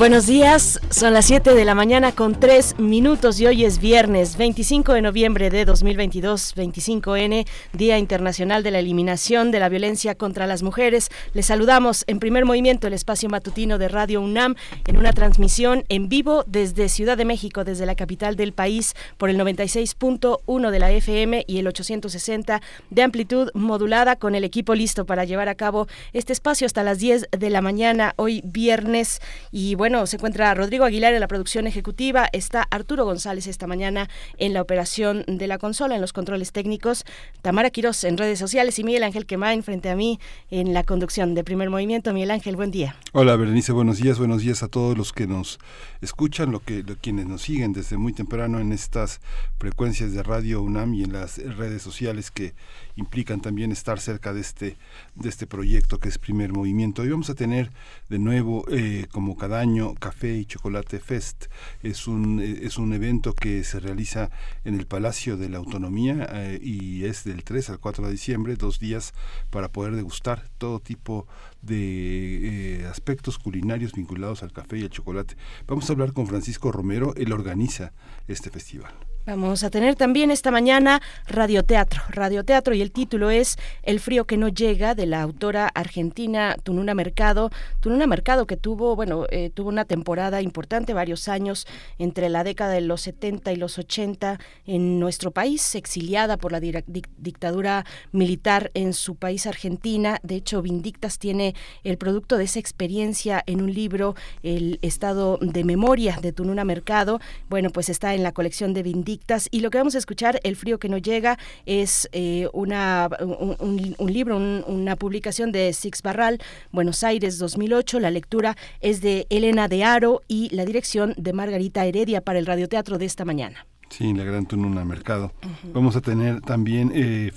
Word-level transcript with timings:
Buenos 0.00 0.26
días, 0.26 0.80
son 0.88 1.12
las 1.12 1.26
7 1.26 1.54
de 1.54 1.64
la 1.66 1.74
mañana 1.74 2.12
con 2.12 2.40
3 2.40 2.78
minutos 2.78 3.38
y 3.38 3.46
hoy 3.46 3.66
es 3.66 3.80
viernes 3.80 4.38
25 4.38 4.94
de 4.94 5.02
noviembre 5.02 5.50
de 5.50 5.66
2022, 5.66 6.56
25N, 6.56 7.46
Día 7.74 7.98
Internacional 7.98 8.62
de 8.62 8.70
la 8.70 8.78
Eliminación 8.78 9.50
de 9.50 9.60
la 9.60 9.68
Violencia 9.68 10.14
contra 10.14 10.46
las 10.46 10.62
Mujeres. 10.62 11.10
Les 11.34 11.44
saludamos 11.44 12.04
en 12.06 12.18
primer 12.18 12.46
movimiento 12.46 12.86
el 12.86 12.94
espacio 12.94 13.28
matutino 13.28 13.76
de 13.76 13.88
Radio 13.88 14.22
UNAM 14.22 14.54
en 14.86 14.96
una 14.96 15.12
transmisión 15.12 15.84
en 15.90 16.08
vivo 16.08 16.44
desde 16.46 16.88
Ciudad 16.88 17.18
de 17.18 17.26
México, 17.26 17.64
desde 17.64 17.84
la 17.84 17.94
capital 17.94 18.36
del 18.36 18.54
país, 18.54 18.94
por 19.18 19.28
el 19.28 19.38
96.1 19.38 20.70
de 20.70 20.78
la 20.78 20.90
FM 20.92 21.44
y 21.46 21.58
el 21.58 21.66
860 21.66 22.62
de 22.88 23.02
amplitud 23.02 23.50
modulada 23.52 24.16
con 24.16 24.34
el 24.34 24.44
equipo 24.44 24.74
listo 24.74 25.04
para 25.04 25.26
llevar 25.26 25.50
a 25.50 25.56
cabo 25.56 25.88
este 26.14 26.32
espacio 26.32 26.64
hasta 26.64 26.84
las 26.84 27.00
10 27.00 27.28
de 27.38 27.50
la 27.50 27.60
mañana, 27.60 28.14
hoy 28.16 28.40
viernes. 28.46 29.20
Y 29.52 29.74
bueno, 29.74 29.89
bueno, 29.90 30.06
se 30.06 30.18
encuentra 30.18 30.54
Rodrigo 30.54 30.84
Aguilar 30.84 31.14
en 31.14 31.18
la 31.18 31.26
producción 31.26 31.66
ejecutiva, 31.66 32.28
está 32.32 32.62
Arturo 32.70 33.04
González 33.04 33.48
esta 33.48 33.66
mañana 33.66 34.08
en 34.38 34.52
la 34.52 34.62
operación 34.62 35.24
de 35.26 35.48
la 35.48 35.58
consola, 35.58 35.96
en 35.96 36.00
los 36.00 36.12
controles 36.12 36.52
técnicos, 36.52 37.04
Tamara 37.42 37.70
Quiroz 37.70 38.04
en 38.04 38.16
redes 38.16 38.38
sociales 38.38 38.78
y 38.78 38.84
Miguel 38.84 39.02
Ángel 39.02 39.26
Quemain 39.26 39.64
frente 39.64 39.90
a 39.90 39.96
mí 39.96 40.20
en 40.48 40.74
la 40.74 40.84
conducción 40.84 41.34
de 41.34 41.42
Primer 41.42 41.70
Movimiento. 41.70 42.12
Miguel 42.12 42.30
Ángel, 42.30 42.54
buen 42.54 42.70
día. 42.70 42.94
Hola, 43.10 43.34
Berenice, 43.34 43.72
buenos 43.72 43.98
días, 43.98 44.20
buenos 44.20 44.42
días 44.42 44.62
a 44.62 44.68
todos 44.68 44.96
los 44.96 45.12
que 45.12 45.26
nos 45.26 45.58
escuchan, 46.02 46.52
lo 46.52 46.60
que, 46.60 46.84
quienes 47.00 47.26
nos 47.26 47.42
siguen 47.42 47.72
desde 47.72 47.96
muy 47.96 48.12
temprano 48.12 48.60
en 48.60 48.70
estas 48.70 49.20
frecuencias 49.58 50.12
de 50.12 50.22
Radio 50.22 50.62
UNAM 50.62 50.94
y 50.94 51.02
en 51.02 51.14
las 51.14 51.38
redes 51.56 51.82
sociales 51.82 52.30
que 52.30 52.54
implican 53.00 53.40
también 53.40 53.72
estar 53.72 53.98
cerca 53.98 54.32
de 54.32 54.40
este, 54.40 54.76
de 55.16 55.28
este 55.28 55.46
proyecto 55.46 55.98
que 55.98 56.08
es 56.08 56.18
Primer 56.18 56.52
Movimiento. 56.52 57.02
Hoy 57.02 57.10
vamos 57.10 57.30
a 57.30 57.34
tener 57.34 57.72
de 58.08 58.18
nuevo, 58.18 58.64
eh, 58.70 59.06
como 59.10 59.36
cada 59.36 59.58
año, 59.58 59.94
Café 59.94 60.36
y 60.36 60.44
Chocolate 60.44 61.00
Fest. 61.00 61.46
Es 61.82 62.06
un, 62.06 62.40
eh, 62.40 62.60
es 62.62 62.78
un 62.78 62.92
evento 62.92 63.34
que 63.34 63.64
se 63.64 63.80
realiza 63.80 64.30
en 64.64 64.74
el 64.78 64.86
Palacio 64.86 65.36
de 65.36 65.48
la 65.48 65.58
Autonomía 65.58 66.28
eh, 66.32 66.60
y 66.62 67.04
es 67.04 67.24
del 67.24 67.42
3 67.42 67.70
al 67.70 67.80
4 67.80 68.06
de 68.06 68.12
diciembre, 68.12 68.54
dos 68.56 68.78
días 68.78 69.12
para 69.50 69.72
poder 69.72 69.96
degustar 69.96 70.48
todo 70.58 70.78
tipo 70.78 71.26
de 71.62 72.86
aspectos 72.90 73.38
culinarios 73.38 73.92
vinculados 73.92 74.42
al 74.42 74.52
café 74.52 74.78
y 74.78 74.82
al 74.82 74.90
chocolate. 74.90 75.36
Vamos 75.66 75.88
a 75.88 75.92
hablar 75.92 76.12
con 76.12 76.26
Francisco 76.26 76.70
Romero, 76.70 77.14
él 77.16 77.32
organiza 77.32 77.92
este 78.28 78.50
festival. 78.50 79.09
Vamos 79.26 79.64
a 79.64 79.70
tener 79.70 79.96
también 79.96 80.30
esta 80.30 80.50
mañana 80.50 81.02
radioteatro, 81.28 82.00
radioteatro 82.08 82.72
y 82.72 82.80
el 82.80 82.90
título 82.90 83.28
es 83.28 83.58
El 83.82 84.00
frío 84.00 84.24
que 84.24 84.38
no 84.38 84.48
llega 84.48 84.94
de 84.94 85.04
la 85.04 85.20
autora 85.20 85.68
argentina 85.68 86.56
Tununa 86.62 86.94
Mercado, 86.94 87.50
Tununa 87.80 88.06
Mercado 88.06 88.46
que 88.46 88.56
tuvo, 88.56 88.96
bueno, 88.96 89.26
eh, 89.30 89.50
tuvo 89.52 89.68
una 89.68 89.84
temporada 89.84 90.40
importante, 90.40 90.94
varios 90.94 91.28
años 91.28 91.66
entre 91.98 92.30
la 92.30 92.44
década 92.44 92.72
de 92.72 92.80
los 92.80 93.02
70 93.02 93.52
y 93.52 93.56
los 93.56 93.78
80 93.78 94.40
en 94.64 94.98
nuestro 94.98 95.32
país, 95.32 95.74
exiliada 95.74 96.38
por 96.38 96.50
la 96.50 96.60
dictadura 96.60 97.84
militar 98.12 98.70
en 98.72 98.94
su 98.94 99.16
país 99.16 99.46
Argentina. 99.46 100.18
De 100.22 100.36
hecho, 100.36 100.62
Vindictas 100.62 101.18
tiene 101.18 101.54
el 101.84 101.98
producto 101.98 102.38
de 102.38 102.44
esa 102.44 102.58
experiencia 102.58 103.42
en 103.46 103.60
un 103.60 103.74
libro, 103.74 104.14
El 104.42 104.78
estado 104.80 105.38
de 105.42 105.62
memoria 105.62 106.18
de 106.22 106.32
Tununa 106.32 106.64
Mercado. 106.64 107.20
Bueno, 107.50 107.68
pues 107.68 107.90
está 107.90 108.14
en 108.14 108.22
la 108.22 108.32
colección 108.32 108.72
de 108.72 108.82
Vindictas 108.82 109.09
y 109.50 109.60
lo 109.60 109.70
que 109.70 109.78
vamos 109.78 109.94
a 109.94 109.98
escuchar, 109.98 110.38
El 110.42 110.56
frío 110.56 110.78
que 110.78 110.88
no 110.88 110.98
llega, 110.98 111.38
es 111.66 112.08
eh, 112.12 112.48
una, 112.52 113.08
un, 113.20 114.12
libro, 114.12 114.36
una 114.36 114.96
publicación 114.96 115.52
de 115.52 115.72
Six 115.72 116.02
Barral, 116.02 116.38
Buenos 116.70 117.02
Aires 117.02 117.38
2008. 117.38 118.00
La 118.00 118.10
lectura 118.10 118.56
es 118.80 119.00
de 119.00 119.26
Elena 119.30 119.68
de 119.68 119.84
Aro 119.84 120.22
y 120.28 120.54
la 120.54 120.64
dirección 120.64 121.14
de 121.16 121.32
Margarita 121.32 121.84
Heredia 121.84 122.20
para 122.20 122.38
el 122.38 122.46
radioteatro 122.46 122.98
de 122.98 123.06
esta 123.06 123.24
mañana. 123.24 123.66
Sí, 123.90 124.14
la 124.14 124.22
gran 124.22 124.46
Tununa 124.46 124.84
Mercado. 124.84 125.32
Vamos 125.74 125.96
a 125.96 126.00
tener 126.00 126.40
también, 126.40 126.92
eh, 126.94 127.32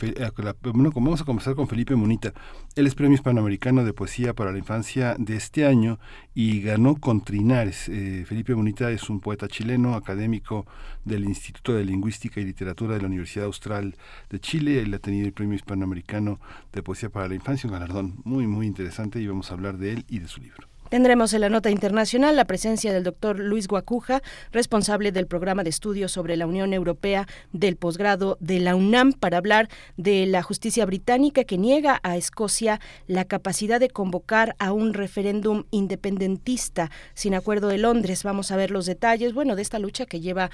bueno, 0.71 0.91
vamos 0.93 1.19
a 1.19 1.25
comenzar 1.25 1.55
con 1.55 1.67
Felipe 1.67 1.95
Munita. 1.95 2.31
Él 2.75 2.85
es 2.85 2.93
Premio 2.93 3.15
Hispanoamericano 3.15 3.83
de 3.83 3.91
Poesía 3.91 4.35
para 4.35 4.51
la 4.51 4.59
Infancia 4.59 5.15
de 5.17 5.35
este 5.35 5.65
año 5.65 5.99
y 6.35 6.61
ganó 6.61 6.95
con 6.95 7.21
Trinares. 7.21 7.89
Eh, 7.89 8.23
Felipe 8.27 8.53
Munita 8.53 8.91
es 8.91 9.09
un 9.09 9.19
poeta 9.19 9.47
chileno, 9.47 9.95
académico 9.95 10.67
del 11.03 11.25
Instituto 11.25 11.73
de 11.73 11.85
Lingüística 11.85 12.39
y 12.39 12.45
Literatura 12.45 12.93
de 12.93 13.01
la 13.01 13.07
Universidad 13.07 13.47
Austral 13.47 13.95
de 14.29 14.39
Chile. 14.39 14.79
Él 14.79 14.93
ha 14.93 14.99
tenido 14.99 15.25
el 15.25 15.33
Premio 15.33 15.55
Hispanoamericano 15.55 16.39
de 16.71 16.83
Poesía 16.83 17.09
para 17.09 17.27
la 17.27 17.35
Infancia, 17.35 17.67
un 17.67 17.73
galardón 17.73 18.21
muy, 18.25 18.45
muy 18.45 18.67
interesante 18.67 19.19
y 19.19 19.25
vamos 19.25 19.49
a 19.49 19.55
hablar 19.55 19.77
de 19.79 19.93
él 19.93 20.05
y 20.07 20.19
de 20.19 20.27
su 20.27 20.39
libro. 20.39 20.72
Tendremos 20.93 21.33
en 21.33 21.41
la 21.41 21.49
nota 21.49 21.71
internacional 21.71 22.35
la 22.35 22.45
presencia 22.45 22.93
del 22.93 23.03
doctor 23.03 23.39
Luis 23.39 23.67
Guacuja, 23.67 24.21
responsable 24.51 25.11
del 25.11 25.25
programa 25.25 25.63
de 25.63 25.71
estudios 25.71 26.11
sobre 26.11 26.37
la 26.37 26.45
Unión 26.45 26.71
Europea 26.71 27.27
del 27.51 27.77
posgrado 27.77 28.37
de 28.39 28.59
la 28.59 28.75
UNAM, 28.75 29.13
para 29.13 29.39
hablar 29.39 29.69
de 29.97 30.27
la 30.27 30.43
justicia 30.43 30.85
británica 30.85 31.45
que 31.45 31.57
niega 31.57 31.99
a 32.03 32.15
Escocia 32.15 32.79
la 33.07 33.25
capacidad 33.25 33.79
de 33.79 33.89
convocar 33.89 34.55
a 34.59 34.71
un 34.71 34.93
referéndum 34.93 35.63
independentista 35.71 36.91
sin 37.15 37.33
acuerdo 37.33 37.69
de 37.69 37.79
Londres. 37.79 38.21
Vamos 38.23 38.51
a 38.51 38.55
ver 38.55 38.69
los 38.69 38.85
detalles, 38.85 39.33
bueno, 39.33 39.55
de 39.55 39.63
esta 39.63 39.79
lucha 39.79 40.05
que 40.05 40.19
lleva 40.19 40.51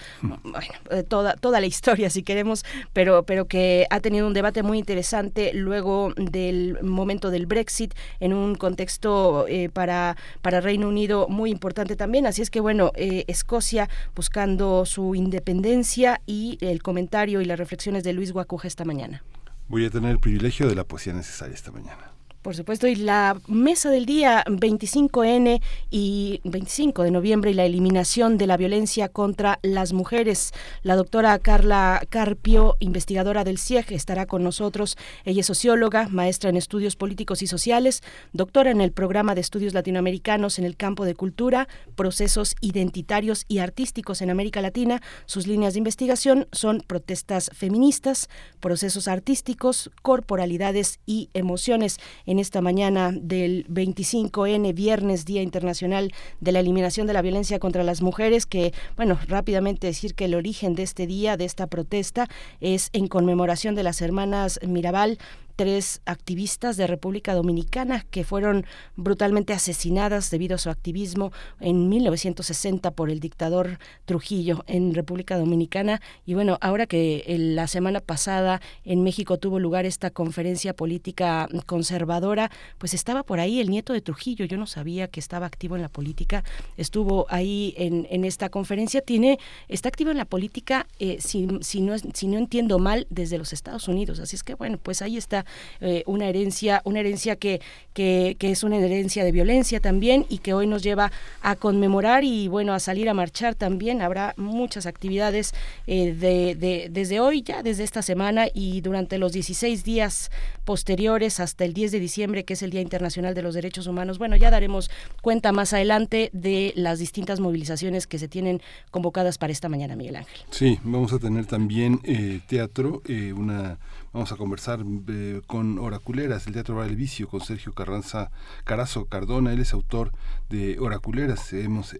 eh, 0.90 1.04
toda, 1.04 1.34
toda 1.34 1.60
la 1.60 1.68
historia, 1.68 2.10
si 2.10 2.24
queremos, 2.24 2.64
pero, 2.94 3.24
pero 3.24 3.50
que 3.50 3.88
ha 3.90 4.00
tenido 4.00 4.26
un 4.26 4.34
debate 4.34 4.64
muy 4.64 4.78
interesante 4.78 5.52
luego 5.54 6.14
del 6.16 6.82
momento 6.82 7.30
del 7.30 7.46
Brexit 7.46 7.94
en 8.22 8.32
un 8.32 8.56
contexto 8.56 9.46
eh, 9.50 9.68
para 9.68 10.16
para 10.42 10.62
Reino 10.62 10.88
Unido 10.88 11.28
muy 11.30 11.52
importante 11.52 11.96
también. 11.96 12.26
Así 12.26 12.42
es 12.42 12.50
que 12.50 12.60
bueno, 12.60 12.92
eh, 12.96 13.26
Escocia 13.28 13.90
buscando 14.16 14.86
su 14.86 15.16
independencia 15.16 16.22
y 16.26 16.58
el 16.62 16.82
comentario 16.82 17.42
y 17.42 17.46
las 17.46 17.60
reflexiones 17.60 18.04
de 18.04 18.14
Luis 18.14 18.32
Guacuja 18.32 18.68
esta 18.68 18.86
mañana. 18.86 19.24
Voy 19.68 19.86
a 19.86 19.90
tener 19.90 20.12
el 20.12 20.20
privilegio 20.20 20.68
de 20.68 20.76
la 20.76 20.84
poesía 20.84 21.14
necesaria 21.14 21.54
esta 21.54 21.72
mañana. 21.72 22.09
Por 22.42 22.56
supuesto, 22.56 22.88
y 22.88 22.96
la 22.96 23.38
mesa 23.48 23.90
del 23.90 24.06
día 24.06 24.46
25N 24.46 25.62
y 25.90 26.40
25 26.46 27.04
de 27.04 27.12
noviembre 27.12 27.52
y 27.52 27.54
la 27.54 27.66
eliminación 27.66 28.38
de 28.38 28.48
la 28.48 28.56
violencia 28.56 29.10
contra 29.10 29.60
las 29.62 29.92
mujeres. 29.92 30.54
La 30.82 30.96
doctora 30.96 31.38
Carla 31.40 32.02
Carpio, 32.08 32.78
investigadora 32.80 33.44
del 33.44 33.58
CIEG, 33.58 33.92
estará 33.92 34.26
con 34.26 34.42
nosotros. 34.42 34.96
Ella 35.26 35.42
es 35.42 35.48
socióloga, 35.48 36.08
maestra 36.08 36.50
en 36.50 36.56
estudios 36.56 36.96
políticos 36.96 37.42
y 37.42 37.48
sociales, 37.48 38.04
doctora 38.32 38.72
en 38.72 38.80
el 38.80 38.94
programa 38.94 39.36
de 39.36 39.42
estudios 39.42 39.74
latinoamericanos 39.74 40.60
en 40.60 40.66
el 40.66 40.78
campo 40.78 41.04
de 41.04 41.16
cultura, 41.16 41.68
procesos 41.96 42.56
identitarios 42.62 43.44
y 43.50 43.58
artísticos 43.58 44.22
en 44.22 44.30
América 44.30 44.62
Latina. 44.62 45.02
Sus 45.26 45.46
líneas 45.46 45.74
de 45.74 45.80
investigación 45.80 46.48
son 46.54 46.86
protestas 46.88 47.52
feministas, 47.54 48.30
procesos 48.62 49.10
artísticos, 49.10 49.92
corporalidades 50.02 51.02
y 51.06 51.30
emociones 51.34 51.98
en 52.30 52.38
esta 52.38 52.62
mañana 52.62 53.12
del 53.12 53.66
25N, 53.70 54.72
viernes, 54.76 55.26
Día 55.26 55.42
Internacional 55.42 56.14
de 56.40 56.52
la 56.52 56.60
Eliminación 56.60 57.08
de 57.08 57.14
la 57.14 57.24
Violencia 57.24 57.58
contra 57.58 57.84
las 57.84 58.04
Mujeres, 58.04 58.46
que, 58.46 58.72
bueno, 58.96 59.18
rápidamente 59.28 59.88
decir 59.88 60.14
que 60.14 60.26
el 60.26 60.36
origen 60.36 60.76
de 60.76 60.84
este 60.84 61.08
día, 61.08 61.38
de 61.38 61.46
esta 61.46 61.66
protesta, 61.66 62.28
es 62.62 62.92
en 62.94 63.08
conmemoración 63.08 63.74
de 63.74 63.82
las 63.82 64.00
hermanas 64.04 64.60
Mirabal, 64.62 65.18
tres 65.60 66.02
activistas 66.06 66.78
de 66.78 66.88
República 66.88 67.34
Dominicana 67.34 68.06
que 68.12 68.24
fueron 68.24 68.66
brutalmente 68.96 69.52
asesinadas 69.52 70.32
debido 70.32 70.56
a 70.56 70.58
su 70.58 70.70
activismo 70.70 71.34
en 71.60 71.90
1960 71.90 72.92
por 72.92 73.10
el 73.10 73.20
dictador 73.20 73.78
Trujillo 74.06 74.64
en 74.68 74.94
República 74.94 75.38
Dominicana. 75.38 76.00
Y 76.26 76.34
bueno, 76.34 76.58
ahora 76.62 76.86
que 76.86 77.26
la 77.28 77.68
semana 77.68 78.00
pasada 78.00 78.62
en 78.86 79.04
México 79.04 79.38
tuvo 79.38 79.60
lugar 79.60 79.86
esta 79.86 80.12
conferencia 80.12 80.74
política 80.74 81.50
conservadora, 81.66 82.50
pues 82.78 82.94
estaba 82.94 83.24
por 83.24 83.42
ahí 83.42 83.60
el 83.60 83.70
nieto 83.70 83.92
de 83.92 84.00
Trujillo. 84.00 84.46
Yo 84.46 84.56
no 84.56 84.66
sabía 84.66 85.10
que 85.10 85.20
estaba 85.20 85.46
activo 85.46 85.76
en 85.76 85.82
la 85.82 85.90
política. 85.90 86.46
Estuvo 86.78 87.26
ahí 87.28 87.74
en, 87.76 88.08
en 88.10 88.24
esta 88.24 88.48
conferencia. 88.48 89.02
Tiene, 89.02 89.40
está 89.68 89.90
activo 89.90 90.12
en 90.12 90.18
la 90.18 90.24
política, 90.24 90.88
eh, 91.00 91.18
si, 91.20 91.50
si, 91.60 91.82
no, 91.82 91.98
si 91.98 92.28
no 92.28 92.38
entiendo 92.38 92.80
mal, 92.80 93.08
desde 93.10 93.38
los 93.38 93.52
Estados 93.52 93.90
Unidos. 93.90 94.22
Así 94.22 94.38
es 94.38 94.44
que 94.44 94.56
bueno, 94.56 94.78
pues 94.82 95.02
ahí 95.02 95.18
está 95.18 95.46
eh, 95.82 96.04
una 96.06 96.28
herencia, 96.28 96.82
una 96.86 97.00
herencia 97.00 97.36
que, 97.36 97.62
que, 97.94 98.38
es 98.40 98.64
una 98.64 98.78
herencia 98.78 99.24
de 99.24 99.32
violencia 99.32 99.80
también 99.80 100.26
y 100.30 100.38
que 100.38 100.54
hoy 100.54 100.68
nos 100.68 100.84
lleva 100.84 101.12
a 101.42 101.56
conmemorar 101.56 102.24
y 102.24 102.48
bueno, 102.48 102.74
a 102.74 102.80
salir 102.80 103.10
a 103.10 103.14
marchar 103.14 103.56
también. 103.56 104.02
Habrá 104.02 104.34
muchas 104.38 104.86
actividades 104.86 105.54
eh, 105.86 106.14
de, 106.14 106.90
desde 106.90 107.20
hoy 107.20 107.42
ya, 107.42 107.62
desde 107.62 107.84
esta 107.84 108.02
semana 108.02 108.48
y 108.54 108.82
durante 108.82 109.18
los 109.18 109.34
16 109.34 109.84
días 109.84 110.32
posteriores 110.64 111.40
hasta 111.40 111.66
el 111.66 111.74
10 111.74 111.92
de 111.92 112.00
diciembre, 112.00 112.46
que 112.46 112.54
es 112.54 112.64
el 112.64 112.70
Día 112.70 112.82
Internacional 112.82 113.34
de 113.36 113.42
los 113.42 113.54
Derechos 113.54 113.88
Humanos. 113.88 114.18
Bueno, 114.18 114.36
ya 114.36 114.50
daremos 114.50 114.90
cuenta 115.22 115.52
más 115.52 115.74
adelante 115.74 116.30
de 116.32 116.74
las 116.76 117.00
distintas 117.00 117.40
movilizaciones 117.40 118.08
que 118.08 118.20
se 118.20 118.28
tienen 118.28 118.62
convocadas 118.92 119.38
para 119.38 119.52
esta 119.52 119.68
mañana, 119.68 119.96
Miguel 119.96 120.18
Ángel. 120.18 120.40
Sí, 120.52 120.80
vamos 120.84 121.12
a 121.12 121.20
tener 121.20 121.46
también 121.46 122.00
eh, 122.04 122.40
teatro, 122.48 123.02
eh, 123.08 123.34
una 123.34 123.78
Vamos 124.12 124.32
a 124.32 124.38
conversar 124.38 124.80
eh, 125.08 125.42
con 125.46 125.78
Oraculeras, 125.80 126.48
el 126.48 126.54
Teatro 126.54 126.76
Bar 126.76 126.90
Vicio, 126.96 127.28
con 127.28 127.42
Sergio 127.42 127.74
Carranza 127.74 128.32
Carazo 128.64 129.06
Cardona. 129.06 129.54
Él 129.54 129.60
es 129.60 129.74
autor 129.74 130.12
de 130.50 130.80
Oraculeras. 130.80 131.54
Hemos 131.54 131.94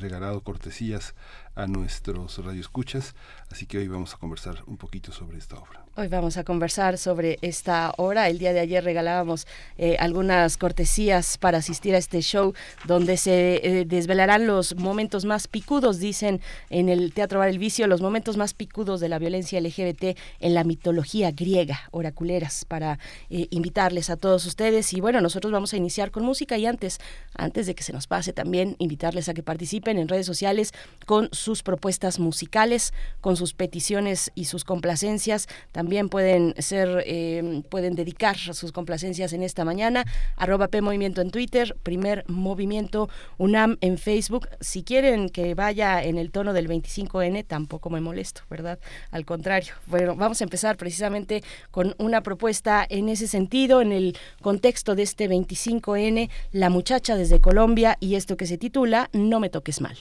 regalado 0.00 0.40
cortesías 0.42 1.14
a 1.58 1.66
nuestros 1.66 2.38
radioescuchas, 2.38 3.16
así 3.50 3.66
que 3.66 3.78
hoy 3.78 3.88
vamos 3.88 4.14
a 4.14 4.18
conversar 4.18 4.62
un 4.66 4.76
poquito 4.76 5.10
sobre 5.10 5.38
esta 5.38 5.56
obra. 5.56 5.84
Hoy 5.96 6.06
vamos 6.06 6.36
a 6.36 6.44
conversar 6.44 6.96
sobre 6.96 7.38
esta 7.42 7.92
hora. 7.96 8.28
El 8.28 8.38
día 8.38 8.52
de 8.52 8.60
ayer 8.60 8.84
regalábamos 8.84 9.48
eh, 9.78 9.96
algunas 9.98 10.56
cortesías 10.56 11.38
para 11.38 11.58
asistir 11.58 11.96
a 11.96 11.98
este 11.98 12.20
show 12.22 12.54
donde 12.86 13.16
se 13.16 13.56
eh, 13.64 13.84
desvelarán 13.84 14.46
los 14.46 14.76
momentos 14.76 15.24
más 15.24 15.48
picudos, 15.48 15.98
dicen 15.98 16.40
en 16.70 16.88
el 16.88 17.12
Teatro 17.12 17.40
Bar 17.40 17.48
El 17.48 17.58
Vicio, 17.58 17.88
los 17.88 18.00
momentos 18.00 18.36
más 18.36 18.54
picudos 18.54 19.00
de 19.00 19.08
la 19.08 19.18
violencia 19.18 19.60
LGBT 19.60 20.16
en 20.38 20.54
la 20.54 20.62
mitología 20.62 21.32
griega, 21.32 21.80
oraculeras, 21.90 22.64
para 22.64 23.00
eh, 23.28 23.48
invitarles 23.50 24.10
a 24.10 24.16
todos 24.16 24.46
ustedes. 24.46 24.92
Y 24.92 25.00
bueno, 25.00 25.20
nosotros 25.20 25.52
vamos 25.52 25.72
a 25.72 25.76
iniciar 25.76 26.12
con 26.12 26.24
música 26.24 26.56
y 26.56 26.66
antes, 26.66 27.00
antes 27.34 27.66
de 27.66 27.74
que 27.74 27.82
se 27.82 27.92
nos 27.92 28.06
pase 28.06 28.32
también, 28.32 28.76
invitarles 28.78 29.28
a 29.28 29.34
que 29.34 29.42
participen 29.42 29.98
en 29.98 30.06
redes 30.06 30.26
sociales 30.26 30.72
con 31.06 31.28
sus 31.48 31.62
propuestas 31.62 32.18
musicales, 32.18 32.92
con 33.22 33.34
sus 33.34 33.54
peticiones 33.54 34.30
y 34.34 34.44
sus 34.44 34.64
complacencias. 34.64 35.48
También 35.72 36.10
pueden 36.10 36.54
ser, 36.58 37.02
eh, 37.06 37.62
pueden 37.70 37.94
dedicar 37.94 38.36
sus 38.36 38.70
complacencias 38.70 39.32
en 39.32 39.42
esta 39.42 39.64
mañana. 39.64 40.04
Arroba 40.36 40.68
P 40.68 40.78
en 40.78 41.30
Twitter, 41.30 41.74
primer 41.82 42.22
movimiento 42.28 43.08
UNAM 43.38 43.78
en 43.80 43.96
Facebook. 43.96 44.46
Si 44.60 44.82
quieren 44.82 45.30
que 45.30 45.54
vaya 45.54 46.02
en 46.04 46.18
el 46.18 46.30
tono 46.30 46.52
del 46.52 46.68
25N, 46.68 47.46
tampoco 47.46 47.88
me 47.88 48.02
molesto, 48.02 48.42
¿verdad? 48.50 48.78
Al 49.10 49.24
contrario. 49.24 49.72
Bueno, 49.86 50.16
vamos 50.16 50.42
a 50.42 50.44
empezar 50.44 50.76
precisamente 50.76 51.42
con 51.70 51.94
una 51.96 52.20
propuesta 52.20 52.86
en 52.90 53.08
ese 53.08 53.26
sentido, 53.26 53.80
en 53.80 53.92
el 53.92 54.18
contexto 54.42 54.94
de 54.94 55.04
este 55.04 55.30
25N, 55.30 56.28
La 56.52 56.68
muchacha 56.68 57.16
desde 57.16 57.40
Colombia 57.40 57.96
y 58.00 58.16
esto 58.16 58.36
que 58.36 58.46
se 58.46 58.58
titula 58.58 59.08
No 59.14 59.40
me 59.40 59.48
toques 59.48 59.80
mal. 59.80 59.96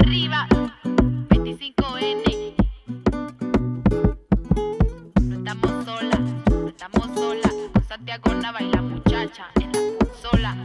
Arriba, 0.00 0.48
25N. 1.28 2.54
No 5.22 5.34
estamos 5.36 5.84
solas, 5.84 6.20
no 6.50 6.68
estamos 6.68 7.06
solas. 7.14 7.54
Santiago 7.88 8.34
Nava 8.34 8.62
y 8.62 8.70
la 8.70 8.82
muchacha 8.82 9.46
en 9.60 9.72
la 9.72 9.80
consola. 9.98 10.56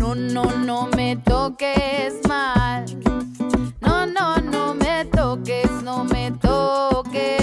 No, 0.00 0.14
no, 0.14 0.44
no 0.64 0.88
me 0.96 1.16
toques 1.16 2.20
mal. 2.28 2.84
No, 3.80 4.06
no, 4.06 4.36
no 4.38 4.74
me 4.74 5.04
toques, 5.06 5.70
no 5.82 6.04
me 6.04 6.30
toques 6.32 7.35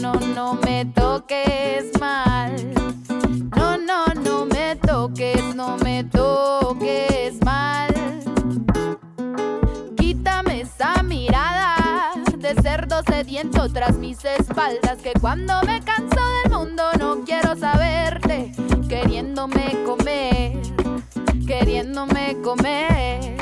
No, 0.00 0.12
no, 0.12 0.34
no 0.34 0.54
me 0.54 0.84
toques 0.86 1.90
mal 2.00 2.74
toques, 4.76 5.54
no 5.54 5.76
me 5.78 6.04
toques 6.04 7.34
mal. 7.44 7.92
Quítame 9.96 10.62
esa 10.62 11.02
mirada 11.02 12.12
de 12.38 12.54
cerdo 12.62 13.02
sediento 13.06 13.68
tras 13.72 13.96
mis 13.98 14.24
espaldas. 14.24 14.98
Que 15.02 15.12
cuando 15.20 15.60
me 15.62 15.80
canso 15.80 16.20
del 16.42 16.52
mundo 16.52 16.82
no 16.98 17.24
quiero 17.24 17.56
saberte. 17.56 18.52
Queriéndome 18.88 19.76
comer, 19.84 20.60
queriéndome 21.46 22.36
comer, 22.42 23.36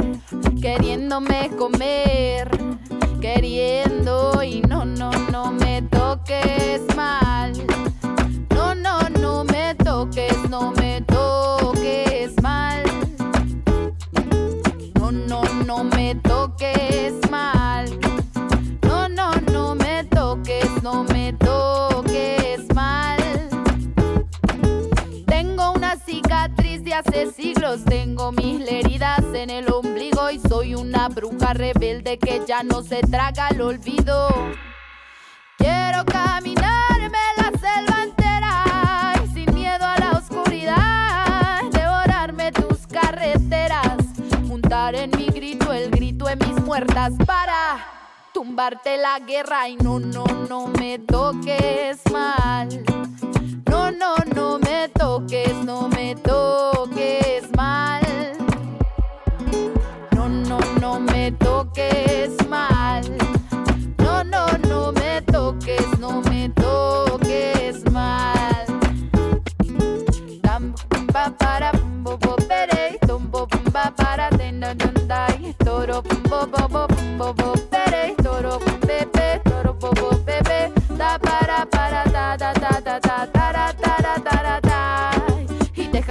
queriéndome 0.60 1.50
comer. 1.56 2.50
Queriendo 3.22 4.42
y 4.42 4.62
no, 4.62 4.84
no, 4.84 5.12
no 5.30 5.52
me 5.52 5.80
toques 5.82 6.82
mal. 6.96 7.52
No, 8.50 8.74
no, 8.74 9.08
no 9.10 9.44
me 9.44 9.76
toques, 9.76 10.36
no 10.50 10.72
me 10.72 11.00
toques 11.02 12.34
mal. 12.42 12.82
No, 14.98 15.12
no, 15.12 15.44
no 15.64 15.84
me 15.84 16.16
toques 16.16 17.14
mal. 17.30 17.31
Hace 26.92 27.30
siglos, 27.32 27.84
tengo 27.84 28.32
mil 28.32 28.68
heridas 28.68 29.22
en 29.34 29.50
el 29.50 29.70
ombligo 29.70 30.30
y 30.30 30.38
soy 30.38 30.74
una 30.74 31.08
bruja 31.08 31.54
rebelde 31.54 32.18
que 32.18 32.42
ya 32.46 32.62
no 32.62 32.82
se 32.82 33.00
traga 33.02 33.48
el 33.48 33.60
olvido. 33.60 34.28
Quiero 35.58 36.04
caminarme 36.04 37.18
la 37.36 37.58
selva 37.58 38.02
en 44.90 45.10
mi 45.16 45.26
grito, 45.26 45.72
el 45.72 45.90
grito 45.90 46.24
de 46.24 46.36
mis 46.36 46.60
muertas 46.62 47.12
para 47.24 48.01
tumbarte 48.42 48.96
la 48.98 49.20
guerra 49.20 49.68
y 49.68 49.76
no, 49.76 50.00
no, 50.00 50.24
no 50.48 50.66
me 50.66 50.98
toques 50.98 52.00
mal. 52.10 52.68
No, 53.70 53.92
no, 53.92 54.16
no 54.34 54.58
me 54.58 54.88
toques, 54.88 55.54
no 55.64 55.88
me 55.88 56.16
toques 56.16 57.44
mal. 57.56 58.02
No, 60.10 60.28
no, 60.28 60.58
no 60.80 60.98
me 60.98 61.30
toques 61.30 62.32
mal. 62.48 63.04
No, 63.98 64.24
no, 64.24 64.46
no 64.68 64.90
me 64.90 65.22
toques, 65.22 65.86
no 66.00 66.20
me 66.22 66.48
toques 66.48 67.88
mal. 67.92 68.66
para 73.72 73.90
para 73.96 74.28
tenda 74.30 74.74
dondai 74.74 75.54
toro 75.64 76.02
bo 76.02 76.16
bo 76.28 76.46
bo 76.46 76.68
bo 76.68 76.86
bo 76.86 76.91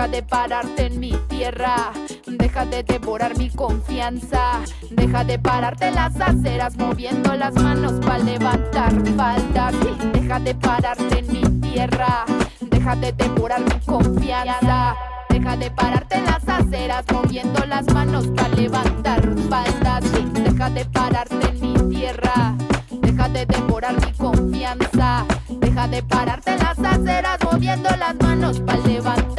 deja 0.01 0.13
de 0.13 0.23
pararte 0.23 0.85
en 0.87 0.99
mi 0.99 1.11
tierra 1.29 1.91
deja 2.25 2.65
de 2.65 2.81
devorar 2.81 3.37
mi 3.37 3.51
confianza 3.51 4.61
deja 4.89 5.23
de 5.23 5.37
pararte 5.37 5.91
las 5.91 6.19
aceras 6.19 6.75
moviendo 6.75 7.35
las 7.35 7.53
manos 7.53 7.93
para 8.03 8.17
levantar 8.17 8.91
faldas 9.15 9.75
deja 10.13 10.39
de 10.39 10.55
pararte 10.55 11.19
en 11.19 11.31
mi 11.31 11.61
tierra 11.61 12.25
deja 12.61 12.95
de 12.95 13.11
devorar 13.11 13.61
mi 13.61 13.79
confianza 13.85 14.95
Deja 15.29 15.55
de 15.55 15.71
pararte 15.71 16.21
las 16.21 16.47
aceras 16.49 17.05
moviendo 17.11 17.65
las 17.65 17.85
manos 17.93 18.27
para 18.35 18.49
levantar 18.49 19.21
faldas. 19.49 20.03
deja 20.33 20.69
de 20.69 20.85
pararte 20.85 21.47
en 21.47 21.61
mi 21.61 21.95
tierra. 21.95 22.55
Deja 23.01 23.29
de 23.29 23.45
devorar 23.45 23.95
mi 24.05 24.11
confianza. 24.13 25.25
Deja 25.47 25.87
de 25.87 26.03
pararte 26.03 26.57
las 26.57 26.77
aceras 26.79 27.39
moviendo 27.49 27.89
las 27.97 28.15
manos 28.15 28.59
para 28.59 28.79
levantar. 28.79 29.30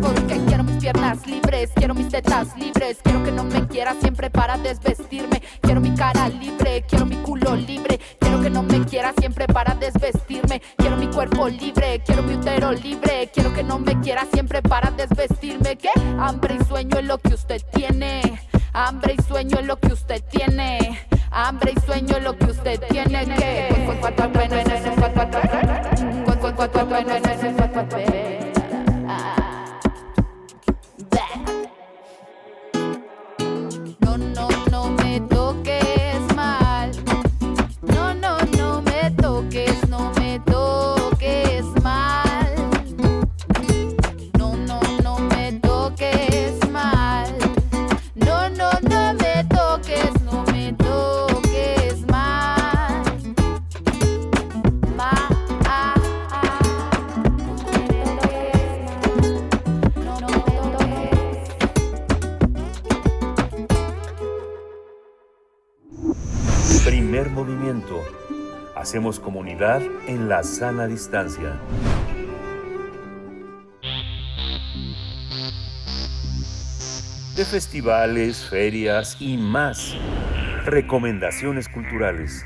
Porque 0.00 0.40
quiero 0.46 0.64
mis 0.64 0.76
piernas 0.76 1.26
libres, 1.26 1.70
quiero 1.74 1.94
mis 1.94 2.08
tetas 2.08 2.56
libres. 2.56 2.98
Quiero 3.02 3.22
que 3.24 3.32
no 3.32 3.44
me 3.44 3.66
quieras 3.66 3.96
siempre 4.00 4.30
para 4.30 4.56
desvestirme. 4.58 5.42
Quiero 5.60 5.80
mi 5.80 5.94
cara 5.94 6.28
libre, 6.28 6.84
quiero 6.88 7.06
mi 7.06 7.16
culo 7.16 7.56
libre. 7.56 7.98
Quiero 8.18 8.40
que 8.40 8.50
no 8.50 8.62
me 8.62 8.84
quiera 8.84 9.12
siempre 9.18 9.46
para 9.46 9.74
desvestirme. 9.74 10.62
Quiero 10.76 10.96
mi 10.96 11.06
cuerpo 11.08 11.48
libre, 11.48 12.02
quiero 12.04 12.22
mi 12.22 12.34
utero 12.34 12.72
libre. 12.72 13.30
Quiero 13.32 13.52
que 13.54 13.62
no 13.62 13.78
me 13.78 13.98
quiera 14.00 14.26
siempre 14.32 14.62
para 14.62 14.90
desvestirme. 14.90 15.76
¿Qué? 15.76 15.90
Hambre 16.18 16.56
y 16.60 16.64
sueño 16.64 16.98
es 16.98 17.04
lo 17.04 17.18
que 17.18 17.34
usted 17.34 17.62
tiene. 17.72 18.40
Hambre 18.72 19.16
y 19.18 19.22
sueño 19.22 19.58
es 19.58 19.66
lo 19.66 19.78
que 19.78 19.92
usted 19.92 20.22
tiene. 20.30 21.00
Hambre 21.32 21.74
y 21.76 21.80
sueño 21.86 22.16
es 22.16 22.22
lo 22.22 22.36
que 22.36 22.46
usted 22.46 22.80
tiene 22.88 23.24
que. 23.36 23.70
Movimiento. 67.44 68.02
Hacemos 68.76 69.18
comunidad 69.18 69.80
en 70.06 70.28
la 70.28 70.42
sana 70.42 70.86
distancia. 70.86 71.58
De 77.34 77.44
festivales, 77.46 78.46
ferias 78.50 79.16
y 79.20 79.38
más. 79.38 79.96
Recomendaciones 80.66 81.68
culturales. 81.70 82.44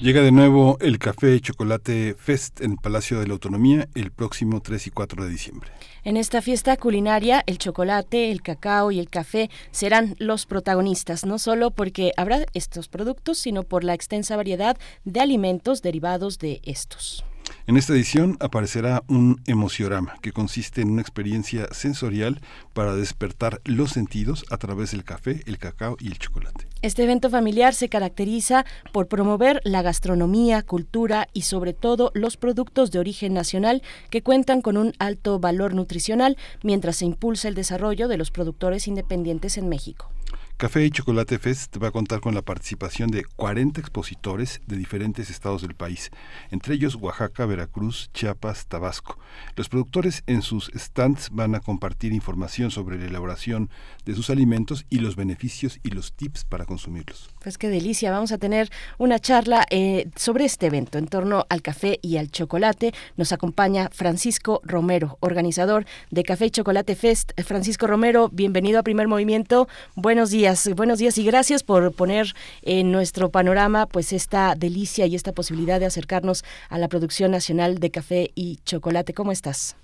Llega 0.00 0.22
de 0.22 0.32
nuevo 0.32 0.76
el 0.80 0.98
Café 0.98 1.40
Chocolate 1.40 2.16
Fest 2.18 2.60
en 2.62 2.72
el 2.72 2.78
Palacio 2.78 3.20
de 3.20 3.28
la 3.28 3.34
Autonomía 3.34 3.88
el 3.94 4.10
próximo 4.10 4.60
3 4.60 4.88
y 4.88 4.90
4 4.90 5.24
de 5.24 5.30
diciembre. 5.30 5.70
En 6.06 6.16
esta 6.16 6.40
fiesta 6.40 6.76
culinaria, 6.76 7.42
el 7.46 7.58
chocolate, 7.58 8.30
el 8.30 8.40
cacao 8.40 8.92
y 8.92 9.00
el 9.00 9.10
café 9.10 9.50
serán 9.72 10.14
los 10.20 10.46
protagonistas, 10.46 11.26
no 11.26 11.36
solo 11.40 11.72
porque 11.72 12.12
habrá 12.16 12.46
estos 12.54 12.86
productos, 12.86 13.38
sino 13.38 13.64
por 13.64 13.82
la 13.82 13.94
extensa 13.94 14.36
variedad 14.36 14.76
de 15.04 15.18
alimentos 15.18 15.82
derivados 15.82 16.38
de 16.38 16.60
estos. 16.62 17.24
En 17.68 17.76
esta 17.76 17.94
edición 17.94 18.36
aparecerá 18.38 19.02
un 19.08 19.40
emociorama, 19.44 20.14
que 20.22 20.30
consiste 20.30 20.82
en 20.82 20.90
una 20.90 21.02
experiencia 21.02 21.66
sensorial 21.72 22.40
para 22.72 22.94
despertar 22.94 23.60
los 23.64 23.90
sentidos 23.90 24.44
a 24.50 24.56
través 24.56 24.92
del 24.92 25.02
café, 25.02 25.42
el 25.46 25.58
cacao 25.58 25.96
y 25.98 26.06
el 26.06 26.16
chocolate. 26.16 26.68
Este 26.82 27.02
evento 27.02 27.28
familiar 27.28 27.74
se 27.74 27.88
caracteriza 27.88 28.64
por 28.92 29.08
promover 29.08 29.60
la 29.64 29.82
gastronomía, 29.82 30.62
cultura 30.62 31.26
y 31.32 31.42
sobre 31.42 31.72
todo 31.72 32.12
los 32.14 32.36
productos 32.36 32.92
de 32.92 33.00
origen 33.00 33.34
nacional 33.34 33.82
que 34.10 34.22
cuentan 34.22 34.62
con 34.62 34.76
un 34.76 34.92
alto 35.00 35.40
valor 35.40 35.74
nutricional 35.74 36.36
mientras 36.62 36.98
se 36.98 37.06
impulsa 37.06 37.48
el 37.48 37.56
desarrollo 37.56 38.06
de 38.06 38.16
los 38.16 38.30
productores 38.30 38.86
independientes 38.86 39.58
en 39.58 39.68
México. 39.68 40.12
Café 40.58 40.86
y 40.86 40.90
Chocolate 40.90 41.38
Fest 41.38 41.76
va 41.82 41.88
a 41.88 41.90
contar 41.90 42.20
con 42.20 42.34
la 42.34 42.40
participación 42.40 43.10
de 43.10 43.26
40 43.26 43.78
expositores 43.78 44.62
de 44.66 44.78
diferentes 44.78 45.28
estados 45.28 45.60
del 45.60 45.74
país, 45.74 46.10
entre 46.50 46.76
ellos 46.76 46.94
Oaxaca, 46.94 47.44
Veracruz, 47.44 48.08
Chiapas, 48.14 48.66
Tabasco. 48.66 49.18
Los 49.54 49.68
productores 49.68 50.22
en 50.26 50.40
sus 50.40 50.70
stands 50.74 51.28
van 51.30 51.54
a 51.54 51.60
compartir 51.60 52.14
información 52.14 52.70
sobre 52.70 52.98
la 52.98 53.04
elaboración 53.04 53.68
de 54.06 54.14
sus 54.14 54.30
alimentos 54.30 54.86
y 54.88 55.00
los 55.00 55.14
beneficios 55.14 55.78
y 55.82 55.90
los 55.90 56.14
tips 56.14 56.46
para 56.46 56.64
consumirlos. 56.64 57.28
Pues 57.42 57.58
qué 57.58 57.68
delicia, 57.68 58.10
vamos 58.10 58.32
a 58.32 58.38
tener 58.38 58.70
una 58.96 59.18
charla 59.18 59.66
eh, 59.68 60.08
sobre 60.16 60.46
este 60.46 60.68
evento 60.68 60.96
en 60.96 61.06
torno 61.06 61.44
al 61.50 61.60
café 61.60 61.98
y 62.00 62.16
al 62.16 62.30
chocolate. 62.30 62.94
Nos 63.18 63.30
acompaña 63.32 63.90
Francisco 63.92 64.62
Romero, 64.64 65.18
organizador 65.20 65.84
de 66.10 66.22
Café 66.22 66.46
y 66.46 66.50
Chocolate 66.50 66.94
Fest. 66.94 67.38
Francisco 67.42 67.86
Romero, 67.86 68.30
bienvenido 68.30 68.80
a 68.80 68.82
Primer 68.82 69.06
Movimiento. 69.06 69.68
Buenos 69.96 70.30
días 70.30 70.45
buenos 70.76 70.98
días 70.98 71.18
y 71.18 71.24
gracias 71.24 71.64
por 71.64 71.92
poner 71.92 72.26
en 72.62 72.92
nuestro 72.92 73.30
panorama 73.30 73.86
pues 73.86 74.12
esta 74.12 74.54
delicia 74.54 75.06
y 75.06 75.14
esta 75.16 75.32
posibilidad 75.32 75.80
de 75.80 75.86
acercarnos 75.86 76.44
a 76.68 76.78
la 76.78 76.88
producción 76.88 77.32
nacional 77.32 77.78
de 77.78 77.90
café 77.90 78.30
y 78.34 78.58
chocolate. 78.64 79.12
¿Cómo 79.12 79.32
estás? 79.32 79.76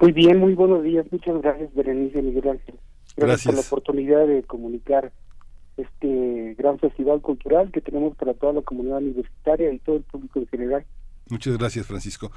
Muy 0.00 0.12
bien, 0.12 0.38
muy 0.38 0.54
buenos 0.54 0.82
días. 0.82 1.06
Muchas 1.12 1.40
gracias, 1.40 1.72
Berenice 1.74 2.20
Miguel 2.20 2.48
Ángel. 2.48 2.74
Gracias, 3.16 3.16
Gracias. 3.16 3.44
por 3.44 3.54
la 3.54 3.60
oportunidad 3.60 4.26
de 4.26 4.42
comunicar 4.42 5.12
este 5.76 6.54
gran 6.58 6.78
festival 6.78 7.20
cultural 7.20 7.70
que 7.70 7.80
tenemos 7.80 8.16
para 8.16 8.34
toda 8.34 8.54
la 8.54 8.62
comunidad 8.62 8.98
universitaria 8.98 9.72
y 9.72 9.78
todo 9.78 9.96
el 9.96 10.02
público 10.02 10.40
en 10.40 10.46
general. 10.48 10.84
Muchas 11.30 11.56
gracias, 11.56 11.86
Francisco. 11.86 12.30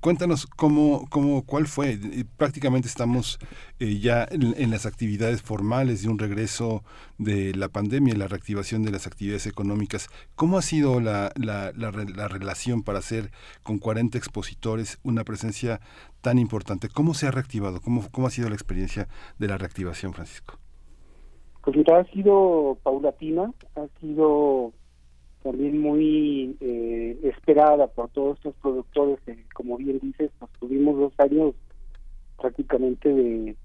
Cuéntanos 0.00 0.46
cómo, 0.46 1.06
cómo, 1.10 1.44
cuál 1.44 1.66
fue. 1.66 1.98
Prácticamente 2.36 2.88
estamos 2.88 3.38
eh, 3.80 3.98
ya 3.98 4.26
en, 4.30 4.70
las 4.70 4.86
actividades 4.86 5.42
formales 5.42 6.02
de 6.02 6.08
un 6.08 6.18
regreso 6.18 6.84
de 7.18 7.54
la 7.54 7.68
pandemia 7.68 8.14
la 8.14 8.28
reactivación 8.28 8.82
de 8.82 8.92
las 8.92 9.06
actividades 9.06 9.46
económicas. 9.46 10.08
¿Cómo 10.34 10.58
ha 10.58 10.62
sido 10.62 11.00
la, 11.00 11.32
la, 11.36 11.72
la, 11.76 11.90
la 11.90 12.28
relación 12.28 12.82
para 12.82 13.00
hacer 13.00 13.30
con 13.62 13.78
40 13.78 14.16
expositores 14.18 14.98
una 15.02 15.24
presencia 15.24 15.80
tan 16.20 16.38
importante? 16.38 16.88
¿Cómo 16.88 17.14
se 17.14 17.26
ha 17.26 17.30
reactivado? 17.30 17.80
¿Cómo, 17.80 18.08
cómo 18.10 18.26
ha 18.26 18.30
sido 18.30 18.48
la 18.48 18.54
experiencia 18.54 19.08
de 19.38 19.48
la 19.48 19.58
reactivación, 19.58 20.12
Francisco? 20.12 20.58
Pues 21.66 21.76
mira, 21.76 21.98
ha 21.98 22.04
sido 22.12 22.78
paulatina, 22.84 23.52
ha 23.74 23.86
sido 24.00 24.72
también 25.46 25.80
muy 25.80 26.56
eh, 26.60 27.20
esperada 27.22 27.86
por 27.86 28.08
todos 28.08 28.36
estos 28.38 28.54
productores. 28.56 29.20
como 29.54 29.76
bien 29.76 30.00
dices, 30.00 30.32
pues 30.40 30.50
tuvimos 30.58 30.98
dos 30.98 31.12
años 31.18 31.54
prácticamente 32.36 33.08
de 33.08 33.56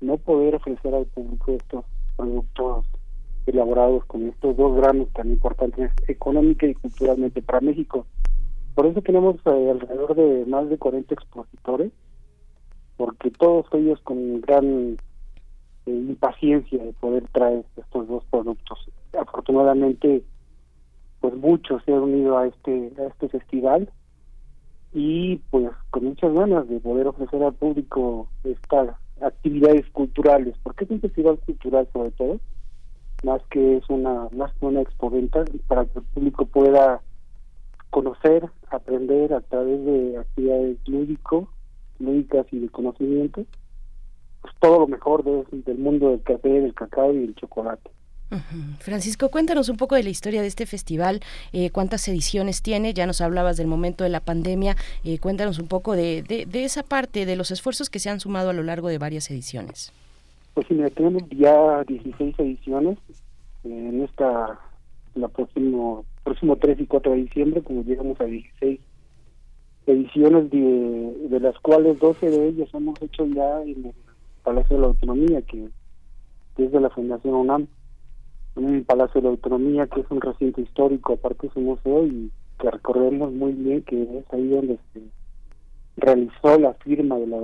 no 0.00 0.18
poder 0.18 0.54
ofrecer 0.54 0.94
al 0.94 1.06
público 1.06 1.50
estos 1.50 1.84
productos 2.16 2.86
elaborados 3.46 4.04
con 4.04 4.28
estos 4.28 4.56
dos 4.56 4.76
granos 4.76 5.08
tan 5.12 5.32
importantes 5.32 5.90
económica 6.06 6.68
y 6.68 6.74
culturalmente 6.74 7.42
para 7.42 7.60
México. 7.60 8.06
Por 8.76 8.86
eso 8.86 9.02
tenemos 9.02 9.34
eh, 9.46 9.70
alrededor 9.70 10.14
de 10.14 10.46
más 10.46 10.70
de 10.70 10.78
40 10.78 11.12
expositores, 11.12 11.90
porque 12.96 13.32
todos 13.32 13.66
ellos 13.72 13.98
con 14.04 14.40
gran 14.42 14.96
eh, 15.86 15.90
impaciencia 15.90 16.84
de 16.84 16.92
poder 16.92 17.26
traer 17.32 17.64
estos 17.76 18.06
dos 18.06 18.24
productos. 18.30 18.78
Afortunadamente, 19.18 20.22
pues 21.20 21.34
muchos 21.34 21.82
se 21.84 21.92
han 21.92 22.00
unido 22.00 22.38
a 22.38 22.46
este 22.46 22.92
a 22.98 23.04
este 23.04 23.28
festival 23.28 23.90
y 24.92 25.36
pues 25.50 25.70
con 25.90 26.04
muchas 26.04 26.32
ganas 26.32 26.68
de 26.68 26.80
poder 26.80 27.06
ofrecer 27.06 27.42
al 27.42 27.54
público 27.54 28.28
estas 28.42 28.96
actividades 29.20 29.88
culturales, 29.90 30.56
porque 30.62 30.84
es 30.84 30.90
un 30.90 31.00
festival 31.00 31.38
cultural 31.38 31.88
sobre 31.92 32.10
todo, 32.12 32.40
más 33.22 33.42
que 33.50 33.76
es 33.76 33.84
una 33.90 34.28
más 34.32 34.52
que 34.54 34.66
una 34.66 34.80
expoventa 34.80 35.44
para 35.66 35.84
que 35.84 35.98
el 35.98 36.04
público 36.06 36.46
pueda 36.46 37.02
conocer, 37.90 38.48
aprender 38.70 39.34
a 39.34 39.40
través 39.40 39.84
de 39.84 40.16
actividades 40.18 40.78
lúdico, 40.86 41.48
lúdicas 41.98 42.46
y 42.52 42.60
de 42.60 42.68
conocimiento, 42.70 43.44
pues 44.40 44.54
todo 44.60 44.80
lo 44.80 44.86
mejor 44.86 45.22
de- 45.24 45.44
del 45.50 45.78
mundo 45.78 46.10
del 46.10 46.22
café, 46.22 46.48
del 46.48 46.74
cacao 46.74 47.12
y 47.12 47.18
del 47.18 47.34
chocolate. 47.34 47.90
Francisco, 48.78 49.28
cuéntanos 49.28 49.68
un 49.68 49.76
poco 49.76 49.96
de 49.96 50.02
la 50.02 50.10
historia 50.10 50.40
de 50.40 50.46
este 50.46 50.66
festival, 50.66 51.20
eh, 51.52 51.70
cuántas 51.70 52.06
ediciones 52.08 52.62
tiene, 52.62 52.94
ya 52.94 53.06
nos 53.06 53.20
hablabas 53.20 53.56
del 53.56 53.66
momento 53.66 54.04
de 54.04 54.10
la 54.10 54.20
pandemia, 54.20 54.76
eh, 55.04 55.18
cuéntanos 55.18 55.58
un 55.58 55.66
poco 55.66 55.96
de, 55.96 56.22
de, 56.22 56.64
esa 56.64 56.82
parte, 56.82 57.26
de 57.26 57.36
los 57.36 57.50
esfuerzos 57.50 57.90
que 57.90 57.98
se 57.98 58.10
han 58.10 58.20
sumado 58.20 58.50
a 58.50 58.52
lo 58.52 58.62
largo 58.62 58.88
de 58.88 58.98
varias 58.98 59.30
ediciones. 59.30 59.92
Pues 60.54 60.66
sí, 60.66 60.74
mira, 60.74 60.90
tenemos 60.90 61.22
ya 61.30 61.82
16 61.84 62.38
ediciones 62.38 62.98
en 63.64 64.02
esta, 64.02 64.58
la 65.14 65.28
próximo, 65.28 66.04
próximo 66.22 66.56
3 66.56 66.80
y 66.80 66.86
4 66.86 67.12
de 67.12 67.18
diciembre, 67.18 67.62
como 67.62 67.82
llegamos 67.82 68.20
a 68.20 68.24
16 68.24 68.80
ediciones, 69.86 70.50
de, 70.50 71.28
de 71.30 71.40
las 71.40 71.58
cuales 71.58 71.98
12 71.98 72.30
de 72.30 72.48
ellas 72.48 72.68
hemos 72.74 73.00
hecho 73.02 73.26
ya 73.26 73.62
en 73.62 73.86
el 73.86 73.94
Palacio 74.44 74.76
de 74.76 74.82
la 74.82 74.88
Autonomía, 74.88 75.42
que 75.42 75.68
que 76.56 76.64
es 76.64 76.72
de 76.72 76.80
la 76.80 76.90
Fundación 76.90 77.34
UNAM, 77.34 77.66
un 78.64 78.84
Palacio 78.84 79.20
de 79.20 79.26
la 79.26 79.30
Autonomía 79.30 79.86
que 79.86 80.00
es 80.00 80.10
un 80.10 80.20
recinto 80.20 80.60
histórico, 80.60 81.14
aparte 81.14 81.46
es 81.46 81.56
un 81.56 81.64
museo 81.64 82.06
y 82.06 82.30
que 82.58 82.70
recordemos 82.70 83.32
muy 83.32 83.52
bien 83.52 83.82
que 83.82 84.02
es 84.02 84.32
ahí 84.32 84.48
donde 84.48 84.78
se 84.92 85.00
realizó 85.96 86.58
la 86.58 86.74
firma 86.74 87.16
de 87.16 87.26
la 87.26 87.38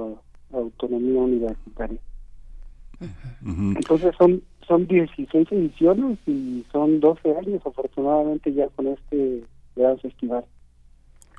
autonomía 0.53 1.21
universitaria. 1.21 1.99
Entonces 3.45 4.15
son 4.19 4.43
son 4.67 4.87
16 4.87 5.49
ediciones 5.51 6.19
y 6.27 6.65
son 6.73 7.01
12 7.01 7.37
años 7.37 7.63
afortunadamente 7.65 8.53
ya 8.53 8.69
con 8.71 8.89
este 8.89 9.45
gran 9.75 9.99
festival. 9.99 10.45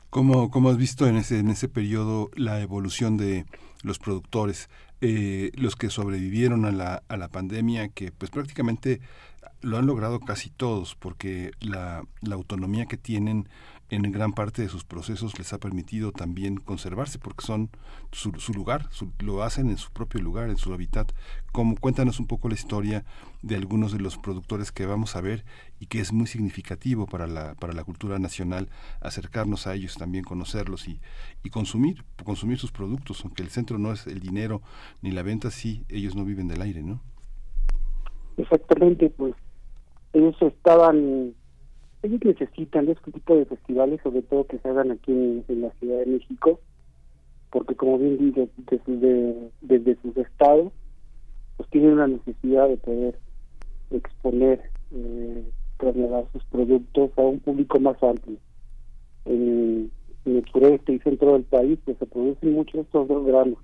¿Cómo, 0.10 0.50
cómo 0.50 0.70
has 0.70 0.78
visto 0.78 1.06
en 1.08 1.18
ese, 1.18 1.40
en 1.40 1.50
ese 1.50 1.68
periodo 1.68 2.30
la 2.36 2.62
evolución 2.62 3.18
de 3.18 3.46
los 3.84 4.00
productores, 4.00 4.70
eh, 5.02 5.52
los 5.56 5.76
que 5.76 5.90
sobrevivieron 5.90 6.66
a 6.66 6.72
la, 6.72 7.04
a 7.10 7.18
la 7.18 7.28
pandemia, 7.28 7.90
que 7.90 8.12
pues 8.12 8.32
prácticamente 8.32 9.02
lo 9.62 9.78
han 9.78 9.86
logrado 9.86 10.20
casi 10.20 10.50
todos, 10.50 10.96
porque 10.96 11.52
la, 11.60 12.04
la 12.22 12.36
autonomía 12.36 12.86
que 12.86 12.98
tienen 12.98 13.50
en 13.90 14.02
gran 14.12 14.34
parte 14.34 14.62
de 14.62 14.68
sus 14.68 14.84
procesos 14.84 15.38
les 15.40 15.54
ha 15.54 15.60
permitido 15.60 16.12
también 16.12 16.58
conservarse, 16.58 17.20
porque 17.20 17.46
son 17.46 17.70
su, 18.12 18.34
su 18.38 18.54
lugar, 18.54 18.88
su- 18.92 19.14
lo 19.20 19.44
hacen 19.44 19.70
en 19.70 19.78
su 19.78 19.92
propio 19.92 20.20
lugar, 20.22 20.50
en 20.50 20.58
su 20.58 20.74
hábitat. 20.74 21.14
Como, 21.54 21.76
cuéntanos 21.78 22.20
un 22.20 22.28
poco 22.28 22.50
la 22.50 22.56
historia 22.56 23.06
de 23.42 23.56
algunos 23.56 23.94
de 23.94 24.00
los 24.00 24.18
productores 24.18 24.74
que 24.74 24.86
vamos 24.86 25.16
a 25.16 25.22
ver 25.22 25.46
y 25.80 25.86
que 25.86 26.02
es 26.02 26.12
muy 26.12 26.28
significativo 26.28 27.06
para 27.08 27.28
la, 27.28 27.56
para 27.56 27.72
la 27.72 27.86
cultura 27.86 28.20
nacional 28.20 28.70
acercarnos 29.00 29.68
a 29.68 29.74
ellos 29.76 29.96
también, 29.96 30.26
conocerlos 30.26 30.88
y, 30.90 31.00
y 31.44 31.50
consumir, 31.50 32.04
consumir 32.26 32.58
sus 32.60 32.74
productos, 32.74 33.22
aunque 33.24 33.42
el 33.44 33.50
centro 33.50 33.78
no 33.78 33.94
es 33.94 34.06
el 34.06 34.20
dinero 34.20 34.62
ni 35.02 35.12
la 35.12 35.24
venta, 35.24 35.50
sí, 35.50 35.86
ellos 35.88 36.14
no 36.14 36.26
viven 36.26 36.50
del 36.50 36.62
aire, 36.62 36.84
¿no? 36.84 37.02
Exactamente, 38.36 39.10
pues 39.10 39.34
ellos 40.14 40.36
estaban, 40.42 41.34
ellos 42.04 42.20
necesitan 42.24 42.90
este 42.90 43.12
tipo 43.12 43.36
de 43.36 43.46
festivales, 43.46 44.02
sobre 44.02 44.22
todo 44.24 44.48
que 44.48 44.60
se 44.60 44.70
hagan 44.70 44.92
aquí 44.92 45.12
en, 45.12 45.62
la 45.62 45.72
Ciudad 45.80 46.00
de 46.00 46.06
México, 46.06 46.60
porque 47.52 47.76
como 47.76 47.98
bien 47.98 48.18
dice, 48.18 48.50
desde, 48.58 49.52
desde 49.62 50.02
sus 50.02 50.18
estados, 50.18 50.72
pues 51.58 51.70
tienen 51.70 51.98
la 51.98 52.08
necesidad 52.08 52.68
de 52.68 52.78
poder 52.78 53.20
exponer 53.92 54.62
eh, 54.92 55.44
trasladar 55.78 56.26
sus 56.34 56.44
productos 56.46 57.12
a 57.18 57.22
un 57.22 57.40
público 57.40 57.80
más 57.80 58.02
amplio. 58.02 58.38
En, 59.26 59.92
el 60.26 60.46
sureste 60.52 60.94
y 60.94 61.00
centro 61.00 61.34
del 61.34 61.44
país 61.44 61.80
pues 61.86 61.98
se 61.98 62.06
producen 62.06 62.52
muchos 62.52 62.82
estos 62.82 63.08
dos 63.08 63.26
granos 63.26 63.58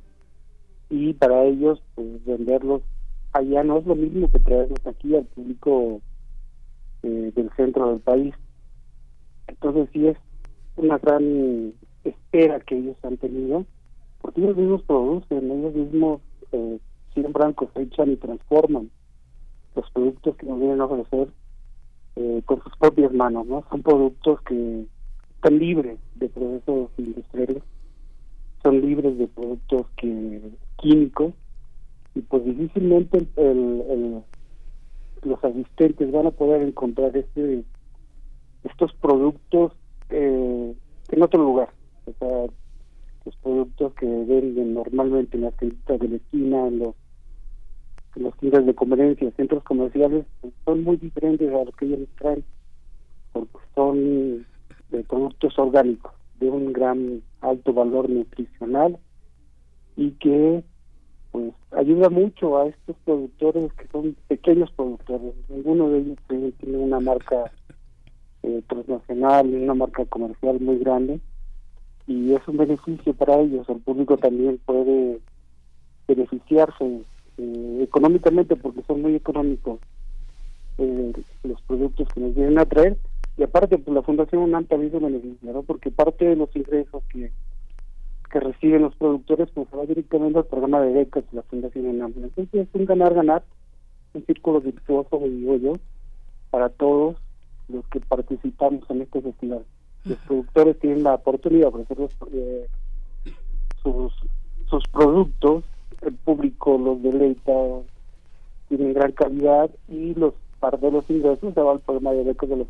y 0.89 1.11
para 1.13 1.43
ellos 1.43 1.83
pues 1.93 2.23
venderlos 2.25 2.81
allá 3.33 3.63
no 3.63 3.79
es 3.79 3.85
lo 3.85 3.95
mismo 3.95 4.31
que 4.31 4.39
traerlos 4.39 4.79
aquí 4.85 5.13
al 5.13 5.25
público 5.25 6.01
eh, 7.03 7.31
del 7.35 7.49
centro 7.55 7.89
del 7.89 7.99
país. 7.99 8.33
Entonces 9.47 9.89
sí 9.93 10.07
es 10.07 10.17
una 10.75 10.97
gran 10.97 11.73
espera 12.03 12.59
que 12.59 12.77
ellos 12.77 12.97
han 13.03 13.17
tenido, 13.17 13.65
porque 14.21 14.41
ellos 14.41 14.57
mismos 14.57 14.81
producen, 14.83 15.51
ellos 15.51 15.73
mismos 15.75 16.21
eh, 16.51 16.79
siembran, 17.13 17.53
cosechan 17.53 18.11
y 18.11 18.17
transforman 18.17 18.89
los 19.75 19.89
productos 19.91 20.35
que 20.37 20.45
nos 20.45 20.59
vienen 20.59 20.81
a 20.81 20.85
ofrecer 20.85 21.29
eh, 22.15 22.41
con 22.45 22.61
sus 22.63 22.75
propias 22.77 23.11
manos, 23.13 23.45
¿no? 23.47 23.63
Son 23.69 23.81
productos 23.81 24.41
que 24.41 24.85
están 25.35 25.59
libres 25.59 25.99
de 26.15 26.29
procesos 26.29 26.91
industriales, 26.97 27.63
son 28.61 28.81
libres 28.81 29.17
de 29.17 29.27
productos 29.27 29.87
que 29.97 30.41
químicos 30.77 31.33
y 32.15 32.21
pues 32.21 32.45
difícilmente 32.45 33.25
el, 33.35 34.21
los 35.25 35.43
asistentes 35.43 36.11
van 36.11 36.27
a 36.27 36.31
poder 36.31 36.61
encontrar 36.61 37.15
este 37.15 37.63
estos 38.63 38.93
productos 38.93 39.73
eh, 40.09 40.73
en 41.09 41.23
otro 41.23 41.43
lugar. 41.43 41.69
O 42.05 42.13
sea, 42.19 42.45
los 43.25 43.35
productos 43.37 43.93
que 43.93 44.05
venden 44.05 44.73
normalmente 44.73 45.37
en 45.37 45.43
las 45.43 45.55
tiendas 45.57 45.99
de 45.99 46.07
la 46.07 46.15
esquina, 46.15 46.67
en 46.67 46.79
los, 46.79 46.95
en 48.15 48.23
los 48.23 48.37
tiendas 48.37 48.65
de 48.65 48.75
conveniencia, 48.75 49.31
centros 49.31 49.63
comerciales, 49.63 50.25
son 50.65 50.83
muy 50.83 50.97
diferentes 50.97 51.49
a 51.53 51.63
los 51.63 51.75
que 51.75 51.85
ellos 51.85 52.07
traen, 52.17 52.43
porque 53.31 53.57
son 53.75 54.45
de 54.89 55.03
productos 55.03 55.57
orgánicos, 55.57 56.13
de 56.39 56.49
un 56.49 56.73
gran 56.73 57.21
alto 57.41 57.73
valor 57.73 58.09
nutricional 58.09 58.97
y 59.95 60.11
que 60.11 60.63
ayuda 61.83 62.09
mucho 62.09 62.57
a 62.57 62.67
estos 62.67 62.95
productores 63.05 63.71
que 63.73 63.87
son 63.87 64.15
pequeños 64.27 64.71
productores. 64.71 65.33
Ninguno 65.49 65.89
de 65.89 65.99
ellos 65.99 66.17
tiene 66.59 66.77
una 66.77 66.99
marca 66.99 67.51
eh, 68.43 68.61
transnacional, 68.67 69.47
una 69.47 69.73
marca 69.73 70.05
comercial 70.05 70.59
muy 70.59 70.77
grande 70.79 71.19
y 72.07 72.33
es 72.33 72.47
un 72.47 72.57
beneficio 72.57 73.13
para 73.13 73.39
ellos. 73.39 73.67
El 73.69 73.81
público 73.81 74.17
también 74.17 74.59
puede 74.65 75.19
beneficiarse 76.07 77.01
eh, 77.37 77.79
económicamente 77.81 78.55
porque 78.55 78.83
son 78.83 79.01
muy 79.01 79.15
económicos 79.15 79.79
eh, 80.77 81.13
los 81.43 81.61
productos 81.63 82.07
que 82.13 82.19
nos 82.19 82.35
vienen 82.35 82.59
a 82.59 82.65
traer 82.65 82.97
y 83.37 83.43
aparte 83.43 83.77
pues 83.77 83.93
la 83.95 84.03
Fundación 84.03 84.43
UNAM 84.43 84.65
también 84.65 84.91
se 84.91 84.99
beneficia, 84.99 85.51
¿no? 85.51 85.63
porque 85.63 85.91
parte 85.91 86.25
de 86.25 86.35
los 86.35 86.55
ingresos 86.55 87.03
que 87.09 87.31
que 88.33 88.39
reciben 88.39 88.81
los 88.81 88.95
productores 88.95 89.47
pues 89.53 89.67
va 89.77 89.85
directamente 89.85 90.39
al 90.39 90.45
programa 90.45 90.81
de 90.81 90.91
becas 90.91 91.23
de 91.29 91.37
la 91.37 91.43
Fundación 91.43 91.85
UNAM. 91.85 92.13
Entonces 92.15 92.67
es 92.67 92.67
un 92.73 92.85
ganar-ganar, 92.85 93.43
un 94.15 94.25
círculo 94.25 94.59
virtuoso, 94.59 95.19
digo 95.19 95.55
yo, 95.57 95.73
para 96.49 96.69
todos 96.69 97.15
los 97.69 97.87
que 97.89 97.99
participamos 97.99 98.89
en 98.89 99.03
este 99.03 99.21
festival. 99.21 99.63
Los 100.05 100.17
productores 100.17 100.79
tienen 100.79 101.03
la 101.03 101.13
oportunidad 101.13 101.71
de 101.71 101.81
ofrecer 101.81 101.97
eh, 102.33 102.67
sus, 103.83 104.11
sus 104.67 104.83
productos, 104.87 105.63
el 106.01 106.15
público 106.15 106.75
los 106.79 107.03
deleita, 107.03 107.53
tienen 108.67 108.93
gran 108.93 109.11
calidad 109.11 109.69
y 109.87 110.15
los 110.15 110.33
parte 110.59 110.87
de 110.87 110.91
los 110.91 111.07
ingresos 111.07 111.53
se 111.53 111.61
va 111.61 111.73
al 111.73 111.81
programa 111.81 112.13
de 112.13 112.23
becas 112.23 112.49
de 112.49 112.57
la 112.57 112.65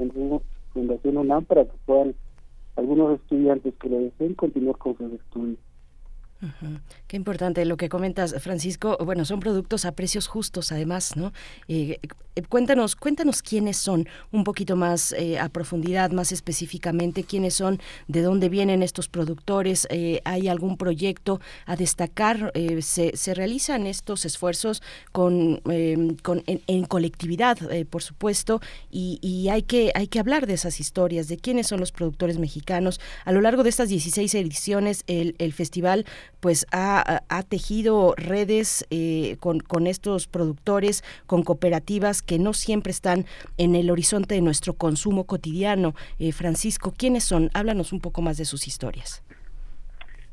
Fundación 0.74 1.18
UNAM 1.18 1.46
para 1.46 1.64
que 1.64 1.72
puedan 1.86 2.16
algunos 2.76 3.20
estudiantes 3.20 3.74
que 3.76 3.90
lo 3.90 4.00
deseen 4.00 4.34
continuar 4.34 4.78
con 4.78 4.98
sus 4.98 5.14
estudios. 5.14 5.60
Qué 7.08 7.18
importante 7.18 7.64
lo 7.66 7.78
que 7.78 7.90
comentas, 7.90 8.36
Francisco. 8.42 8.98
Bueno, 9.04 9.26
son 9.26 9.40
productos 9.40 9.86
a 9.86 9.92
precios 9.94 10.28
justos, 10.28 10.72
además, 10.72 11.16
¿no? 11.16 11.32
Eh, 11.68 12.00
eh, 12.36 12.42
cuéntanos, 12.50 12.96
cuéntanos 12.96 13.42
quiénes 13.42 13.78
son, 13.78 14.08
un 14.32 14.44
poquito 14.44 14.76
más 14.76 15.14
eh, 15.14 15.40
a 15.40 15.50
profundidad, 15.50 16.12
más 16.12 16.32
específicamente, 16.32 17.24
quiénes 17.24 17.54
son, 17.54 17.80
de 18.08 18.22
dónde 18.22 18.50
vienen 18.50 18.84
estos 18.84 19.08
productores. 19.08 19.88
¿Hay 20.26 20.48
algún 20.48 20.78
proyecto 20.78 21.40
a 21.66 21.76
destacar? 21.76 22.52
Se, 22.82 23.16
se, 23.16 23.34
realizan 23.34 23.86
estos 23.86 24.26
esfuerzos 24.26 24.82
con, 25.12 25.62
con 26.24 26.44
en, 26.48 26.86
colectividad, 26.86 27.58
por 27.90 28.02
supuesto, 28.04 28.62
y, 28.90 29.20
y, 29.22 29.50
hay 29.50 29.62
que 29.64 29.92
hay 29.96 30.08
que 30.08 30.20
hablar 30.20 30.48
de 30.48 30.54
esas 30.54 30.80
historias, 30.80 31.28
de 31.28 31.38
quiénes 31.38 31.68
son 31.68 31.80
los 31.80 31.92
productores 31.92 32.40
mexicanos. 32.40 33.00
A 33.26 33.32
lo 33.32 33.42
largo 33.42 33.64
de 33.64 33.70
estas 33.70 33.90
16 33.90 34.34
ediciones, 34.36 35.04
el, 35.08 35.36
el 35.38 35.54
festival 35.54 36.06
pues 36.40 36.66
ha, 36.72 37.22
tejido 37.48 38.14
redes 38.18 38.86
eh, 38.90 39.38
con, 39.40 39.88
estos 39.88 40.28
productores, 40.28 41.04
con 41.26 41.44
cooperativas 41.44 42.22
que 42.22 42.40
no 42.40 42.54
siempre 42.54 42.92
están 42.92 43.26
en 43.58 43.76
el 43.76 43.90
horizonte 43.90 44.36
de 44.36 44.42
nuestro 44.42 44.74
consumo 44.74 45.26
cotidiano. 45.26 45.94
Eh, 46.20 46.32
Francisco, 46.32 46.94
¿quiénes 46.96 47.24
son? 47.24 47.50
Háblanos 47.54 47.94
un 47.94 48.00
poco 48.00 48.22
más 48.22 48.38
de 48.38 48.46
sus 48.46 48.68
historias. 48.68 49.24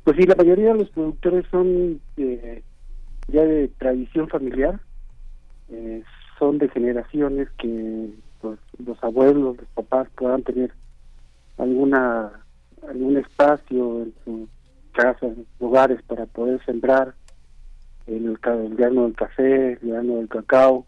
Pues 0.05 0.17
sí, 0.17 0.25
la 0.25 0.35
mayoría 0.35 0.73
de 0.73 0.79
los 0.81 0.91
productores 0.91 1.45
son 1.51 2.01
eh, 2.17 2.63
ya 3.29 3.43
de 3.43 3.69
tradición 3.79 4.29
familiar, 4.29 4.81
son 6.39 6.59
de 6.59 6.69
generaciones 6.71 7.49
que 7.59 8.11
pues, 8.41 8.59
los 8.85 9.03
abuelos, 9.05 9.59
los 9.59 9.69
papás 9.75 10.09
puedan 10.17 10.43
tener 10.43 10.73
alguna 11.59 12.33
algún 12.89 13.17
espacio 13.17 14.03
en 14.03 14.15
su 14.25 14.49
casas, 14.90 15.37
lugares 15.59 16.00
para 16.03 16.26
poder 16.26 16.64
sembrar 16.64 17.14
el, 18.07 18.26
el 18.26 18.76
grano 18.76 19.05
del 19.05 19.14
café, 19.14 19.72
el 19.72 19.90
grano 19.90 20.16
del 20.16 20.29
cacao, 20.29 20.87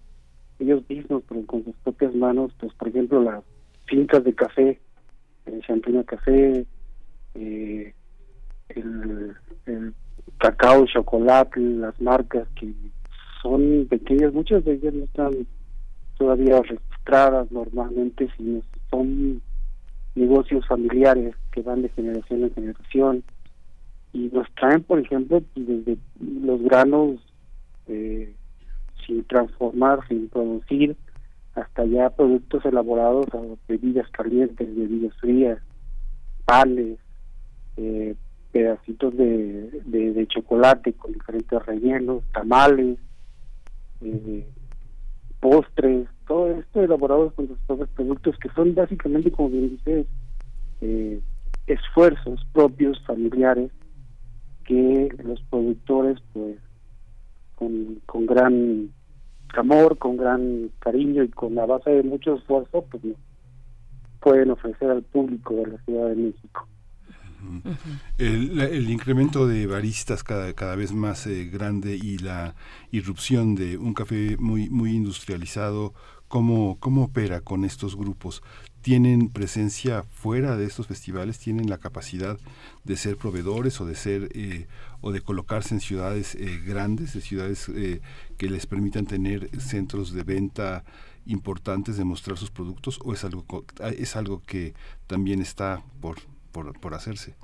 ellos 0.59 0.83
mismos 0.89 1.23
pero 1.29 1.45
con 1.47 1.65
sus 1.65 1.75
propias 1.77 2.15
manos, 2.15 2.53
pues 2.59 2.73
por 2.75 2.89
ejemplo 2.89 3.23
las 3.23 3.43
fincas 3.87 4.25
de 4.25 4.35
café, 4.35 4.81
el 5.47 5.61
Champina 5.63 6.05
Café, 6.05 6.67
eh, 7.35 7.95
el, 8.69 9.35
el 9.67 9.95
cacao, 10.39 10.87
chocolate, 10.87 11.61
las 11.61 12.01
marcas 12.01 12.49
que 12.59 12.73
son 13.43 13.87
pequeñas, 13.89 14.33
muchas 14.33 14.65
de 14.65 14.75
ellas 14.75 14.95
no 14.95 15.05
están 15.05 15.47
todavía 16.17 16.61
registradas 16.63 17.51
normalmente, 17.51 18.29
sino 18.37 18.63
son 18.91 19.43
negocios 20.15 20.67
familiares 20.67 21.35
que 21.51 21.63
van 21.63 21.83
de 21.83 21.89
generación 21.91 22.45
en 22.45 22.55
generación 22.55 23.25
y 24.13 24.31
nos 24.33 24.47
traen, 24.55 24.83
por 24.83 24.99
ejemplo, 24.99 25.43
pues, 25.55 25.67
desde 25.67 25.99
los 26.21 26.63
granos 26.63 27.21
eh, 27.87 28.35
sin 29.07 29.25
transformar, 29.25 30.07
sin 30.09 30.29
producir, 30.29 30.97
hasta 31.55 31.85
ya 31.85 32.11
productos 32.11 32.65
elaborados, 32.65 33.27
bebidas 33.69 34.09
calientes, 34.11 34.75
bebidas 34.75 35.15
frías, 35.19 35.59
panes, 36.45 36.99
eh, 37.77 38.15
pedacitos 38.53 39.17
de, 39.17 39.83
de, 39.85 40.27
chocolate 40.29 40.93
con 40.93 41.13
diferentes 41.13 41.67
rellenos, 41.67 42.23
tamales, 42.33 42.99
eh, 44.03 44.47
postres, 45.41 46.07
todo 46.27 46.51
esto 46.53 46.83
elaborado 46.83 47.33
con 47.35 47.49
los 47.49 47.89
productos 47.91 48.39
que 48.39 48.49
son 48.51 48.75
básicamente, 48.75 49.31
como 49.33 49.51
bien 49.51 49.71
dices, 49.71 50.07
esfuerzos 51.67 52.45
propios, 52.53 53.03
familiares, 53.05 53.71
que 54.73 55.23
los 55.23 55.41
productores 55.51 56.19
pues 56.33 56.57
con, 57.57 58.01
con 58.07 58.27
gran 58.27 58.91
amor, 59.55 59.99
con 59.99 60.17
gran 60.17 60.71
cariño 60.79 61.23
y 61.23 61.29
con 61.29 61.55
la 61.55 61.67
base 61.67 61.91
de 61.91 62.03
mucho 62.03 62.37
esfuerzo 62.37 62.85
pues 62.91 63.03
pueden 64.21 64.51
ofrecer 64.51 64.91
al 64.91 65.03
público 65.03 65.55
de 65.55 65.67
la 65.67 65.79
Ciudad 65.85 66.09
de 66.09 66.17
México. 66.17 66.67
El, 68.19 68.61
el, 68.61 68.89
incremento 68.89 69.49
de 69.49 69.67
baristas 69.67 70.23
cada, 70.23 70.53
cada 70.55 70.77
vez 70.77 70.93
más 70.93 71.27
eh, 71.27 71.47
grande 71.47 71.97
y 71.97 72.19
la 72.19 72.55
irrupción 72.93 73.57
de 73.57 73.77
un 73.77 73.95
café 73.95 74.37
muy, 74.39 74.71
muy 74.71 74.93
industrializado, 74.93 75.93
¿cómo, 76.29 76.79
¿cómo 76.79 77.03
opera 77.03 77.41
con 77.41 77.65
estos 77.65 77.97
grupos? 77.97 78.45
Tienen 78.83 79.29
presencia 79.29 80.03
fuera 80.03 80.57
de 80.57 80.67
estos 80.67 80.89
festivales, 80.89 81.39
tienen 81.39 81.71
la 81.71 81.79
capacidad 81.79 82.37
de 82.85 82.97
ser 82.97 83.17
proveedores 83.17 83.81
o 83.81 83.87
de 83.87 83.95
ser 83.95 84.29
eh, 84.35 84.67
o 85.01 85.13
de 85.13 85.21
colocarse 85.21 85.75
en 85.75 85.81
ciudades 85.81 86.35
eh, 86.35 86.61
grandes, 86.67 87.15
de 87.15 87.21
ciudades 87.21 87.69
eh, 87.69 88.01
que 88.37 88.51
les 88.51 88.67
permitan 88.67 89.07
tener 89.07 89.49
centros 89.61 90.13
de 90.13 90.25
venta 90.25 90.85
importantes 91.25 91.97
de 91.97 92.05
mostrar 92.05 92.37
sus 92.37 92.51
productos 92.51 92.99
o 93.05 93.13
es 93.13 93.25
algo 93.25 93.45
es 93.97 94.17
algo 94.17 94.43
que 94.45 94.75
también 95.07 95.41
está 95.41 95.81
por 96.01 96.17
por, 96.51 96.79
por 96.79 96.95
hacerse. 96.95 97.35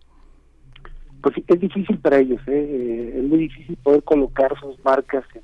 Pues 1.22 1.36
es 1.46 1.60
difícil 1.60 1.98
para 1.98 2.18
ellos, 2.18 2.40
es 2.46 3.24
muy 3.24 3.38
difícil 3.38 3.76
poder 3.76 4.02
colocar 4.02 4.52
sus 4.60 4.78
marcas 4.84 5.24
en 5.34 5.42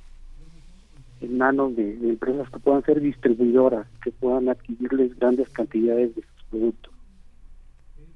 manos 1.27 1.77
de, 1.77 1.93
empresas 2.09 2.49
que 2.51 2.59
puedan 2.59 2.83
ser 2.85 3.01
distribuidoras, 3.01 3.87
que 4.03 4.11
puedan 4.13 4.49
adquirirles 4.49 5.17
grandes 5.19 5.49
cantidades 5.51 6.15
de 6.15 6.23
sus 6.23 6.45
productos. 6.51 6.93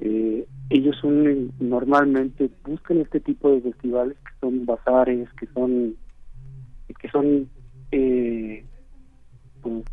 Eh, 0.01 0.47
ellos 0.71 0.97
son, 1.01 1.53
normalmente 1.59 2.51
buscan 2.65 2.99
este 2.99 3.21
tipo 3.21 3.51
de 3.51 3.61
festivales 3.63 4.17
que 4.19 4.33
son 4.41 4.65
bazares, 4.65 5.29
que 5.35 5.47
son 5.49 5.97
que 7.01 7.09
son 7.11 7.49
eh, 7.93 8.65
pues, 9.63 9.85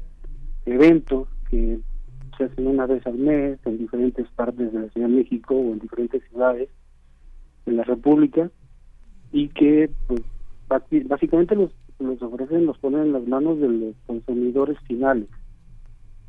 eventos 0.65 1.27
que 1.49 1.79
se 2.37 2.43
hacen 2.43 2.67
una 2.67 2.85
vez 2.85 3.05
al 3.05 3.17
mes 3.17 3.59
en 3.65 3.77
diferentes 3.77 4.27
partes 4.29 4.73
de 4.73 4.79
la 4.79 4.89
Ciudad 4.89 5.07
de 5.07 5.15
México 5.15 5.55
o 5.55 5.73
en 5.73 5.79
diferentes 5.79 6.23
ciudades 6.29 6.69
de 7.65 7.71
la 7.71 7.83
República 7.83 8.49
y 9.31 9.49
que 9.49 9.89
pues 10.07 10.21
básicamente 10.67 11.55
los, 11.55 11.71
los 11.99 12.21
ofrecen, 12.21 12.65
los 12.65 12.77
ponen 12.77 13.01
en 13.01 13.13
las 13.13 13.27
manos 13.27 13.59
de 13.59 13.69
los 13.69 13.95
consumidores 14.05 14.77
finales. 14.87 15.29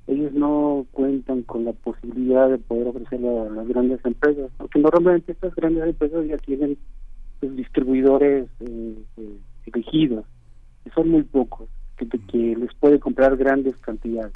Ellos 0.06 0.32
no 0.32 0.86
cuentan 0.92 1.42
con 1.42 1.64
la 1.64 1.72
posibilidad 1.72 2.48
de 2.48 2.58
poder 2.58 2.88
ofrecer 2.88 3.18
a, 3.26 3.50
las 3.50 3.66
grandes 3.66 4.04
empresas, 4.04 4.50
porque 4.56 4.78
normalmente 4.78 5.32
estas 5.32 5.54
grandes 5.56 5.84
empresas 5.84 6.26
ya 6.28 6.36
tienen 6.38 6.78
pues, 7.40 7.56
distribuidores 7.56 8.48
eh, 8.60 8.98
eh, 9.16 9.36
elegidos, 9.66 10.24
que 10.84 10.90
son 10.90 11.08
muy 11.08 11.22
pocos, 11.22 11.68
que, 11.96 12.06
que 12.06 12.56
les 12.56 12.72
puede 12.74 13.00
comprar 13.00 13.36
grandes 13.36 13.76
cantidades. 13.78 14.32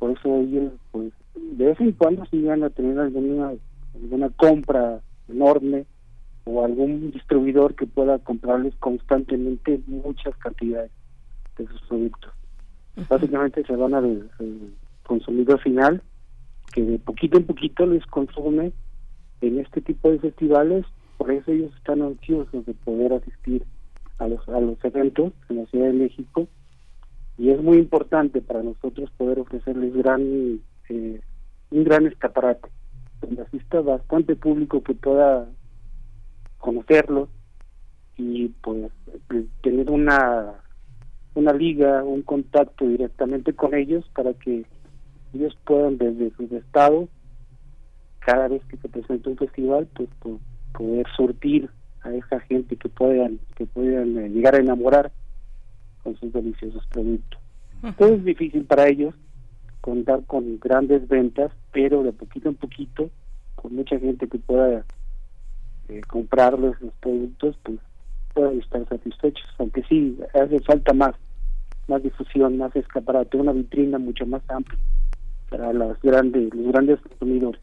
Por 0.00 0.10
eso 0.10 0.36
ellos, 0.40 0.72
pues, 0.90 1.12
de 1.34 1.66
vez 1.66 1.80
en 1.80 1.92
cuando 1.92 2.24
sí 2.26 2.42
van 2.42 2.64
a 2.64 2.70
tener 2.70 2.98
alguna, 2.98 3.52
alguna 3.94 4.30
compra 4.30 5.00
enorme 5.28 5.86
o 6.46 6.64
algún 6.64 7.10
distribuidor 7.10 7.74
que 7.74 7.86
pueda 7.86 8.18
comprarles 8.20 8.74
constantemente 8.76 9.80
muchas 9.86 10.34
cantidades 10.36 10.92
de 11.58 11.66
sus 11.66 11.82
productos. 11.82 12.32
Básicamente 13.08 13.64
se 13.64 13.76
van 13.76 13.94
al, 13.94 14.30
consumidor 15.02 15.60
final 15.60 16.02
que 16.72 16.82
de 16.82 16.98
poquito 16.98 17.36
en 17.36 17.46
poquito 17.46 17.86
les 17.86 18.04
consume 18.06 18.72
en 19.40 19.58
este 19.60 19.80
tipo 19.80 20.10
de 20.10 20.18
festivales, 20.18 20.84
por 21.18 21.30
eso 21.30 21.50
ellos 21.50 21.72
están 21.76 22.02
ansiosos 22.02 22.64
de 22.64 22.74
poder 22.74 23.12
asistir 23.12 23.64
a 24.18 24.26
los, 24.28 24.48
a 24.48 24.60
los 24.60 24.82
eventos 24.84 25.32
en 25.48 25.56
la 25.56 25.66
Ciudad 25.66 25.86
de 25.86 25.92
México. 25.92 26.48
Y 27.38 27.50
es 27.50 27.62
muy 27.62 27.76
importante 27.76 28.40
para 28.40 28.62
nosotros 28.62 29.10
poder 29.16 29.40
ofrecerles 29.40 29.94
gran 29.94 30.60
eh, 30.88 31.20
un 31.70 31.84
gran 31.84 32.06
escaparate 32.06 32.68
donde 33.20 33.42
asista 33.42 33.80
bastante 33.80 34.36
público 34.36 34.82
que 34.82 34.94
pueda 34.94 35.48
conocerlos 36.58 37.28
y 38.16 38.48
pues 38.62 38.90
tener 39.62 39.90
una 39.90 40.54
una 41.34 41.52
liga, 41.52 42.02
un 42.02 42.22
contacto 42.22 42.86
directamente 42.86 43.52
con 43.52 43.74
ellos 43.74 44.08
para 44.14 44.32
que 44.32 44.64
ellos 45.34 45.56
puedan 45.64 45.98
desde 45.98 46.30
sus 46.34 46.50
estados, 46.50 47.10
cada 48.20 48.48
vez 48.48 48.64
que 48.64 48.78
se 48.78 48.88
presenta 48.88 49.30
un 49.30 49.36
festival, 49.36 49.86
pues, 49.94 50.08
poder 50.72 51.06
surtir 51.14 51.70
a 52.02 52.14
esa 52.14 52.40
gente 52.40 52.76
que 52.76 52.88
puedan 52.88 53.38
que 53.56 53.66
puedan 53.66 54.16
eh, 54.18 54.28
llegar 54.28 54.54
a 54.54 54.60
enamorar 54.60 55.12
con 56.02 56.16
sus 56.16 56.32
deliciosos 56.32 56.86
productos. 56.86 57.40
Entonces 57.82 58.18
es 58.18 58.24
difícil 58.24 58.64
para 58.64 58.88
ellos 58.88 59.14
contar 59.80 60.24
con 60.26 60.58
grandes 60.58 61.06
ventas, 61.08 61.52
pero 61.72 62.02
de 62.02 62.12
poquito 62.12 62.48
en 62.48 62.54
poquito, 62.56 63.10
con 63.54 63.74
mucha 63.74 63.98
gente 63.98 64.28
que 64.28 64.38
pueda 64.38 64.84
eh, 65.88 66.00
comprarles 66.06 66.80
los 66.80 66.92
productos, 66.94 67.56
pues 67.62 67.78
pueden 68.34 68.60
estar 68.60 68.86
satisfechos, 68.88 69.46
aunque 69.58 69.82
sí 69.84 70.18
hace 70.34 70.60
falta 70.60 70.92
más, 70.92 71.14
más 71.88 72.02
difusión, 72.02 72.58
más 72.58 72.74
escaparate, 72.76 73.36
una 73.36 73.52
vitrina 73.52 73.98
mucho 73.98 74.26
más 74.26 74.42
amplia 74.48 74.78
para 75.48 75.72
las 75.72 76.00
grandes, 76.02 76.54
los 76.54 76.66
grandes 76.72 77.00
consumidores. 77.00 77.60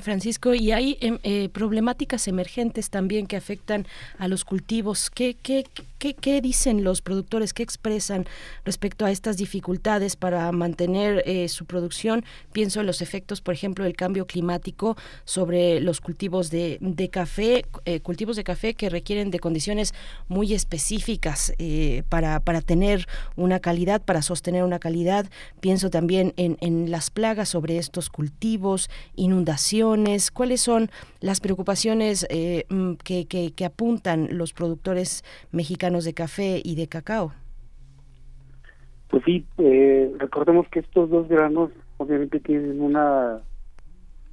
Francisco, 0.00 0.54
y 0.54 0.70
hay 0.70 0.96
em, 1.00 1.18
eh, 1.24 1.48
problemáticas 1.48 2.28
emergentes 2.28 2.88
también 2.88 3.26
que 3.26 3.36
afectan 3.36 3.86
a 4.18 4.28
los 4.28 4.44
cultivos. 4.44 5.10
¿Qué, 5.10 5.34
qué, 5.42 5.64
qué, 5.98 6.40
dicen 6.40 6.84
los 6.84 7.02
productores? 7.02 7.52
¿Qué 7.52 7.64
expresan 7.64 8.26
respecto 8.64 9.04
a 9.04 9.10
estas 9.10 9.36
dificultades 9.36 10.14
para 10.14 10.52
mantener 10.52 11.22
eh, 11.26 11.48
su 11.48 11.64
producción? 11.64 12.24
Pienso 12.52 12.80
en 12.80 12.86
los 12.86 13.02
efectos, 13.02 13.40
por 13.40 13.54
ejemplo, 13.54 13.84
del 13.84 13.96
cambio 13.96 14.26
climático 14.26 14.96
sobre 15.24 15.80
los 15.80 16.00
cultivos 16.00 16.50
de, 16.50 16.78
de 16.80 17.08
café, 17.08 17.64
eh, 17.86 18.00
cultivos 18.00 18.36
de 18.36 18.44
café 18.44 18.74
que 18.74 18.88
requieren 18.88 19.30
de 19.32 19.40
condiciones 19.40 19.94
muy 20.28 20.54
específicas 20.54 21.52
para, 22.08 22.40
para 22.40 22.60
tener 22.60 23.06
una 23.34 23.58
calidad, 23.60 24.02
para 24.02 24.22
sostener 24.22 24.62
una 24.62 24.78
calidad. 24.78 25.26
Pienso 25.60 25.90
también 25.90 26.34
en, 26.36 26.56
en 26.60 26.90
las 26.90 27.10
plagas 27.10 27.48
sobre 27.48 27.78
estos 27.78 28.10
cultivos, 28.10 28.90
inundaciones 29.16 29.55
¿Cuáles 30.32 30.60
son 30.60 30.90
las 31.20 31.40
preocupaciones 31.40 32.26
eh, 32.30 32.64
mm, 32.68 32.94
que, 32.94 33.52
apuntan 33.64 34.28
los 34.30 34.52
productores 34.52 35.24
mexicanos 35.52 36.04
de 36.04 36.14
café 36.14 36.60
y 36.62 36.74
de 36.76 36.86
cacao? 36.86 37.32
Pues 39.08 39.22
sí, 39.24 39.46
eh, 39.58 40.12
recordemos 40.18 40.66
que 40.68 40.80
estos 40.80 41.08
dos 41.10 41.28
granos 41.28 41.70
obviamente 41.98 42.40
tienen 42.40 42.80
una 42.80 43.40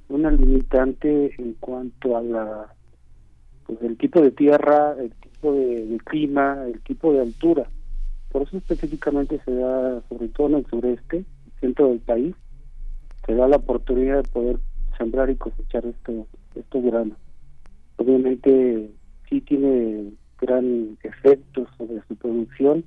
una 0.08 0.30
limitante 0.30 1.34
en 1.38 1.54
cuanto 1.54 2.16
a 2.16 2.22
la 2.22 2.74
pues 3.66 3.80
el 3.82 3.96
tipo 3.96 4.20
de 4.20 4.30
tierra, 4.30 4.94
el 4.98 5.10
tipo 5.14 5.52
de, 5.52 5.98
clima, 6.04 6.64
el 6.66 6.80
tipo 6.82 7.12
de 7.12 7.20
altura. 7.20 7.66
Por 8.30 8.42
eso 8.42 8.58
específicamente 8.58 9.40
se 9.44 9.54
da, 9.54 10.02
sobre 10.08 10.28
todo 10.28 10.48
en 10.48 10.54
el 10.56 10.66
sureste, 10.66 11.24
centro 11.60 11.88
del 11.88 12.00
país, 12.00 12.34
se 13.26 13.34
da 13.34 13.48
la 13.48 13.56
oportunidad 13.56 14.22
de 14.22 14.28
poder 14.28 14.58
sembrar 14.96 15.30
y 15.30 15.36
cosechar 15.36 15.84
esto, 15.86 16.26
estos 16.54 16.84
granos. 16.84 17.18
Obviamente 17.96 18.90
sí 19.28 19.40
tiene 19.40 20.12
gran 20.40 20.98
efecto 21.02 21.66
sobre 21.78 22.02
su 22.08 22.16
producción, 22.16 22.84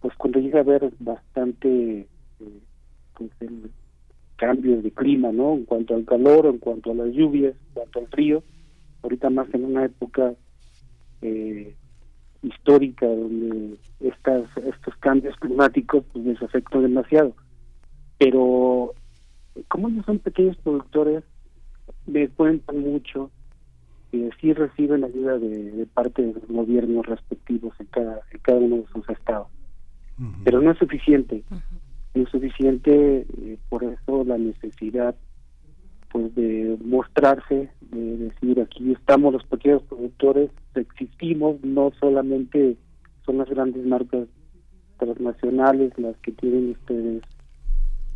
pues 0.00 0.14
cuando 0.16 0.40
llega 0.40 0.58
a 0.58 0.62
haber 0.62 0.90
bastante 0.98 2.00
eh, 2.00 2.60
pues 3.14 3.30
de 4.82 4.90
clima, 4.90 5.32
¿no? 5.32 5.54
En 5.54 5.64
cuanto 5.64 5.94
al 5.94 6.04
calor, 6.04 6.46
en 6.46 6.58
cuanto 6.58 6.90
a 6.90 6.94
las 6.94 7.12
lluvias, 7.12 7.54
en 7.54 7.74
cuanto 7.74 7.98
al 8.00 8.08
frío, 8.08 8.42
ahorita 9.02 9.30
más 9.30 9.52
en 9.54 9.64
una 9.64 9.84
época 9.84 10.34
eh, 11.22 11.74
histórica 12.42 13.06
donde 13.06 13.76
estas 14.00 14.44
estos 14.58 14.94
cambios 14.96 15.34
climáticos 15.36 16.04
pues 16.12 16.24
les 16.24 16.42
afectan 16.42 16.82
demasiado. 16.82 17.34
Pero 18.18 18.94
como 19.68 19.88
ellos 19.88 20.04
son 20.06 20.18
pequeños 20.18 20.56
productores, 20.58 21.24
me 22.06 22.28
cuentan 22.28 22.80
mucho 22.80 23.30
y 24.12 24.30
sí 24.40 24.52
reciben 24.52 25.04
ayuda 25.04 25.38
de, 25.38 25.86
parte 25.92 26.22
de 26.22 26.34
los 26.34 26.46
gobiernos 26.48 27.06
respectivos 27.06 27.74
en 27.80 27.86
cada, 27.86 28.20
en 28.30 28.38
cada 28.40 28.58
uno 28.58 28.76
de 28.76 28.86
sus 28.92 29.08
estados. 29.08 29.48
Pero 30.44 30.60
no 30.60 30.70
es 30.70 30.78
suficiente. 30.78 31.42
No 32.14 32.22
es 32.22 32.28
suficiente, 32.28 33.26
eh, 33.42 33.58
por 33.68 33.82
eso 33.82 34.24
la 34.24 34.38
necesidad 34.38 35.16
pues 36.10 36.32
de 36.36 36.78
mostrarse, 36.84 37.70
de 37.90 38.16
decir 38.16 38.60
aquí 38.60 38.92
estamos 38.92 39.32
los 39.32 39.44
pequeños 39.46 39.82
productores, 39.82 40.50
existimos, 40.76 41.56
no 41.64 41.90
solamente 41.98 42.76
son 43.26 43.38
las 43.38 43.48
grandes 43.48 43.84
marcas 43.84 44.28
transnacionales 44.98 45.92
las 45.98 46.16
que 46.18 46.30
tienen 46.30 46.70
ustedes 46.70 47.22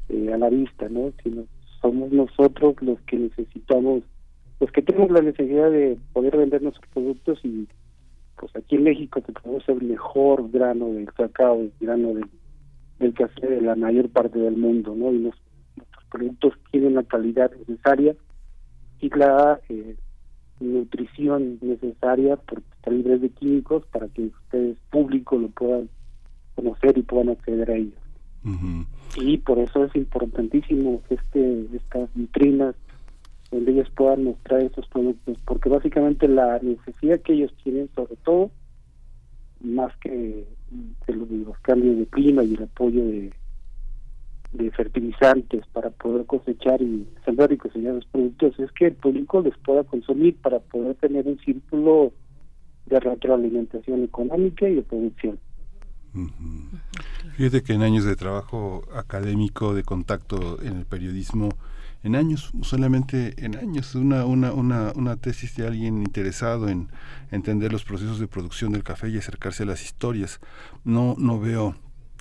eh, 0.08 0.32
a 0.32 0.38
la 0.38 0.48
vista, 0.48 0.88
¿no? 0.88 1.12
Sino 1.22 1.44
somos 1.80 2.10
nosotros 2.12 2.76
los 2.80 3.00
que 3.02 3.16
necesitamos, 3.16 4.02
los 4.60 4.72
que 4.72 4.82
tenemos 4.82 5.10
la 5.10 5.22
necesidad 5.22 5.70
de 5.70 5.98
poder 6.12 6.36
vender 6.36 6.62
nuestros 6.62 6.88
productos 6.92 7.38
y 7.44 7.68
pues 8.36 8.54
aquí 8.56 8.76
en 8.76 8.84
México 8.84 9.20
se 9.24 9.32
produce 9.32 9.72
el 9.72 9.82
mejor 9.82 10.50
grano 10.50 10.88
del 10.88 11.12
cacao, 11.12 11.60
el 11.60 11.72
grano 11.80 12.14
del, 12.14 12.26
del 12.98 13.14
café 13.14 13.46
de 13.46 13.60
la 13.60 13.74
mayor 13.74 14.08
parte 14.10 14.38
del 14.38 14.56
mundo, 14.56 14.94
¿no? 14.96 15.12
Y 15.12 15.18
nuestros 15.18 16.04
productos 16.10 16.54
tienen 16.70 16.94
la 16.94 17.02
calidad 17.02 17.50
necesaria 17.58 18.14
y 19.00 19.08
la 19.10 19.60
eh, 19.68 19.96
nutrición 20.60 21.58
necesaria 21.60 22.36
porque 22.36 22.66
están 22.76 22.96
libres 22.98 23.20
de 23.20 23.30
químicos 23.30 23.84
para 23.86 24.08
que 24.08 24.26
ustedes 24.26 24.78
público 24.90 25.36
lo 25.36 25.48
puedan 25.48 25.88
conocer 26.54 26.98
y 26.98 27.02
puedan 27.02 27.30
acceder 27.30 27.70
a 27.70 27.76
ellos. 27.76 28.00
Y 29.16 29.38
por 29.38 29.58
eso 29.58 29.84
es 29.84 29.94
importantísimo 29.96 31.02
este 31.10 31.66
estas 31.74 32.08
vitrinas 32.14 32.74
donde 33.50 33.72
ellos 33.72 33.88
puedan 33.96 34.24
mostrar 34.24 34.60
esos 34.60 34.86
productos, 34.88 35.38
porque 35.46 35.68
básicamente 35.68 36.28
la 36.28 36.58
necesidad 36.60 37.20
que 37.20 37.32
ellos 37.32 37.52
tienen, 37.62 37.88
sobre 37.94 38.16
todo, 38.16 38.50
más 39.60 39.96
que 39.98 40.44
de 41.06 41.14
los, 41.14 41.58
cambios 41.60 41.96
de 41.96 42.06
clima 42.06 42.44
y 42.44 42.54
el 42.54 42.64
apoyo 42.64 43.04
de, 43.06 43.32
de 44.52 44.70
fertilizantes 44.72 45.66
para 45.72 45.90
poder 45.90 46.26
cosechar 46.26 46.82
y 46.82 47.06
sembrar 47.24 47.50
y 47.52 47.56
cosechar 47.56 47.94
los 47.94 48.04
productos, 48.06 48.58
es 48.58 48.70
que 48.72 48.86
el 48.86 48.94
público 48.94 49.40
les 49.40 49.56
pueda 49.58 49.82
consumir 49.84 50.36
para 50.36 50.58
poder 50.60 50.94
tener 50.96 51.26
un 51.26 51.38
círculo 51.38 52.12
de 52.86 53.00
retroalimentación 53.00 54.04
económica 54.04 54.68
y 54.68 54.76
de 54.76 54.82
producción. 54.82 55.38
Fíjate 57.36 57.62
que 57.62 57.72
en 57.74 57.82
años 57.82 58.04
de 58.04 58.16
trabajo 58.16 58.84
académico, 58.94 59.74
de 59.74 59.84
contacto 59.84 60.60
en 60.62 60.78
el 60.78 60.86
periodismo, 60.86 61.50
en 62.02 62.14
años, 62.14 62.50
solamente 62.62 63.34
en 63.44 63.56
años, 63.56 63.94
una, 63.94 64.24
una, 64.24 64.52
una, 64.52 64.92
una 64.94 65.16
tesis 65.16 65.56
de 65.56 65.66
alguien 65.66 65.98
interesado 65.98 66.68
en 66.68 66.88
entender 67.30 67.72
los 67.72 67.84
procesos 67.84 68.20
de 68.20 68.28
producción 68.28 68.72
del 68.72 68.84
café 68.84 69.08
y 69.08 69.18
acercarse 69.18 69.64
a 69.64 69.66
las 69.66 69.82
historias. 69.82 70.40
No, 70.84 71.16
no 71.18 71.40
veo 71.40 71.74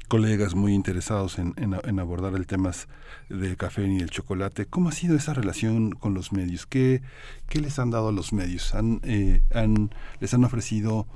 colegas 0.08 0.56
muy 0.56 0.74
interesados 0.74 1.38
en, 1.38 1.54
en, 1.58 2.00
abordar 2.00 2.34
el 2.36 2.48
tema 2.48 2.72
del 3.30 3.58
café 3.58 3.88
ni 3.88 4.00
del 4.00 4.10
chocolate. 4.10 4.66
¿Cómo 4.66 4.90
ha 4.90 4.94
sido 4.94 5.16
esa 5.16 5.34
relación 5.34 5.92
con 5.92 6.14
los 6.14 6.32
medios? 6.32 6.66
¿Qué, 6.66 7.02
qué 7.50 7.60
les 7.60 7.78
han 7.78 7.92
dado 7.92 8.10
a 8.10 8.12
los 8.12 8.34
medios? 8.34 8.74
¿Han, 8.74 9.02
eh, 9.04 9.44
han, 9.54 9.92
¿Les 10.20 10.34
han 10.34 10.44
ofrecido 10.46 11.08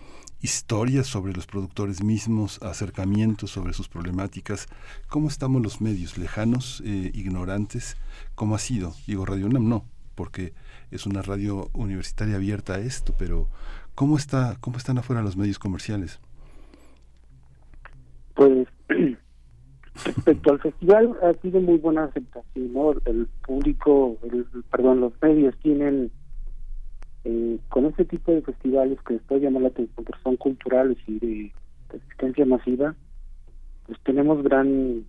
historias 0.41 1.08
sobre 1.08 1.34
los 1.34 1.45
productores 1.45 2.04
mismos, 2.04 2.62
acercamientos 2.62 3.51
sobre 3.51 3.73
sus 3.73 3.88
problemáticas? 3.88 4.67
¿Cómo 5.08 5.27
estamos 5.27 5.62
los 5.62 5.82
medios? 5.82 6.17
¿Lejanos, 6.17 6.82
eh, 6.86 7.12
ignorantes? 7.13 7.97
¿Cómo 8.36 8.56
ha 8.56 8.60
sido? 8.60 8.93
Digo, 9.08 9.25
Radio 9.25 9.47
UNAM 9.47 9.69
no, 9.69 9.86
porque 10.15 10.54
es 10.89 11.06
una 11.06 11.21
radio 11.21 11.69
universitaria 11.73 12.36
abierta 12.36 12.75
a 12.75 12.80
esto, 12.80 13.13
pero 13.17 13.47
¿cómo, 13.95 14.17
está, 14.17 14.58
cómo 14.60 14.77
están 14.77 14.97
afuera 14.97 15.21
los 15.21 15.38
medios 15.38 15.60
comerciales? 15.60 16.19
Pues 18.36 18.67
respecto 20.06 20.51
al 20.51 20.60
festival 20.60 21.17
ha 21.21 21.34
sido 21.41 21.60
muy 21.62 21.77
buena 21.77 22.06
aceptación. 22.06 22.41
El 23.06 23.27
público, 23.45 24.17
el, 24.23 24.45
perdón, 24.71 25.01
los 25.01 25.13
medios 25.21 25.56
tienen 25.62 26.12
eh, 27.23 27.60
con 27.69 27.86
este 27.86 28.05
tipo 28.05 28.31
de 28.31 28.41
festivales 28.41 28.99
que 29.07 29.15
estoy 29.15 29.41
llamando 29.41 29.62
la 29.62 29.67
atención 29.69 29.95
porque 29.95 30.13
son 30.23 30.38
culturales 30.38 30.97
y 31.07 31.19
de, 31.19 31.51
asistencia 31.89 32.45
masiva, 32.45 32.95
pues 33.86 33.99
tenemos 34.03 34.41
gran 34.43 35.05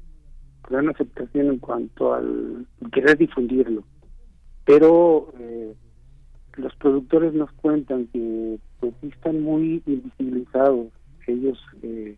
gran 0.69 0.89
aceptación 0.89 1.47
en 1.47 1.59
cuanto 1.59 2.15
al 2.15 2.67
querer 2.93 3.19
difundirlo. 3.19 3.85
Pero 4.65 5.33
eh, 5.39 5.75
los 6.57 6.75
productores 6.77 7.35
nos 7.35 7.51
cuentan 7.53 8.07
que 8.09 8.59
pues 8.81 8.95
están 9.03 9.43
muy 9.43 9.83
invisibilizados 9.87 10.89
ellos 11.27 11.59
eh, 11.83 12.17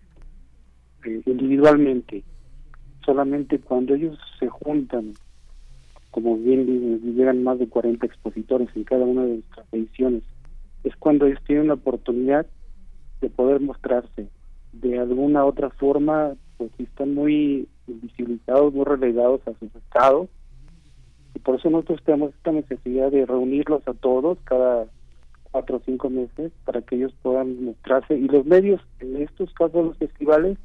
eh, 1.04 1.22
individualmente. 1.26 2.24
Solamente 3.04 3.58
cuando 3.58 3.94
ellos 3.94 4.18
se 4.38 4.48
juntan 4.48 5.12
como 6.14 6.36
bien 6.36 7.00
llegan 7.16 7.42
más 7.42 7.58
de 7.58 7.68
40 7.68 8.06
expositores 8.06 8.68
en 8.76 8.84
cada 8.84 9.04
una 9.04 9.24
de 9.24 9.32
nuestras 9.34 9.66
ediciones, 9.72 10.22
es 10.84 10.94
cuando 10.94 11.26
ellos 11.26 11.40
tienen 11.44 11.66
la 11.66 11.74
oportunidad 11.74 12.46
de 13.20 13.30
poder 13.30 13.60
mostrarse. 13.60 14.28
De 14.72 15.00
alguna 15.00 15.44
otra 15.44 15.70
forma, 15.70 16.34
pues 16.56 16.70
están 16.78 17.14
muy 17.14 17.66
invisibilizados, 17.88 18.72
muy 18.72 18.84
relegados 18.84 19.40
a 19.48 19.58
sus 19.58 19.74
estados, 19.74 20.28
y 21.34 21.40
por 21.40 21.56
eso 21.56 21.68
nosotros 21.68 22.00
tenemos 22.04 22.32
esta 22.32 22.52
necesidad 22.52 23.10
de 23.10 23.26
reunirlos 23.26 23.82
a 23.88 23.94
todos 23.94 24.38
cada 24.44 24.86
cuatro 25.50 25.78
o 25.78 25.82
cinco 25.84 26.10
meses 26.10 26.52
para 26.64 26.80
que 26.82 26.94
ellos 26.94 27.12
puedan 27.22 27.64
mostrarse. 27.64 28.14
Y 28.14 28.28
los 28.28 28.46
medios, 28.46 28.80
en 29.00 29.20
estos 29.20 29.52
casos 29.54 29.84
los 29.84 29.98
festivales, 29.98 30.58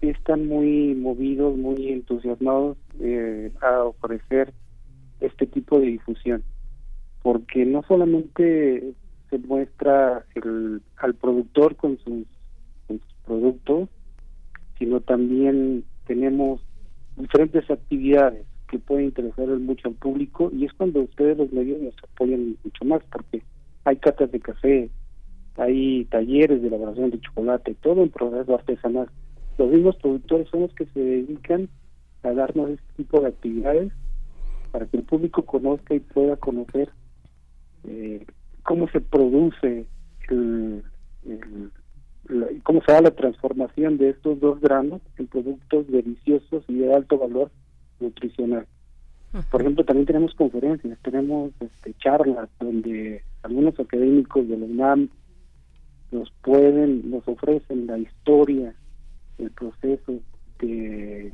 están 0.00 0.48
muy 0.48 0.94
movidos, 0.94 1.58
muy 1.58 1.90
entusiasmados 1.90 2.78
eh, 3.00 3.52
a 3.60 3.84
ofrecer 3.84 4.54
este 5.22 5.46
tipo 5.46 5.78
de 5.78 5.86
difusión, 5.86 6.42
porque 7.22 7.64
no 7.64 7.82
solamente 7.82 8.94
se 9.30 9.38
muestra 9.38 10.24
el, 10.34 10.82
al 10.98 11.14
productor 11.14 11.76
con 11.76 11.98
sus, 11.98 12.26
productos, 13.24 13.88
sino 14.78 15.00
también 15.00 15.84
tenemos 16.06 16.60
diferentes 17.16 17.70
actividades 17.70 18.44
que 18.68 18.78
pueden 18.78 19.06
interesar 19.06 19.46
mucho 19.46 19.88
al 19.88 19.94
público 19.94 20.50
y 20.52 20.64
es 20.64 20.72
cuando 20.72 21.00
ustedes 21.00 21.38
los 21.38 21.52
medios 21.52 21.80
nos 21.80 21.94
apoyan 22.02 22.56
mucho 22.64 22.84
más 22.84 23.02
porque 23.12 23.42
hay 23.84 23.96
catas 23.96 24.32
de 24.32 24.40
café, 24.40 24.90
hay 25.56 26.04
talleres 26.06 26.62
de 26.62 26.68
elaboración 26.68 27.10
de 27.10 27.20
chocolate, 27.20 27.74
todo 27.80 28.02
en 28.02 28.10
proceso 28.10 28.54
artesanal. 28.54 29.08
Los 29.56 29.70
mismos 29.70 29.96
productores 29.96 30.48
son 30.48 30.62
los 30.62 30.74
que 30.74 30.86
se 30.86 31.00
dedican 31.00 31.68
a 32.22 32.32
darnos 32.32 32.70
este 32.70 32.92
tipo 32.96 33.20
de 33.20 33.28
actividades 33.28 33.92
para 34.72 34.86
que 34.86 34.96
el 34.96 35.04
público 35.04 35.42
conozca 35.42 35.94
y 35.94 36.00
pueda 36.00 36.36
conocer 36.36 36.90
eh, 37.84 38.26
cómo 38.64 38.88
se 38.88 39.00
produce 39.00 39.86
el, 40.28 40.82
cómo 42.64 42.80
se 42.84 42.92
da 42.92 43.02
la 43.02 43.10
transformación 43.10 43.98
de 43.98 44.10
estos 44.10 44.40
dos 44.40 44.60
granos 44.60 45.02
en 45.18 45.26
productos 45.26 45.86
deliciosos 45.88 46.64
y 46.68 46.78
de 46.78 46.94
alto 46.94 47.18
valor 47.18 47.50
nutricional. 48.00 48.66
Por 49.50 49.62
ejemplo, 49.62 49.84
también 49.84 50.06
tenemos 50.06 50.34
conferencias, 50.34 50.98
tenemos 51.02 51.52
este, 51.60 51.94
charlas 51.94 52.50
donde 52.60 53.22
algunos 53.42 53.78
académicos 53.78 54.46
de 54.46 54.58
la 54.58 54.66
UNAM 54.66 55.08
nos 56.10 56.30
pueden, 56.42 57.10
nos 57.10 57.26
ofrecen 57.26 57.86
la 57.86 57.98
historia, 57.98 58.74
el 59.38 59.50
proceso 59.50 60.20
de 60.58 61.32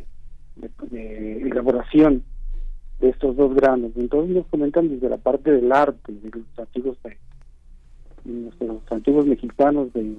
elaboración 1.43 2.23
de 3.01 3.09
estos 3.09 3.37
dos 3.37 3.55
granos. 3.55 3.93
Entonces 3.97 4.35
nos 4.35 4.47
comentan 4.47 4.89
desde 4.89 5.09
la 5.09 5.19
parte 5.19 5.53
del 5.53 5.71
arte, 5.73 6.13
de 6.13 6.31
los 6.31 6.59
antiguos, 6.59 6.99
de 8.25 8.79
antiguos 8.91 9.27
mexicanos, 9.27 9.93
de 9.93 10.17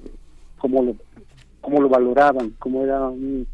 cómo 0.58 0.84
lo, 0.84 0.96
cómo 1.62 1.82
lo 1.82 1.90
valoraban, 1.90 2.52
cómo 2.60 2.84
era 2.84 3.08
un, 3.08 3.48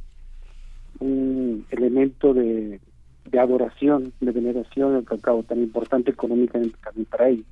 elemento 1.69 2.33
de, 2.33 2.79
adoración, 3.37 4.13
de 4.21 4.31
veneración 4.31 4.95
al 4.95 5.03
cacao, 5.03 5.43
tan 5.43 5.59
importante 5.59 6.11
económicamente 6.11 6.77
también 6.83 7.05
para 7.05 7.29
ellos. 7.29 7.45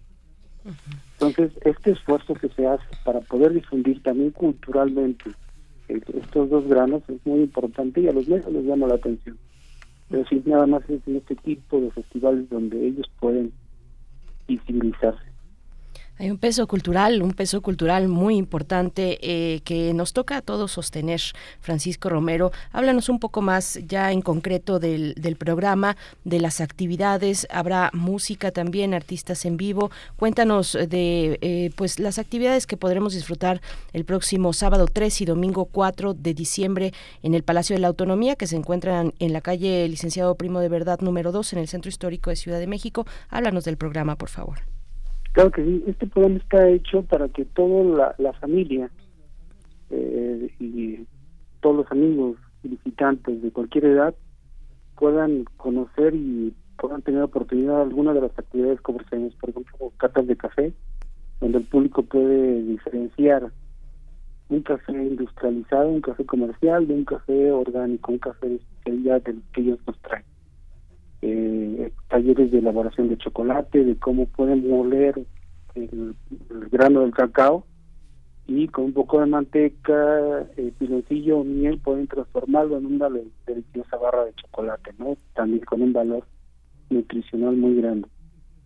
Entonces, 1.14 1.52
este 1.66 1.92
esfuerzo 1.92 2.36
que 2.36 2.48
se 2.50 2.66
hace 2.66 2.86
para 3.04 3.20
poder 3.20 3.52
difundir 3.54 4.02
también 4.02 4.32
culturalmente 4.32 5.32
estos 5.90 6.50
dos 6.50 6.66
granos 6.68 7.04
es 7.10 7.24
muy 7.26 7.42
importante 7.42 8.00
y 8.00 8.08
a 8.08 8.14
los 8.14 8.28
medios 8.28 8.52
les 8.52 8.64
llama 8.64 8.88
la 8.88 8.96
atención 8.96 9.38
pero 10.14 10.28
sí 10.28 10.44
nada 10.46 10.68
más 10.68 10.88
es 10.92 11.02
en 11.08 11.16
este 11.16 11.36
tipo 11.38 11.82
de 11.82 11.90
festivales 11.90 12.48
donde 12.48 12.86
ellos 12.86 13.10
pueden 13.20 13.52
visibilizarse. 14.48 15.33
Hay 16.20 16.30
un 16.30 16.38
peso 16.38 16.68
cultural, 16.68 17.24
un 17.24 17.34
peso 17.34 17.62
cultural 17.62 18.08
muy 18.08 18.36
importante 18.36 19.18
eh, 19.22 19.62
que 19.62 19.94
nos 19.96 20.14
toca 20.14 20.38
a 20.38 20.42
todos 20.42 20.72
sostener. 20.72 21.22
Francisco 21.60 22.08
Romero, 22.08 22.52
háblanos 22.72 23.10
un 23.10 23.20
poco 23.20 23.42
más 23.42 23.80
ya 23.88 24.12
en 24.12 24.22
concreto 24.22 24.78
del, 24.80 25.16
del 25.16 25.38
programa, 25.38 25.98
de 26.24 26.40
las 26.40 26.62
actividades. 26.62 27.48
Habrá 27.50 27.90
música 27.94 28.52
también, 28.52 28.94
artistas 28.94 29.44
en 29.46 29.58
vivo. 29.58 29.90
Cuéntanos 30.16 30.74
de 30.74 31.40
eh, 31.42 31.72
pues 31.76 32.00
las 32.00 32.20
actividades 32.20 32.68
que 32.68 32.78
podremos 32.78 33.14
disfrutar 33.14 33.60
el 33.92 34.06
próximo 34.06 34.54
sábado 34.54 34.86
3 34.86 35.22
y 35.22 35.26
domingo 35.26 35.66
4 35.66 36.14
de 36.14 36.34
diciembre 36.36 36.94
en 37.24 37.34
el 37.34 37.44
Palacio 37.44 37.76
de 37.76 37.80
la 37.80 37.88
Autonomía, 37.88 38.36
que 38.36 38.48
se 38.48 38.56
encuentran 38.56 39.14
en 39.18 39.34
la 39.34 39.42
calle 39.42 39.88
Licenciado 39.88 40.36
Primo 40.36 40.60
de 40.60 40.70
Verdad 40.70 41.00
número 41.02 41.32
2 41.32 41.54
en 41.54 41.60
el 41.60 41.68
Centro 41.68 41.90
Histórico 41.90 42.30
de 42.30 42.36
Ciudad 42.36 42.60
de 42.60 42.68
México. 42.68 43.08
Háblanos 43.30 43.66
del 43.66 43.78
programa, 43.78 44.16
por 44.16 44.30
favor. 44.30 44.73
Claro 45.34 45.50
que 45.50 45.64
sí, 45.64 45.84
este 45.88 46.06
programa 46.06 46.38
está 46.38 46.70
hecho 46.70 47.02
para 47.02 47.28
que 47.28 47.44
toda 47.44 48.14
la, 48.20 48.34
familia 48.34 48.92
eh, 49.90 50.48
y 50.60 51.08
todos 51.60 51.78
los 51.78 51.92
amigos 51.92 52.38
visitantes 52.62 53.42
de 53.42 53.52
cualquier 53.52 53.86
edad 53.86 54.14
puedan 54.96 55.46
conocer 55.58 56.14
y 56.14 56.54
puedan 56.78 57.02
tener 57.02 57.24
oportunidad 57.24 57.78
de 57.78 57.82
alguna 57.82 58.14
de 58.14 58.22
las 58.22 58.38
actividades 58.38 58.80
comerciales, 58.82 59.34
por 59.36 59.50
ejemplo, 59.50 59.92
catas 59.98 60.28
de 60.28 60.38
café, 60.38 60.72
donde 61.42 61.58
el 61.58 61.64
público 61.64 62.04
puede 62.04 62.62
diferenciar 62.62 63.52
un 64.50 64.62
café 64.62 64.92
industrializado, 64.92 65.90
un 65.90 66.02
café 66.02 66.24
comercial, 66.28 66.88
de 66.88 66.94
un 66.94 67.06
café 67.06 67.52
orgánico, 67.52 68.12
un 68.12 68.20
café 68.20 68.50
de 68.50 68.56
especialidad 68.58 69.24
que 69.24 69.62
ellos 69.62 69.80
nos 69.88 69.98
traen 70.04 70.33
eh, 71.26 71.92
talleres 72.10 72.52
de 72.52 72.58
elaboración 72.60 73.08
de 73.08 73.18
chocolate, 73.18 73.86
de 73.86 73.96
cómo 73.96 74.26
pueden 74.26 74.68
moler 74.70 75.26
el, 75.74 76.16
grano 76.70 77.00
del 77.00 77.14
cacao 77.14 77.66
y 78.46 78.68
con 78.68 78.86
un 78.86 78.94
poco 78.94 79.22
de 79.22 79.28
manteca, 79.28 80.42
eh, 80.58 80.74
piloncillo 80.78 81.40
o 81.40 81.44
miel 81.46 81.80
pueden 81.80 82.08
transformarlo 82.08 82.78
en 82.78 82.88
una 82.88 83.08
deliciosa 83.48 83.96
barra 83.96 84.26
de 84.26 84.34
chocolate, 84.34 84.92
¿no? 85.00 85.16
También 85.34 85.64
con 85.64 85.82
un 85.82 85.94
valor 85.94 86.26
nutricional 86.90 87.56
muy 87.56 87.78
grande. 87.78 88.10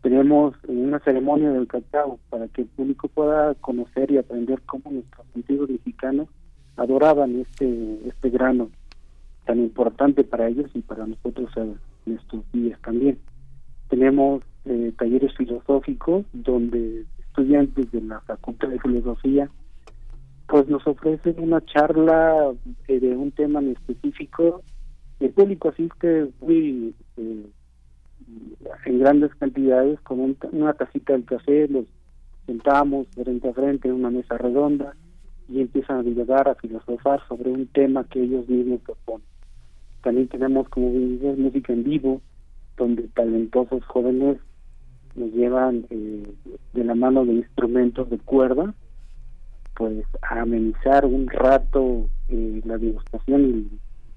Tenemos 0.01 0.55
una 0.67 0.99
ceremonia 1.01 1.51
del 1.51 1.67
cacao 1.67 2.19
para 2.31 2.47
que 2.47 2.61
el 2.61 2.67
público 2.69 3.07
pueda 3.07 3.53
conocer 3.55 4.09
y 4.09 4.17
aprender 4.17 4.63
cómo 4.65 4.89
nuestros 4.89 5.27
antiguos 5.35 5.69
mexicanos 5.69 6.27
adoraban 6.75 7.39
este 7.39 7.99
este 8.07 8.31
grano 8.31 8.71
tan 9.45 9.59
importante 9.59 10.23
para 10.23 10.47
ellos 10.47 10.71
y 10.73 10.81
para 10.81 11.05
nosotros 11.05 11.51
en 12.07 12.17
estos 12.17 12.51
días 12.51 12.79
también. 12.81 13.19
Tenemos 13.89 14.43
eh, 14.65 14.91
talleres 14.97 15.35
filosóficos 15.35 16.25
donde 16.33 17.05
estudiantes 17.19 17.91
de 17.91 18.01
la 18.01 18.19
Facultad 18.21 18.69
de 18.69 18.79
Filosofía 18.79 19.49
pues 20.47 20.67
nos 20.67 20.85
ofrecen 20.87 21.35
una 21.39 21.63
charla 21.65 22.53
eh, 22.87 22.99
de 22.99 23.15
un 23.15 23.31
tema 23.31 23.59
en 23.59 23.71
específico. 23.71 24.63
El 25.19 25.31
público 25.31 25.69
asiste 25.69 26.29
muy 26.41 26.95
eh, 27.17 27.45
en 28.85 28.99
grandes 28.99 29.33
cantidades 29.35 29.99
con 30.01 30.35
una 30.51 30.73
tacita 30.73 31.13
del 31.13 31.25
café, 31.25 31.67
los 31.67 31.85
sentamos 32.45 33.07
frente 33.13 33.49
a 33.49 33.53
frente 33.53 33.87
en 33.89 33.95
una 33.95 34.09
mesa 34.09 34.37
redonda 34.37 34.95
y 35.49 35.61
empiezan 35.61 35.99
a 35.99 36.03
dialogar, 36.03 36.47
a 36.47 36.55
filosofar 36.55 37.21
sobre 37.27 37.51
un 37.51 37.67
tema 37.67 38.05
que 38.05 38.23
ellos 38.23 38.47
mismos 38.47 38.81
proponen. 38.81 39.27
También 40.01 40.27
tenemos 40.27 40.69
como 40.69 40.89
música 40.89 41.73
en 41.73 41.83
vivo, 41.83 42.21
donde 42.77 43.07
talentosos 43.09 43.83
jóvenes 43.85 44.37
nos 45.15 45.31
llevan 45.33 45.85
eh, 45.89 46.31
de 46.73 46.83
la 46.83 46.95
mano 46.95 47.25
de 47.25 47.33
instrumentos 47.33 48.09
de 48.09 48.19
cuerda, 48.19 48.73
pues 49.75 50.05
a 50.21 50.41
amenizar 50.41 51.05
un 51.05 51.27
rato 51.27 52.07
eh, 52.29 52.61
la 52.65 52.77
degustación 52.77 53.69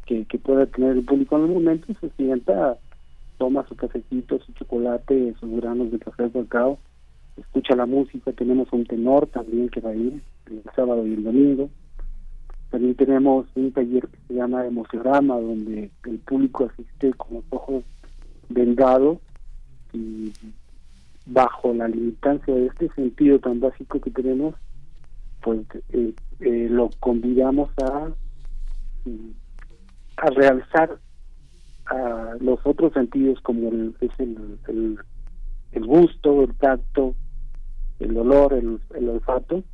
que, 0.07 0.25
que 0.27 0.39
pueda 0.39 0.67
tener 0.67 0.93
el 0.93 1.05
público 1.05 1.37
en 1.37 1.45
el 1.45 1.51
momento 1.51 1.87
y 1.91 1.95
se 1.95 2.11
sienta, 2.11 2.77
toma 3.39 3.67
su 3.69 3.77
cafecito, 3.77 4.39
su 4.41 4.53
chocolate, 4.53 5.35
sus 5.41 5.51
granos 5.61 5.91
de 5.91 5.99
café 5.99 6.25
de 6.25 6.31
cacao, 6.31 6.79
escucha 7.37 7.75
la 7.75 7.87
música, 7.87 8.33
tenemos 8.33 8.69
un 8.73 8.85
tenor 8.85 9.27
también 9.29 9.69
que 9.69 9.81
va 9.81 9.91
a 9.91 9.95
ir 9.95 10.23
el 10.47 10.63
sábado 10.75 11.07
y 11.07 11.15
el 11.15 11.25
domingo. 11.25 11.71
También 12.71 12.95
tenemos 12.95 13.47
un 13.57 13.73
taller 13.73 14.07
que 14.07 14.19
se 14.29 14.35
llama 14.35 14.65
Emociograma, 14.65 15.35
donde 15.35 15.91
el 16.05 16.19
público 16.21 16.71
asiste 16.73 17.13
con 17.15 17.35
los 17.35 17.45
ojos 17.51 17.85
vendados 18.49 19.19
y 19.93 20.33
bajo 21.27 21.75
la 21.75 21.89
limitancia 21.89 22.55
de 22.55 22.67
este 22.67 22.89
sentido 22.91 23.39
tan 23.41 23.61
básico 23.61 24.01
que 24.01 24.11
tenemos, 24.11 24.55
pues 25.43 25.61
eh, 25.91 26.15
eh, 26.41 26.69
lo 26.71 26.91
convidamos 27.01 27.71
a, 27.83 28.09
a 30.17 30.31
realzar 30.31 30.99
a 31.87 32.37
los 32.41 32.61
otros 32.65 32.93
sentidos 32.93 33.41
como 33.41 33.69
el, 33.69 33.97
es 34.01 34.11
el, 34.19 34.59
el, 35.73 35.87
gusto, 35.87 36.45
el 36.45 36.55
tacto, 36.55 37.15
el 37.99 38.17
olor, 38.17 38.53
el, 38.55 38.81
el 38.95 39.09
olfato, 39.09 39.65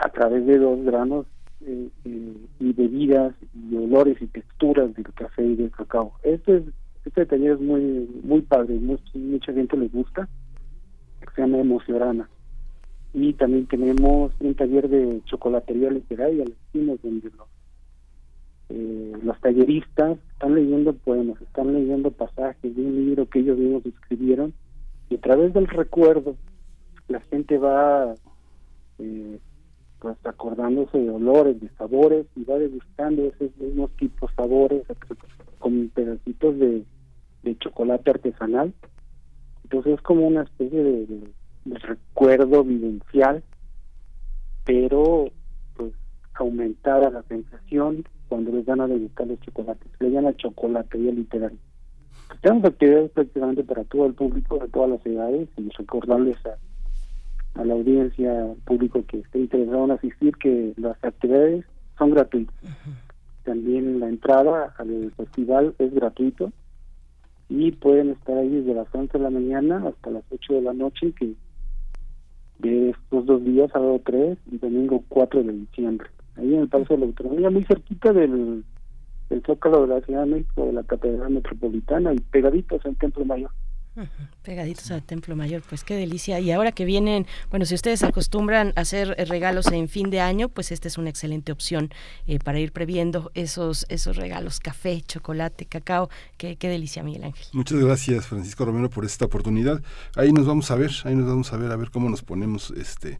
a 0.00 0.08
través 0.08 0.46
de 0.46 0.58
dos 0.58 0.82
granos 0.84 1.26
eh, 1.64 1.88
y 2.04 2.72
bebidas 2.72 3.34
y 3.54 3.76
olores 3.76 4.20
y 4.20 4.26
texturas 4.26 4.94
del 4.94 5.04
café 5.14 5.44
y 5.44 5.56
del 5.56 5.70
cacao. 5.70 6.12
Este, 6.22 6.62
este 7.04 7.26
taller 7.26 7.52
es 7.52 7.60
muy 7.60 8.08
muy 8.22 8.42
padre, 8.42 8.78
mucha 8.78 9.52
gente 9.52 9.76
le 9.76 9.88
gusta 9.88 10.28
se 11.38 11.42
llama 11.42 11.58
Emociorama. 11.58 12.28
Y 13.14 13.32
también 13.34 13.66
tenemos 13.66 14.32
un 14.40 14.54
taller 14.54 14.88
de 14.88 15.22
chocolatería 15.24 15.90
literaria, 15.90 16.44
donde 16.72 17.30
los, 17.36 17.48
eh, 18.68 19.12
los 19.22 19.40
talleristas 19.40 20.18
están 20.32 20.54
leyendo 20.54 20.92
poemas, 20.92 21.40
están 21.40 21.72
leyendo 21.72 22.10
pasajes 22.10 22.74
de 22.74 22.82
un 22.82 23.06
libro 23.06 23.28
que 23.28 23.38
ellos 23.38 23.56
mismos 23.56 23.86
escribieron 23.86 24.52
y 25.10 25.14
a 25.16 25.20
través 25.20 25.54
del 25.54 25.68
recuerdo 25.68 26.36
la 27.08 27.20
gente 27.20 27.56
va 27.56 28.14
eh, 28.98 29.38
pues 30.00 30.16
acordándose 30.24 30.98
de 30.98 31.10
olores, 31.10 31.60
de 31.60 31.68
sabores 31.70 32.26
y 32.36 32.44
va 32.44 32.58
degustando 32.58 33.24
esos 33.24 33.56
mismos 33.56 33.90
tipos 33.96 34.30
sabores 34.36 34.84
con 35.58 35.88
pedacitos 35.88 36.58
de, 36.58 36.84
de 37.42 37.58
chocolate 37.58 38.10
artesanal 38.10 38.72
entonces 39.70 39.96
es 39.96 40.00
como 40.00 40.26
una 40.26 40.44
especie 40.44 40.82
de, 40.82 41.30
recuerdo 41.66 42.64
vivencial, 42.64 43.42
pero 44.64 45.26
pues 45.76 45.92
aumentada 46.32 47.10
la 47.10 47.22
sensación 47.24 48.04
cuando 48.28 48.52
les 48.52 48.64
dan 48.64 48.80
a 48.80 48.86
degustar 48.86 49.26
los 49.26 49.38
chocolates. 49.40 49.86
Le 50.00 50.10
llaman 50.10 50.34
chocolatería 50.36 51.12
literaria. 51.12 51.58
Pues, 52.28 52.40
tenemos 52.40 52.64
actividades 52.64 53.10
prácticamente 53.10 53.62
para 53.62 53.84
todo 53.84 54.06
el 54.06 54.14
público 54.14 54.58
de 54.58 54.68
todas 54.68 54.88
las 54.88 55.04
edades 55.04 55.50
y 55.58 55.68
recordarles 55.68 56.38
a, 56.46 56.56
a 57.58 57.64
la 57.64 57.74
audiencia, 57.74 58.44
al 58.44 58.56
público 58.64 59.04
que 59.06 59.18
esté 59.18 59.40
interesado 59.40 59.84
en 59.84 59.90
asistir, 59.90 60.36
que 60.36 60.72
las 60.76 60.96
actividades 61.02 61.64
son 61.98 62.12
gratuitas. 62.12 62.54
También 63.44 63.98
la 63.98 64.08
entrada 64.08 64.74
al 64.78 65.12
festival 65.16 65.74
es 65.78 65.92
gratuito 65.92 66.52
y 67.48 67.72
pueden 67.72 68.10
estar 68.10 68.38
ahí 68.38 68.48
desde 68.48 68.74
las 68.74 68.86
11 68.94 69.18
de 69.18 69.24
la 69.24 69.30
mañana 69.30 69.84
hasta 69.88 70.10
las 70.10 70.22
8 70.30 70.54
de 70.54 70.62
la 70.62 70.72
noche, 70.72 71.12
que 71.18 71.34
de 72.60 72.90
estos 72.90 73.26
dos 73.26 73.44
días, 73.44 73.70
sábado 73.72 74.00
3 74.04 74.38
y 74.52 74.58
domingo 74.58 75.02
4 75.08 75.42
de 75.42 75.52
diciembre, 75.52 76.08
ahí 76.36 76.54
en 76.54 76.60
el 76.60 76.68
Palacio 76.68 76.96
de 76.96 77.00
la 77.00 77.06
Autonomía, 77.06 77.50
muy 77.50 77.64
cerquita 77.64 78.12
del, 78.12 78.64
del 79.30 79.42
Zócalo 79.42 79.86
de 79.86 79.94
la 79.94 80.00
Ciudad 80.02 80.24
de 80.24 80.30
México, 80.30 80.66
de 80.66 80.72
la 80.74 80.82
Catedral 80.84 81.30
Metropolitana 81.30 82.12
y 82.12 82.18
pegaditos 82.18 82.84
al 82.84 82.96
Templo 82.96 83.24
Mayor. 83.24 83.50
Pegaditos 84.42 84.90
al 84.90 85.02
Templo 85.02 85.36
Mayor, 85.36 85.62
pues 85.68 85.84
qué 85.84 85.94
delicia. 85.94 86.40
Y 86.40 86.50
ahora 86.50 86.72
que 86.72 86.84
vienen, 86.84 87.26
bueno, 87.50 87.64
si 87.64 87.74
ustedes 87.74 88.02
acostumbran 88.02 88.72
a 88.76 88.80
hacer 88.80 89.14
regalos 89.28 89.66
en 89.72 89.88
fin 89.88 90.10
de 90.10 90.20
año, 90.20 90.48
pues 90.48 90.72
esta 90.72 90.88
es 90.88 90.98
una 90.98 91.10
excelente 91.10 91.52
opción 91.52 91.90
eh, 92.26 92.38
para 92.38 92.58
ir 92.58 92.72
previendo 92.72 93.30
esos, 93.34 93.86
esos 93.88 94.16
regalos, 94.16 94.60
café, 94.60 95.02
chocolate, 95.02 95.66
cacao. 95.66 96.08
Qué, 96.36 96.56
qué 96.56 96.68
delicia, 96.68 97.02
Miguel 97.02 97.24
Ángel. 97.24 97.46
Muchas 97.52 97.78
gracias, 97.78 98.26
Francisco 98.26 98.64
Romero, 98.64 98.90
por 98.90 99.04
esta 99.04 99.24
oportunidad. 99.24 99.82
Ahí 100.16 100.32
nos 100.32 100.46
vamos 100.46 100.70
a 100.70 100.76
ver, 100.76 100.90
ahí 101.04 101.14
nos 101.14 101.26
vamos 101.26 101.52
a 101.52 101.56
ver, 101.56 101.70
a 101.72 101.76
ver 101.76 101.90
cómo 101.90 102.08
nos 102.08 102.22
ponemos, 102.22 102.70
este, 102.70 103.18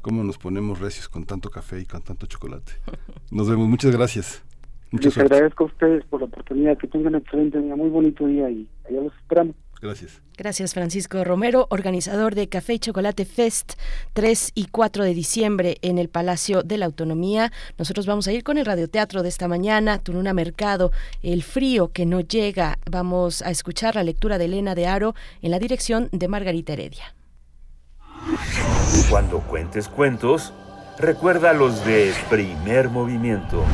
cómo 0.00 0.24
nos 0.24 0.38
ponemos 0.38 0.80
recios 0.80 1.08
con 1.08 1.24
tanto 1.24 1.50
café 1.50 1.80
y 1.80 1.86
con 1.86 2.02
tanto 2.02 2.26
chocolate. 2.26 2.72
Nos 3.30 3.48
vemos, 3.48 3.68
muchas 3.68 3.94
gracias. 3.94 4.42
Muchas 4.90 5.16
Les 5.16 5.24
agradezco 5.24 5.64
a 5.64 5.66
ustedes 5.68 6.04
por 6.06 6.20
la 6.20 6.26
oportunidad, 6.26 6.76
que 6.76 6.88
tengan 6.88 7.14
un 7.14 7.20
excelente 7.20 7.60
día, 7.60 7.76
muy 7.76 7.90
bonito 7.90 8.26
día 8.26 8.50
y 8.50 8.68
allá 8.88 9.02
los 9.02 9.14
esperamos. 9.14 9.54
Gracias. 9.80 10.20
Gracias, 10.36 10.74
Francisco 10.74 11.24
Romero, 11.24 11.66
organizador 11.70 12.34
de 12.34 12.48
Café 12.48 12.74
y 12.74 12.78
Chocolate 12.78 13.24
Fest 13.24 13.74
3 14.12 14.52
y 14.54 14.66
4 14.66 15.04
de 15.04 15.14
diciembre 15.14 15.78
en 15.82 15.98
el 15.98 16.08
Palacio 16.08 16.62
de 16.62 16.76
la 16.76 16.86
Autonomía. 16.86 17.50
Nosotros 17.78 18.06
vamos 18.06 18.26
a 18.26 18.32
ir 18.32 18.44
con 18.44 18.58
el 18.58 18.66
radioteatro 18.66 19.22
de 19.22 19.28
esta 19.30 19.48
mañana, 19.48 19.98
Tununa 19.98 20.34
Mercado, 20.34 20.92
El 21.22 21.42
frío 21.42 21.92
que 21.92 22.04
no 22.04 22.20
llega. 22.20 22.78
Vamos 22.90 23.42
a 23.42 23.50
escuchar 23.50 23.94
la 23.94 24.02
lectura 24.02 24.38
de 24.38 24.46
Elena 24.46 24.74
de 24.74 24.86
Aro 24.86 25.14
en 25.40 25.50
la 25.50 25.58
dirección 25.58 26.08
de 26.12 26.28
Margarita 26.28 26.74
Heredia. 26.74 27.14
Cuando 29.08 29.40
cuentes 29.40 29.88
cuentos, 29.88 30.52
recuerda 30.98 31.52
los 31.54 31.84
de 31.86 32.12
primer 32.28 32.90
movimiento. 32.90 33.64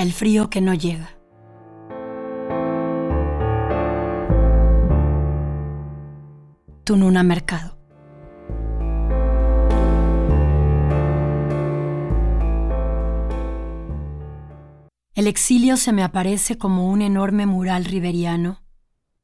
El 0.00 0.14
frío 0.14 0.48
que 0.48 0.62
no 0.62 0.72
llega. 0.72 1.10
Tununa 6.84 7.22
Mercado. 7.22 7.78
El 15.14 15.26
exilio 15.26 15.76
se 15.76 15.92
me 15.92 16.02
aparece 16.02 16.56
como 16.56 16.88
un 16.88 17.02
enorme 17.02 17.44
mural 17.44 17.84
riberiano, 17.84 18.62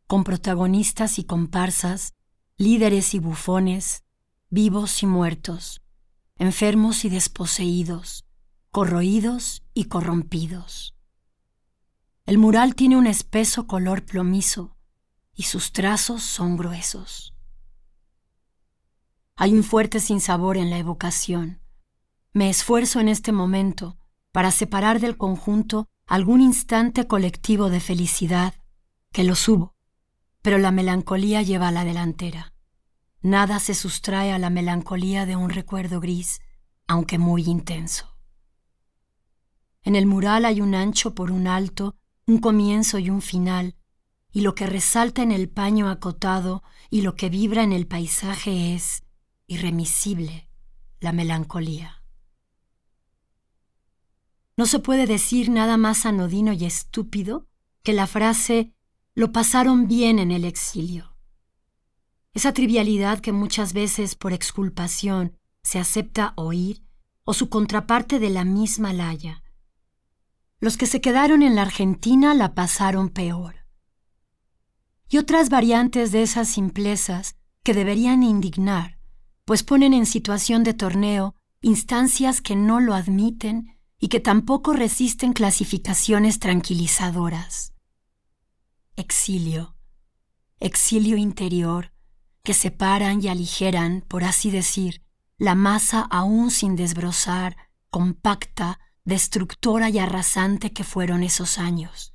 con 0.07 0.25
protagonistas 0.25 1.19
y 1.19 1.25
comparsas, 1.25 2.13
líderes 2.59 3.15
y 3.15 3.19
bufones, 3.19 4.05
vivos 4.51 5.03
y 5.03 5.07
muertos, 5.07 5.81
enfermos 6.37 7.07
y 7.07 7.09
desposeídos, 7.09 8.26
corroídos 8.77 9.63
y 9.73 9.85
corrompidos. 9.85 10.95
El 12.27 12.37
mural 12.37 12.75
tiene 12.75 12.99
un 12.99 13.07
espeso 13.07 13.67
color 13.67 14.05
plomizo 14.05 14.77
y 15.35 15.45
sus 15.45 15.73
trazos 15.73 16.23
son 16.23 16.59
gruesos. 16.59 17.33
Hay 19.35 19.55
un 19.55 19.65
fuerte 19.65 19.99
sinsabor 19.99 20.59
en 20.59 20.69
la 20.69 20.77
evocación. 20.77 21.63
Me 22.35 22.51
esfuerzo 22.51 23.01
en 23.01 23.09
este 23.09 23.33
momento 23.33 23.97
para 24.31 24.51
separar 24.51 25.01
del 25.01 25.17
conjunto 25.17 25.89
algún 26.07 26.43
instante 26.43 27.07
colectivo 27.07 27.71
de 27.71 27.81
felicidad, 27.81 28.53
que 29.11 29.25
lo 29.25 29.37
subo, 29.37 29.75
pero 30.43 30.59
la 30.59 30.71
melancolía 30.71 31.41
lleva 31.41 31.69
a 31.69 31.73
la 31.73 31.87
delantera. 31.87 32.53
Nada 33.23 33.59
se 33.59 33.73
sustrae 33.73 34.33
a 34.33 34.39
la 34.39 34.51
melancolía 34.51 35.25
de 35.25 35.35
un 35.35 35.49
recuerdo 35.49 35.99
gris, 35.99 36.43
aunque 36.87 37.17
muy 37.17 37.45
intenso. 37.45 38.16
En 39.87 39.95
el 39.95 40.05
mural 40.05 40.45
hay 40.47 40.61
un 40.61 40.75
ancho 40.75 41.15
por 41.15 41.31
un 41.31 41.47
alto, 41.47 41.95
un 42.27 42.39
comienzo 42.39 42.99
y 42.99 43.09
un 43.09 43.23
final, 43.23 43.77
y 44.33 44.41
lo 44.41 44.57
que 44.57 44.67
resalta 44.67 45.23
en 45.23 45.31
el 45.31 45.49
paño 45.49 45.89
acotado 45.89 46.65
y 46.91 47.03
lo 47.03 47.15
que 47.15 47.29
vibra 47.29 47.63
en 47.63 47.73
el 47.73 47.87
paisaje 47.87 48.75
es, 48.75 49.05
irremisible, 49.47 50.49
la 50.99 51.13
melancolía. 51.13 52.03
No 54.57 54.67
se 54.67 54.81
puede 54.81 55.07
decir 55.07 55.51
nada 55.51 55.77
más 55.77 56.05
anodino 56.05 56.53
y 56.53 56.65
estúpido 56.65 57.47
que 57.85 57.93
la 57.93 58.09
frase 58.09 58.75
lo 59.15 59.31
pasaron 59.31 59.87
bien 59.87 60.19
en 60.19 60.33
el 60.33 60.45
exilio. 60.45 61.17
Esa 62.35 62.53
trivialidad 62.53 63.21
que 63.21 63.31
muchas 63.31 63.73
veces 63.73 64.17
por 64.17 64.33
exculpación 64.33 65.39
se 65.63 65.79
acepta 65.79 66.33
oír 66.35 66.83
o 67.23 67.35
su 67.35 67.49
contraparte 67.49 68.19
de 68.19 68.31
la 68.31 68.45
misma 68.45 68.93
laya. 68.93 69.45
Los 70.59 70.77
que 70.77 70.87
se 70.87 71.01
quedaron 71.01 71.43
en 71.43 71.55
la 71.55 71.63
Argentina 71.63 72.35
la 72.35 72.55
pasaron 72.55 73.11
peor. 73.11 73.67
Y 75.09 75.19
otras 75.19 75.51
variantes 75.51 76.13
de 76.13 76.23
esas 76.23 76.49
simplezas 76.49 77.37
que 77.63 77.75
deberían 77.75 78.23
indignar, 78.23 78.99
pues 79.45 79.63
ponen 79.63 79.95
en 79.95 80.07
situación 80.07 80.65
de 80.65 80.75
torneo 80.75 81.35
instancias 81.61 82.41
que 82.41 82.57
no 82.57 82.81
lo 82.81 82.95
admiten 82.95 83.77
y 83.99 84.09
que 84.09 84.21
tampoco 84.21 84.73
resisten 84.73 85.33
clasificaciones 85.33 86.39
tranquilizadoras. 86.39 87.73
Exilio, 88.97 89.77
exilio 90.59 91.17
interior, 91.17 91.93
que 92.43 92.55
separan 92.55 93.23
y 93.23 93.29
aligeran, 93.29 94.05
por 94.07 94.25
así 94.25 94.51
decir, 94.51 95.03
la 95.39 95.55
masa 95.55 96.01
aún 96.11 96.51
sin 96.51 96.77
desbrozar, 96.77 97.57
compacta, 97.91 98.79
destructora 99.07 99.89
y 99.89 99.99
arrasante 99.99 100.73
que 100.73 100.85
fueron 100.85 101.23
esos 101.23 101.59
años. 101.59 102.13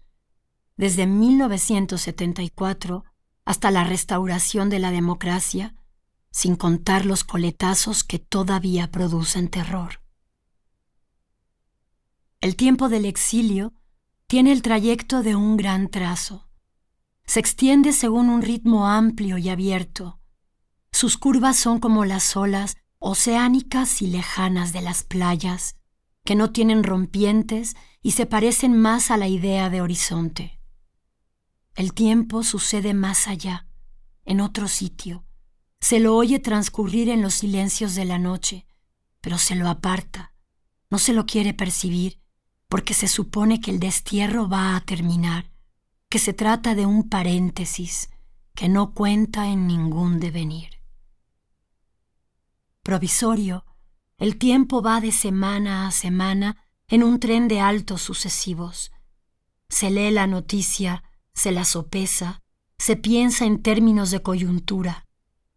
Desde 0.77 1.07
1974 1.07 3.05
hasta 3.45 3.71
la 3.71 3.83
restauración 3.83 4.69
de 4.69 4.79
la 4.79 4.91
democracia, 4.91 5.73
sin 6.31 6.55
contar 6.55 7.05
los 7.05 7.23
coletazos 7.23 8.03
que 8.03 8.19
todavía 8.19 8.91
producen 8.91 9.47
terror. 9.47 10.01
El 12.41 12.55
tiempo 12.55 12.89
del 12.89 13.05
exilio 13.05 13.73
tiene 14.27 14.51
el 14.51 14.61
trayecto 14.61 15.23
de 15.23 15.35
un 15.35 15.57
gran 15.57 15.89
trazo. 15.89 16.49
Se 17.25 17.39
extiende 17.39 17.93
según 17.93 18.29
un 18.29 18.41
ritmo 18.41 18.87
amplio 18.87 19.37
y 19.37 19.49
abierto. 19.49 20.19
Sus 20.91 21.17
curvas 21.17 21.55
son 21.57 21.79
como 21.79 22.03
las 22.03 22.35
olas 22.35 22.75
oceánicas 22.99 24.01
y 24.01 24.07
lejanas 24.07 24.73
de 24.73 24.81
las 24.81 25.03
playas, 25.03 25.75
que 26.24 26.36
no 26.36 26.51
tienen 26.51 26.84
rompientes 26.84 27.76
y 28.01 28.11
se 28.11 28.26
parecen 28.26 28.80
más 28.80 29.11
a 29.11 29.17
la 29.17 29.28
idea 29.28 29.69
de 29.69 29.82
horizonte. 29.82 30.59
El 31.76 31.93
tiempo 31.93 32.43
sucede 32.43 32.93
más 32.93 33.28
allá, 33.28 33.67
en 34.26 34.41
otro 34.41 34.67
sitio. 34.67 35.26
Se 35.80 35.99
lo 35.99 36.15
oye 36.15 36.39
transcurrir 36.39 37.09
en 37.09 37.22
los 37.22 37.34
silencios 37.34 37.95
de 37.95 38.05
la 38.05 38.19
noche, 38.19 38.67
pero 39.19 39.38
se 39.38 39.55
lo 39.55 39.67
aparta, 39.67 40.34
no 40.89 40.99
se 40.99 41.13
lo 41.13 41.26
quiere 41.26 41.53
percibir, 41.53 42.22
porque 42.67 42.93
se 42.93 43.07
supone 43.07 43.61
que 43.61 43.72
el 43.72 43.80
destierro 43.80 44.47
va 44.47 44.76
a 44.76 44.82
terminar, 44.82 45.51
que 46.09 46.19
se 46.19 46.34
trata 46.34 46.76
de 46.76 46.86
un 46.86 47.09
paréntesis 47.09 48.09
que 48.53 48.69
no 48.69 48.93
cuenta 48.93 49.47
en 49.47 49.67
ningún 49.67 50.19
devenir. 50.19 50.82
Provisorio, 52.84 53.65
el 54.22 54.38
tiempo 54.38 54.84
va 54.84 55.01
de 55.01 55.11
semana 55.11 55.88
a 55.88 55.91
semana 55.91 56.55
en 56.88 57.01
un 57.01 57.19
tren 57.19 57.47
de 57.47 57.59
altos 57.59 58.03
sucesivos. 58.03 58.91
Se 59.67 59.89
lee 59.89 60.11
la 60.11 60.28
noticia, 60.28 61.03
se 61.34 61.51
la 61.51 61.65
sopesa, 61.65 62.43
se 62.78 62.95
piensa 62.95 63.45
en 63.45 63.63
términos 63.63 64.11
de 64.11 64.22
coyuntura, 64.22 65.07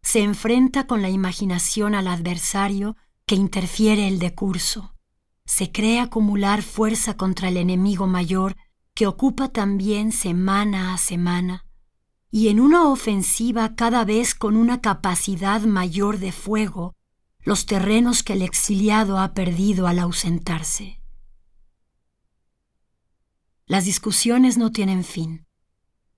se 0.00 0.20
enfrenta 0.20 0.86
con 0.86 1.02
la 1.02 1.10
imaginación 1.10 1.94
al 1.94 2.08
adversario 2.08 2.96
que 3.26 3.34
interfiere 3.34 4.08
el 4.08 4.18
decurso, 4.18 4.94
se 5.44 5.70
cree 5.70 6.00
acumular 6.00 6.62
fuerza 6.62 7.18
contra 7.18 7.48
el 7.48 7.58
enemigo 7.58 8.06
mayor 8.06 8.56
que 8.94 9.06
ocupa 9.06 9.50
también 9.50 10.10
semana 10.10 10.94
a 10.94 10.96
semana, 10.96 11.66
y 12.30 12.48
en 12.48 12.60
una 12.60 12.88
ofensiva 12.88 13.74
cada 13.74 14.06
vez 14.06 14.34
con 14.34 14.56
una 14.56 14.80
capacidad 14.80 15.60
mayor 15.60 16.18
de 16.18 16.32
fuego, 16.32 16.94
los 17.44 17.66
terrenos 17.66 18.22
que 18.22 18.32
el 18.32 18.42
exiliado 18.42 19.18
ha 19.18 19.34
perdido 19.34 19.86
al 19.86 19.98
ausentarse. 19.98 21.00
Las 23.66 23.84
discusiones 23.84 24.56
no 24.56 24.72
tienen 24.72 25.04
fin. 25.04 25.46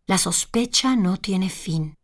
La 0.07 0.19
sospecha 0.19 0.95
no 0.95 1.17
tiene 1.17 1.51
fin. 1.51 1.99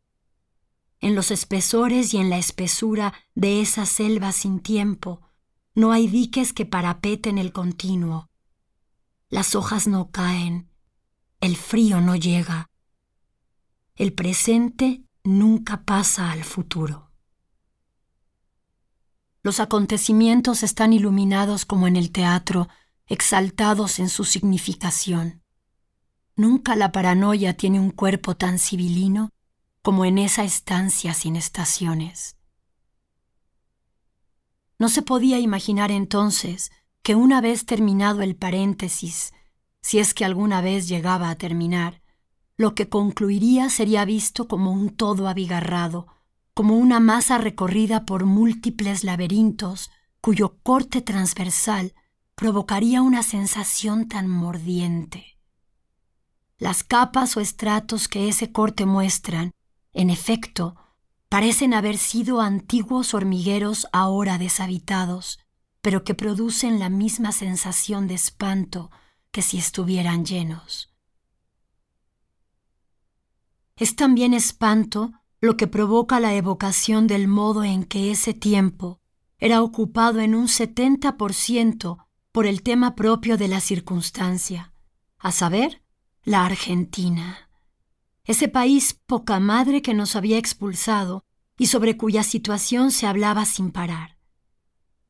En 1.01 1.15
los 1.15 1.31
espesores 1.31 2.15
y 2.15 2.19
en 2.19 2.31
la 2.31 2.39
espesura 2.39 3.13
de 3.35 3.61
esa 3.61 3.87
selva 3.87 4.33
sin 4.33 4.61
tiempo, 4.61 5.21
no 5.75 5.93
hay 5.93 6.09
diques 6.09 6.53
que 6.53 6.67
parapeten 6.67 7.39
el 7.39 7.53
continuo. 7.53 8.29
Las 9.29 9.55
hojas 9.55 9.87
no 9.87 10.11
caen, 10.11 10.69
el 11.41 11.57
frío 11.57 12.01
no 12.01 12.17
llega. 12.17 12.71
El 13.95 14.13
presente 14.13 15.05
nunca 15.25 15.85
pasa 15.85 16.33
al 16.33 16.45
futuro. 16.45 17.12
Los 19.43 19.59
acontecimientos 19.59 20.63
están 20.63 20.93
iluminados 20.93 21.65
como 21.65 21.89
en 21.89 21.97
el 21.97 22.13
teatro, 22.13 22.69
exaltados 23.07 23.99
en 23.99 24.09
su 24.09 24.25
significación. 24.25 25.43
Nunca 26.37 26.77
la 26.77 26.93
paranoia 26.93 27.57
tiene 27.57 27.81
un 27.81 27.91
cuerpo 27.91 28.37
tan 28.37 28.59
civilino 28.59 29.31
como 29.83 30.05
en 30.05 30.19
esa 30.19 30.45
estancia 30.45 31.13
sin 31.13 31.35
estaciones. 31.35 32.37
No 34.79 34.89
se 34.89 35.03
podía 35.03 35.41
imaginar 35.41 35.91
entonces 35.91 36.71
que 37.03 37.17
una 37.17 37.41
vez 37.41 37.67
terminado 37.67 38.23
el 38.23 38.37
paréntesis, 38.37 39.33
si 39.81 39.99
es 39.99 40.15
que 40.15 40.25
alguna 40.25 40.61
vez 40.61 40.87
llegaba 40.89 41.31
a 41.31 41.35
terminar, 41.35 42.01
lo 42.57 42.77
que 42.77 42.89
concluiría 42.89 43.71
sería 43.71 44.05
visto 44.05 44.47
como 44.47 44.71
un 44.71 44.91
todo 44.91 45.27
abigarrado, 45.27 46.07
como 46.55 46.77
una 46.77 47.01
masa 47.01 47.39
recorrida 47.39 48.05
por 48.05 48.27
múltiples 48.27 49.05
laberintos 49.05 49.91
cuyo 50.21 50.59
corte 50.63 51.01
transversal 51.01 51.95
provocaría 52.35 53.03
una 53.03 53.23
sensación 53.23 54.09
tan 54.09 54.29
mordiente. 54.29 55.39
Las 56.59 56.85
capas 56.85 57.37
o 57.37 57.41
estratos 57.41 58.09
que 58.09 58.29
ese 58.29 58.53
corte 58.53 58.87
muestran, 58.87 59.53
en 59.93 60.11
efecto, 60.11 60.77
parecen 61.29 61.75
haber 61.75 61.99
sido 61.99 62.41
antiguos 62.41 63.15
hormigueros 63.15 63.87
ahora 63.93 64.39
deshabitados, 64.39 65.41
pero 65.81 66.05
que 66.05 66.15
producen 66.15 66.79
la 66.79 66.89
misma 66.89 67.33
sensación 67.33 68.07
de 68.07 68.15
espanto 68.15 68.91
que 69.31 69.43
si 69.43 69.59
estuvieran 69.59 70.25
llenos. 70.25 70.95
Es 73.77 73.97
también 73.97 74.35
espanto 74.35 75.13
lo 75.43 75.57
que 75.57 75.67
provoca 75.67 76.21
la 76.21 76.35
evocación 76.35 77.09
del 77.09 77.27
modo 77.27 77.65
en 77.65 77.83
que 77.85 78.13
ese 78.13 78.33
tiempo 78.33 79.01
era 79.39 79.61
ocupado 79.61 80.21
en 80.21 80.37
un 80.37 80.47
70% 80.47 82.07
por 82.31 82.47
el 82.47 82.63
tema 82.63 82.95
propio 82.95 83.37
de 83.37 83.49
la 83.49 83.61
circunstancia, 83.61 84.73
a 85.19 85.33
saber, 85.33 85.83
la 86.23 86.47
Argentina, 86.47 87.51
ese 88.25 88.47
país 88.47 89.01
poca 89.05 89.41
madre 89.41 89.83
que 89.83 89.95
nos 89.95 90.15
había 90.15 90.39
expulsado 90.39 91.25
y 91.59 91.67
sobre 91.67 91.97
cuya 91.97 92.23
situación 92.23 92.93
se 92.93 93.09
hablaba 93.09 93.45
sin 93.45 93.73
parar. 93.73 94.17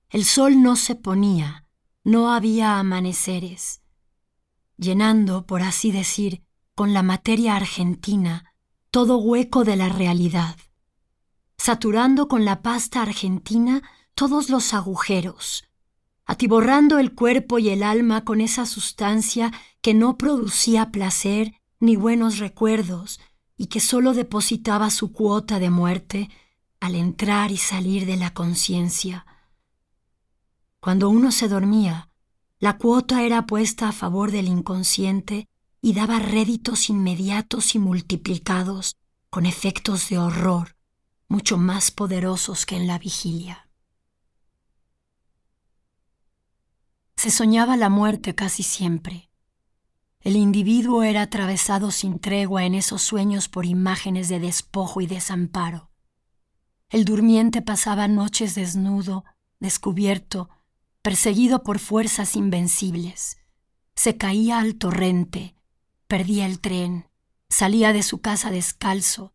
El 0.09 0.25
sol 0.25 0.63
no 0.63 0.77
se 0.77 0.95
ponía, 0.95 1.67
no 2.05 2.33
había 2.33 2.79
amaneceres, 2.79 3.83
llenando, 4.79 5.45
por 5.45 5.61
así 5.61 5.93
decir, 5.93 6.43
con 6.75 6.95
la 6.95 7.03
materia 7.03 7.55
argentina 7.55 8.52
todo 8.93 9.17
hueco 9.17 9.65
de 9.65 9.75
la 9.75 9.89
realidad, 9.89 10.55
saturando 11.57 12.29
con 12.29 12.45
la 12.45 12.61
pasta 12.61 13.01
argentina 13.01 13.83
todos 14.15 14.51
los 14.51 14.75
agujeros, 14.75 15.65
atiborrando 16.27 16.99
el 16.99 17.15
cuerpo 17.15 17.59
y 17.59 17.71
el 17.71 17.85
alma 17.85 18.27
con 18.27 18.43
esa 18.43 18.67
sustancia 18.67 19.51
que 19.81 19.95
no 19.95 20.19
producía 20.19 20.93
placer 20.93 21.55
ni 21.81 21.97
buenos 21.97 22.39
recuerdos 22.39 23.19
y 23.57 23.69
que 23.69 23.81
sólo 23.81 24.13
depositaba 24.13 24.91
su 24.91 25.11
cuota 25.11 25.59
de 25.59 25.71
muerte 25.71 26.29
al 26.79 26.95
entrar 26.95 27.51
y 27.51 27.57
salir 27.57 28.05
de 28.05 28.19
la 28.19 28.35
conciencia. 28.35 29.25
Cuando 30.81 31.09
uno 31.09 31.33
se 31.33 31.49
dormía, 31.49 32.11
la 32.59 32.77
cuota 32.77 33.23
era 33.23 33.47
puesta 33.47 33.89
a 33.89 33.93
favor 33.93 34.33
del 34.33 34.49
inconsciente 34.49 35.49
y 35.83 35.93
daba 35.93 36.21
réditos 36.21 36.89
inmediatos 36.89 37.75
y 37.75 37.79
multiplicados 37.79 38.97
con 39.29 39.45
efectos 39.45 40.09
de 40.09 40.19
horror 40.19 40.77
mucho 41.33 41.57
más 41.57 41.91
poderosos 41.91 42.67
que 42.67 42.77
en 42.77 42.87
la 42.87 42.99
vigilia. 42.99 43.71
Se 47.17 47.31
soñaba 47.31 47.79
la 47.79 47.89
muerte 47.89 48.35
casi 48.35 48.63
siempre. 48.63 49.31
El 50.21 50.37
individuo 50.37 51.05
era 51.05 51.23
atravesado 51.23 51.91
sin 51.91 52.19
tregua 52.19 52.65
en 52.65 52.75
esos 52.75 53.01
sueños 53.01 53.49
por 53.49 53.65
imágenes 53.65 54.29
de 54.29 54.41
despojo 54.41 55.01
y 55.01 55.07
desamparo. 55.07 55.91
El 56.91 57.07
durmiente 57.07 57.63
pasaba 57.63 58.09
noches 58.09 58.55
desnudo, 58.55 59.25
descubierto, 59.59 60.51
perseguido 61.01 61.63
por 61.63 61.79
fuerzas 61.79 62.37
invencibles. 62.37 63.39
Se 63.97 64.19
caía 64.19 64.59
al 64.59 64.75
torrente, 64.75 65.57
perdía 66.13 66.45
el 66.45 66.61
tren, 66.61 67.07
salía 67.49 67.95
de 67.95 68.03
su 68.03 68.21
casa 68.21 68.51
descalzo, 68.51 69.33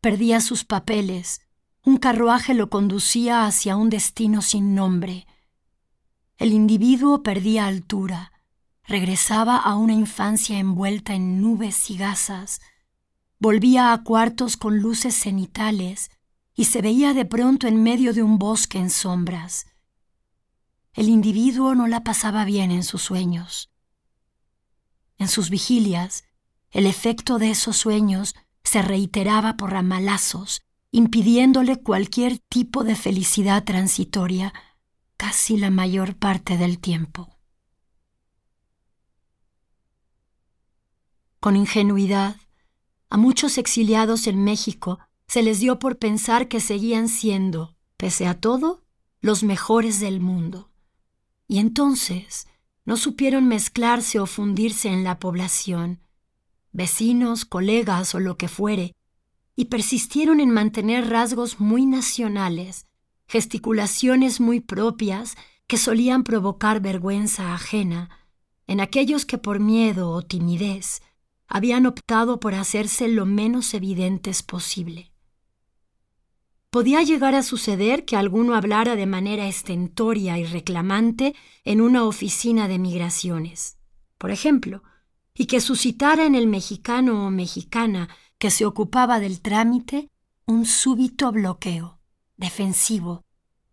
perdía 0.00 0.40
sus 0.40 0.62
papeles, 0.62 1.40
un 1.84 1.96
carruaje 1.96 2.54
lo 2.54 2.70
conducía 2.70 3.46
hacia 3.46 3.74
un 3.74 3.90
destino 3.90 4.40
sin 4.40 4.76
nombre. 4.76 5.26
El 6.38 6.52
individuo 6.52 7.24
perdía 7.24 7.66
altura, 7.66 8.30
regresaba 8.84 9.56
a 9.56 9.74
una 9.74 9.92
infancia 9.92 10.60
envuelta 10.60 11.14
en 11.14 11.40
nubes 11.40 11.90
y 11.90 11.96
gasas, 11.96 12.60
volvía 13.40 13.92
a 13.92 14.04
cuartos 14.04 14.56
con 14.56 14.78
luces 14.78 15.16
cenitales 15.16 16.12
y 16.54 16.66
se 16.66 16.80
veía 16.80 17.12
de 17.12 17.24
pronto 17.24 17.66
en 17.66 17.82
medio 17.82 18.14
de 18.14 18.22
un 18.22 18.38
bosque 18.38 18.78
en 18.78 18.90
sombras. 18.90 19.66
El 20.92 21.08
individuo 21.08 21.74
no 21.74 21.88
la 21.88 22.04
pasaba 22.04 22.44
bien 22.44 22.70
en 22.70 22.84
sus 22.84 23.02
sueños. 23.02 23.72
En 25.20 25.28
sus 25.28 25.50
vigilias, 25.50 26.24
el 26.70 26.86
efecto 26.86 27.38
de 27.38 27.50
esos 27.50 27.76
sueños 27.76 28.34
se 28.64 28.80
reiteraba 28.80 29.58
por 29.58 29.70
ramalazos, 29.70 30.62
impidiéndole 30.92 31.76
cualquier 31.76 32.38
tipo 32.38 32.84
de 32.84 32.96
felicidad 32.96 33.62
transitoria 33.64 34.54
casi 35.18 35.58
la 35.58 35.68
mayor 35.68 36.16
parte 36.16 36.56
del 36.56 36.78
tiempo. 36.78 37.36
Con 41.38 41.54
ingenuidad, 41.54 42.36
a 43.10 43.18
muchos 43.18 43.58
exiliados 43.58 44.26
en 44.26 44.42
México 44.42 45.00
se 45.26 45.42
les 45.42 45.60
dio 45.60 45.78
por 45.78 45.98
pensar 45.98 46.48
que 46.48 46.60
seguían 46.60 47.08
siendo, 47.08 47.76
pese 47.98 48.26
a 48.26 48.40
todo, 48.40 48.84
los 49.20 49.42
mejores 49.42 50.00
del 50.00 50.18
mundo. 50.20 50.70
Y 51.46 51.58
entonces 51.58 52.46
no 52.84 52.96
supieron 52.96 53.46
mezclarse 53.46 54.18
o 54.18 54.26
fundirse 54.26 54.88
en 54.88 55.04
la 55.04 55.18
población, 55.18 56.00
vecinos, 56.72 57.44
colegas 57.44 58.14
o 58.14 58.20
lo 58.20 58.36
que 58.36 58.48
fuere, 58.48 58.94
y 59.56 59.66
persistieron 59.66 60.40
en 60.40 60.50
mantener 60.50 61.08
rasgos 61.10 61.60
muy 61.60 61.86
nacionales, 61.86 62.86
gesticulaciones 63.26 64.40
muy 64.40 64.60
propias 64.60 65.36
que 65.66 65.76
solían 65.76 66.24
provocar 66.24 66.80
vergüenza 66.80 67.54
ajena 67.54 68.10
en 68.66 68.80
aquellos 68.80 69.26
que 69.26 69.36
por 69.36 69.60
miedo 69.60 70.10
o 70.10 70.22
timidez 70.22 71.02
habían 71.48 71.86
optado 71.86 72.38
por 72.38 72.54
hacerse 72.54 73.08
lo 73.08 73.26
menos 73.26 73.74
evidentes 73.74 74.42
posible. 74.44 75.09
Podía 76.70 77.02
llegar 77.02 77.34
a 77.34 77.42
suceder 77.42 78.04
que 78.04 78.16
alguno 78.16 78.54
hablara 78.54 78.94
de 78.94 79.06
manera 79.06 79.48
estentoria 79.48 80.38
y 80.38 80.44
reclamante 80.44 81.34
en 81.64 81.80
una 81.80 82.04
oficina 82.04 82.68
de 82.68 82.78
migraciones, 82.78 83.76
por 84.18 84.30
ejemplo, 84.30 84.84
y 85.34 85.46
que 85.46 85.60
suscitara 85.60 86.26
en 86.26 86.36
el 86.36 86.46
mexicano 86.46 87.26
o 87.26 87.30
mexicana 87.30 88.08
que 88.38 88.52
se 88.52 88.66
ocupaba 88.66 89.18
del 89.18 89.40
trámite 89.40 90.10
un 90.46 90.64
súbito 90.64 91.32
bloqueo 91.32 91.98
defensivo 92.36 93.24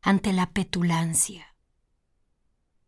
ante 0.02 0.34
la 0.34 0.52
petulancia. 0.52 1.56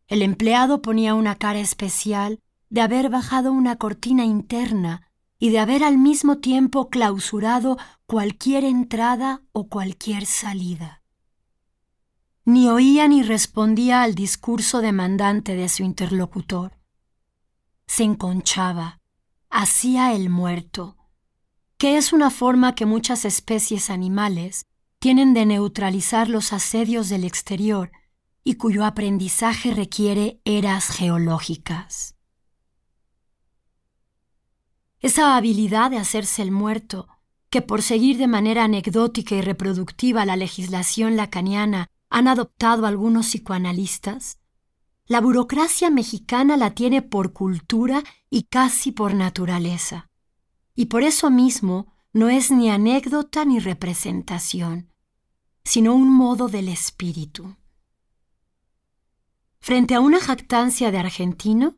El 0.08 0.22
empleado 0.22 0.82
ponía 0.82 1.14
una 1.14 1.36
cara 1.36 1.60
especial 1.60 2.40
de 2.68 2.80
haber 2.80 3.10
bajado 3.10 3.52
una 3.52 3.76
cortina 3.76 4.24
interna 4.24 5.09
y 5.40 5.48
de 5.48 5.58
haber 5.58 5.82
al 5.82 5.98
mismo 5.98 6.38
tiempo 6.38 6.90
clausurado 6.90 7.78
cualquier 8.06 8.62
entrada 8.62 9.42
o 9.52 9.68
cualquier 9.68 10.26
salida. 10.26 11.02
Ni 12.44 12.68
oía 12.68 13.08
ni 13.08 13.22
respondía 13.22 14.02
al 14.02 14.14
discurso 14.14 14.80
demandante 14.80 15.56
de 15.56 15.68
su 15.68 15.82
interlocutor. 15.82 16.78
Se 17.86 18.04
enconchaba, 18.04 19.00
hacía 19.48 20.12
el 20.12 20.28
muerto, 20.28 20.96
que 21.78 21.96
es 21.96 22.12
una 22.12 22.30
forma 22.30 22.74
que 22.74 22.84
muchas 22.84 23.24
especies 23.24 23.88
animales 23.88 24.66
tienen 24.98 25.32
de 25.32 25.46
neutralizar 25.46 26.28
los 26.28 26.52
asedios 26.52 27.08
del 27.08 27.24
exterior 27.24 27.90
y 28.44 28.54
cuyo 28.56 28.84
aprendizaje 28.84 29.72
requiere 29.72 30.42
eras 30.44 30.88
geológicas. 30.88 32.19
Esa 35.00 35.36
habilidad 35.36 35.90
de 35.90 35.96
hacerse 35.96 36.42
el 36.42 36.50
muerto, 36.50 37.08
que 37.48 37.62
por 37.62 37.82
seguir 37.82 38.18
de 38.18 38.26
manera 38.26 38.64
anecdótica 38.64 39.34
y 39.34 39.40
reproductiva 39.40 40.26
la 40.26 40.36
legislación 40.36 41.16
lacaniana 41.16 41.88
han 42.10 42.28
adoptado 42.28 42.86
algunos 42.86 43.26
psicoanalistas, 43.26 44.38
la 45.06 45.20
burocracia 45.20 45.90
mexicana 45.90 46.56
la 46.56 46.72
tiene 46.72 47.02
por 47.02 47.32
cultura 47.32 48.04
y 48.28 48.44
casi 48.44 48.92
por 48.92 49.14
naturaleza. 49.14 50.08
Y 50.76 50.86
por 50.86 51.02
eso 51.02 51.30
mismo 51.30 51.92
no 52.12 52.28
es 52.28 52.50
ni 52.50 52.70
anécdota 52.70 53.44
ni 53.44 53.58
representación, 53.58 54.92
sino 55.64 55.94
un 55.94 56.12
modo 56.12 56.48
del 56.48 56.68
espíritu. 56.68 57.56
Frente 59.60 59.94
a 59.94 60.00
una 60.00 60.20
jactancia 60.20 60.90
de 60.90 60.98
argentino, 60.98 61.76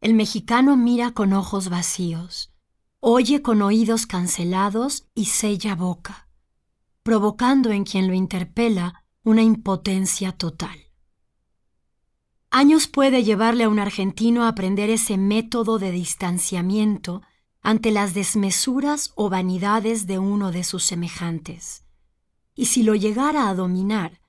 el 0.00 0.14
mexicano 0.14 0.76
mira 0.76 1.12
con 1.12 1.32
ojos 1.32 1.68
vacíos, 1.70 2.52
oye 3.00 3.42
con 3.42 3.62
oídos 3.62 4.06
cancelados 4.06 5.06
y 5.14 5.26
sella 5.26 5.76
boca, 5.76 6.28
provocando 7.02 7.70
en 7.70 7.84
quien 7.84 8.08
lo 8.08 8.14
interpela 8.14 9.04
una 9.22 9.42
impotencia 9.42 10.32
total. 10.32 10.78
Años 12.50 12.88
puede 12.88 13.22
llevarle 13.22 13.64
a 13.64 13.68
un 13.68 13.78
argentino 13.78 14.44
a 14.44 14.48
aprender 14.48 14.90
ese 14.90 15.16
método 15.16 15.78
de 15.78 15.92
distanciamiento 15.92 17.22
ante 17.60 17.90
las 17.92 18.14
desmesuras 18.14 19.12
o 19.14 19.28
vanidades 19.28 20.06
de 20.06 20.18
uno 20.18 20.50
de 20.50 20.64
sus 20.64 20.84
semejantes. 20.84 21.84
Y 22.54 22.66
si 22.66 22.82
lo 22.82 22.94
llegara 22.94 23.48
a 23.48 23.54
dominar, 23.54 24.20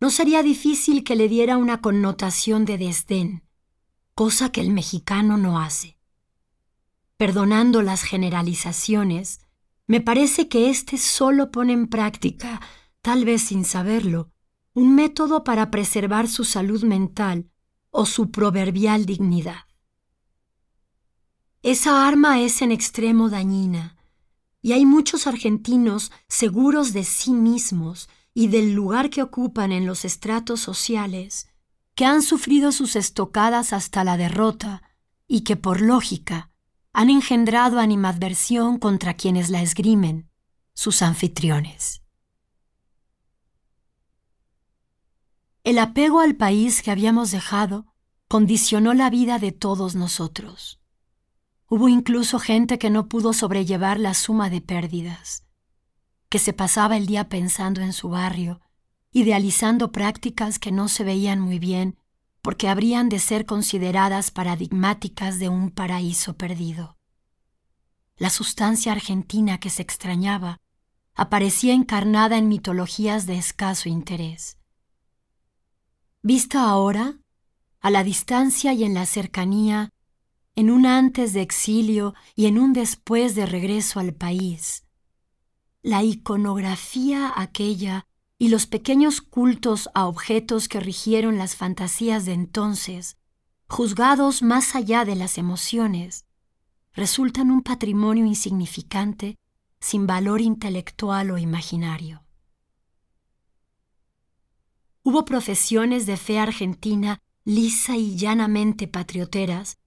no 0.00 0.10
sería 0.10 0.42
difícil 0.42 1.04
que 1.04 1.16
le 1.16 1.28
diera 1.28 1.56
una 1.56 1.80
connotación 1.80 2.64
de 2.64 2.78
desdén, 2.78 3.42
cosa 4.14 4.52
que 4.52 4.60
el 4.60 4.70
mexicano 4.70 5.36
no 5.36 5.58
hace 5.58 5.95
perdonando 7.16 7.82
las 7.82 8.02
generalizaciones, 8.02 9.40
me 9.86 10.00
parece 10.00 10.48
que 10.48 10.68
éste 10.68 10.98
solo 10.98 11.50
pone 11.50 11.72
en 11.72 11.86
práctica, 11.86 12.60
tal 13.02 13.24
vez 13.24 13.42
sin 13.42 13.64
saberlo, 13.64 14.30
un 14.74 14.94
método 14.94 15.44
para 15.44 15.70
preservar 15.70 16.28
su 16.28 16.44
salud 16.44 16.82
mental 16.84 17.50
o 17.90 18.04
su 18.04 18.30
proverbial 18.30 19.06
dignidad. 19.06 19.64
Esa 21.62 22.06
arma 22.06 22.40
es 22.40 22.60
en 22.62 22.72
extremo 22.72 23.30
dañina, 23.30 23.96
y 24.60 24.72
hay 24.72 24.84
muchos 24.84 25.26
argentinos 25.26 26.12
seguros 26.28 26.92
de 26.92 27.04
sí 27.04 27.32
mismos 27.32 28.08
y 28.34 28.48
del 28.48 28.72
lugar 28.72 29.08
que 29.08 29.22
ocupan 29.22 29.72
en 29.72 29.86
los 29.86 30.04
estratos 30.04 30.60
sociales, 30.60 31.48
que 31.94 32.04
han 32.04 32.20
sufrido 32.20 32.72
sus 32.72 32.96
estocadas 32.96 33.72
hasta 33.72 34.04
la 34.04 34.16
derrota 34.16 34.82
y 35.26 35.40
que 35.40 35.56
por 35.56 35.80
lógica 35.80 36.50
han 36.96 37.10
engendrado 37.10 37.78
animadversión 37.78 38.78
contra 38.78 39.12
quienes 39.12 39.50
la 39.50 39.60
esgrimen, 39.60 40.30
sus 40.72 41.02
anfitriones. 41.02 42.02
El 45.62 45.78
apego 45.78 46.20
al 46.20 46.36
país 46.36 46.80
que 46.80 46.90
habíamos 46.90 47.32
dejado 47.32 47.84
condicionó 48.28 48.94
la 48.94 49.10
vida 49.10 49.38
de 49.38 49.52
todos 49.52 49.94
nosotros. 49.94 50.80
Hubo 51.68 51.90
incluso 51.90 52.38
gente 52.38 52.78
que 52.78 52.88
no 52.88 53.08
pudo 53.08 53.34
sobrellevar 53.34 54.00
la 54.00 54.14
suma 54.14 54.48
de 54.48 54.62
pérdidas, 54.62 55.46
que 56.30 56.38
se 56.38 56.54
pasaba 56.54 56.96
el 56.96 57.04
día 57.04 57.28
pensando 57.28 57.82
en 57.82 57.92
su 57.92 58.08
barrio, 58.08 58.62
idealizando 59.10 59.92
prácticas 59.92 60.58
que 60.58 60.72
no 60.72 60.88
se 60.88 61.04
veían 61.04 61.40
muy 61.40 61.58
bien 61.58 61.98
porque 62.46 62.68
habrían 62.68 63.08
de 63.08 63.18
ser 63.18 63.44
consideradas 63.44 64.30
paradigmáticas 64.30 65.40
de 65.40 65.48
un 65.48 65.72
paraíso 65.72 66.36
perdido. 66.36 66.96
La 68.18 68.30
sustancia 68.30 68.92
argentina 68.92 69.58
que 69.58 69.68
se 69.68 69.82
extrañaba 69.82 70.60
aparecía 71.16 71.74
encarnada 71.74 72.38
en 72.38 72.46
mitologías 72.46 73.26
de 73.26 73.36
escaso 73.36 73.88
interés. 73.88 74.58
Vista 76.22 76.70
ahora, 76.70 77.18
a 77.80 77.90
la 77.90 78.04
distancia 78.04 78.72
y 78.74 78.84
en 78.84 78.94
la 78.94 79.06
cercanía, 79.06 79.90
en 80.54 80.70
un 80.70 80.86
antes 80.86 81.32
de 81.32 81.42
exilio 81.42 82.14
y 82.36 82.46
en 82.46 82.60
un 82.60 82.72
después 82.72 83.34
de 83.34 83.46
regreso 83.46 83.98
al 83.98 84.14
país, 84.14 84.84
la 85.82 86.04
iconografía 86.04 87.32
aquella 87.34 88.05
y 88.38 88.48
los 88.48 88.66
pequeños 88.66 89.20
cultos 89.20 89.88
a 89.94 90.06
objetos 90.06 90.68
que 90.68 90.80
rigieron 90.80 91.38
las 91.38 91.56
fantasías 91.56 92.26
de 92.26 92.32
entonces, 92.32 93.16
juzgados 93.68 94.42
más 94.42 94.74
allá 94.74 95.04
de 95.04 95.16
las 95.16 95.38
emociones, 95.38 96.26
resultan 96.92 97.50
un 97.50 97.62
patrimonio 97.62 98.24
insignificante 98.24 99.38
sin 99.80 100.06
valor 100.06 100.40
intelectual 100.40 101.30
o 101.30 101.38
imaginario. 101.38 102.22
Hubo 105.02 105.24
profesiones 105.24 106.06
de 106.06 106.16
fe 106.16 106.38
argentina 106.38 107.20
lisa 107.44 107.96
y 107.96 108.16
llanamente 108.16 108.88
patrioteras, 108.88 109.78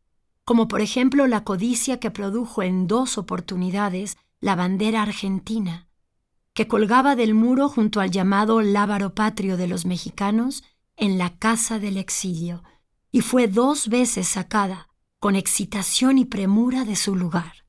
como 0.46 0.70
por 0.70 0.80
ejemplo 0.80 1.28
la 1.28 1.44
codicia 1.44 2.00
que 2.00 2.10
produjo 2.10 2.64
en 2.64 2.88
dos 2.88 3.18
oportunidades 3.18 4.18
la 4.40 4.56
bandera 4.56 5.02
argentina, 5.02 5.89
que 6.60 6.68
colgaba 6.68 7.16
del 7.16 7.36
muro 7.36 7.70
junto 7.70 8.02
al 8.02 8.12
llamado 8.12 8.62
lábaro 8.62 9.16
patrio 9.16 9.56
de 9.56 9.66
los 9.66 9.86
mexicanos 9.86 10.62
en 10.98 11.18
la 11.18 11.38
casa 11.38 11.80
del 11.80 11.96
exilio, 11.96 12.66
y 13.14 13.22
fue 13.22 13.48
dos 13.48 13.88
veces 13.88 14.28
sacada, 14.28 14.90
con 15.22 15.38
excitación 15.38 16.18
y 16.18 16.26
premura, 16.26 16.84
de 16.84 16.98
su 16.98 17.16
lugar. 17.16 17.64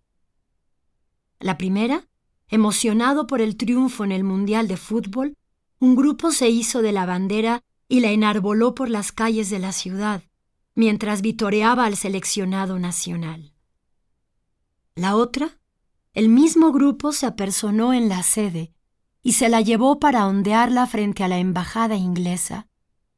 La 1.38 1.57
primera, 1.57 2.09
emocionado 2.49 3.28
por 3.28 3.41
el 3.41 3.57
triunfo 3.57 4.03
en 4.03 4.11
el 4.11 4.24
Mundial 4.24 4.66
de 4.66 4.76
Fútbol, 4.76 5.36
un 5.78 5.95
grupo 5.95 6.32
se 6.32 6.49
hizo 6.49 6.82
de 6.82 6.91
la 6.91 7.07
bandera 7.07 7.62
y 7.86 8.01
la 8.01 8.11
enarboló 8.11 8.74
por 8.74 8.91
las 8.91 9.12
calles 9.12 9.51
de 9.51 9.61
la 9.61 9.70
ciudad, 9.70 10.24
mientras 10.74 11.22
vitoreaba 11.22 11.84
al 11.84 11.97
seleccionado 11.97 12.80
nacional. 12.80 13.55
La 14.97 15.14
otra, 15.14 15.61
el 16.12 16.28
mismo 16.28 16.72
grupo 16.72 17.12
se 17.12 17.26
apersonó 17.26 17.95
en 17.95 18.09
la 18.09 18.24
sede 18.24 18.74
y 19.23 19.35
se 19.35 19.49
la 19.49 19.61
llevó 19.61 19.99
para 19.99 20.27
ondearla 20.27 20.87
frente 20.87 21.25
a 21.25 21.29
la 21.29 21.39
embajada 21.39 21.97
inglesa, 21.97 22.66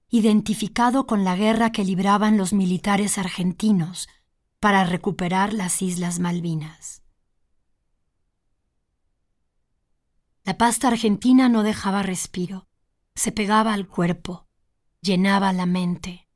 identificado 0.08 1.06
con 1.06 1.24
la 1.24 1.36
guerra 1.36 1.70
que 1.70 1.84
libraban 1.84 2.36
los 2.36 2.52
militares 2.52 3.18
argentinos 3.18 4.08
para 4.60 4.84
recuperar 4.84 5.52
las 5.52 5.80
Islas 5.82 6.18
Malvinas. 6.18 7.02
La 10.44 10.58
pasta 10.58 10.88
argentina 10.88 11.48
no 11.48 11.62
dejaba 11.62 12.02
respiro, 12.02 12.68
se 13.14 13.30
pegaba 13.30 13.72
al 13.72 13.86
cuerpo, 13.86 14.48
llenaba 15.00 15.52
la 15.52 15.66
mente, 15.66 16.28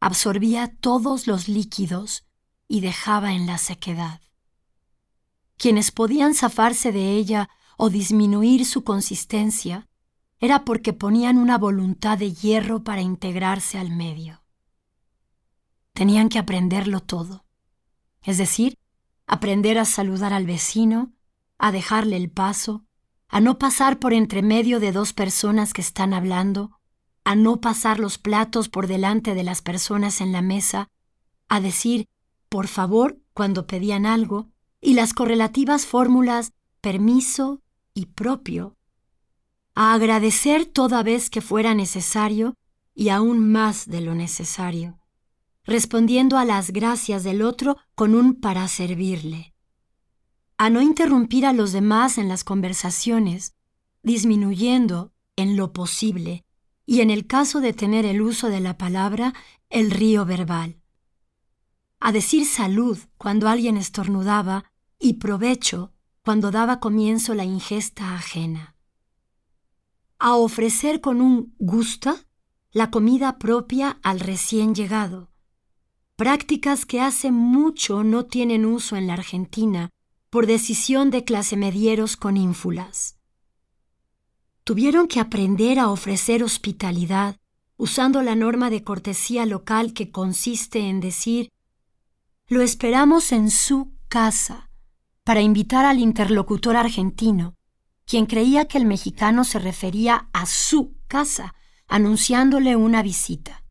absorbía 0.00 0.74
todos 0.80 1.26
los 1.26 1.48
líquidos 1.48 2.26
y 2.66 2.80
dejaba 2.80 3.32
en 3.32 3.46
la 3.46 3.58
sequedad. 3.58 4.20
Quienes 5.56 5.92
podían 5.92 6.34
zafarse 6.34 6.90
de 6.90 7.12
ella 7.12 7.48
o 7.76 7.90
disminuir 7.90 8.64
su 8.66 8.84
consistencia 8.84 9.88
era 10.40 10.64
porque 10.64 10.92
ponían 10.92 11.38
una 11.38 11.58
voluntad 11.58 12.18
de 12.18 12.32
hierro 12.32 12.84
para 12.84 13.00
integrarse 13.00 13.78
al 13.78 13.90
medio. 13.90 14.42
Tenían 15.92 16.28
que 16.28 16.38
aprenderlo 16.38 17.00
todo, 17.00 17.44
es 18.22 18.38
decir, 18.38 18.78
aprender 19.26 19.78
a 19.78 19.84
saludar 19.84 20.32
al 20.32 20.46
vecino, 20.46 21.12
a 21.58 21.72
dejarle 21.72 22.16
el 22.16 22.30
paso, 22.30 22.84
a 23.28 23.40
no 23.40 23.58
pasar 23.58 23.98
por 23.98 24.12
entre 24.12 24.42
medio 24.42 24.80
de 24.80 24.92
dos 24.92 25.12
personas 25.12 25.72
que 25.72 25.80
están 25.80 26.12
hablando, 26.12 26.78
a 27.24 27.34
no 27.34 27.60
pasar 27.60 27.98
los 27.98 28.18
platos 28.18 28.68
por 28.68 28.86
delante 28.86 29.34
de 29.34 29.44
las 29.44 29.62
personas 29.62 30.20
en 30.20 30.32
la 30.32 30.42
mesa, 30.42 30.90
a 31.48 31.60
decir 31.60 32.08
por 32.48 32.68
favor 32.68 33.18
cuando 33.32 33.66
pedían 33.66 34.06
algo, 34.06 34.50
y 34.80 34.94
las 34.94 35.14
correlativas 35.14 35.86
fórmulas 35.86 36.52
permiso, 36.80 37.62
y 37.94 38.06
propio, 38.06 38.76
a 39.74 39.94
agradecer 39.94 40.66
toda 40.66 41.02
vez 41.02 41.30
que 41.30 41.40
fuera 41.40 41.74
necesario 41.74 42.54
y 42.94 43.08
aún 43.08 43.50
más 43.50 43.88
de 43.88 44.00
lo 44.00 44.14
necesario, 44.14 44.98
respondiendo 45.64 46.36
a 46.36 46.44
las 46.44 46.72
gracias 46.72 47.24
del 47.24 47.42
otro 47.42 47.76
con 47.94 48.14
un 48.14 48.34
para 48.34 48.68
servirle, 48.68 49.54
a 50.58 50.70
no 50.70 50.80
interrumpir 50.80 51.46
a 51.46 51.52
los 51.52 51.72
demás 51.72 52.18
en 52.18 52.28
las 52.28 52.44
conversaciones, 52.44 53.54
disminuyendo 54.02 55.12
en 55.36 55.56
lo 55.56 55.72
posible 55.72 56.44
y 56.86 57.00
en 57.00 57.10
el 57.10 57.26
caso 57.26 57.60
de 57.60 57.72
tener 57.72 58.04
el 58.04 58.20
uso 58.20 58.48
de 58.48 58.60
la 58.60 58.76
palabra, 58.76 59.34
el 59.70 59.90
río 59.90 60.24
verbal, 60.24 60.80
a 61.98 62.12
decir 62.12 62.46
salud 62.46 62.98
cuando 63.16 63.48
alguien 63.48 63.76
estornudaba 63.76 64.70
y 64.98 65.14
provecho 65.14 65.93
cuando 66.24 66.50
daba 66.50 66.80
comienzo 66.80 67.34
la 67.34 67.44
ingesta 67.44 68.14
ajena. 68.14 68.74
A 70.18 70.36
ofrecer 70.36 71.00
con 71.00 71.20
un 71.20 71.54
gusta 71.58 72.16
la 72.72 72.90
comida 72.90 73.38
propia 73.38 73.98
al 74.02 74.20
recién 74.20 74.74
llegado, 74.74 75.30
prácticas 76.16 76.86
que 76.86 77.00
hace 77.00 77.30
mucho 77.30 78.04
no 78.04 78.24
tienen 78.24 78.64
uso 78.64 78.96
en 78.96 79.06
la 79.06 79.12
Argentina 79.14 79.90
por 80.30 80.46
decisión 80.46 81.10
de 81.10 81.24
clase 81.24 81.56
medieros 81.56 82.16
con 82.16 82.36
ínfulas. 82.36 83.18
Tuvieron 84.64 85.08
que 85.08 85.20
aprender 85.20 85.78
a 85.78 85.90
ofrecer 85.90 86.42
hospitalidad 86.42 87.36
usando 87.76 88.22
la 88.22 88.34
norma 88.34 88.70
de 88.70 88.82
cortesía 88.82 89.44
local 89.44 89.92
que 89.92 90.10
consiste 90.10 90.88
en 90.88 91.00
decir, 91.00 91.52
lo 92.46 92.62
esperamos 92.62 93.30
en 93.32 93.50
su 93.50 93.92
casa, 94.08 94.70
para 95.24 95.40
invitar 95.40 95.84
al 95.86 95.98
interlocutor 95.98 96.76
argentino, 96.76 97.54
quien 98.04 98.26
creía 98.26 98.66
que 98.66 98.78
el 98.78 98.84
mexicano 98.84 99.44
se 99.44 99.58
refería 99.58 100.28
a 100.32 100.46
su 100.46 100.96
casa, 101.08 101.54
anunciándole 101.88 102.76
una 102.76 103.02
visita. 103.02 103.64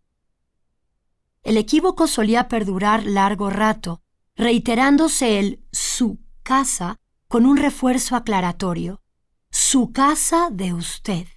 El 1.43 1.58
equívoco 1.58 2.08
solía 2.08 2.47
perdurar 2.47 3.06
largo 3.06 3.49
rato, 3.49 4.01
reiterándose 4.36 5.39
el 5.39 5.64
su 5.72 6.20
casa 6.41 6.99
con 7.28 7.45
un 7.45 7.58
refuerzo 7.58 8.16
aclaratorio, 8.16 9.01
su 9.51 9.91
casa 9.91 10.49
de 10.51 10.74
usted, 10.74 11.28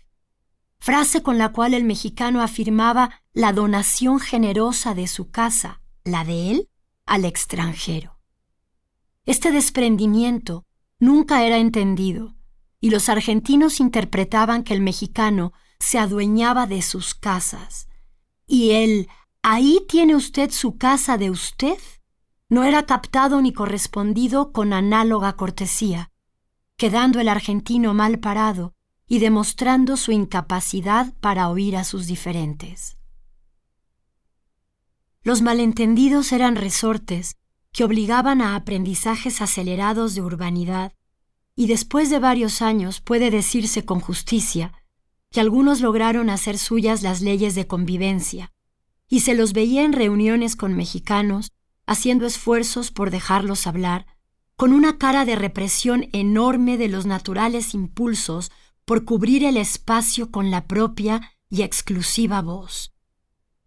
frase 0.79 1.23
con 1.23 1.37
la 1.37 1.51
cual 1.51 1.75
el 1.75 1.85
mexicano 1.85 2.43
afirmaba 2.43 3.23
la 3.33 3.53
donación 3.53 4.21
generosa 4.21 4.95
de 4.95 5.09
su 5.09 5.31
casa, 5.31 5.83
la 6.05 6.25
de 6.25 6.51
él, 6.53 6.69
al 7.05 7.25
extranjero. 7.25 8.16
Este 9.27 9.51
desprendimiento 9.51 10.65
nunca 11.01 11.45
era 11.45 11.59
entendido, 11.59 12.37
y 12.81 12.91
los 12.91 13.09
argentinos 13.09 13.81
interpretaban 13.81 14.63
que 14.63 14.73
el 14.73 14.81
mexicano 14.81 15.53
se 15.81 15.99
adueñaba 15.99 16.67
de 16.67 16.81
sus 16.81 17.15
casas. 17.15 17.89
Y 18.47 18.71
él, 18.71 19.09
ahí 19.43 19.85
tiene 19.89 20.15
usted 20.15 20.53
su 20.53 20.77
casa 20.77 21.19
de 21.19 21.31
usted, 21.31 21.79
no 22.49 22.63
era 22.63 22.87
captado 22.87 23.43
ni 23.43 23.53
correspondido 23.53 24.53
con 24.53 24.73
análoga 24.73 25.35
cortesía, 25.35 26.13
quedando 26.77 27.19
el 27.19 27.29
argentino 27.29 27.95
mal 27.95 28.21
parado 28.21 28.75
y 29.09 29.19
demostrando 29.19 29.97
su 29.97 30.13
incapacidad 30.13 31.13
para 31.21 31.49
oír 31.49 31.77
a 31.77 31.83
sus 31.83 32.07
diferentes. 32.07 32.97
Los 35.23 35.43
malentendidos 35.43 36.31
eran 36.31 36.55
resortes 36.55 37.37
que 37.77 37.85
obligaban 37.85 38.41
a 38.41 38.57
aprendizajes 38.57 39.43
acelerados 39.43 40.15
de 40.15 40.23
urbanidad, 40.23 40.95
y 41.55 41.67
después 41.67 42.09
de 42.09 42.19
varios 42.19 42.63
años 42.63 43.03
puede 43.03 43.31
decirse 43.31 43.85
con 43.85 44.01
justicia 44.01 44.73
que 45.31 45.41
algunos 45.41 45.83
lograron 45.83 46.31
hacer 46.31 46.57
suyas 46.57 47.03
las 47.03 47.21
leyes 47.21 47.55
de 47.55 47.67
convivencia, 47.67 48.51
y 49.09 49.21
se 49.21 49.35
los 49.35 49.53
veía 49.53 49.85
en 49.85 49.93
reuniones 49.93 50.57
con 50.57 50.75
mexicanos 50.75 51.53
haciendo 51.87 52.25
esfuerzos 52.25 52.91
por 52.91 53.11
dejarlos 53.11 53.67
hablar, 53.67 54.07
con 54.57 54.73
una 54.73 54.97
cara 54.97 55.27
de 55.27 55.37
represión 55.37 56.09
enorme 56.15 56.79
de 56.79 56.89
los 56.89 57.05
naturales 57.05 57.75
impulsos 57.75 58.51
por 58.87 59.05
cubrir 59.05 59.45
el 59.45 59.59
espacio 59.59 60.31
con 60.31 60.51
la 60.51 60.67
propia 60.67 61.33
y 61.51 61.61
exclusiva 61.61 62.41
voz, 62.41 62.95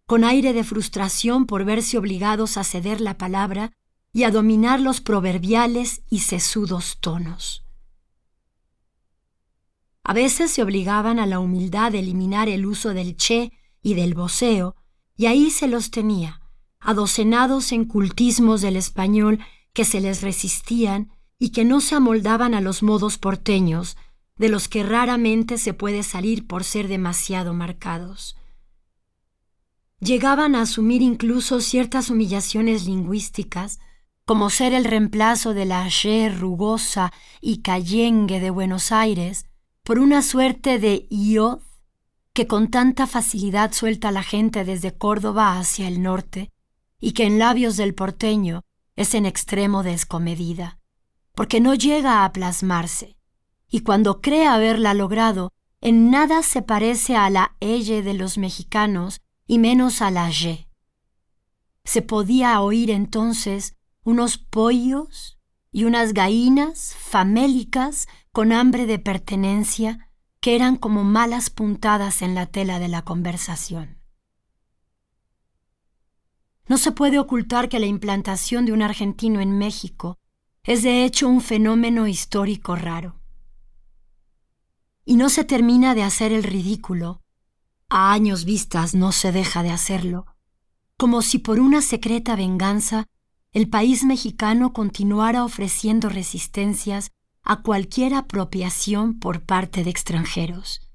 con 0.04 0.24
aire 0.24 0.52
de 0.52 0.64
frustración 0.64 1.46
por 1.46 1.64
verse 1.64 1.96
obligados 1.96 2.56
a 2.56 2.64
ceder 2.64 3.00
la 3.00 3.16
palabra 3.16 3.70
y 4.12 4.24
a 4.24 4.30
dominar 4.30 4.80
los 4.80 5.00
proverbiales 5.00 6.02
y 6.10 6.20
sesudos 6.20 6.98
tonos. 7.00 7.64
A 10.02 10.12
veces 10.12 10.50
se 10.50 10.62
obligaban 10.62 11.18
a 11.18 11.26
la 11.26 11.38
humildad 11.38 11.92
de 11.92 12.00
eliminar 12.00 12.48
el 12.48 12.66
uso 12.66 12.94
del 12.94 13.16
che 13.16 13.52
y 13.82 13.94
del 13.94 14.14
voceo, 14.14 14.74
y 15.16 15.26
ahí 15.26 15.50
se 15.50 15.68
los 15.68 15.90
tenía, 15.90 16.40
adocenados 16.80 17.72
en 17.72 17.84
cultismos 17.84 18.60
del 18.62 18.76
español 18.76 19.38
que 19.72 19.84
se 19.84 20.00
les 20.00 20.22
resistían 20.22 21.10
y 21.38 21.50
que 21.50 21.64
no 21.64 21.80
se 21.80 21.94
amoldaban 21.94 22.54
a 22.54 22.60
los 22.60 22.82
modos 22.82 23.18
porteños, 23.18 23.96
de 24.36 24.48
los 24.48 24.68
que 24.68 24.82
raramente 24.82 25.58
se 25.58 25.74
puede 25.74 26.02
salir 26.02 26.46
por 26.46 26.64
ser 26.64 26.88
demasiado 26.88 27.52
marcados. 27.52 28.36
Llegaban 30.00 30.54
a 30.54 30.62
asumir 30.62 31.02
incluso 31.02 31.60
ciertas 31.60 32.08
humillaciones 32.08 32.86
lingüísticas, 32.86 33.80
como 34.30 34.48
ser 34.48 34.74
el 34.74 34.84
reemplazo 34.84 35.54
de 35.54 35.64
la 35.64 35.82
ayer 35.82 36.38
rugosa 36.38 37.12
y 37.40 37.62
cayengue 37.62 38.38
de 38.38 38.50
Buenos 38.50 38.92
Aires 38.92 39.44
por 39.82 39.98
una 39.98 40.22
suerte 40.22 40.78
de 40.78 41.08
iod 41.10 41.58
que 42.32 42.46
con 42.46 42.70
tanta 42.70 43.08
facilidad 43.08 43.72
suelta 43.72 44.12
la 44.12 44.22
gente 44.22 44.64
desde 44.64 44.96
Córdoba 44.96 45.58
hacia 45.58 45.88
el 45.88 46.00
norte 46.00 46.52
y 47.00 47.10
que 47.10 47.24
en 47.24 47.40
labios 47.40 47.76
del 47.76 47.92
porteño 47.92 48.62
es 48.94 49.14
en 49.14 49.26
extremo 49.26 49.82
descomedida, 49.82 50.78
porque 51.34 51.60
no 51.60 51.74
llega 51.74 52.24
a 52.24 52.30
plasmarse, 52.30 53.16
y 53.68 53.80
cuando 53.80 54.20
cree 54.20 54.46
haberla 54.46 54.94
logrado, 54.94 55.52
en 55.80 56.12
nada 56.12 56.44
se 56.44 56.62
parece 56.62 57.16
a 57.16 57.30
la 57.30 57.56
elle 57.58 58.00
de 58.00 58.14
los 58.14 58.38
mexicanos 58.38 59.22
y 59.48 59.58
menos 59.58 60.00
a 60.00 60.12
la 60.12 60.30
ye. 60.30 60.68
Se 61.82 62.00
podía 62.00 62.60
oír 62.60 62.92
entonces 62.92 63.74
unos 64.10 64.38
pollos 64.38 65.38
y 65.72 65.84
unas 65.84 66.12
gallinas 66.12 66.94
famélicas 66.98 68.08
con 68.32 68.52
hambre 68.52 68.86
de 68.86 68.98
pertenencia 68.98 70.10
que 70.40 70.56
eran 70.56 70.76
como 70.76 71.04
malas 71.04 71.50
puntadas 71.50 72.22
en 72.22 72.34
la 72.34 72.46
tela 72.46 72.78
de 72.78 72.88
la 72.88 73.02
conversación. 73.02 73.98
No 76.66 76.78
se 76.78 76.92
puede 76.92 77.18
ocultar 77.18 77.68
que 77.68 77.80
la 77.80 77.86
implantación 77.86 78.64
de 78.64 78.72
un 78.72 78.82
argentino 78.82 79.40
en 79.40 79.56
México 79.56 80.18
es 80.62 80.82
de 80.82 81.04
hecho 81.04 81.28
un 81.28 81.40
fenómeno 81.40 82.06
histórico 82.06 82.76
raro. 82.76 83.20
Y 85.04 85.16
no 85.16 85.28
se 85.30 85.44
termina 85.44 85.94
de 85.94 86.02
hacer 86.02 86.32
el 86.32 86.42
ridículo, 86.42 87.22
a 87.88 88.12
años 88.12 88.44
vistas 88.44 88.94
no 88.94 89.10
se 89.10 89.32
deja 89.32 89.62
de 89.62 89.70
hacerlo, 89.70 90.26
como 90.96 91.22
si 91.22 91.38
por 91.38 91.58
una 91.58 91.82
secreta 91.82 92.36
venganza 92.36 93.06
el 93.52 93.68
país 93.68 94.04
mexicano 94.04 94.72
continuara 94.72 95.44
ofreciendo 95.44 96.08
resistencias 96.08 97.10
a 97.42 97.62
cualquier 97.62 98.14
apropiación 98.14 99.18
por 99.18 99.42
parte 99.42 99.82
de 99.82 99.90
extranjeros. 99.90 100.90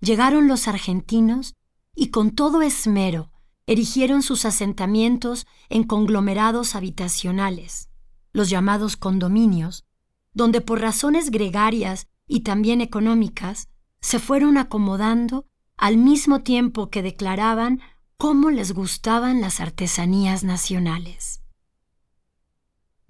Llegaron 0.00 0.48
los 0.48 0.68
argentinos 0.68 1.54
y 1.94 2.08
con 2.08 2.32
todo 2.32 2.60
esmero 2.60 3.30
erigieron 3.66 4.22
sus 4.22 4.44
asentamientos 4.44 5.46
en 5.70 5.84
conglomerados 5.84 6.74
habitacionales, 6.74 7.88
los 8.32 8.50
llamados 8.50 8.98
condominios, 8.98 9.86
donde 10.34 10.60
por 10.60 10.80
razones 10.80 11.30
gregarias 11.30 12.08
y 12.26 12.40
también 12.40 12.82
económicas 12.82 13.68
se 14.00 14.18
fueron 14.18 14.58
acomodando 14.58 15.46
al 15.78 15.96
mismo 15.96 16.42
tiempo 16.42 16.90
que 16.90 17.02
declaraban 17.02 17.80
cómo 18.24 18.50
les 18.50 18.72
gustaban 18.72 19.42
las 19.42 19.60
artesanías 19.60 20.44
nacionales. 20.44 21.42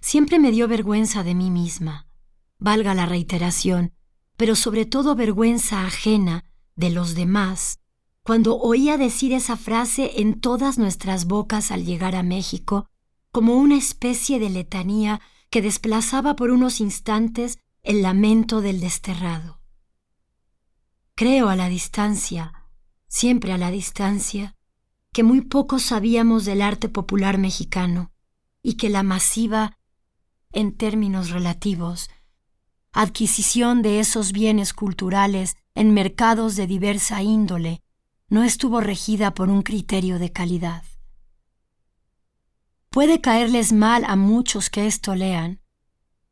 Siempre 0.01 0.39
me 0.39 0.51
dio 0.51 0.67
vergüenza 0.67 1.23
de 1.23 1.33
mí 1.33 1.49
misma, 1.49 2.09
valga 2.59 2.93
la 2.93 3.05
reiteración, 3.05 3.93
pero 4.35 4.57
sobre 4.57 4.85
todo 4.85 5.15
vergüenza 5.15 5.85
ajena 5.85 6.43
de 6.75 6.89
los 6.89 7.15
demás, 7.15 7.79
cuando 8.23 8.57
oía 8.57 8.97
decir 8.97 9.31
esa 9.31 9.55
frase 9.55 10.19
en 10.19 10.41
todas 10.41 10.77
nuestras 10.77 11.27
bocas 11.27 11.71
al 11.71 11.85
llegar 11.85 12.13
a 12.13 12.21
México, 12.21 12.89
como 13.31 13.55
una 13.55 13.77
especie 13.77 14.37
de 14.37 14.49
letanía 14.49 15.21
que 15.49 15.61
desplazaba 15.61 16.35
por 16.35 16.51
unos 16.51 16.81
instantes 16.81 17.57
el 17.83 18.01
lamento 18.01 18.59
del 18.59 18.81
desterrado. 18.81 19.61
Creo 21.15 21.47
a 21.47 21.55
la 21.55 21.69
distancia, 21.69 22.51
siempre 23.07 23.53
a 23.53 23.57
la 23.57 23.71
distancia, 23.71 24.57
que 25.15 25.23
muy 25.23 25.39
poco 25.39 25.79
sabíamos 25.79 26.43
del 26.43 26.61
arte 26.61 26.89
popular 26.89 27.37
mexicano 27.37 28.11
y 28.61 28.73
que 28.73 28.89
la 28.89 29.01
masiva, 29.01 29.77
en 30.51 30.75
términos 30.75 31.29
relativos, 31.29 32.09
adquisición 32.91 33.81
de 33.81 34.01
esos 34.01 34.33
bienes 34.33 34.73
culturales 34.73 35.55
en 35.73 35.93
mercados 35.93 36.57
de 36.57 36.67
diversa 36.67 37.23
índole 37.23 37.81
no 38.27 38.43
estuvo 38.43 38.81
regida 38.81 39.33
por 39.33 39.47
un 39.47 39.61
criterio 39.61 40.19
de 40.19 40.33
calidad. 40.33 40.83
Puede 42.89 43.21
caerles 43.21 43.71
mal 43.71 44.03
a 44.03 44.17
muchos 44.17 44.69
que 44.69 44.85
esto 44.85 45.15
lean, 45.15 45.61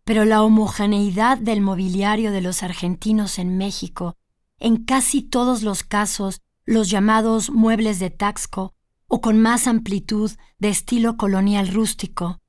pero 0.03 0.25
la 0.25 0.43
homogeneidad 0.43 1.37
del 1.37 1.61
mobiliario 1.61 2.33
de 2.33 2.41
los 2.41 2.63
argentinos 2.63 3.39
en 3.39 3.57
México, 3.57 4.17
en 4.59 4.83
casi 4.83 5.21
todos 5.21 5.61
los 5.61 5.83
casos 5.83 6.41
los 6.65 6.89
llamados 6.89 7.49
muebles 7.49 7.99
de 7.99 8.09
Taxco 8.09 8.72
o 9.13 9.21
con 9.21 9.39
más 9.39 9.67
amplitud 9.67 10.31
de 10.57 10.69
estilo 10.69 11.17
colonial 11.17 11.67
rústico, 11.67 12.41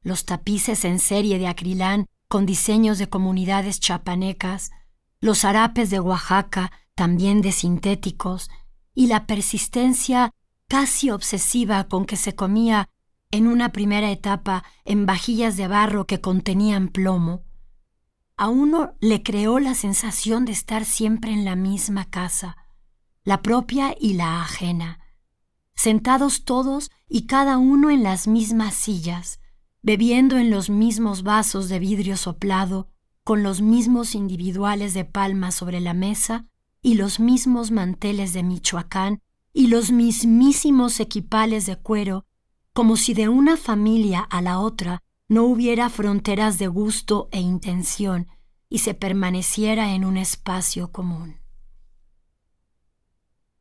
los 0.00 0.24
tapices 0.24 0.82
en 0.86 0.98
serie 0.98 1.38
de 1.38 1.46
acrilán 1.46 2.06
con 2.26 2.46
diseños 2.46 2.96
de 2.96 3.10
comunidades 3.10 3.80
chapanecas, 3.80 4.70
los 5.20 5.44
harapes 5.44 5.90
de 5.90 6.00
Oaxaca 6.00 6.72
también 6.94 7.42
de 7.42 7.52
sintéticos, 7.52 8.48
y 8.94 9.08
la 9.08 9.26
persistencia 9.26 10.30
casi 10.68 11.10
obsesiva 11.10 11.84
con 11.84 12.06
que 12.06 12.16
se 12.16 12.34
comía 12.34 12.88
en 13.30 13.46
una 13.46 13.70
primera 13.70 14.10
etapa 14.10 14.64
en 14.86 15.04
vajillas 15.04 15.58
de 15.58 15.68
barro 15.68 16.06
que 16.06 16.22
contenían 16.22 16.88
plomo, 16.88 17.42
a 18.38 18.48
uno 18.48 18.94
le 19.02 19.22
creó 19.22 19.58
la 19.58 19.74
sensación 19.74 20.46
de 20.46 20.52
estar 20.52 20.86
siempre 20.86 21.30
en 21.30 21.44
la 21.44 21.56
misma 21.56 22.06
casa, 22.06 22.56
la 23.22 23.42
propia 23.42 23.94
y 24.00 24.14
la 24.14 24.40
ajena, 24.40 25.03
sentados 25.74 26.44
todos 26.44 26.90
y 27.08 27.26
cada 27.26 27.58
uno 27.58 27.90
en 27.90 28.02
las 28.02 28.26
mismas 28.26 28.74
sillas, 28.74 29.40
bebiendo 29.82 30.38
en 30.38 30.50
los 30.50 30.70
mismos 30.70 31.22
vasos 31.22 31.68
de 31.68 31.78
vidrio 31.78 32.16
soplado, 32.16 32.88
con 33.22 33.42
los 33.42 33.62
mismos 33.62 34.14
individuales 34.14 34.94
de 34.94 35.04
palma 35.04 35.50
sobre 35.50 35.80
la 35.80 35.94
mesa 35.94 36.46
y 36.82 36.94
los 36.94 37.20
mismos 37.20 37.70
manteles 37.70 38.32
de 38.32 38.42
Michoacán 38.42 39.22
y 39.52 39.68
los 39.68 39.92
mismísimos 39.92 41.00
equipales 41.00 41.64
de 41.64 41.76
cuero, 41.76 42.26
como 42.72 42.96
si 42.96 43.14
de 43.14 43.28
una 43.28 43.56
familia 43.56 44.20
a 44.20 44.42
la 44.42 44.58
otra 44.58 45.02
no 45.28 45.44
hubiera 45.44 45.88
fronteras 45.88 46.58
de 46.58 46.66
gusto 46.66 47.28
e 47.32 47.40
intención 47.40 48.28
y 48.68 48.78
se 48.78 48.94
permaneciera 48.94 49.94
en 49.94 50.04
un 50.04 50.16
espacio 50.16 50.92
común. 50.92 51.36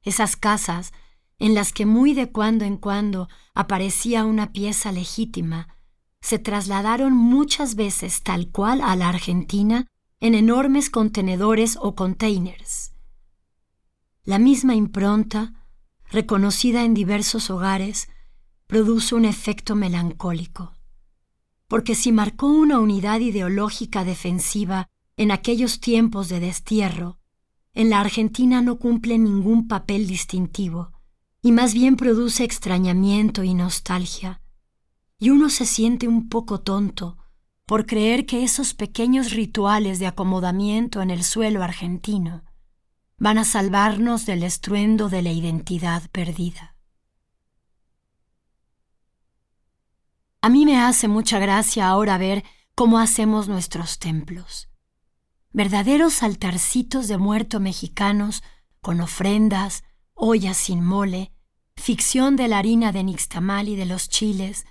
Esas 0.02 0.36
casas 0.36 0.92
en 1.40 1.54
las 1.54 1.74
que 1.74 1.86
muy 1.86 2.14
de 2.14 2.32
cuando 2.32 2.66
en 2.66 2.78
cuando 2.78 3.28
aparecía 3.54 4.26
una 4.26 4.52
pieza 4.52 4.92
legítima, 4.92 5.78
se 6.22 6.40
trasladaron 6.40 7.14
muchas 7.14 7.76
veces 7.76 8.24
tal 8.24 8.50
cual 8.50 8.82
a 8.82 8.96
la 8.96 9.10
Argentina 9.10 9.88
en 10.22 10.36
enormes 10.36 10.90
contenedores 10.90 11.78
o 11.82 11.96
containers. 11.96 12.94
La 14.24 14.40
misma 14.40 14.74
impronta, 14.74 15.68
reconocida 16.10 16.86
en 16.86 16.94
diversos 16.94 17.50
hogares, 17.50 18.08
produce 18.68 19.16
un 19.16 19.26
efecto 19.26 19.76
melancólico, 19.76 20.72
porque 21.68 21.94
si 21.94 22.14
marcó 22.14 22.48
una 22.48 22.80
unidad 22.80 23.20
ideológica 23.20 24.06
defensiva 24.06 24.88
en 25.18 25.32
aquellos 25.32 25.82
tiempos 25.82 26.30
de 26.30 26.40
destierro, 26.40 27.20
en 27.74 27.90
la 27.90 28.00
Argentina 28.00 28.62
no 28.62 28.78
cumple 28.78 29.18
ningún 29.18 29.68
papel 29.68 30.08
distintivo 30.08 30.93
y 31.44 31.52
más 31.52 31.76
bien 31.76 31.96
produce 31.96 32.44
extrañamiento 32.44 33.44
y 33.44 33.54
nostalgia. 33.54 34.42
Y 35.20 35.30
uno 35.30 35.52
se 35.52 35.68
siente 35.68 36.08
un 36.08 36.28
poco 36.30 36.62
tonto 36.62 37.20
por 37.68 37.86
creer 37.86 38.26
que 38.26 38.44
esos 38.44 38.74
pequeños 38.74 39.32
rituales 39.32 40.00
de 40.00 40.08
acomodamiento 40.08 41.04
en 41.04 41.12
el 41.12 41.24
suelo 41.24 41.62
argentino 41.62 42.44
van 43.18 43.38
a 43.38 43.46
salvarnos 43.46 44.26
del 44.26 44.42
estruendo 44.42 45.10
de 45.10 45.22
la 45.22 45.32
identidad 45.32 46.10
perdida. 46.10 46.76
A 50.42 50.50
mí 50.50 50.66
me 50.66 50.82
hace 50.82 51.08
mucha 51.08 51.38
gracia 51.38 51.88
ahora 51.88 52.18
ver 52.18 52.44
cómo 52.74 52.98
hacemos 52.98 53.48
nuestros 53.48 54.00
templos 54.00 54.70
verdaderos 55.54 56.24
altarcitos 56.24 57.08
de 57.08 57.18
muerto 57.18 57.60
mexicanos 57.60 58.44
con 58.82 59.00
ofrendas, 59.00 59.84
ollas 60.16 60.58
sin 60.58 60.84
mole, 60.84 61.32
ficción 61.76 62.36
de 62.36 62.48
la 62.48 62.60
harina 62.60 62.92
de 62.92 63.04
nixtamal 63.04 63.70
y 63.70 63.76
de 63.76 63.86
los 63.86 64.10
chiles, 64.10 64.66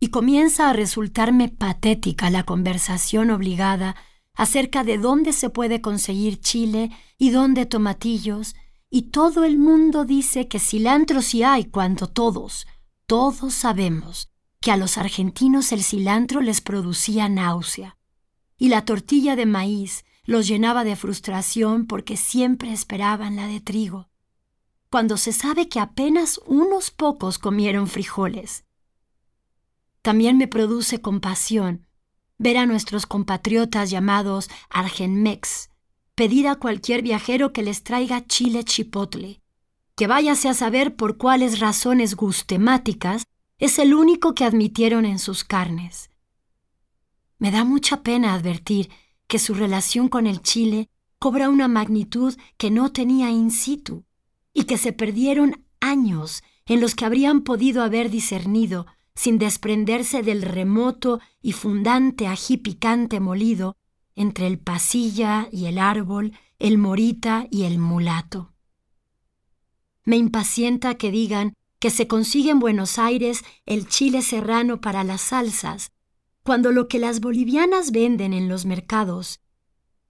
y 0.00 0.08
comienza 0.08 0.70
a 0.70 0.72
resultarme 0.72 1.48
patética 1.48 2.30
la 2.30 2.44
conversación 2.44 3.30
obligada 3.30 3.96
acerca 4.34 4.84
de 4.84 4.98
dónde 4.98 5.32
se 5.32 5.50
puede 5.50 5.80
conseguir 5.80 6.40
chile 6.40 6.90
y 7.18 7.30
dónde 7.30 7.66
tomatillos, 7.66 8.54
y 8.90 9.10
todo 9.10 9.44
el 9.44 9.58
mundo 9.58 10.04
dice 10.04 10.48
que 10.48 10.60
cilantro 10.60 11.20
sí 11.22 11.42
hay 11.42 11.64
cuando 11.64 12.06
todos, 12.06 12.66
todos 13.06 13.52
sabemos 13.52 14.30
que 14.60 14.70
a 14.70 14.76
los 14.76 14.96
argentinos 14.96 15.72
el 15.72 15.82
cilantro 15.82 16.40
les 16.40 16.60
producía 16.60 17.28
náusea, 17.28 17.98
y 18.56 18.68
la 18.68 18.84
tortilla 18.84 19.36
de 19.36 19.46
maíz 19.46 20.04
los 20.24 20.46
llenaba 20.46 20.84
de 20.84 20.96
frustración 20.96 21.86
porque 21.86 22.16
siempre 22.16 22.72
esperaban 22.72 23.36
la 23.36 23.46
de 23.46 23.60
trigo, 23.60 24.08
cuando 24.90 25.16
se 25.16 25.32
sabe 25.32 25.68
que 25.68 25.80
apenas 25.80 26.40
unos 26.46 26.90
pocos 26.90 27.38
comieron 27.38 27.88
frijoles. 27.88 28.64
También 30.02 30.38
me 30.38 30.48
produce 30.48 31.00
compasión 31.00 31.86
ver 32.38 32.56
a 32.56 32.66
nuestros 32.66 33.06
compatriotas 33.06 33.90
llamados 33.90 34.48
Argenmex 34.70 35.70
pedir 36.18 36.48
a 36.48 36.56
cualquier 36.56 37.02
viajero 37.02 37.52
que 37.52 37.62
les 37.62 37.84
traiga 37.84 38.26
chile 38.26 38.64
chipotle, 38.64 39.40
que 39.94 40.08
váyase 40.08 40.48
a 40.48 40.54
saber 40.54 40.96
por 40.96 41.16
cuáles 41.16 41.60
razones 41.60 42.16
gustemáticas 42.16 43.22
es 43.58 43.78
el 43.78 43.94
único 43.94 44.34
que 44.34 44.44
admitieron 44.44 45.04
en 45.04 45.20
sus 45.20 45.44
carnes. 45.44 46.10
Me 47.38 47.52
da 47.52 47.62
mucha 47.62 48.02
pena 48.02 48.34
advertir 48.34 48.90
que 49.28 49.38
su 49.38 49.54
relación 49.54 50.08
con 50.08 50.26
el 50.26 50.42
Chile 50.42 50.90
cobra 51.20 51.48
una 51.48 51.68
magnitud 51.68 52.36
que 52.56 52.72
no 52.72 52.90
tenía 52.90 53.30
in 53.30 53.52
situ 53.52 54.04
y 54.58 54.64
que 54.64 54.76
se 54.76 54.92
perdieron 54.92 55.64
años 55.80 56.42
en 56.66 56.80
los 56.80 56.96
que 56.96 57.04
habrían 57.04 57.42
podido 57.42 57.84
haber 57.84 58.10
discernido 58.10 58.86
sin 59.14 59.38
desprenderse 59.38 60.24
del 60.24 60.42
remoto 60.42 61.20
y 61.40 61.52
fundante 61.52 62.26
ají 62.26 62.56
picante 62.56 63.20
molido 63.20 63.76
entre 64.16 64.48
el 64.48 64.58
pasilla 64.58 65.48
y 65.52 65.66
el 65.66 65.78
árbol, 65.78 66.32
el 66.58 66.76
morita 66.76 67.46
y 67.52 67.62
el 67.62 67.78
mulato. 67.78 68.52
Me 70.02 70.16
impacienta 70.16 70.96
que 70.96 71.12
digan 71.12 71.54
que 71.78 71.90
se 71.90 72.08
consigue 72.08 72.50
en 72.50 72.58
Buenos 72.58 72.98
Aires 72.98 73.44
el 73.64 73.86
chile 73.86 74.22
serrano 74.22 74.80
para 74.80 75.04
las 75.04 75.20
salsas, 75.20 75.92
cuando 76.42 76.72
lo 76.72 76.88
que 76.88 76.98
las 76.98 77.20
bolivianas 77.20 77.92
venden 77.92 78.32
en 78.32 78.48
los 78.48 78.66
mercados, 78.66 79.38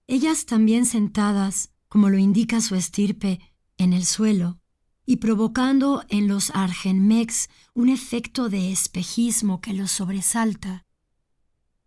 ellas 0.07 0.47
también 0.47 0.87
sentadas, 0.87 1.71
como 1.87 2.09
lo 2.09 2.17
indica 2.17 2.61
su 2.61 2.73
estirpe, 2.73 3.39
en 3.79 3.93
el 3.93 4.05
suelo, 4.05 4.59
y 5.05 5.15
provocando 5.15 6.03
en 6.09 6.27
los 6.27 6.51
argenmex 6.51 7.49
un 7.73 7.89
efecto 7.89 8.49
de 8.49 8.71
espejismo 8.71 9.59
que 9.59 9.73
los 9.73 9.89
sobresalta, 9.89 10.85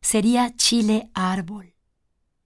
sería 0.00 0.56
chile 0.56 1.10
árbol, 1.14 1.76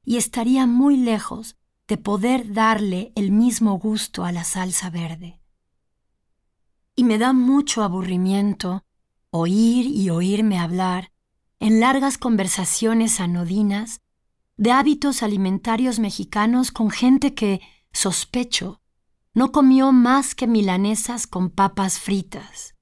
y 0.05 0.19
estaría 0.19 0.67
muy 0.67 0.99
lejos 0.99 1.57
de 1.89 1.97
poder 1.97 2.53
darle 2.53 3.13
el 3.15 3.31
mismo 3.31 3.79
gusto 3.79 4.25
a 4.25 4.33
la 4.33 4.45
salsa 4.45 4.91
verde. 4.91 5.41
Y 6.95 7.05
me 7.05 7.17
da 7.17 7.33
mucho 7.33 7.83
aburrimiento 7.83 8.85
oír 9.31 9.87
y 9.87 10.11
oírme 10.11 10.59
hablar 10.59 11.13
en 11.61 11.81
largas 11.81 12.19
conversaciones 12.19 13.21
anodinas 13.21 14.01
de 14.57 14.73
hábitos 14.73 15.23
alimentarios 15.23 15.99
mexicanos 15.99 16.71
con 16.71 16.91
gente 16.91 17.35
que, 17.35 17.61
sospecho, 17.93 18.81
no 19.37 19.53
comió 19.53 19.93
más 19.93 20.35
que 20.35 20.47
milanesas 20.47 21.27
con 21.27 21.51
papas 21.51 21.99
fritas. 21.99 22.75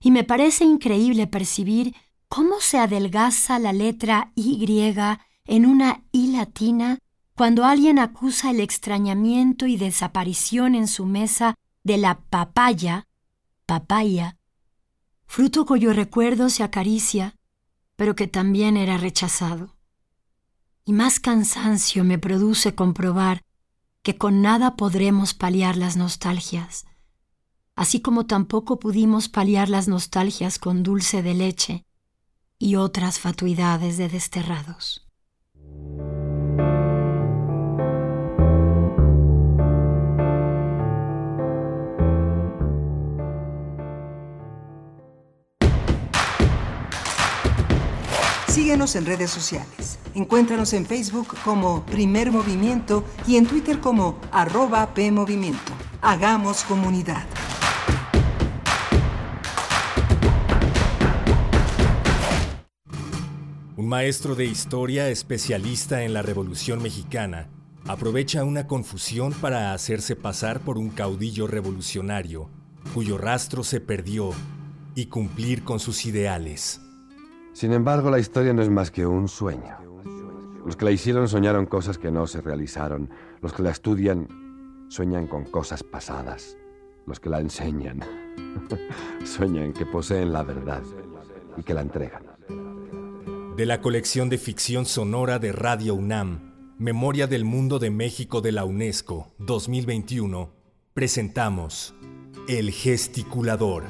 Y 0.00 0.10
me 0.10 0.24
parece 0.24 0.64
increíble 0.64 1.28
percibir 1.28 1.94
cómo 2.28 2.56
se 2.58 2.78
adelgaza 2.78 3.60
la 3.60 3.72
letra 3.72 4.32
Y 4.34 4.66
en 5.44 5.66
una 5.66 6.02
I 6.10 6.32
latina 6.32 6.98
cuando 7.36 7.64
alguien 7.64 8.00
acusa 8.00 8.50
el 8.50 8.58
extrañamiento 8.58 9.66
y 9.66 9.76
desaparición 9.76 10.74
en 10.74 10.88
su 10.88 11.06
mesa 11.06 11.54
de 11.84 11.96
la 11.96 12.18
papaya 12.28 13.06
papaya, 13.64 14.36
fruto 15.26 15.64
cuyo 15.64 15.92
recuerdo 15.92 16.50
se 16.50 16.64
acaricia, 16.64 17.36
pero 17.94 18.16
que 18.16 18.26
también 18.26 18.76
era 18.76 18.98
rechazado. 18.98 19.76
Y 20.84 20.92
más 20.92 21.20
cansancio 21.20 22.02
me 22.02 22.18
produce 22.18 22.74
comprobar 22.74 23.42
que 24.04 24.18
con 24.18 24.42
nada 24.42 24.76
podremos 24.76 25.32
paliar 25.32 25.78
las 25.78 25.96
nostalgias, 25.96 26.84
así 27.74 28.02
como 28.02 28.26
tampoco 28.26 28.78
pudimos 28.78 29.30
paliar 29.30 29.70
las 29.70 29.88
nostalgias 29.88 30.58
con 30.58 30.82
dulce 30.82 31.22
de 31.22 31.32
leche 31.32 31.86
y 32.58 32.76
otras 32.76 33.18
fatuidades 33.18 33.96
de 33.96 34.10
desterrados. 34.10 35.08
Síguenos 48.54 48.94
en 48.94 49.04
redes 49.04 49.32
sociales. 49.32 49.98
Encuéntranos 50.14 50.74
en 50.74 50.86
Facebook 50.86 51.34
como 51.44 51.84
Primer 51.86 52.30
Movimiento 52.30 53.02
y 53.26 53.34
en 53.34 53.46
Twitter 53.46 53.80
como 53.80 54.20
arroba 54.30 54.94
PMovimiento. 54.94 55.72
Hagamos 56.00 56.62
comunidad. 56.62 57.26
Un 63.76 63.88
maestro 63.88 64.36
de 64.36 64.44
historia 64.44 65.08
especialista 65.08 66.04
en 66.04 66.14
la 66.14 66.22
Revolución 66.22 66.80
Mexicana 66.80 67.48
aprovecha 67.88 68.44
una 68.44 68.68
confusión 68.68 69.32
para 69.32 69.72
hacerse 69.72 70.14
pasar 70.14 70.60
por 70.60 70.78
un 70.78 70.90
caudillo 70.90 71.48
revolucionario 71.48 72.50
cuyo 72.94 73.18
rastro 73.18 73.64
se 73.64 73.80
perdió 73.80 74.30
y 74.94 75.06
cumplir 75.06 75.64
con 75.64 75.80
sus 75.80 76.06
ideales. 76.06 76.80
Sin 77.54 77.72
embargo, 77.72 78.10
la 78.10 78.18
historia 78.18 78.52
no 78.52 78.62
es 78.62 78.68
más 78.68 78.90
que 78.90 79.06
un 79.06 79.28
sueño. 79.28 79.78
Los 80.66 80.74
que 80.74 80.84
la 80.84 80.90
hicieron 80.90 81.28
soñaron 81.28 81.66
cosas 81.66 81.98
que 81.98 82.10
no 82.10 82.26
se 82.26 82.40
realizaron. 82.40 83.08
Los 83.40 83.52
que 83.52 83.62
la 83.62 83.70
estudian 83.70 84.26
sueñan 84.88 85.28
con 85.28 85.44
cosas 85.44 85.84
pasadas. 85.84 86.56
Los 87.06 87.20
que 87.20 87.30
la 87.30 87.38
enseñan 87.38 88.00
sueñan 89.24 89.72
que 89.72 89.86
poseen 89.86 90.32
la 90.32 90.42
verdad 90.42 90.82
y 91.56 91.62
que 91.62 91.74
la 91.74 91.82
entregan. 91.82 92.24
De 93.56 93.66
la 93.66 93.80
colección 93.80 94.28
de 94.28 94.38
ficción 94.38 94.84
sonora 94.84 95.38
de 95.38 95.52
Radio 95.52 95.94
UNAM, 95.94 96.74
Memoria 96.78 97.28
del 97.28 97.44
Mundo 97.44 97.78
de 97.78 97.90
México 97.90 98.40
de 98.40 98.50
la 98.50 98.64
UNESCO 98.64 99.32
2021, 99.38 100.50
presentamos 100.92 101.94
El 102.48 102.72
Gesticulador, 102.72 103.84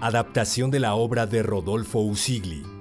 adaptación 0.00 0.72
de 0.72 0.80
la 0.80 0.96
obra 0.96 1.28
de 1.28 1.44
Rodolfo 1.44 2.00
Usigli 2.00 2.73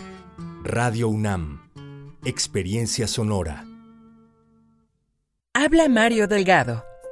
Radio 0.64 1.10
UNAM, 1.10 1.70
Experiencia 2.26 3.08
Sonora. 3.08 3.66
Habla 5.54 5.90
Mario 5.90 6.28
Delgado. 6.28 6.89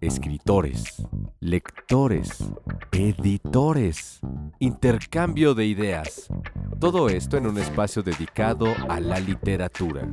escritores, 0.00 1.06
lectores, 1.40 2.30
editores, 2.90 4.20
intercambio 4.58 5.54
de 5.54 5.66
ideas. 5.66 6.28
Todo 6.78 7.08
esto 7.10 7.36
en 7.36 7.46
un 7.46 7.58
espacio 7.58 8.02
dedicado 8.02 8.66
a 8.88 8.98
la 9.00 9.20
literatura. 9.20 10.08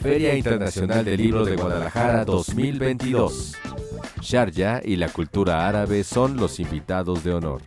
Feria 0.00 0.36
Internacional 0.36 1.04
del 1.04 1.20
Libro 1.20 1.44
de 1.44 1.56
Guadalajara 1.56 2.24
2022. 2.24 3.56
Sharjah 4.20 4.80
y 4.84 4.96
la 4.96 5.08
cultura 5.08 5.68
árabe 5.68 6.04
son 6.04 6.36
los 6.36 6.60
invitados 6.60 7.24
de 7.24 7.34
honor. 7.34 7.62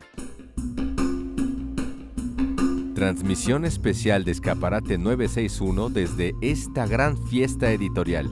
Transmisión 2.93 3.65
especial 3.65 4.23
de 4.23 4.31
Escaparate 4.31 4.97
961 4.97 5.89
desde 5.89 6.33
esta 6.41 6.87
gran 6.87 7.17
fiesta 7.27 7.71
editorial 7.71 8.29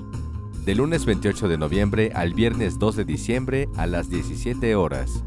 de 0.65 0.75
lunes 0.75 1.05
28 1.05 1.47
de 1.47 1.57
noviembre 1.57 2.11
al 2.15 2.33
viernes 2.33 2.79
2 2.79 2.95
de 2.95 3.05
diciembre 3.05 3.69
a 3.75 3.85
las 3.85 4.09
17 4.09 4.75
horas. 4.75 5.23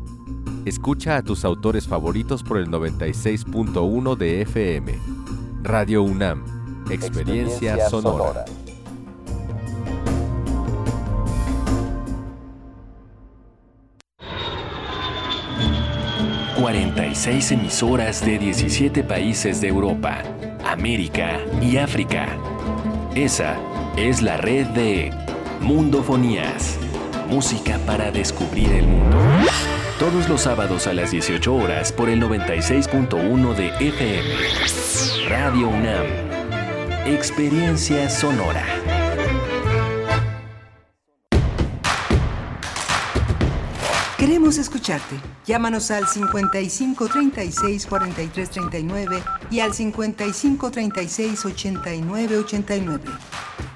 Escucha 0.64 1.16
a 1.16 1.22
tus 1.22 1.44
autores 1.44 1.86
favoritos 1.86 2.42
por 2.42 2.58
el 2.58 2.68
96.1 2.68 4.16
de 4.16 4.42
FM. 4.42 4.98
Radio 5.62 6.02
UNAM, 6.02 6.44
Experiencia, 6.90 7.88
sonora. 7.88 8.44
46 16.60 17.52
emisoras 17.52 18.24
de 18.24 18.38
17 18.38 19.04
países 19.04 19.60
de 19.60 19.68
Europa 19.68 20.22
América 20.64 21.38
y 21.62 21.76
África. 21.76 22.26
Esa 23.14 23.56
es 23.96 24.20
la 24.20 24.36
red 24.36 24.66
de 24.68 25.10
Mundofonías, 25.60 26.76
música 27.28 27.78
para 27.86 28.10
descubrir 28.10 28.70
el 28.72 28.86
mundo. 28.86 29.16
Todos 29.98 30.28
los 30.28 30.42
sábados 30.42 30.86
a 30.86 30.92
las 30.92 31.10
18 31.10 31.54
horas 31.54 31.92
por 31.92 32.10
el 32.10 32.22
96.1 32.22 33.54
de 33.54 33.68
FM. 33.88 35.28
Radio 35.30 35.68
UNAM. 35.68 36.04
Experiencia 37.06 38.10
sonora. 38.10 38.64
Queremos 44.18 44.58
escucharte. 44.58 45.16
Llámanos 45.46 45.90
al 45.90 46.06
55 46.06 47.08
36 47.08 47.86
43 47.86 48.50
39 48.50 49.22
y 49.50 49.60
al 49.60 49.72
55 49.72 50.70
36 50.70 51.44
89 51.46 52.36
89. 52.38 53.04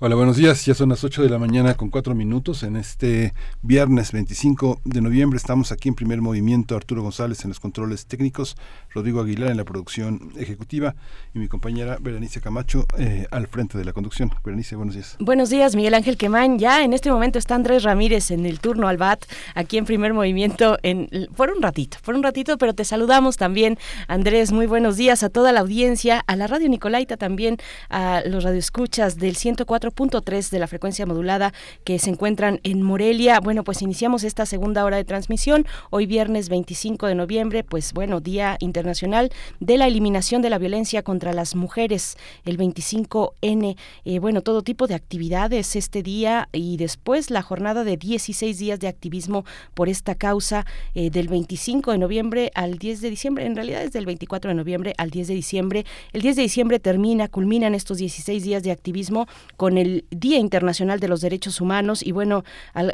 Hola, 0.00 0.14
buenos 0.14 0.36
días. 0.36 0.64
Ya 0.64 0.74
son 0.74 0.90
las 0.90 1.02
8 1.02 1.24
de 1.24 1.28
la 1.28 1.40
mañana 1.40 1.74
con 1.74 1.90
4 1.90 2.14
minutos. 2.14 2.62
En 2.62 2.76
este 2.76 3.34
viernes 3.62 4.12
25 4.12 4.80
de 4.84 5.00
noviembre 5.00 5.36
estamos 5.36 5.72
aquí 5.72 5.88
en 5.88 5.96
primer 5.96 6.20
movimiento. 6.20 6.76
Arturo 6.76 7.02
González 7.02 7.42
en 7.42 7.48
los 7.48 7.58
controles 7.58 8.06
técnicos, 8.06 8.56
Rodrigo 8.90 9.20
Aguilar 9.20 9.50
en 9.50 9.56
la 9.56 9.64
producción 9.64 10.30
ejecutiva 10.36 10.94
y 11.34 11.40
mi 11.40 11.48
compañera 11.48 11.98
Berenice 12.00 12.40
Camacho 12.40 12.86
eh, 12.96 13.26
al 13.32 13.48
frente 13.48 13.76
de 13.76 13.84
la 13.84 13.92
conducción. 13.92 14.30
Berenice, 14.44 14.76
buenos 14.76 14.94
días. 14.94 15.16
Buenos 15.18 15.50
días, 15.50 15.74
Miguel 15.74 15.94
Ángel 15.94 16.16
Quemán. 16.16 16.60
Ya 16.60 16.84
en 16.84 16.92
este 16.92 17.10
momento 17.10 17.40
está 17.40 17.56
Andrés 17.56 17.82
Ramírez 17.82 18.30
en 18.30 18.46
el 18.46 18.60
turno 18.60 18.86
al 18.86 18.98
BAT, 18.98 19.24
aquí 19.56 19.78
en 19.78 19.84
primer 19.84 20.14
movimiento, 20.14 20.78
en, 20.84 21.08
por 21.34 21.50
un 21.50 21.60
ratito, 21.60 21.98
por 22.04 22.14
un 22.14 22.22
ratito, 22.22 22.56
pero 22.56 22.72
te 22.72 22.84
saludamos 22.84 23.36
también, 23.36 23.76
Andrés. 24.06 24.52
Muy 24.52 24.66
buenos 24.66 24.96
días 24.96 25.24
a 25.24 25.28
toda 25.28 25.50
la 25.50 25.58
audiencia, 25.58 26.22
a 26.28 26.36
la 26.36 26.46
Radio 26.46 26.68
Nicolaita 26.68 27.16
también, 27.16 27.56
a 27.90 28.22
los 28.24 28.44
radioescuchas 28.44 29.16
del 29.16 29.34
104 29.34 29.87
punto 29.92 30.20
tres 30.22 30.50
de 30.50 30.58
la 30.58 30.66
frecuencia 30.66 31.06
modulada 31.06 31.52
que 31.84 31.98
se 31.98 32.10
encuentran 32.10 32.60
en 32.62 32.82
Morelia. 32.82 33.40
Bueno, 33.40 33.64
pues 33.64 33.82
iniciamos 33.82 34.24
esta 34.24 34.46
segunda 34.46 34.84
hora 34.84 34.96
de 34.96 35.04
transmisión. 35.04 35.66
Hoy 35.90 36.06
viernes 36.06 36.48
25 36.48 37.06
de 37.06 37.14
noviembre, 37.14 37.64
pues 37.64 37.92
bueno, 37.92 38.20
Día 38.20 38.56
Internacional 38.60 39.30
de 39.60 39.78
la 39.78 39.86
Eliminación 39.86 40.42
de 40.42 40.50
la 40.50 40.58
Violencia 40.58 41.02
contra 41.02 41.32
las 41.32 41.54
Mujeres, 41.54 42.16
el 42.44 42.58
25N. 42.58 43.76
Eh, 44.04 44.18
bueno, 44.18 44.42
todo 44.42 44.62
tipo 44.62 44.86
de 44.86 44.94
actividades 44.94 45.76
este 45.76 46.02
día 46.02 46.48
y 46.52 46.76
después 46.76 47.30
la 47.30 47.42
jornada 47.42 47.84
de 47.84 47.96
16 47.96 48.58
días 48.58 48.80
de 48.80 48.88
activismo 48.88 49.44
por 49.74 49.88
esta 49.88 50.14
causa 50.14 50.66
eh, 50.94 51.10
del 51.10 51.28
25 51.28 51.92
de 51.92 51.98
noviembre 51.98 52.50
al 52.54 52.78
10 52.78 53.00
de 53.00 53.10
diciembre. 53.10 53.46
En 53.46 53.56
realidad 53.56 53.82
es 53.82 53.92
del 53.92 54.06
24 54.06 54.50
de 54.50 54.54
noviembre 54.54 54.94
al 54.98 55.10
10 55.10 55.28
de 55.28 55.34
diciembre. 55.34 55.84
El 56.12 56.22
10 56.22 56.36
de 56.36 56.42
diciembre 56.42 56.78
termina, 56.78 57.28
culminan 57.28 57.74
estos 57.74 57.98
16 57.98 58.42
días 58.42 58.62
de 58.62 58.70
activismo 58.70 59.26
con 59.56 59.77
el 59.78 60.04
Día 60.10 60.38
Internacional 60.38 61.00
de 61.00 61.08
los 61.08 61.20
Derechos 61.20 61.60
Humanos 61.60 62.02
y 62.02 62.12
bueno, 62.12 62.44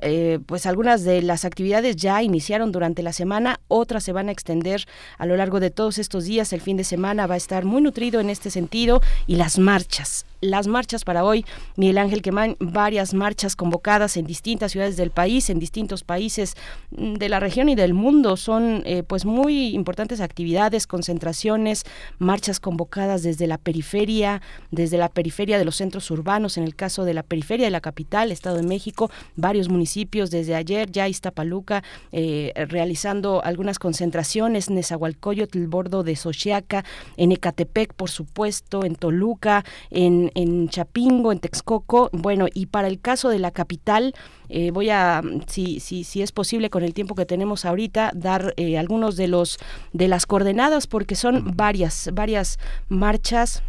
eh, 0.02 0.38
pues 0.46 0.66
algunas 0.66 1.04
de 1.04 1.22
las 1.22 1.44
actividades 1.44 1.96
ya 1.96 2.22
iniciaron 2.22 2.72
durante 2.72 3.02
la 3.02 3.12
semana, 3.12 3.60
otras 3.68 4.04
se 4.04 4.12
van 4.12 4.28
a 4.28 4.32
extender 4.32 4.86
a 5.18 5.26
lo 5.26 5.36
largo 5.36 5.60
de 5.60 5.70
todos 5.70 5.98
estos 5.98 6.24
días. 6.24 6.52
El 6.52 6.60
fin 6.60 6.76
de 6.76 6.84
semana 6.84 7.26
va 7.26 7.34
a 7.34 7.38
estar 7.38 7.64
muy 7.64 7.82
nutrido 7.82 8.20
en 8.20 8.30
este 8.30 8.50
sentido 8.50 9.00
y 9.26 9.36
las 9.36 9.58
marchas, 9.58 10.26
las 10.44 10.66
marchas 10.66 11.04
para 11.04 11.24
hoy. 11.24 11.44
Miguel 11.76 11.98
Ángel 11.98 12.22
Quemán, 12.22 12.56
varias 12.60 13.14
marchas 13.14 13.56
convocadas 13.56 14.16
en 14.16 14.26
distintas 14.26 14.72
ciudades 14.72 14.96
del 14.96 15.10
país, 15.10 15.50
en 15.50 15.58
distintos 15.58 16.04
países 16.04 16.54
mm, 16.90 17.14
de 17.14 17.28
la 17.28 17.40
región 17.40 17.68
y 17.68 17.74
del 17.74 17.94
mundo. 17.94 18.36
Son 18.36 18.82
eh, 18.84 19.02
pues 19.02 19.24
muy 19.24 19.74
importantes 19.74 20.20
actividades, 20.20 20.86
concentraciones, 20.86 21.84
marchas 22.18 22.60
convocadas 22.60 23.22
desde 23.22 23.46
la 23.46 23.58
periferia, 23.58 24.42
desde 24.70 24.98
la 24.98 25.08
periferia 25.08 25.58
de 25.58 25.64
los 25.64 25.76
centros 25.76 26.10
urbanos, 26.10 26.56
en 26.58 26.64
el 26.64 26.74
caso 26.74 27.04
de 27.04 27.14
la 27.14 27.22
periferia 27.22 27.66
de 27.66 27.70
la 27.70 27.80
capital, 27.80 28.32
Estado 28.32 28.56
de 28.56 28.62
México, 28.62 29.10
varios 29.36 29.68
municipios 29.68 30.30
desde 30.30 30.54
ayer, 30.54 30.90
ya 30.90 31.08
Iztapaluca, 31.08 31.82
eh, 32.12 32.52
realizando 32.68 33.42
algunas 33.44 33.78
concentraciones, 33.78 34.70
Nezahualcóyotl, 34.70 35.58
el 35.58 35.68
bordo 35.68 36.02
de 36.02 36.16
Xochiaca, 36.16 36.84
en 37.16 37.32
Ecatepec, 37.32 37.94
por 37.94 38.10
supuesto, 38.10 38.84
en 38.84 38.96
Toluca, 38.96 39.64
en 39.90 40.30
en 40.34 40.68
Chapingo, 40.68 41.32
en 41.32 41.38
Texcoco. 41.38 42.10
Bueno, 42.12 42.46
y 42.52 42.66
para 42.66 42.88
el 42.88 43.00
caso 43.00 43.28
de 43.28 43.38
la 43.38 43.50
capital, 43.50 44.14
eh, 44.48 44.70
voy 44.70 44.90
a, 44.90 45.22
si, 45.46 45.80
si, 45.80 46.04
si 46.04 46.22
es 46.22 46.32
posible 46.32 46.70
con 46.70 46.82
el 46.82 46.94
tiempo 46.94 47.14
que 47.14 47.26
tenemos 47.26 47.64
ahorita, 47.64 48.12
dar 48.14 48.54
eh, 48.56 48.78
algunos 48.78 49.16
de 49.16 49.28
los 49.28 49.58
de 49.92 50.08
las 50.08 50.26
coordenadas, 50.26 50.86
porque 50.86 51.14
son 51.14 51.56
varias, 51.56 52.10
varias 52.12 52.58
marchas 52.88 53.62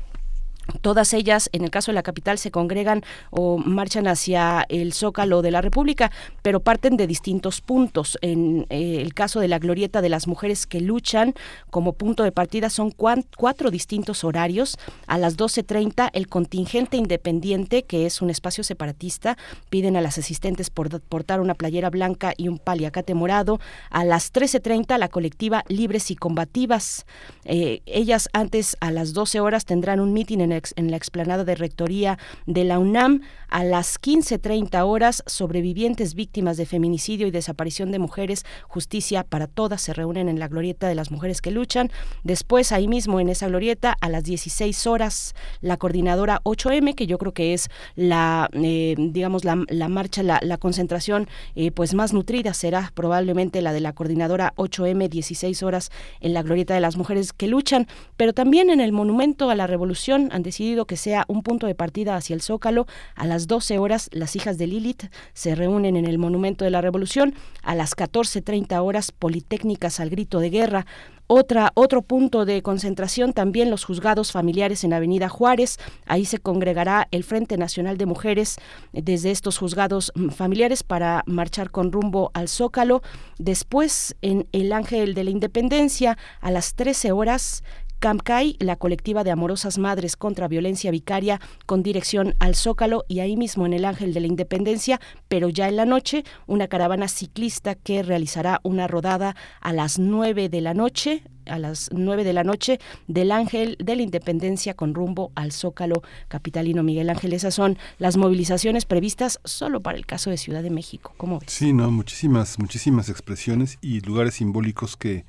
Todas 0.81 1.13
ellas, 1.13 1.49
en 1.51 1.63
el 1.63 1.71
caso 1.71 1.91
de 1.91 1.95
la 1.95 2.03
capital, 2.03 2.37
se 2.37 2.51
congregan 2.51 3.03
o 3.29 3.57
marchan 3.57 4.07
hacia 4.07 4.65
el 4.69 4.93
Zócalo 4.93 5.41
de 5.41 5.51
la 5.51 5.61
República, 5.61 6.11
pero 6.41 6.59
parten 6.59 6.97
de 6.97 7.07
distintos 7.07 7.61
puntos. 7.61 8.17
En 8.21 8.65
eh, 8.69 9.01
el 9.01 9.13
caso 9.13 9.39
de 9.39 9.47
la 9.47 9.59
glorieta 9.59 10.01
de 10.01 10.09
las 10.09 10.27
mujeres 10.27 10.65
que 10.65 10.81
luchan, 10.81 11.33
como 11.69 11.93
punto 11.93 12.23
de 12.23 12.31
partida 12.31 12.69
son 12.69 12.91
cuatro 12.91 13.71
distintos 13.71 14.23
horarios. 14.23 14.77
A 15.07 15.17
las 15.17 15.37
12.30, 15.37 16.09
el 16.13 16.27
contingente 16.27 16.97
independiente, 16.97 17.83
que 17.83 18.05
es 18.05 18.21
un 18.21 18.29
espacio 18.29 18.63
separatista, 18.63 19.37
piden 19.69 19.97
a 19.97 20.01
las 20.01 20.17
asistentes 20.17 20.69
por, 20.69 21.01
portar 21.01 21.41
una 21.41 21.53
playera 21.53 21.89
blanca 21.89 22.33
y 22.37 22.47
un 22.47 22.57
paliacate 22.57 23.13
morado. 23.13 23.59
A 23.89 24.03
las 24.03 24.33
13.30, 24.33 24.97
la 24.97 25.09
colectiva 25.09 25.63
Libres 25.67 26.11
y 26.11 26.15
Combativas. 26.15 27.05
Eh, 27.43 27.81
ellas 27.85 28.29
antes, 28.33 28.77
a 28.79 28.91
las 28.91 29.13
12 29.13 29.39
horas, 29.39 29.65
tendrán 29.65 29.99
un 29.99 30.13
mitin 30.13 30.41
en 30.41 30.54
en 30.75 30.91
la 30.91 30.97
explanada 30.97 31.43
de 31.43 31.55
Rectoría 31.55 32.17
de 32.45 32.63
la 32.63 32.79
UNAM 32.79 33.21
a 33.49 33.63
las 33.63 33.99
15.30 33.99 34.85
horas. 34.85 35.23
Sobrevivientes 35.25 36.15
víctimas 36.15 36.57
de 36.57 36.65
feminicidio 36.65 37.27
y 37.27 37.31
desaparición 37.31 37.91
de 37.91 37.99
mujeres, 37.99 38.45
justicia 38.67 39.23
para 39.23 39.47
todas, 39.47 39.81
se 39.81 39.93
reúnen 39.93 40.29
en 40.29 40.39
la 40.39 40.47
glorieta 40.47 40.87
de 40.87 40.95
las 40.95 41.11
mujeres 41.11 41.41
que 41.41 41.51
luchan. 41.51 41.91
Después, 42.23 42.71
ahí 42.71 42.87
mismo 42.87 43.19
en 43.19 43.29
esa 43.29 43.47
glorieta, 43.47 43.95
a 43.99 44.09
las 44.09 44.23
16 44.23 44.87
horas, 44.87 45.35
la 45.61 45.77
coordinadora 45.77 46.41
8M, 46.43 46.95
que 46.95 47.07
yo 47.07 47.17
creo 47.17 47.33
que 47.33 47.53
es 47.53 47.69
la, 47.95 48.49
eh, 48.53 48.95
digamos, 48.97 49.43
la, 49.43 49.55
marcha, 49.89 50.23
la, 50.23 50.57
concentración 50.57 51.27
eh, 51.55 51.71
pues 51.71 51.93
más 51.93 52.13
nutrida 52.13 52.53
será 52.53 52.91
probablemente 52.93 53.61
la 53.61 53.73
de 53.73 53.81
la 53.81 53.93
coordinadora 53.93 54.53
8M, 54.55 55.09
16 55.09 55.63
horas 55.63 55.91
en 56.21 56.33
la 56.33 56.43
glorieta 56.43 56.73
de 56.73 56.79
las 56.79 56.97
mujeres 56.97 57.33
que 57.33 57.47
luchan, 57.47 57.87
pero 58.17 58.33
también 58.33 58.69
en 58.69 58.79
el 58.79 58.91
monumento 58.91 59.49
a 59.49 59.55
la 59.55 59.67
revolución 59.67 60.29
decidido 60.45 60.85
que 60.85 60.95
sea 60.95 61.25
un 61.27 61.43
punto 61.43 61.67
de 61.67 61.75
partida 61.75 62.15
hacia 62.15 62.33
el 62.33 62.41
Zócalo. 62.41 62.87
A 63.15 63.25
las 63.25 63.47
12 63.47 63.77
horas, 63.79 64.09
las 64.13 64.37
hijas 64.37 64.57
de 64.57 64.67
Lilith 64.67 65.11
se 65.33 65.55
reúnen 65.55 65.97
en 65.97 66.05
el 66.05 66.17
Monumento 66.17 66.63
de 66.63 66.71
la 66.71 66.79
Revolución. 66.79 67.35
A 67.63 67.75
las 67.75 67.97
14.30 67.97 68.81
horas, 68.81 69.11
Politécnicas 69.11 69.99
al 69.99 70.09
grito 70.09 70.39
de 70.39 70.49
guerra. 70.49 70.85
Otra, 71.27 71.71
otro 71.73 72.03
punto 72.03 72.45
de 72.45 72.61
concentración 72.61 73.33
también 73.33 73.71
los 73.71 73.83
juzgados 73.83 74.31
familiares 74.31 74.83
en 74.83 74.93
Avenida 74.93 75.27
Juárez. 75.27 75.79
Ahí 76.05 76.23
se 76.23 76.37
congregará 76.37 77.07
el 77.09 77.23
Frente 77.23 77.57
Nacional 77.57 77.97
de 77.97 78.05
Mujeres 78.05 78.57
desde 78.93 79.31
estos 79.31 79.57
juzgados 79.57 80.11
mm, 80.13 80.29
familiares 80.29 80.83
para 80.83 81.23
marchar 81.25 81.71
con 81.71 81.91
rumbo 81.91 82.29
al 82.35 82.47
Zócalo. 82.47 83.01
Después, 83.39 84.15
en 84.21 84.47
el 84.51 84.71
Ángel 84.71 85.15
de 85.15 85.23
la 85.23 85.31
Independencia, 85.31 86.15
a 86.41 86.51
las 86.51 86.75
13 86.75 87.11
horas, 87.11 87.63
CAMCAI, 88.05 88.57
la 88.59 88.75
colectiva 88.75 89.23
de 89.23 89.31
amorosas 89.31 89.79
madres 89.79 90.15
contra 90.15 90.47
violencia 90.47 90.91
vicaria, 90.91 91.41
con 91.65 91.81
dirección 91.81 92.35
al 92.37 92.53
Zócalo 92.53 93.03
y 93.07 93.21
ahí 93.21 93.35
mismo 93.35 93.65
en 93.65 93.73
el 93.73 93.83
Ángel 93.83 94.13
de 94.13 94.19
la 94.19 94.27
Independencia, 94.27 95.01
pero 95.27 95.49
ya 95.49 95.67
en 95.67 95.75
la 95.75 95.85
noche, 95.85 96.23
una 96.45 96.67
caravana 96.67 97.07
ciclista 97.07 97.73
que 97.73 98.03
realizará 98.03 98.59
una 98.61 98.87
rodada 98.87 99.35
a 99.59 99.73
las 99.73 99.97
9 99.97 100.49
de 100.49 100.61
la 100.61 100.75
noche, 100.75 101.23
a 101.47 101.57
las 101.57 101.89
9 101.91 102.23
de 102.23 102.33
la 102.33 102.43
noche 102.43 102.79
del 103.07 103.31
Ángel 103.31 103.75
de 103.79 103.95
la 103.95 104.03
Independencia 104.03 104.75
con 104.75 104.93
rumbo 104.93 105.31
al 105.33 105.51
Zócalo 105.51 106.03
capitalino 106.27 106.83
Miguel 106.83 107.09
Ángel. 107.09 107.33
Esas 107.33 107.55
son 107.55 107.75
las 107.97 108.17
movilizaciones 108.17 108.85
previstas 108.85 109.39
solo 109.45 109.81
para 109.81 109.97
el 109.97 110.05
caso 110.05 110.29
de 110.29 110.37
Ciudad 110.37 110.61
de 110.61 110.69
México. 110.69 111.15
¿Cómo 111.17 111.39
ves? 111.39 111.51
Sí, 111.51 111.73
no, 111.73 111.89
muchísimas, 111.89 112.59
muchísimas 112.59 113.09
expresiones 113.09 113.79
y 113.81 114.01
lugares 114.01 114.35
simbólicos 114.35 114.95
que 114.95 115.25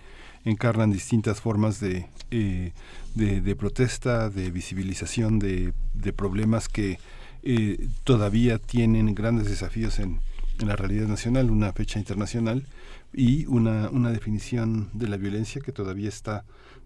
encarnan 0.46 0.92
distintas 0.92 1.40
formas 1.40 1.80
de, 1.80 2.06
eh, 2.30 2.72
de, 3.14 3.56
protesta, 3.56 4.30
de 4.30 4.50
visibilización 4.50 5.38
de, 5.38 5.74
de 5.92 6.12
problemas 6.12 6.68
que 6.68 6.98
eh, 7.42 7.88
todavía 8.04 8.58
tienen 8.58 9.14
grandes 9.14 9.50
desafíos 9.50 9.98
en, 9.98 10.20
la 10.58 10.74
realidad 10.74 11.06
nacional, 11.06 11.50
una 11.50 11.70
fecha 11.74 11.98
internacional 11.98 12.64
y 13.12 13.44
una, 13.44 13.90
una 13.90 14.10
definición 14.10 14.88
de 14.94 15.06
la 15.06 15.18
violencia 15.18 15.60
que 15.60 15.70
todavía 15.70 16.08
está 16.08 16.44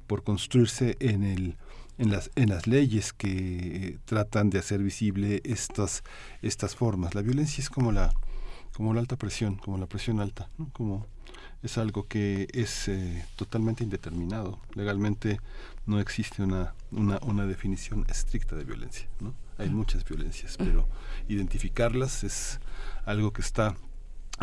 por 0.09 0.25
construirse 0.25 0.97
en 0.99 1.23
el 1.23 1.57
en 1.99 2.11
las, 2.11 2.31
en 2.35 2.49
las 2.49 2.67
leyes 2.67 3.13
que 3.13 3.99
tratan 4.07 4.49
de 4.49 4.59
hacer 4.59 4.83
visible 4.83 5.43
estas, 5.45 6.03
estas 6.41 6.75
formas. 6.75 7.15
La 7.15 7.21
violencia 7.21 7.61
es 7.61 7.69
como 7.69 7.93
la, 7.93 8.11
como 8.75 8.95
la 8.95 9.01
alta 9.01 9.17
presión, 9.17 9.57
como 9.57 9.77
la 9.77 9.87
presión 9.87 10.19
alta, 10.19 10.49
como 10.73 11.07
es 11.63 11.79
algo 11.79 12.07
que 12.07 12.49
es 12.53 12.89
eh, 12.89 13.25
totalmente 13.37 13.85
indeterminado. 13.85 14.61
Legalmente 14.75 15.41
no 15.87 16.01
existe 16.01 16.43
una, 16.43 16.75
una, 16.91 17.19
una, 17.23 17.47
definición 17.47 18.07
estricta 18.09 18.57
de 18.57 18.65
violencia. 18.65 19.09
¿no? 19.21 19.35
Hay 19.59 19.69
muchas 19.69 20.05
violencias, 20.05 20.57
pero 20.57 20.89
identificarlas 21.29 22.25
es 22.25 22.61
algo 23.05 23.33
que 23.33 23.43
está 23.43 23.77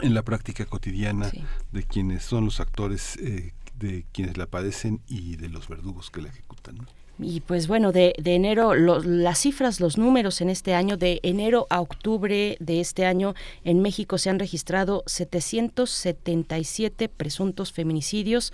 en 0.01 0.13
la 0.13 0.24
práctica 0.24 0.65
cotidiana 0.65 1.32
de 1.72 1.84
quienes 1.84 2.24
son 2.24 2.45
los 2.45 2.59
actores, 2.59 3.18
eh, 3.18 3.53
de 3.76 4.05
quienes 4.11 4.38
la 4.38 4.45
padecen 4.45 5.01
y 5.07 5.38
de 5.38 5.49
los 5.49 5.68
verdugos 5.68 6.11
que 6.11 6.22
la 6.22 6.30
ejecutan. 6.30 6.88
Y 7.20 7.41
pues 7.41 7.68
bueno, 7.68 7.91
de, 7.91 8.13
de 8.20 8.36
enero, 8.36 8.76
las 8.76 9.39
cifras, 9.39 9.80
los 9.80 9.97
números 9.97 10.39
en 10.41 10.49
este 10.49 10.76
año, 10.76 10.97
de 10.97 11.20
enero 11.24 11.65
a 11.72 11.82
octubre 11.82 12.57
de 12.59 12.80
este 12.80 13.07
año, 13.07 13.34
en 13.63 13.82
México 13.82 14.20
se 14.20 14.30
han 14.30 14.38
registrado 14.38 15.01
777 15.07 17.09
presuntos 17.09 17.74
feminicidios. 17.74 18.53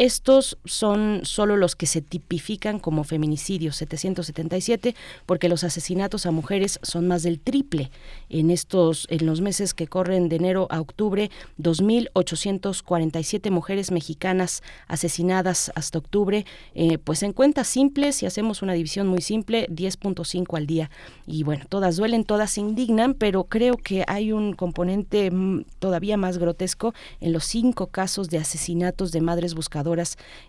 Estos 0.00 0.56
son 0.64 1.20
solo 1.24 1.58
los 1.58 1.76
que 1.76 1.84
se 1.84 2.00
tipifican 2.00 2.78
como 2.78 3.04
feminicidios, 3.04 3.76
777, 3.76 4.94
porque 5.26 5.50
los 5.50 5.62
asesinatos 5.62 6.24
a 6.24 6.30
mujeres 6.30 6.78
son 6.80 7.06
más 7.06 7.22
del 7.22 7.38
triple. 7.38 7.90
En 8.30 8.50
estos, 8.50 9.06
en 9.10 9.26
los 9.26 9.42
meses 9.42 9.74
que 9.74 9.88
corren 9.88 10.30
de 10.30 10.36
enero 10.36 10.68
a 10.70 10.80
octubre, 10.80 11.30
2.847 11.58 13.50
mujeres 13.50 13.90
mexicanas 13.90 14.62
asesinadas 14.88 15.70
hasta 15.74 15.98
octubre, 15.98 16.46
eh, 16.74 16.96
pues 16.96 17.22
en 17.22 17.34
cuentas 17.34 17.68
simples, 17.68 18.16
si 18.16 18.24
hacemos 18.24 18.62
una 18.62 18.72
división 18.72 19.06
muy 19.06 19.20
simple, 19.20 19.66
10.5 19.68 20.56
al 20.56 20.66
día. 20.66 20.90
Y 21.26 21.42
bueno, 21.42 21.66
todas 21.68 21.96
duelen, 21.96 22.24
todas 22.24 22.52
se 22.52 22.62
indignan, 22.62 23.12
pero 23.12 23.44
creo 23.44 23.76
que 23.76 24.04
hay 24.08 24.32
un 24.32 24.54
componente 24.54 25.30
mm, 25.30 25.64
todavía 25.78 26.16
más 26.16 26.38
grotesco 26.38 26.94
en 27.20 27.34
los 27.34 27.44
cinco 27.44 27.88
casos 27.88 28.30
de 28.30 28.38
asesinatos 28.38 29.12
de 29.12 29.20
madres 29.20 29.52
buscadoras 29.52 29.89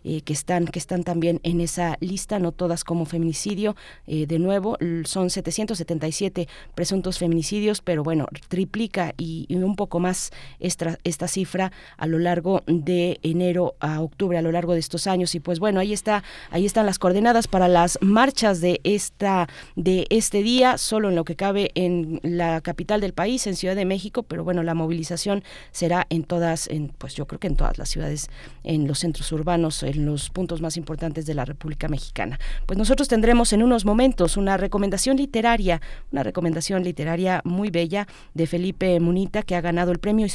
eh, 0.03 0.21
que 0.21 0.33
están 0.33 0.65
que 0.65 0.79
están 0.79 1.03
también 1.03 1.39
en 1.43 1.61
esa 1.61 1.97
lista, 1.99 2.39
no 2.39 2.51
todas 2.51 2.83
como 2.83 3.05
feminicidio. 3.05 3.75
Eh, 4.07 4.25
de 4.27 4.39
nuevo, 4.39 4.77
son 5.05 5.29
777 5.29 6.47
presuntos 6.75 7.17
feminicidios, 7.17 7.81
pero 7.81 8.03
bueno, 8.03 8.27
triplica 8.47 9.13
y, 9.17 9.47
un 9.55 9.75
poco 9.75 9.99
más 9.99 10.31
esta, 10.59 10.97
esta 11.03 11.27
cifra 11.27 11.71
a 11.97 12.07
lo 12.07 12.19
largo 12.19 12.63
de 12.65 13.19
enero 13.21 13.75
a 13.79 14.01
octubre, 14.01 14.37
a 14.37 14.41
lo 14.41 14.51
largo 14.51 14.73
de 14.73 14.79
estos 14.79 15.07
años. 15.07 15.35
Y 15.35 15.39
pues 15.39 15.59
bueno, 15.59 15.79
ahí 15.79 15.93
está, 15.93 16.23
ahí 16.49 16.65
están 16.65 16.85
las 16.85 16.99
coordenadas 16.99 17.47
para 17.47 17.67
las 17.67 17.97
marchas 18.01 18.61
de 18.61 18.81
esta 18.83 19.47
de 19.75 20.07
este 20.09 20.43
día, 20.43 20.77
solo 20.77 21.09
en 21.09 21.15
lo 21.15 21.23
que 21.23 21.35
cabe 21.35 21.71
en 21.75 22.19
la 22.23 22.61
capital 22.61 23.01
del 23.01 23.13
país, 23.13 23.47
en 23.47 23.55
Ciudad 23.55 23.75
de 23.75 23.85
México, 23.85 24.23
pero 24.23 24.43
bueno, 24.43 24.63
la 24.63 24.73
movilización 24.73 25.43
será 25.71 26.07
en 26.09 26.23
todas, 26.23 26.67
en, 26.67 26.89
pues 26.89 27.15
yo 27.15 27.27
creo 27.27 27.39
que 27.39 27.47
en 27.47 27.55
todas 27.55 27.77
las 27.77 27.89
ciudades, 27.89 28.29
en 28.63 28.87
los 28.87 28.99
centros 28.99 29.30
urbanos 29.31 29.83
en 29.83 30.05
los 30.05 30.29
puntos 30.29 30.61
más 30.61 30.77
importantes 30.77 31.25
de 31.25 31.33
la 31.33 31.45
República 31.45 31.87
Mexicana. 31.87 32.39
Pues 32.65 32.77
nosotros 32.77 33.07
tendremos 33.07 33.53
en 33.53 33.63
unos 33.63 33.85
momentos 33.85 34.37
una 34.37 34.57
recomendación 34.57 35.17
literaria, 35.17 35.81
una 36.11 36.23
recomendación 36.23 36.83
literaria 36.83 37.41
muy 37.43 37.69
bella 37.69 38.07
de 38.33 38.47
Felipe 38.47 38.99
Munita, 38.99 39.43
que 39.43 39.55
ha 39.55 39.61
ganado 39.61 39.91
el 39.91 39.99
Premio 39.99 40.27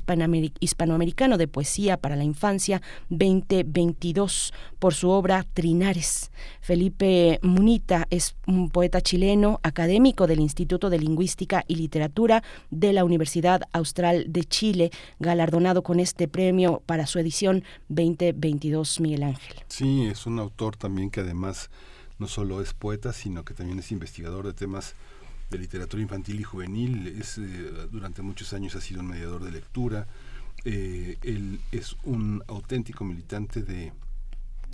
Hispanoamericano 0.61 1.39
de 1.39 1.49
Poesía 1.49 1.97
para 1.97 2.17
la 2.17 2.25
Infancia 2.25 2.83
2022 3.11 4.53
por 4.87 4.95
su 4.95 5.11
obra 5.11 5.45
Trinares. 5.53 6.31
Felipe 6.61 7.41
Munita 7.43 8.07
es 8.09 8.37
un 8.47 8.71
poeta 8.71 9.01
chileno, 9.01 9.59
académico 9.65 10.29
del 10.29 10.39
Instituto 10.39 10.91
de 10.91 11.01
Lingüística 11.01 11.65
y 11.67 11.75
Literatura 11.75 12.45
de 12.71 12.93
la 12.93 13.05
Universidad 13.05 13.63
Austral 13.73 14.27
de 14.29 14.45
Chile, 14.45 14.93
galardonado 15.19 15.83
con 15.83 15.99
este 15.99 16.29
premio 16.29 16.85
para 16.87 17.09
su 17.09 17.19
edición 17.19 17.65
2022, 17.89 19.01
Miguel 19.01 19.25
Ángel. 19.25 19.57
Sí, 19.67 20.07
es 20.07 20.25
un 20.25 20.39
autor 20.39 20.77
también 20.77 21.11
que 21.11 21.19
además 21.19 21.69
no 22.21 22.29
solo 22.29 22.63
es 22.63 22.73
poeta, 22.73 23.13
sino 23.13 23.45
que 23.45 23.55
también 23.55 23.81
es 23.81 23.91
investigador 23.91 24.47
de 24.47 24.53
temas 24.53 24.95
de 25.51 25.59
literatura 25.59 26.01
infantil 26.01 26.39
y 26.39 26.45
juvenil. 26.45 27.09
Es, 27.09 27.39
eh, 27.39 27.43
durante 27.91 28.23
muchos 28.23 28.53
años 28.53 28.77
ha 28.77 28.81
sido 28.81 29.01
un 29.01 29.09
mediador 29.09 29.43
de 29.43 29.51
lectura. 29.51 30.07
Eh, 30.65 31.19
él 31.23 31.59
es 31.73 31.97
un 32.05 32.45
auténtico 32.47 33.05
militante 33.05 33.63
de, 33.63 33.93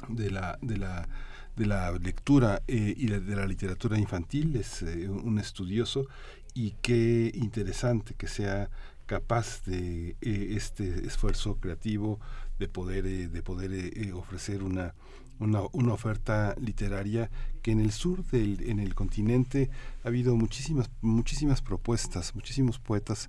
de 0.09 0.31
la, 0.31 0.59
de 0.63 0.77
la 0.77 1.09
de 1.57 1.67
la 1.67 1.93
lectura 1.93 2.63
eh, 2.67 2.95
y 2.97 3.07
de 3.07 3.37
la 3.37 3.47
literatura 3.47 3.99
infantil, 3.99 4.57
es 4.57 4.83
eh, 4.83 5.09
un 5.09 5.39
estudioso 5.39 6.07
y 6.55 6.73
qué 6.83 7.31
interesante 7.35 8.15
que 8.15 8.27
sea 8.27 8.71
capaz 9.07 9.65
de 9.65 10.17
eh, 10.21 10.55
este 10.57 11.07
esfuerzo 11.07 11.57
creativo 11.57 12.21
de 12.59 12.69
poder 12.69 13.31
de 13.31 13.43
poder 13.43 14.15
ofrecer 14.15 14.63
una, 14.63 14.95
una, 15.41 15.63
una 15.73 15.93
oferta 15.93 16.55
literaria 16.61 17.31
que 17.63 17.73
en 17.73 17.81
el 17.81 17.91
sur 17.93 18.25
del 18.27 18.69
en 18.69 18.79
el 18.79 18.95
continente 18.95 19.71
ha 20.05 20.09
habido 20.09 20.37
muchísimas 20.37 20.91
muchísimas 21.01 21.61
propuestas 21.61 22.35
muchísimos 22.35 22.79
poetas 22.79 23.29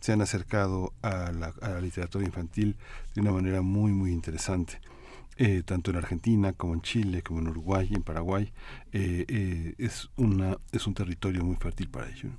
se 0.00 0.12
han 0.12 0.22
acercado 0.22 0.92
a 1.02 1.32
la, 1.32 1.52
a 1.60 1.70
la 1.70 1.80
literatura 1.80 2.24
infantil 2.24 2.76
de 3.14 3.20
una 3.20 3.32
manera 3.32 3.60
muy 3.60 3.92
muy 3.92 4.12
interesante 4.12 4.80
eh, 5.38 5.62
tanto 5.64 5.92
en 5.92 5.96
Argentina 5.96 6.52
como 6.52 6.74
en 6.74 6.82
Chile, 6.82 7.22
como 7.22 7.38
en 7.40 7.48
Uruguay 7.48 7.88
en 7.92 8.02
Paraguay, 8.02 8.52
eh, 8.92 9.24
eh, 9.28 9.74
es, 9.78 10.10
una, 10.16 10.58
es 10.72 10.86
un 10.86 10.94
territorio 10.94 11.44
muy 11.44 11.54
fértil 11.56 11.88
para 11.88 12.10
ello. 12.10 12.30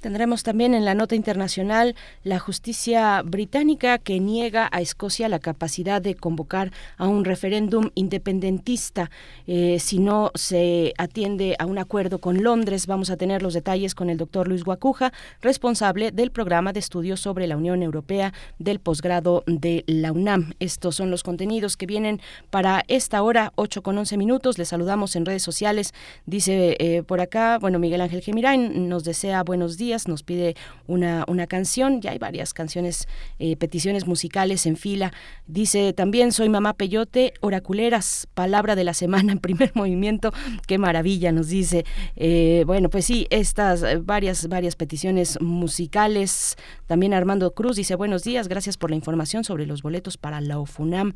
Tendremos 0.00 0.42
también 0.42 0.74
en 0.74 0.84
la 0.84 0.94
nota 0.94 1.14
internacional 1.14 1.94
la 2.22 2.38
justicia 2.38 3.22
británica 3.22 3.98
que 3.98 4.20
niega 4.20 4.68
a 4.70 4.82
Escocia 4.82 5.28
la 5.28 5.38
capacidad 5.38 6.02
de 6.02 6.14
convocar 6.14 6.70
a 6.98 7.08
un 7.08 7.24
referéndum 7.24 7.90
independentista 7.94 9.10
eh, 9.46 9.78
si 9.80 9.98
no 9.98 10.32
se 10.34 10.92
atiende 10.98 11.56
a 11.58 11.64
un 11.64 11.78
acuerdo 11.78 12.18
con 12.18 12.42
Londres. 12.42 12.86
Vamos 12.86 13.08
a 13.08 13.16
tener 13.16 13.42
los 13.42 13.54
detalles 13.54 13.94
con 13.94 14.10
el 14.10 14.18
doctor 14.18 14.48
Luis 14.48 14.64
Guacuja, 14.64 15.14
responsable 15.40 16.12
del 16.12 16.30
programa 16.30 16.74
de 16.74 16.80
estudios 16.80 17.20
sobre 17.20 17.46
la 17.46 17.56
Unión 17.56 17.82
Europea 17.82 18.34
del 18.58 18.80
posgrado 18.80 19.44
de 19.46 19.82
la 19.86 20.12
UNAM. 20.12 20.52
Estos 20.60 20.96
son 20.96 21.10
los 21.10 21.22
contenidos 21.22 21.78
que 21.78 21.86
vienen 21.86 22.20
para 22.50 22.84
esta 22.88 23.22
hora, 23.22 23.52
8 23.56 23.82
con 23.82 23.96
11 23.96 24.18
minutos. 24.18 24.58
Les 24.58 24.68
saludamos 24.68 25.16
en 25.16 25.24
redes 25.24 25.42
sociales. 25.42 25.94
Dice 26.26 26.76
eh, 26.80 27.02
por 27.02 27.22
acá, 27.22 27.58
bueno, 27.58 27.78
Miguel 27.78 28.02
Ángel 28.02 28.20
Gemirain 28.20 28.90
nos 28.90 29.02
desea 29.02 29.42
buenos 29.42 29.78
días 29.78 29.85
nos 30.08 30.22
pide 30.22 30.56
una, 30.86 31.24
una 31.28 31.46
canción, 31.46 32.00
ya 32.00 32.10
hay 32.10 32.18
varias 32.18 32.52
canciones, 32.52 33.08
eh, 33.38 33.56
peticiones 33.56 34.06
musicales 34.06 34.66
en 34.66 34.76
fila. 34.76 35.12
Dice 35.46 35.92
también, 35.92 36.32
soy 36.32 36.48
mamá 36.48 36.74
Peyote, 36.74 37.34
oraculeras, 37.40 38.26
palabra 38.34 38.74
de 38.74 38.84
la 38.84 38.94
semana 38.94 39.32
en 39.32 39.38
primer 39.46 39.72
movimiento, 39.74 40.32
qué 40.66 40.78
maravilla, 40.78 41.32
nos 41.32 41.48
dice. 41.48 41.84
Eh, 42.16 42.64
bueno, 42.66 42.90
pues 42.90 43.04
sí, 43.04 43.26
estas 43.30 43.82
eh, 43.82 43.98
varias, 43.98 44.48
varias 44.48 44.76
peticiones 44.76 45.40
musicales. 45.40 46.56
También 46.86 47.14
Armando 47.14 47.52
Cruz 47.52 47.76
dice, 47.76 47.94
buenos 47.94 48.24
días, 48.24 48.48
gracias 48.48 48.76
por 48.76 48.90
la 48.90 48.96
información 48.96 49.44
sobre 49.44 49.66
los 49.66 49.82
boletos 49.82 50.16
para 50.16 50.40
la 50.40 50.58
OFUNAM. 50.58 51.14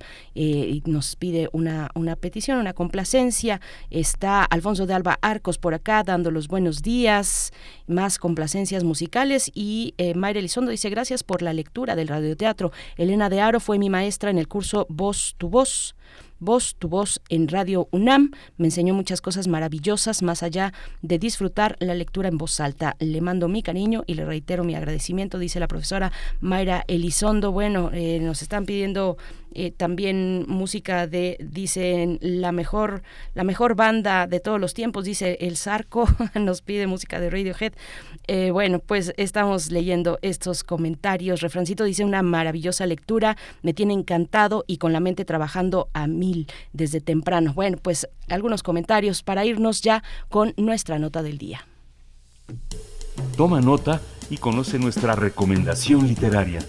nos 0.86 1.16
pide 1.16 1.48
una, 1.52 1.90
una 1.94 2.16
petición, 2.16 2.58
una 2.58 2.72
complacencia. 2.72 3.60
Está 3.90 4.44
Alfonso 4.44 4.86
de 4.86 4.94
Alba 4.94 5.18
Arcos 5.22 5.58
por 5.58 5.74
acá 5.74 6.02
dando 6.04 6.30
los 6.30 6.48
buenos 6.48 6.82
días, 6.82 7.52
más 7.86 8.18
complacencia 8.18 8.59
musicales 8.84 9.50
y 9.54 9.94
eh, 9.98 10.14
Mayra 10.14 10.38
Elizondo 10.38 10.70
dice 10.70 10.90
gracias 10.90 11.22
por 11.22 11.42
la 11.42 11.52
lectura 11.52 11.96
del 11.96 12.08
radioteatro. 12.08 12.72
Elena 12.96 13.28
de 13.28 13.40
Aro 13.40 13.58
fue 13.58 13.78
mi 13.78 13.88
maestra 13.90 14.30
en 14.30 14.38
el 14.38 14.48
curso 14.48 14.86
Voz 14.88 15.34
tu 15.38 15.48
Voz. 15.48 15.94
Voz, 16.42 16.74
tu 16.78 16.88
voz 16.88 17.20
en 17.28 17.48
Radio 17.48 17.88
UNAM. 17.90 18.32
Me 18.56 18.68
enseñó 18.68 18.94
muchas 18.94 19.20
cosas 19.20 19.46
maravillosas, 19.46 20.22
más 20.22 20.42
allá 20.42 20.72
de 21.02 21.18
disfrutar 21.18 21.76
la 21.80 21.94
lectura 21.94 22.28
en 22.28 22.38
voz 22.38 22.60
alta. 22.60 22.96
Le 22.98 23.20
mando 23.20 23.46
mi 23.46 23.62
cariño 23.62 24.04
y 24.06 24.14
le 24.14 24.24
reitero 24.24 24.64
mi 24.64 24.74
agradecimiento, 24.74 25.38
dice 25.38 25.60
la 25.60 25.68
profesora 25.68 26.12
Mayra 26.40 26.84
Elizondo. 26.88 27.52
Bueno, 27.52 27.90
eh, 27.92 28.20
nos 28.22 28.40
están 28.40 28.64
pidiendo 28.64 29.18
eh, 29.52 29.70
también 29.70 30.44
música 30.48 31.06
de, 31.06 31.36
dicen, 31.40 32.18
la 32.20 32.52
mejor, 32.52 33.02
la 33.34 33.44
mejor 33.44 33.74
banda 33.74 34.26
de 34.26 34.40
todos 34.40 34.60
los 34.60 34.74
tiempos, 34.74 35.04
dice 35.04 35.38
El 35.40 35.56
Zarco, 35.56 36.08
nos 36.34 36.62
pide 36.62 36.86
música 36.86 37.20
de 37.20 37.30
Radiohead. 37.30 37.72
Eh, 38.26 38.50
bueno, 38.50 38.78
pues 38.78 39.12
estamos 39.16 39.70
leyendo 39.70 40.18
estos 40.22 40.64
comentarios. 40.64 41.40
Refrancito 41.40 41.84
dice 41.84 42.04
una 42.04 42.22
maravillosa 42.22 42.86
lectura, 42.86 43.36
me 43.62 43.74
tiene 43.74 43.94
encantado 43.94 44.64
y 44.66 44.78
con 44.78 44.92
la 44.92 45.00
mente 45.00 45.24
trabajando 45.24 45.88
a 45.92 46.06
mil 46.06 46.46
desde 46.72 47.00
temprano. 47.00 47.52
Bueno, 47.54 47.78
pues 47.82 48.08
algunos 48.28 48.62
comentarios 48.62 49.22
para 49.22 49.44
irnos 49.44 49.80
ya 49.82 50.02
con 50.28 50.54
nuestra 50.56 50.98
nota 50.98 51.22
del 51.22 51.38
día. 51.38 51.66
Toma 53.36 53.60
nota 53.60 54.00
y 54.28 54.36
conoce 54.38 54.78
nuestra 54.78 55.14
recomendación 55.14 56.06
literaria. 56.06 56.60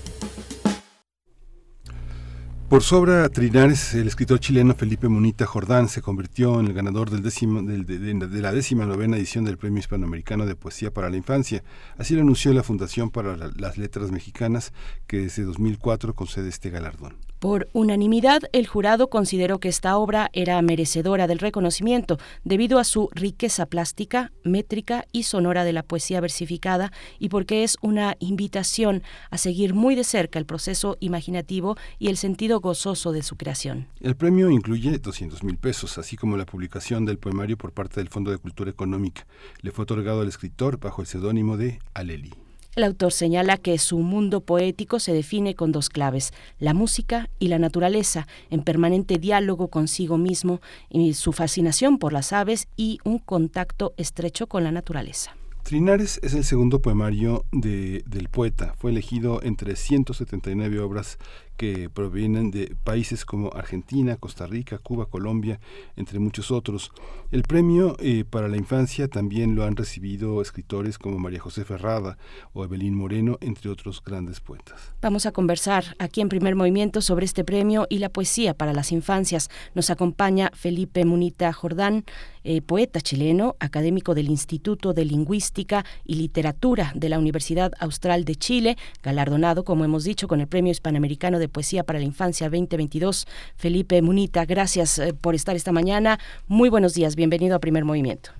Por 2.71 2.83
su 2.83 2.95
obra 2.95 3.27
Trinares, 3.27 3.93
el 3.95 4.07
escritor 4.07 4.39
chileno 4.39 4.73
Felipe 4.73 5.09
Munita 5.09 5.45
Jordán 5.45 5.89
se 5.89 6.01
convirtió 6.01 6.57
en 6.61 6.67
el 6.67 6.73
ganador 6.73 7.09
de, 7.09 7.19
de- 7.19 8.41
la 8.41 8.53
décima 8.53 8.85
novena 8.85 9.17
edición 9.17 9.43
del 9.43 9.57
Premio 9.57 9.79
Hispanoamericano 9.79 10.45
de 10.45 10.55
Poesía 10.55 10.89
para 10.89 11.09
la 11.09 11.17
Infancia. 11.17 11.65
Así 11.97 12.15
lo 12.15 12.21
anunció 12.21 12.53
la 12.53 12.63
Fundación 12.63 13.09
para 13.09 13.35
la- 13.35 13.51
las 13.57 13.77
Letras 13.77 14.09
Mexicanas, 14.11 14.71
que 15.05 15.17
desde 15.17 15.43
2004 15.43 16.13
concede 16.15 16.47
este 16.47 16.69
galardón. 16.69 17.17
Por 17.41 17.69
unanimidad, 17.73 18.41
el 18.53 18.67
jurado 18.67 19.09
consideró 19.09 19.59
que 19.59 19.67
esta 19.67 19.97
obra 19.97 20.29
era 20.31 20.61
merecedora 20.61 21.25
del 21.25 21.39
reconocimiento 21.39 22.19
debido 22.43 22.77
a 22.77 22.83
su 22.83 23.09
riqueza 23.13 23.65
plástica, 23.65 24.31
métrica 24.43 25.07
y 25.11 25.23
sonora 25.23 25.63
de 25.63 25.73
la 25.73 25.81
poesía 25.81 26.21
versificada 26.21 26.91
y 27.17 27.29
porque 27.29 27.63
es 27.63 27.79
una 27.81 28.15
invitación 28.19 29.01
a 29.31 29.39
seguir 29.39 29.73
muy 29.73 29.95
de 29.95 30.03
cerca 30.03 30.37
el 30.37 30.45
proceso 30.45 30.97
imaginativo 30.99 31.77
y 31.97 32.09
el 32.09 32.17
sentido 32.17 32.59
gozoso 32.59 33.11
de 33.11 33.23
su 33.23 33.37
creación. 33.37 33.87
El 34.01 34.15
premio 34.15 34.51
incluye 34.51 34.99
200 34.99 35.43
mil 35.43 35.57
pesos, 35.57 35.97
así 35.97 36.17
como 36.17 36.37
la 36.37 36.45
publicación 36.45 37.05
del 37.05 37.17
poemario 37.17 37.57
por 37.57 37.71
parte 37.73 38.01
del 38.01 38.09
Fondo 38.09 38.29
de 38.29 38.37
Cultura 38.37 38.69
Económica. 38.69 39.25
Le 39.63 39.71
fue 39.71 39.81
otorgado 39.81 40.21
al 40.21 40.27
escritor 40.27 40.79
bajo 40.79 41.01
el 41.01 41.07
seudónimo 41.07 41.57
de 41.57 41.79
Aleli. 41.95 42.35
El 42.75 42.85
autor 42.85 43.11
señala 43.11 43.57
que 43.57 43.77
su 43.77 43.99
mundo 43.99 44.39
poético 44.41 44.99
se 44.99 45.11
define 45.13 45.55
con 45.55 45.73
dos 45.73 45.89
claves, 45.89 46.31
la 46.57 46.73
música 46.73 47.29
y 47.37 47.49
la 47.49 47.59
naturaleza, 47.59 48.27
en 48.49 48.63
permanente 48.63 49.17
diálogo 49.17 49.67
consigo 49.67 50.17
mismo, 50.17 50.61
y 50.89 51.13
su 51.13 51.33
fascinación 51.33 51.97
por 51.97 52.13
las 52.13 52.31
aves 52.31 52.69
y 52.77 52.99
un 53.03 53.19
contacto 53.19 53.93
estrecho 53.97 54.47
con 54.47 54.63
la 54.63 54.71
naturaleza. 54.71 55.35
Trinares 55.63 56.19
es 56.23 56.33
el 56.33 56.43
segundo 56.45 56.81
poemario 56.81 57.45
de- 57.51 58.03
del 58.07 58.29
poeta. 58.29 58.73
Fue 58.77 58.89
elegido 58.91 59.43
entre 59.43 59.75
179 59.75 60.79
obras 60.79 61.17
que 61.57 61.89
provienen 61.89 62.51
de 62.51 62.75
países 62.83 63.25
como 63.25 63.51
Argentina, 63.53 64.15
Costa 64.17 64.47
Rica, 64.47 64.77
Cuba, 64.77 65.05
Colombia, 65.05 65.59
entre 65.95 66.19
muchos 66.19 66.51
otros. 66.51 66.91
El 67.31 67.43
premio 67.43 67.95
eh, 67.99 68.25
para 68.29 68.47
la 68.47 68.57
infancia 68.57 69.07
también 69.07 69.55
lo 69.55 69.63
han 69.63 69.75
recibido 69.75 70.41
escritores 70.41 70.97
como 70.97 71.19
María 71.19 71.39
José 71.39 71.63
Ferrada 71.63 72.17
o 72.53 72.63
Evelyn 72.63 72.95
Moreno, 72.95 73.37
entre 73.41 73.69
otros 73.69 74.03
grandes 74.03 74.39
poetas. 74.39 74.93
Vamos 75.01 75.25
a 75.25 75.31
conversar 75.31 75.95
aquí 75.99 76.21
en 76.21 76.29
primer 76.29 76.55
movimiento 76.55 77.01
sobre 77.01 77.25
este 77.25 77.43
premio 77.43 77.87
y 77.89 77.99
la 77.99 78.09
poesía 78.09 78.53
para 78.53 78.73
las 78.73 78.91
infancias. 78.91 79.49
Nos 79.75 79.89
acompaña 79.89 80.51
Felipe 80.53 81.05
Munita 81.05 81.53
Jordán, 81.53 82.05
eh, 82.43 82.61
poeta 82.61 83.01
chileno, 83.01 83.55
académico 83.59 84.15
del 84.15 84.29
Instituto 84.29 84.93
de 84.93 85.05
Lingüística 85.05 85.85
y 86.05 86.15
Literatura 86.15 86.91
de 86.95 87.09
la 87.09 87.19
Universidad 87.19 87.71
Austral 87.79 88.25
de 88.25 88.35
Chile, 88.35 88.77
galardonado, 89.03 89.63
como 89.63 89.85
hemos 89.85 90.03
dicho, 90.03 90.27
con 90.27 90.41
el 90.41 90.47
Premio 90.47 90.71
Hispanoamericano 90.71 91.37
de 91.37 91.49
Poesía 91.51 91.83
para 91.83 91.99
la 91.99 92.05
Infancia 92.05 92.47
2022. 92.49 93.27
Felipe 93.55 94.01
Munita, 94.01 94.45
gracias 94.45 94.99
eh, 94.99 95.13
por 95.13 95.35
estar 95.35 95.55
esta 95.55 95.71
mañana. 95.71 96.17
Muy 96.47 96.69
buenos 96.69 96.93
días, 96.93 97.15
bienvenido 97.15 97.55
a 97.55 97.59
Primer 97.59 97.85
Movimiento. 97.85 98.31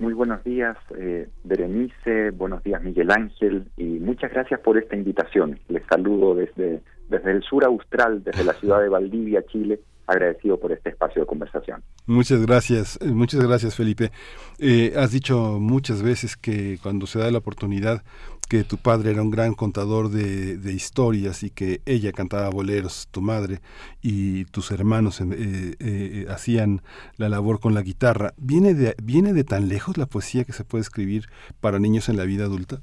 Muy 0.00 0.12
buenos 0.12 0.42
días, 0.42 0.76
eh, 0.98 1.28
Berenice, 1.44 2.30
buenos 2.32 2.64
días, 2.64 2.82
Miguel 2.82 3.12
Ángel, 3.12 3.68
y 3.76 3.84
muchas 3.84 4.32
gracias 4.32 4.60
por 4.60 4.76
esta 4.76 4.96
invitación. 4.96 5.60
Les 5.68 5.84
saludo 5.86 6.34
desde, 6.34 6.82
desde 7.08 7.30
el 7.30 7.42
sur 7.42 7.64
austral, 7.64 8.24
desde 8.24 8.42
la 8.42 8.54
ciudad 8.54 8.80
de 8.80 8.88
Valdivia, 8.88 9.44
Chile, 9.46 9.78
agradecido 10.06 10.58
por 10.58 10.72
este 10.72 10.90
espacio 10.90 11.22
de 11.22 11.26
conversación. 11.26 11.82
Muchas 12.06 12.44
gracias, 12.44 12.98
eh, 13.00 13.06
muchas 13.06 13.46
gracias 13.46 13.76
Felipe. 13.76 14.10
Eh, 14.58 14.92
has 14.96 15.12
dicho 15.12 15.58
muchas 15.60 16.02
veces 16.02 16.36
que 16.36 16.78
cuando 16.82 17.06
se 17.06 17.18
da 17.20 17.30
la 17.30 17.38
oportunidad 17.38 18.02
que 18.46 18.64
tu 18.64 18.76
padre 18.78 19.10
era 19.10 19.22
un 19.22 19.30
gran 19.30 19.54
contador 19.54 20.10
de, 20.10 20.72
historias 20.72 21.42
y 21.42 21.50
que 21.50 21.80
ella 21.86 22.12
cantaba 22.12 22.50
boleros, 22.50 23.08
tu 23.10 23.20
madre, 23.20 23.60
y 24.02 24.44
tus 24.46 24.70
hermanos 24.70 25.20
eh, 25.20 25.26
eh, 25.32 25.76
eh, 25.80 26.26
hacían 26.28 26.80
la 27.16 27.28
labor 27.28 27.60
con 27.60 27.74
la 27.74 27.82
guitarra. 27.82 28.32
¿Viene 28.36 28.74
de, 28.74 28.94
¿Viene 29.02 29.32
de 29.32 29.44
tan 29.44 29.68
lejos 29.68 29.96
la 29.96 30.06
poesía 30.06 30.44
que 30.44 30.52
se 30.52 30.64
puede 30.64 30.82
escribir 30.82 31.24
para 31.60 31.78
niños 31.78 32.08
en 32.08 32.16
la 32.16 32.24
vida 32.24 32.44
adulta? 32.44 32.80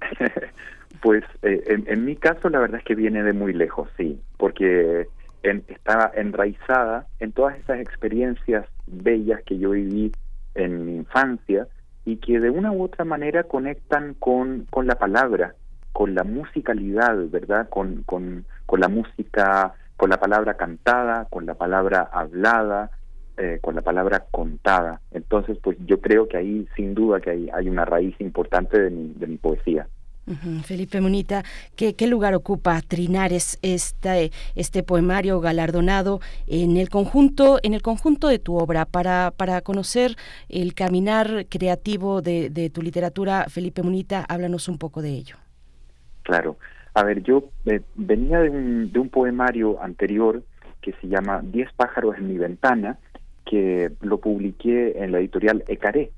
Pues 1.00 1.24
en, 1.42 2.04
mi 2.04 2.14
caso 2.14 2.48
la 2.48 2.60
verdad 2.60 2.78
es 2.78 2.84
que 2.84 2.94
viene 2.94 3.24
de 3.24 3.32
muy 3.32 3.52
lejos, 3.52 3.88
sí, 3.96 4.20
porque 4.36 5.08
en- 5.42 5.64
enraizada 6.14 7.08
en 7.18 7.32
todas 7.32 7.58
esas 7.58 7.80
experiencias 7.80 8.66
bellas 8.86 9.42
que 9.42 9.58
yo 9.58 9.70
viví 9.70 10.12
en 10.54 10.86
mi 10.86 10.94
infancia 10.94 11.66
y 12.04 12.16
que 12.16 12.40
de 12.40 12.50
una 12.50 12.72
u 12.72 12.82
otra 12.82 13.04
manera 13.04 13.44
conectan 13.44 14.14
con, 14.14 14.66
con 14.70 14.86
la 14.86 14.96
palabra, 14.96 15.54
con 15.92 16.14
la 16.14 16.24
musicalidad, 16.24 17.16
¿verdad? 17.30 17.68
Con, 17.68 18.02
con, 18.04 18.44
con 18.66 18.80
la 18.80 18.88
música, 18.88 19.74
con 19.96 20.10
la 20.10 20.18
palabra 20.18 20.54
cantada, 20.54 21.26
con 21.30 21.46
la 21.46 21.54
palabra 21.54 22.08
hablada, 22.12 22.90
eh, 23.36 23.58
con 23.62 23.74
la 23.74 23.82
palabra 23.82 24.26
contada. 24.30 25.00
Entonces, 25.12 25.58
pues 25.62 25.78
yo 25.86 26.00
creo 26.00 26.28
que 26.28 26.36
ahí, 26.36 26.68
sin 26.76 26.94
duda, 26.94 27.20
que 27.20 27.30
hay, 27.30 27.48
hay 27.52 27.68
una 27.68 27.84
raíz 27.84 28.20
importante 28.20 28.80
de 28.80 28.90
mi, 28.90 29.14
de 29.14 29.26
mi 29.26 29.36
poesía. 29.36 29.86
Felipe 30.64 31.00
Munita, 31.00 31.42
¿qué, 31.74 31.94
qué 31.94 32.06
lugar 32.06 32.34
ocupa 32.34 32.80
Trinares 32.80 33.58
este, 33.62 34.30
este 34.54 34.82
poemario 34.84 35.40
galardonado 35.40 36.20
en 36.46 36.76
el 36.76 36.90
conjunto, 36.90 37.58
en 37.62 37.74
el 37.74 37.82
conjunto 37.82 38.28
de 38.28 38.38
tu 38.38 38.56
obra? 38.56 38.84
Para, 38.84 39.32
para 39.36 39.60
conocer 39.62 40.16
el 40.48 40.74
caminar 40.74 41.46
creativo 41.48 42.22
de, 42.22 42.50
de 42.50 42.70
tu 42.70 42.82
literatura, 42.82 43.46
Felipe 43.48 43.82
Munita, 43.82 44.24
háblanos 44.28 44.68
un 44.68 44.78
poco 44.78 45.02
de 45.02 45.10
ello. 45.10 45.36
Claro. 46.22 46.56
A 46.94 47.02
ver, 47.02 47.22
yo 47.22 47.44
eh, 47.64 47.80
venía 47.94 48.38
de 48.40 48.50
un, 48.50 48.92
de 48.92 48.98
un 48.98 49.08
poemario 49.08 49.82
anterior 49.82 50.42
que 50.82 50.92
se 51.00 51.08
llama 51.08 51.40
Diez 51.42 51.68
pájaros 51.74 52.16
en 52.18 52.28
mi 52.28 52.38
ventana, 52.38 52.98
que 53.44 53.90
lo 54.00 54.18
publiqué 54.18 55.02
en 55.02 55.12
la 55.12 55.18
editorial 55.18 55.64
Ecaré, 55.68 56.12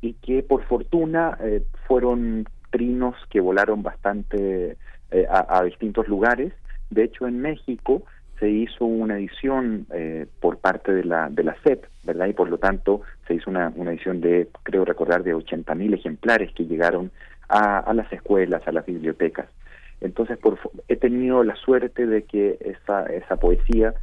y 0.00 0.14
que 0.14 0.42
por 0.42 0.64
fortuna 0.64 1.38
eh, 1.40 1.62
fueron 1.86 2.46
trinos 2.74 3.14
que 3.30 3.40
volaron 3.40 3.84
bastante 3.84 4.76
eh, 5.12 5.26
a, 5.30 5.62
distintos 5.62 6.08
lugares. 6.08 6.52
De 6.90 7.04
hecho, 7.04 7.28
en 7.28 7.40
México 7.40 8.02
se 8.40 8.50
hizo 8.50 8.84
una 8.84 9.16
edición 9.16 9.86
eh, 9.94 10.26
por 10.40 10.58
parte 10.58 10.92
de 10.92 11.04
la 11.04 11.30
de 11.30 11.44
la 11.44 11.54
SEP, 11.62 11.84
¿verdad? 12.02 12.26
Y 12.26 12.32
por 12.32 12.50
lo 12.50 12.58
tanto 12.58 13.02
se 13.28 13.34
hizo 13.34 13.48
una, 13.48 13.72
una 13.76 13.92
edición 13.92 14.20
de, 14.20 14.48
creo 14.64 14.84
recordar, 14.84 15.22
de 15.22 15.34
80 15.34 15.72
mil 15.76 15.94
ejemplares 15.94 16.52
que 16.52 16.66
llegaron 16.66 17.12
a, 17.48 17.94
las 17.94 18.12
escuelas, 18.12 18.66
a 18.66 18.72
las 18.72 18.84
bibliotecas. 18.84 19.46
Entonces, 20.00 20.36
por, 20.36 20.58
he 20.88 20.96
tenido 20.96 21.44
la 21.44 21.54
suerte 21.54 22.06
de 22.08 22.24
que 22.24 22.58
esa, 22.60 23.06
esa 23.06 23.36
poesía 23.36 23.94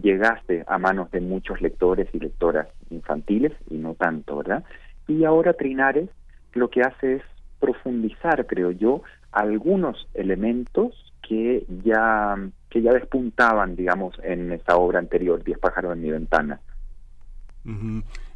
llegase 0.00 0.62
a 0.68 0.78
manos 0.78 1.10
de 1.10 1.20
muchos 1.20 1.60
lectores 1.60 2.06
y 2.12 2.20
lectoras 2.20 2.68
infantiles 2.90 3.52
y 3.68 3.78
no 3.78 3.94
tanto, 3.94 4.36
¿verdad? 4.36 4.62
Y 5.08 5.24
ahora 5.24 5.54
Trinares 5.54 6.08
lo 6.54 6.68
que 6.68 6.82
hace 6.82 7.16
es 7.16 7.22
profundizar, 7.60 8.46
creo 8.46 8.70
yo, 8.70 9.02
algunos 9.30 10.08
elementos 10.14 11.12
que 11.22 11.64
ya 11.84 12.36
que 12.70 12.82
ya 12.82 12.92
despuntaban, 12.92 13.76
digamos, 13.76 14.14
en 14.22 14.52
esa 14.52 14.76
obra 14.76 14.98
anterior, 15.00 15.42
Diez 15.42 15.58
pájaros 15.58 15.92
en 15.94 16.02
mi 16.02 16.10
ventana. 16.10 16.60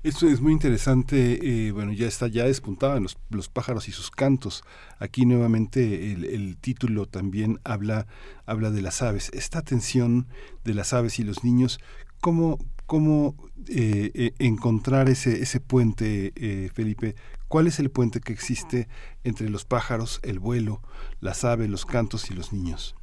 Esto 0.03 0.27
es 0.27 0.41
muy 0.41 0.53
interesante, 0.53 1.39
eh, 1.43 1.73
bueno, 1.73 1.93
ya 1.93 2.07
está, 2.07 2.27
ya 2.27 2.45
despuntaban 2.45 3.03
los, 3.03 3.17
los 3.31 3.49
pájaros 3.49 3.89
y 3.89 3.93
sus 3.93 4.11
cantos. 4.11 4.63
Aquí 4.99 5.25
nuevamente 5.25 6.13
el, 6.13 6.25
el 6.25 6.57
título 6.59 7.07
también 7.07 7.59
habla, 7.65 8.07
habla 8.45 8.71
de 8.71 8.83
las 8.83 9.01
aves. 9.03 9.31
Esta 9.33 9.61
atención 9.61 10.27
de 10.65 10.75
las 10.75 10.93
aves 10.93 11.19
y 11.21 11.25
los 11.25 11.43
niños, 11.43 11.81
¿cómo, 12.21 12.59
cómo 12.87 13.35
eh, 13.69 14.11
eh, 14.15 14.33
encontrar 14.41 15.09
ese, 15.09 15.41
ese 15.41 15.59
puente, 15.59 16.33
eh, 16.37 16.69
Felipe? 16.75 17.15
¿Cuál 17.55 17.69
es 17.69 17.79
el 17.79 17.89
puente 17.89 18.19
que 18.19 18.33
existe 18.33 18.89
entre 19.23 19.49
los 19.49 19.65
pájaros, 19.65 20.19
el 20.25 20.41
vuelo, 20.41 20.81
las 21.21 21.45
aves, 21.45 21.71
los 21.71 21.87
cantos 21.87 22.29
y 22.33 22.35
los 22.35 22.53
niños? 22.53 22.97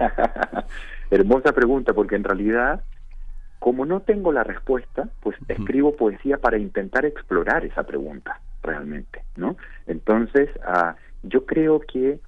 Hermosa 1.12 1.52
pregunta, 1.52 1.92
porque 1.92 2.16
en 2.16 2.24
realidad, 2.24 2.82
como 3.60 3.86
no 3.86 4.00
tengo 4.00 4.32
la 4.32 4.42
respuesta, 4.42 5.08
pues 5.20 5.36
escribo 5.46 5.94
poesía 5.94 6.38
para 6.38 6.58
intentar 6.58 7.06
explorar 7.06 7.64
esa 7.64 7.84
pregunta 7.84 8.40
realmente, 8.64 9.22
¿no? 9.36 9.56
Entonces, 9.86 10.50
ah, 10.66 10.96
yo 11.22 11.46
creo 11.46 11.78
que 11.82 12.18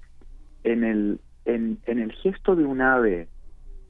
en 0.63 0.85
el, 0.85 1.19
en, 1.47 1.81
en 1.87 1.99
el 1.99 2.13
gesto 2.13 2.55
de 2.55 2.65
un 2.65 2.81
ave 2.81 3.27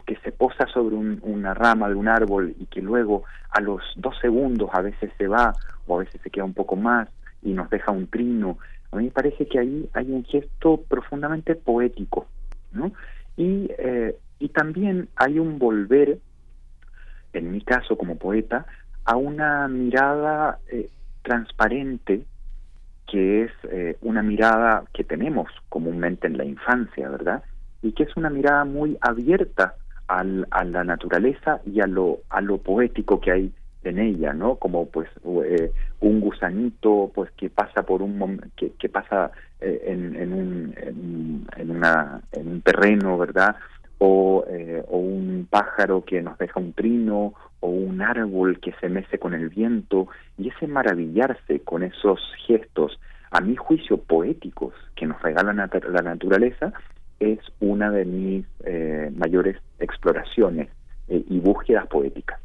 que 0.07 0.17
se 0.25 0.33
posa 0.33 0.67
sobre 0.69 0.97
un- 0.97 1.21
una 1.23 1.53
rama 1.53 1.91
de 1.91 1.95
un 1.95 2.09
árbol 2.09 2.55
y 2.59 2.65
que 2.65 2.81
luego 2.81 3.25
a 3.51 3.61
los 3.61 3.83
dos 3.97 4.17
segundos 4.23 4.71
a 4.73 4.81
veces 4.81 5.13
se 5.19 5.29
va 5.29 5.53
o 5.87 5.97
a 5.97 6.05
veces 6.05 6.23
se 6.23 6.31
queda 6.31 6.45
un 6.45 6.55
poco 6.55 6.75
más 6.77 7.07
y 7.45 7.53
nos 7.53 7.71
deja 7.71 7.93
un 7.93 8.09
trino, 8.09 8.59
a 8.91 8.97
mí 8.97 9.05
me 9.05 9.11
parece 9.11 9.47
que 9.47 9.59
ahí 9.59 9.89
hay 9.93 10.11
un 10.11 10.25
gesto 10.25 10.83
profundamente 10.89 11.55
poético, 11.55 12.27
¿no? 12.73 12.93
Y, 13.37 13.71
eh, 13.79 14.17
y 14.39 14.49
también 14.49 15.09
hay 15.17 15.39
un 15.39 15.59
volver, 15.59 16.19
en 17.33 17.53
mi 17.53 17.61
caso 17.61 17.97
como 17.97 18.17
poeta, 18.17 18.67
a 19.05 19.17
una 19.17 19.69
mirada 19.69 20.59
eh, 20.71 20.89
transparente 21.23 22.25
que 23.07 23.45
es 23.45 23.53
eh, 23.71 23.97
una 24.01 24.23
mirada 24.23 24.85
que 24.93 25.05
tenemos 25.05 25.49
comúnmente 25.69 26.27
en 26.27 26.39
la 26.39 26.45
infancia, 26.45 27.09
¿verdad? 27.09 27.43
y 27.85 27.93
que 27.93 28.05
es 28.05 28.17
una 28.17 28.31
mirada 28.31 28.65
muy 28.65 28.97
abierta 29.03 29.75
al, 30.09 30.49
a 30.51 30.65
la 30.65 30.85
naturaleza 30.85 31.61
y 31.67 31.81
a 31.81 31.87
lo, 31.87 32.21
a 32.31 32.41
lo 32.41 32.59
poético 32.59 33.21
que 33.21 33.31
hay 33.31 33.53
en 33.85 33.99
ella, 33.99 34.33
¿no? 34.33 34.57
Como 34.57 34.87
pues 34.87 35.09
eh, 35.45 35.73
un 36.01 36.21
gusanito, 36.21 37.11
pues 37.15 37.31
que 37.33 37.51
pasa 37.51 37.83
por 37.83 38.03
un 38.03 38.41
que, 38.57 38.89
pasa 38.89 39.31
eh, 39.61 39.83
en, 39.87 40.17
en, 40.17 40.33
un, 40.33 41.47
en, 41.57 41.71
una, 41.71 42.21
en 42.33 42.49
un 42.49 42.61
terreno, 42.63 43.19
¿verdad? 43.19 43.57
O, 43.99 44.45
eh, 44.49 44.83
o 44.89 44.99
un 44.99 45.47
pájaro 45.49 46.05
que 46.05 46.21
nos 46.23 46.37
deja 46.39 46.61
un 46.61 46.73
trino, 46.73 47.35
o 47.61 47.69
un 47.69 48.03
árbol 48.03 48.61
que 48.61 48.73
se 48.81 48.89
mece 48.89 49.19
con 49.19 49.35
el 49.35 49.49
viento, 49.49 50.09
y 50.37 50.49
ese 50.49 50.67
maravillarse 50.67 51.61
con 51.61 51.83
esos 51.83 52.21
gestos, 52.47 52.99
a 53.31 53.41
mi 53.41 53.57
juicio 53.57 53.97
poéticos 53.97 54.75
que 54.95 55.07
nos 55.07 55.21
regala 55.23 55.53
la 55.53 56.03
naturaleza, 56.03 56.73
es 57.19 57.39
una 57.61 57.91
de 57.91 58.05
mis 58.05 58.47
mayores 59.17 59.57
exploraciones 59.81 60.69
y 61.09 61.41
búsquedas 61.41 61.87
poéticas. 61.87 62.39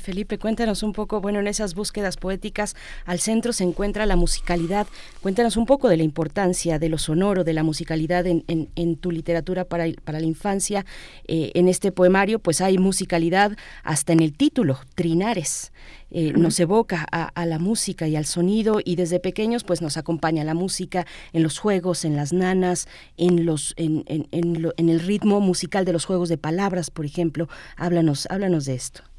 Felipe, 0.00 0.38
cuéntanos 0.38 0.82
un 0.82 0.92
poco, 0.92 1.20
bueno, 1.20 1.38
en 1.38 1.46
esas 1.46 1.74
búsquedas 1.74 2.16
poéticas 2.16 2.74
al 3.04 3.20
centro 3.20 3.52
se 3.52 3.64
encuentra 3.64 4.06
la 4.06 4.16
musicalidad. 4.16 4.86
Cuéntanos 5.20 5.56
un 5.56 5.66
poco 5.66 5.88
de 5.88 5.96
la 5.96 6.02
importancia 6.02 6.78
de 6.78 6.88
lo 6.88 6.98
sonoro, 6.98 7.44
de 7.44 7.52
la 7.52 7.62
musicalidad 7.62 8.26
en, 8.26 8.44
en, 8.46 8.96
tu 8.96 9.10
literatura 9.10 9.64
para, 9.64 9.84
para 10.04 10.20
la 10.20 10.26
infancia. 10.26 10.84
Eh, 11.28 11.52
en 11.54 11.68
este 11.68 11.92
poemario, 11.92 12.38
pues 12.38 12.60
hay 12.60 12.78
musicalidad 12.78 13.56
hasta 13.84 14.12
en 14.12 14.20
el 14.20 14.32
título, 14.32 14.78
Trinares. 14.94 15.72
Eh, 16.10 16.32
nos 16.32 16.58
evoca 16.60 17.06
a, 17.10 17.46
la 17.46 17.58
música 17.58 18.06
y 18.06 18.16
al 18.16 18.26
sonido 18.26 18.80
y 18.84 18.96
desde 18.96 19.18
pequeños 19.18 19.64
pues 19.64 19.80
nos 19.80 19.96
acompaña 19.96 20.44
la 20.44 20.52
música 20.52 21.06
en 21.32 21.42
los 21.42 21.58
juegos, 21.58 22.04
en 22.04 22.16
las 22.16 22.34
nanas, 22.34 22.86
en 23.16 23.46
los 23.46 23.72
en, 23.76 24.04
en, 24.06 24.28
en 24.30 24.88
el 24.88 25.00
ritmo 25.00 25.40
musical 25.40 25.84
de 25.84 25.92
los 25.92 26.04
juegos 26.04 26.28
de 26.28 26.36
palabras, 26.36 26.90
por 26.90 27.06
ejemplo. 27.06 27.48
Háblanos, 27.76 28.26
háblanos 28.30 28.66
de 28.66 28.74
esto. 28.74 29.11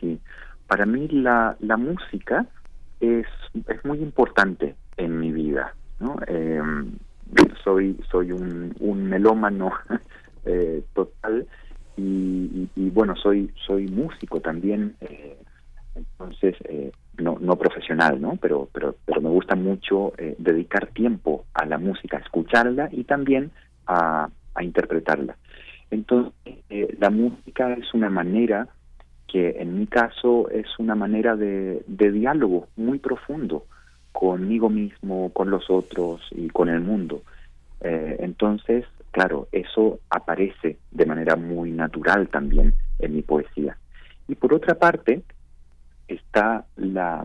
Sí, 0.00 0.18
para 0.66 0.86
mí 0.86 1.08
la, 1.08 1.56
la 1.60 1.76
música 1.76 2.46
es, 3.00 3.26
es 3.68 3.84
muy 3.84 3.98
importante 3.98 4.74
en 4.96 5.18
mi 5.18 5.30
vida, 5.30 5.74
¿no? 5.98 6.16
Em, 6.26 6.92
soy 7.62 7.96
soy 8.10 8.32
un, 8.32 8.74
un 8.80 9.04
melómano 9.04 9.72
eh, 10.44 10.82
total 10.94 11.46
y, 11.96 12.68
bueno 12.90 13.14
soy 13.14 13.52
soy 13.66 13.86
músico 13.86 14.40
también 14.40 14.96
eh, 15.00 15.36
entonces 15.94 16.56
eh, 16.64 16.90
no 17.18 17.36
no 17.40 17.56
profesional 17.56 18.20
no 18.20 18.36
pero 18.40 18.68
pero 18.72 18.96
pero 19.04 19.20
me 19.20 19.28
gusta 19.28 19.54
mucho 19.54 20.12
dedicar 20.38 20.88
tiempo 20.88 21.44
a 21.54 21.66
la 21.66 21.78
música 21.78 22.16
escucharla 22.18 22.88
y 22.90 23.04
también 23.04 23.50
a, 23.86 24.28
a 24.54 24.64
interpretarla. 24.64 25.36
Entonces 25.90 26.32
la 26.98 27.10
música 27.10 27.72
es 27.74 27.92
una 27.94 28.08
manera 28.10 28.68
que 29.30 29.56
en 29.60 29.78
mi 29.78 29.86
caso 29.86 30.48
es 30.50 30.66
una 30.78 30.94
manera 30.94 31.36
de, 31.36 31.82
diálogo 31.86 32.66
muy 32.76 32.98
profundo 32.98 33.64
conmigo 34.12 34.68
mismo, 34.68 35.30
con 35.32 35.50
los 35.50 35.70
otros 35.70 36.20
y 36.32 36.48
con 36.48 36.68
el 36.68 36.80
mundo. 36.80 37.22
Eh, 37.80 38.16
entonces, 38.20 38.84
claro, 39.12 39.46
eso 39.52 40.00
aparece 40.10 40.78
de 40.90 41.06
manera 41.06 41.36
muy 41.36 41.70
natural 41.70 42.28
también 42.28 42.74
en 42.98 43.14
mi 43.14 43.22
poesía. 43.22 43.76
Y 44.26 44.34
por 44.34 44.52
otra 44.52 44.74
parte, 44.74 45.22
está 46.08 46.64
la, 46.76 47.24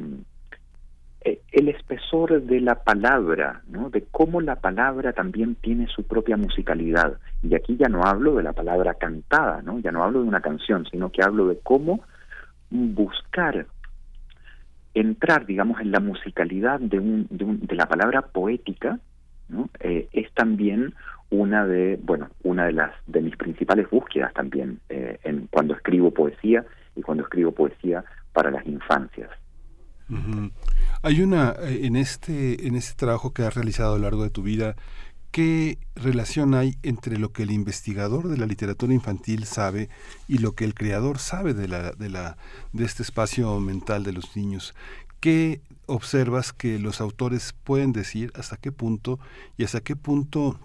el 1.25 1.69
espesor 1.69 2.43
de 2.43 2.61
la 2.61 2.83
palabra, 2.83 3.61
¿no? 3.67 3.89
de 3.89 4.03
cómo 4.11 4.41
la 4.41 4.57
palabra 4.57 5.13
también 5.13 5.55
tiene 5.55 5.87
su 5.87 6.03
propia 6.03 6.37
musicalidad. 6.37 7.17
Y 7.41 7.55
aquí 7.55 7.77
ya 7.77 7.89
no 7.89 8.03
hablo 8.03 8.35
de 8.35 8.43
la 8.43 8.53
palabra 8.53 8.93
cantada, 8.93 9.61
¿no? 9.63 9.79
ya 9.79 9.91
no 9.91 10.03
hablo 10.03 10.21
de 10.21 10.27
una 10.27 10.41
canción, 10.41 10.85
sino 10.85 11.11
que 11.11 11.23
hablo 11.23 11.47
de 11.47 11.59
cómo 11.63 12.01
buscar 12.69 13.65
entrar, 14.93 15.45
digamos, 15.45 15.81
en 15.81 15.91
la 15.91 15.99
musicalidad 15.99 16.79
de, 16.79 16.99
un, 16.99 17.27
de, 17.29 17.75
la 17.75 17.87
palabra 17.87 18.21
poética. 18.21 18.99
Eh, 19.79 20.07
es 20.11 20.31
también 20.33 20.93
una 21.29 21.65
de, 21.65 21.99
bueno, 22.01 22.29
una 22.43 22.65
de 22.65 22.73
las 22.73 22.91
de 23.07 23.21
mis 23.21 23.35
principales 23.35 23.89
búsquedas 23.89 24.33
también 24.33 24.79
eh, 24.89 25.19
en 25.23 25.47
cuando 25.47 25.73
escribo 25.73 26.11
poesía 26.11 26.65
y 26.95 27.01
cuando 27.01 27.23
escribo 27.23 27.51
poesía 27.51 28.03
para 28.33 28.51
las 28.51 28.65
infancias. 28.65 29.29
Hay 31.01 31.21
una, 31.21 31.55
eh, 31.59 31.81
en 31.83 31.95
este, 31.95 32.67
en 32.67 32.75
este 32.75 32.93
trabajo 32.95 33.33
que 33.33 33.43
has 33.43 33.53
realizado 33.53 33.93
a 33.93 33.97
lo 33.97 34.03
largo 34.03 34.23
de 34.23 34.29
tu 34.29 34.43
vida, 34.43 34.75
¿qué 35.31 35.77
relación 35.95 36.53
hay 36.53 36.77
entre 36.83 37.17
lo 37.17 37.31
que 37.31 37.43
el 37.43 37.51
investigador 37.51 38.27
de 38.27 38.37
la 38.37 38.45
literatura 38.45 38.93
infantil 38.93 39.45
sabe 39.45 39.89
y 40.27 40.37
lo 40.37 40.53
que 40.53 40.65
el 40.65 40.73
creador 40.73 41.19
sabe 41.19 41.53
de, 41.53 41.67
la, 41.67 41.91
de, 41.91 42.09
la, 42.09 42.37
de 42.73 42.85
este 42.85 43.03
espacio 43.03 43.59
mental 43.59 44.03
de 44.03 44.13
los 44.13 44.35
niños? 44.35 44.75
¿Qué 45.19 45.61
observas 45.87 46.53
que 46.53 46.79
los 46.79 47.01
autores 47.01 47.53
pueden 47.63 47.91
decir 47.91 48.31
hasta 48.35 48.57
qué 48.57 48.71
punto 48.71 49.19
y 49.57 49.63
hasta 49.63 49.81
qué 49.81 49.95
punto 49.95 50.59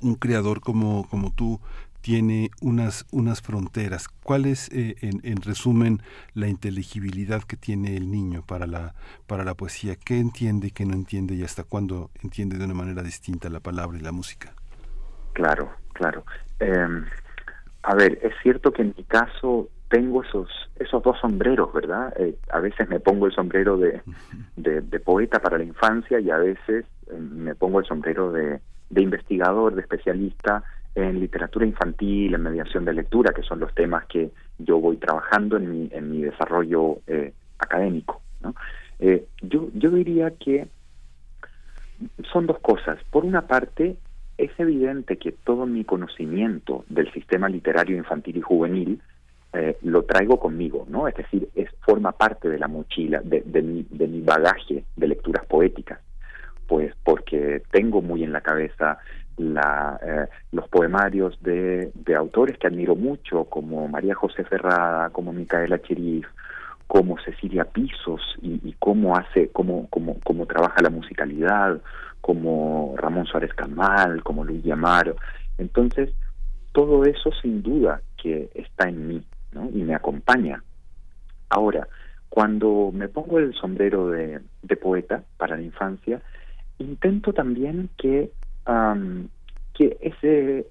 un 0.00 0.14
creador 0.14 0.60
como, 0.60 1.06
como 1.08 1.32
tú 1.32 1.60
tiene 2.02 2.50
unas, 2.60 3.06
unas 3.12 3.40
fronteras. 3.40 4.08
¿Cuál 4.08 4.46
es, 4.46 4.68
eh, 4.72 4.96
en, 5.00 5.20
en, 5.22 5.40
resumen, 5.40 6.02
la 6.34 6.48
inteligibilidad 6.48 7.42
que 7.42 7.56
tiene 7.56 7.96
el 7.96 8.10
niño 8.10 8.42
para 8.46 8.66
la, 8.66 8.94
para 9.26 9.44
la 9.44 9.54
poesía? 9.54 9.94
¿Qué 9.96 10.18
entiende 10.18 10.66
y 10.66 10.70
qué 10.72 10.84
no 10.84 10.94
entiende 10.94 11.34
y 11.34 11.44
hasta 11.44 11.62
cuándo 11.64 12.10
entiende 12.22 12.58
de 12.58 12.64
una 12.64 12.74
manera 12.74 13.02
distinta 13.02 13.48
la 13.48 13.60
palabra 13.60 13.96
y 13.98 14.02
la 14.02 14.12
música? 14.12 14.52
Claro, 15.32 15.70
claro. 15.92 16.24
Em, 16.58 17.06
a 17.84 17.94
ver, 17.94 18.18
es 18.22 18.34
cierto 18.42 18.72
que 18.72 18.82
en 18.82 18.94
mi 18.96 19.04
caso 19.04 19.68
tengo 19.88 20.22
esos 20.22 20.48
esos 20.76 21.02
dos 21.02 21.18
sombreros, 21.20 21.72
¿verdad? 21.72 22.12
Eh, 22.18 22.36
a 22.50 22.58
veces 22.58 22.88
me 22.88 22.98
pongo 22.98 23.26
el 23.26 23.32
sombrero 23.32 23.76
de, 23.76 24.02
de, 24.56 24.80
de, 24.80 25.00
poeta 25.00 25.38
para 25.38 25.58
la 25.58 25.64
infancia 25.64 26.18
y 26.18 26.30
a 26.30 26.38
veces 26.38 26.84
em, 27.08 27.44
me 27.44 27.54
pongo 27.54 27.78
el 27.78 27.86
sombrero 27.86 28.32
de, 28.32 28.60
de 28.90 29.02
investigador, 29.02 29.76
de 29.76 29.82
especialista 29.82 30.64
en 30.94 31.20
literatura 31.20 31.66
infantil, 31.66 32.34
en 32.34 32.42
mediación 32.42 32.84
de 32.84 32.92
lectura, 32.92 33.32
que 33.32 33.42
son 33.42 33.60
los 33.60 33.74
temas 33.74 34.04
que 34.06 34.30
yo 34.58 34.78
voy 34.78 34.96
trabajando 34.96 35.56
en 35.56 35.70
mi, 35.70 35.88
en 35.92 36.10
mi 36.10 36.22
desarrollo 36.22 36.98
eh, 37.06 37.32
académico. 37.58 38.20
Eh, 38.98 39.26
yo, 39.40 39.68
yo 39.74 39.90
diría 39.90 40.32
que 40.32 40.68
son 42.32 42.46
dos 42.46 42.58
cosas. 42.60 42.98
Por 43.10 43.24
una 43.24 43.42
parte, 43.46 43.96
es 44.38 44.50
evidente 44.58 45.16
que 45.16 45.32
todo 45.32 45.66
mi 45.66 45.84
conocimiento 45.84 46.84
del 46.88 47.10
sistema 47.12 47.48
literario 47.48 47.96
infantil 47.96 48.36
y 48.36 48.40
juvenil 48.40 49.00
eh, 49.52 49.76
lo 49.82 50.04
traigo 50.04 50.38
conmigo, 50.38 50.86
¿no? 50.88 51.08
Es 51.08 51.14
decir, 51.14 51.48
es 51.54 51.68
forma 51.80 52.12
parte 52.12 52.48
de 52.48 52.58
la 52.58 52.68
mochila, 52.68 53.20
de, 53.22 53.42
de, 53.44 53.62
mi, 53.62 53.86
de 53.90 54.08
mi 54.08 54.20
bagaje 54.22 54.84
de 54.96 55.08
lecturas 55.08 55.44
poéticas, 55.46 56.00
pues 56.66 56.94
porque 57.04 57.62
tengo 57.70 58.00
muy 58.00 58.24
en 58.24 58.32
la 58.32 58.40
cabeza 58.40 58.98
la, 59.36 59.98
eh, 60.02 60.28
los 60.52 60.68
poemarios 60.68 61.38
de, 61.42 61.92
autores 62.16 62.58
que 62.58 62.66
admiro 62.66 62.94
mucho, 62.94 63.44
como 63.44 63.88
María 63.88 64.14
José 64.14 64.44
Ferrada, 64.44 65.10
como 65.10 65.32
Micaela 65.32 65.80
Cherif, 65.80 66.26
como 66.86 67.18
Cecilia 67.20 67.64
Pisos, 67.64 68.20
y, 68.42 68.74
cómo 68.78 69.16
hace, 69.16 69.48
cómo, 69.48 69.88
cómo, 69.88 70.18
cómo 70.24 70.46
trabaja 70.46 70.82
la 70.82 70.90
musicalidad, 70.90 71.80
como 72.20 72.94
Ramón 72.96 73.26
Suárez 73.26 73.54
Camal, 73.54 74.22
como 74.22 74.44
Luis 74.44 74.68
Amaro. 74.70 75.16
Entonces, 75.58 76.10
todo 76.72 77.04
eso 77.04 77.30
sin 77.40 77.62
duda 77.62 78.00
que 78.16 78.50
está 78.54 78.88
en 78.88 79.08
mí. 79.08 79.22
Y 79.74 79.82
me 79.82 79.94
acompaña. 79.94 80.62
Ahora, 81.48 81.88
cuando 82.28 82.90
me 82.92 83.08
pongo 83.08 83.38
el 83.38 83.54
sombrero 83.54 84.10
de 84.10 84.76
poeta 84.80 85.22
para 85.36 85.56
la 85.56 85.62
infancia, 85.62 86.22
intento 86.78 87.32
también 87.32 87.90
que 87.96 88.30
que 89.74 89.96
ese, 90.00 90.66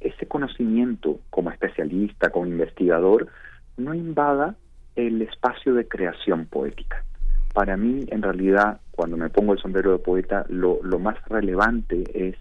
ese 0.00 0.26
conocimiento 0.26 1.20
como 1.30 1.50
especialista, 1.50 2.30
como 2.30 2.46
investigador, 2.46 3.28
no 3.76 3.94
invada 3.94 4.56
el 4.96 5.22
espacio 5.22 5.74
de 5.74 5.86
creación 5.86 6.46
poética. 6.46 7.04
Para 7.52 7.76
mí, 7.76 8.04
en 8.08 8.22
realidad, 8.22 8.80
cuando 8.90 9.16
me 9.16 9.30
pongo 9.30 9.52
el 9.52 9.58
sombrero 9.58 9.92
de 9.92 9.98
poeta, 9.98 10.46
lo, 10.48 10.80
lo 10.82 10.98
más 10.98 11.16
relevante 11.28 12.04
es 12.14 12.36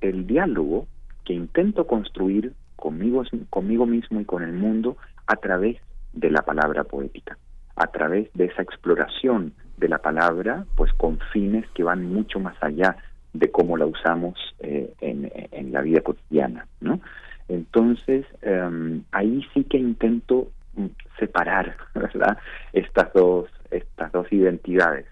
el 0.00 0.26
diálogo 0.26 0.86
que 1.24 1.34
intento 1.34 1.86
construir 1.86 2.54
conmigo, 2.76 3.22
conmigo 3.50 3.86
mismo 3.86 4.20
y 4.20 4.24
con 4.24 4.42
el 4.42 4.52
mundo 4.52 4.96
a 5.26 5.36
través 5.36 5.76
de 6.12 6.30
la 6.30 6.42
palabra 6.42 6.84
poética, 6.84 7.38
a 7.76 7.86
través 7.88 8.32
de 8.34 8.46
esa 8.46 8.62
exploración 8.62 9.52
de 9.76 9.88
la 9.88 9.98
palabra, 9.98 10.64
pues 10.76 10.92
con 10.94 11.18
fines 11.32 11.64
que 11.74 11.84
van 11.84 12.04
mucho 12.04 12.40
más 12.40 12.56
allá 12.60 12.96
de 13.32 13.50
cómo 13.50 13.76
la 13.76 13.86
usamos 13.86 14.38
eh, 14.60 14.92
en, 15.00 15.30
en, 15.52 15.72
la 15.72 15.82
vida 15.82 16.00
cotidiana, 16.00 16.66
¿no? 16.80 17.00
Entonces, 17.48 18.26
em, 18.42 19.02
ahí 19.12 19.46
sí 19.54 19.64
que 19.64 19.78
intento 19.78 20.48
mm, 20.74 20.86
separar, 21.18 21.76
¿verdad? 21.94 22.38
Estas 22.72 23.12
dos, 23.12 23.48
estas 23.70 24.12
dos 24.12 24.32
identidades. 24.32 25.06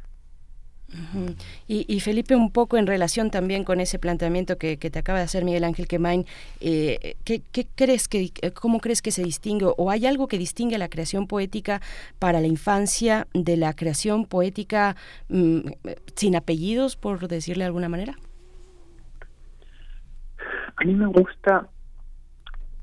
Y, 1.66 2.00
Felipe, 2.00 2.34
un 2.34 2.50
poco 2.50 2.78
en 2.78 2.86
relación 2.86 3.30
también 3.30 3.64
con 3.64 3.78
ese 3.78 3.98
planteamiento 3.98 4.56
que, 4.56 4.76
te 4.78 4.98
acaba 4.98 5.18
de 5.18 5.24
hacer 5.24 5.44
Miguel 5.44 5.64
Ángel 5.64 5.86
Quemain, 5.86 6.24
eh, 6.60 7.16
¿qué, 7.24 7.42
crees 7.74 8.08
que, 8.08 8.30
cómo 8.54 8.80
crees 8.80 9.02
que 9.02 9.10
se 9.10 9.22
distingue 9.22 9.66
o 9.76 9.90
hay 9.90 10.06
algo 10.06 10.28
que 10.28 10.38
distingue 10.38 10.78
la 10.78 10.88
creación 10.88 11.26
poética 11.26 11.82
para 12.18 12.40
la 12.40 12.46
infancia 12.46 13.26
de 13.34 13.58
la 13.58 13.74
creación 13.74 14.24
poética 14.24 14.96
mm, 15.28 15.60
sin 16.16 16.36
apellidos, 16.36 16.96
por 16.96 17.28
decirle 17.28 17.64
de 17.64 17.66
alguna 17.66 17.90
manera? 17.90 18.14
A 20.76 20.84
mí 20.84 20.94
me 20.94 21.06
gusta 21.06 21.68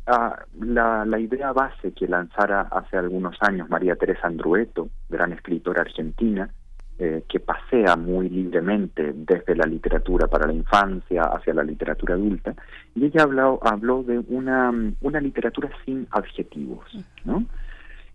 ah, 0.06 0.46
la, 0.60 1.06
la, 1.06 1.20
idea 1.20 1.54
base 1.54 1.92
que 1.94 2.08
lanzara 2.08 2.68
hace 2.72 2.98
algunos 2.98 3.36
años 3.42 3.70
María 3.70 3.96
Teresa 3.96 4.28
Andrueto, 4.28 4.90
gran 5.10 5.32
escritora 5.32 5.82
argentina, 5.82 6.52
eh, 6.98 7.24
que 7.28 7.42
pasea 7.42 7.98
muy 7.98 8.30
libremente 8.30 9.12
desde 9.14 9.56
la 9.56 9.66
literatura 9.66 10.28
para 10.28 10.48
la 10.48 10.54
infancia 10.54 11.24
hacia 11.24 11.54
la 11.54 11.64
literatura 11.64 12.16
adulta, 12.16 12.56
y 12.96 13.06
ella 13.06 13.24
habló, 13.24 13.60
habló 13.64 14.04
de 14.04 14.20
una, 14.30 14.72
una 15.02 15.20
literatura 15.20 15.70
sin 15.84 16.08
adjetivos, 16.12 16.86
¿no? 17.26 17.44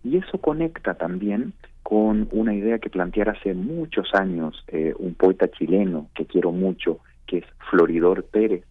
Y 0.03 0.17
eso 0.17 0.39
conecta 0.39 0.95
también 0.95 1.53
con 1.83 2.27
una 2.31 2.55
idea 2.55 2.79
que 2.79 2.89
planteara 2.89 3.33
hace 3.33 3.53
muchos 3.53 4.13
años 4.15 4.63
eh, 4.69 4.95
un 4.97 5.13
poeta 5.13 5.47
chileno 5.49 6.07
que 6.15 6.25
quiero 6.25 6.51
mucho, 6.51 6.99
que 7.27 7.37
es 7.39 7.45
Floridor 7.69 8.23
Pérez, 8.23 8.63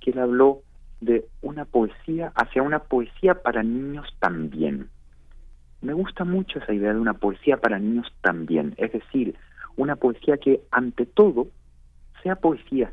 que 0.00 0.12
él 0.12 0.18
habló 0.18 0.62
de 1.02 1.26
una 1.42 1.66
poesía 1.66 2.32
hacia 2.36 2.62
una 2.62 2.78
poesía 2.78 3.34
para 3.34 3.62
niños 3.62 4.06
también 4.18 4.88
me 5.82 5.92
gusta 5.92 6.24
mucho 6.24 6.58
esa 6.58 6.72
idea 6.72 6.94
de 6.94 7.00
una 7.00 7.14
poesía 7.14 7.56
para 7.58 7.78
niños 7.78 8.06
también, 8.22 8.74
es 8.78 8.92
decir, 8.92 9.34
una 9.76 9.96
poesía 9.96 10.38
que 10.38 10.62
ante 10.70 11.06
todo 11.06 11.48
sea 12.22 12.36
poesía, 12.36 12.92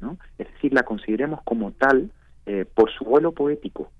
¿no? 0.00 0.16
Es 0.38 0.50
decir, 0.52 0.72
la 0.72 0.84
consideremos 0.84 1.42
como 1.42 1.72
tal 1.72 2.10
eh, 2.46 2.64
por 2.72 2.90
su 2.92 3.04
vuelo 3.04 3.32
poético 3.32 3.90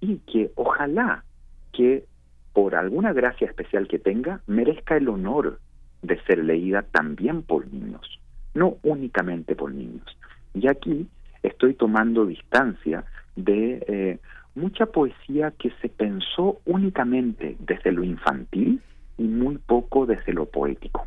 y 0.00 0.18
que 0.18 0.52
ojalá 0.56 1.24
que 1.72 2.04
por 2.52 2.74
alguna 2.74 3.12
gracia 3.12 3.46
especial 3.46 3.88
que 3.88 3.98
tenga 3.98 4.40
merezca 4.46 4.96
el 4.96 5.08
honor 5.08 5.60
de 6.02 6.20
ser 6.24 6.44
leída 6.44 6.82
también 6.82 7.42
por 7.42 7.72
niños, 7.72 8.20
no 8.54 8.76
únicamente 8.82 9.54
por 9.56 9.72
niños. 9.72 10.04
Y 10.54 10.68
aquí 10.68 11.08
estoy 11.42 11.74
tomando 11.74 12.26
distancia 12.26 13.04
de 13.36 13.84
eh, 13.86 14.18
mucha 14.58 14.86
poesía 14.86 15.52
que 15.52 15.70
se 15.80 15.88
pensó 15.88 16.60
únicamente 16.66 17.56
desde 17.60 17.92
lo 17.92 18.04
infantil 18.04 18.82
y 19.16 19.24
muy 19.24 19.58
poco 19.58 20.06
desde 20.06 20.32
lo 20.32 20.46
poético. 20.46 21.06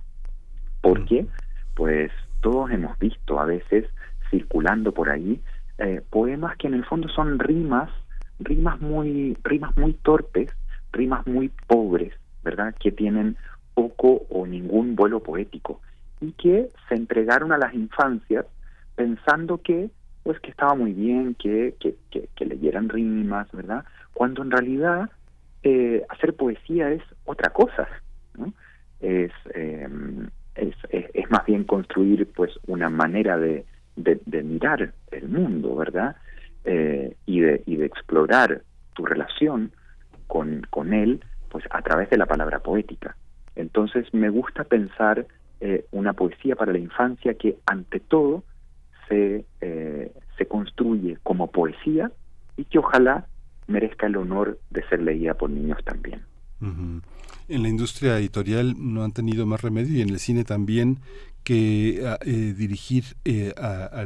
¿Por 0.81 1.05
qué? 1.05 1.27
Pues 1.75 2.11
todos 2.41 2.71
hemos 2.71 2.97
visto 2.97 3.39
a 3.39 3.45
veces 3.45 3.85
circulando 4.29 4.91
por 4.91 5.09
ahí 5.09 5.39
eh, 5.77 6.01
poemas 6.09 6.57
que 6.57 6.67
en 6.67 6.73
el 6.73 6.85
fondo 6.85 7.09
son 7.09 7.39
rimas, 7.39 7.89
rimas 8.39 8.79
muy, 8.81 9.37
rimas 9.43 9.75
muy 9.77 9.93
torpes, 9.93 10.49
rimas 10.91 11.25
muy 11.27 11.49
pobres, 11.67 12.13
¿verdad? 12.43 12.75
Que 12.79 12.91
tienen 12.91 13.35
poco 13.73 14.23
o 14.29 14.45
ningún 14.45 14.95
vuelo 14.95 15.21
poético 15.21 15.81
y 16.19 16.33
que 16.33 16.69
se 16.87 16.95
entregaron 16.95 17.51
a 17.51 17.57
las 17.57 17.73
infancias 17.73 18.45
pensando 18.95 19.57
que 19.59 19.89
pues 20.23 20.39
que 20.39 20.51
estaba 20.51 20.75
muy 20.75 20.93
bien 20.93 21.35
que, 21.35 21.75
que, 21.79 21.95
que, 22.35 22.45
leyeran 22.45 22.89
rimas, 22.89 23.51
¿verdad? 23.51 23.83
Cuando 24.13 24.43
en 24.43 24.51
realidad 24.51 25.09
eh, 25.63 26.03
hacer 26.09 26.35
poesía 26.35 26.91
es 26.91 27.01
otra 27.25 27.51
cosa, 27.51 27.87
¿no? 28.37 28.53
Es, 28.99 29.31
em, 29.55 30.29
es, 30.55 30.75
es, 30.89 31.31
más 31.31 31.45
bien 31.45 31.63
construir 31.63 32.27
pues 32.35 32.51
una 32.67 32.89
manera 32.89 33.37
de, 33.37 33.65
de, 33.95 34.43
mirar 34.43 34.93
el 35.11 35.27
mundo, 35.27 35.75
¿verdad? 35.75 36.15
Eh, 36.65 37.15
y, 37.25 37.39
de, 37.39 37.63
y 37.65 37.77
de 37.77 37.85
explorar 37.85 38.61
tu 38.93 39.05
relación 39.05 39.71
con, 40.27 40.67
con 40.69 40.93
él 40.93 41.23
pues 41.49 41.65
a 41.71 41.81
través 41.81 42.09
de 42.09 42.17
la 42.17 42.25
palabra 42.25 42.59
poética. 42.59 43.15
Entonces 43.55 44.13
me 44.13 44.29
gusta 44.29 44.63
pensar 44.63 45.25
eh, 45.59 45.85
una 45.91 46.13
poesía 46.13 46.55
para 46.55 46.71
la 46.71 46.79
infancia 46.79 47.33
que 47.33 47.57
ante 47.65 47.99
todo 47.99 48.43
se, 49.07 49.45
eh, 49.61 50.11
se 50.37 50.45
construye 50.45 51.17
como 51.23 51.47
poesía 51.47 52.11
y 52.57 52.65
que 52.65 52.79
ojalá 52.79 53.27
merezca 53.67 54.07
el 54.07 54.17
honor 54.17 54.59
de 54.69 54.83
ser 54.89 55.01
leída 55.01 55.33
por 55.33 55.49
niños 55.49 55.79
también. 55.83 56.21
En 57.47 57.63
la 57.63 57.69
industria 57.69 58.17
editorial 58.19 58.75
no 58.77 59.03
han 59.03 59.13
tenido 59.13 59.45
más 59.45 59.61
remedio 59.61 59.97
y 59.97 60.01
en 60.01 60.09
el 60.09 60.19
cine 60.19 60.43
también 60.43 60.99
que 61.43 62.03
ah, 62.05 62.19
eh, 62.23 62.53
dirigir 62.55 63.03
eh, 63.25 63.53
a, 63.57 64.05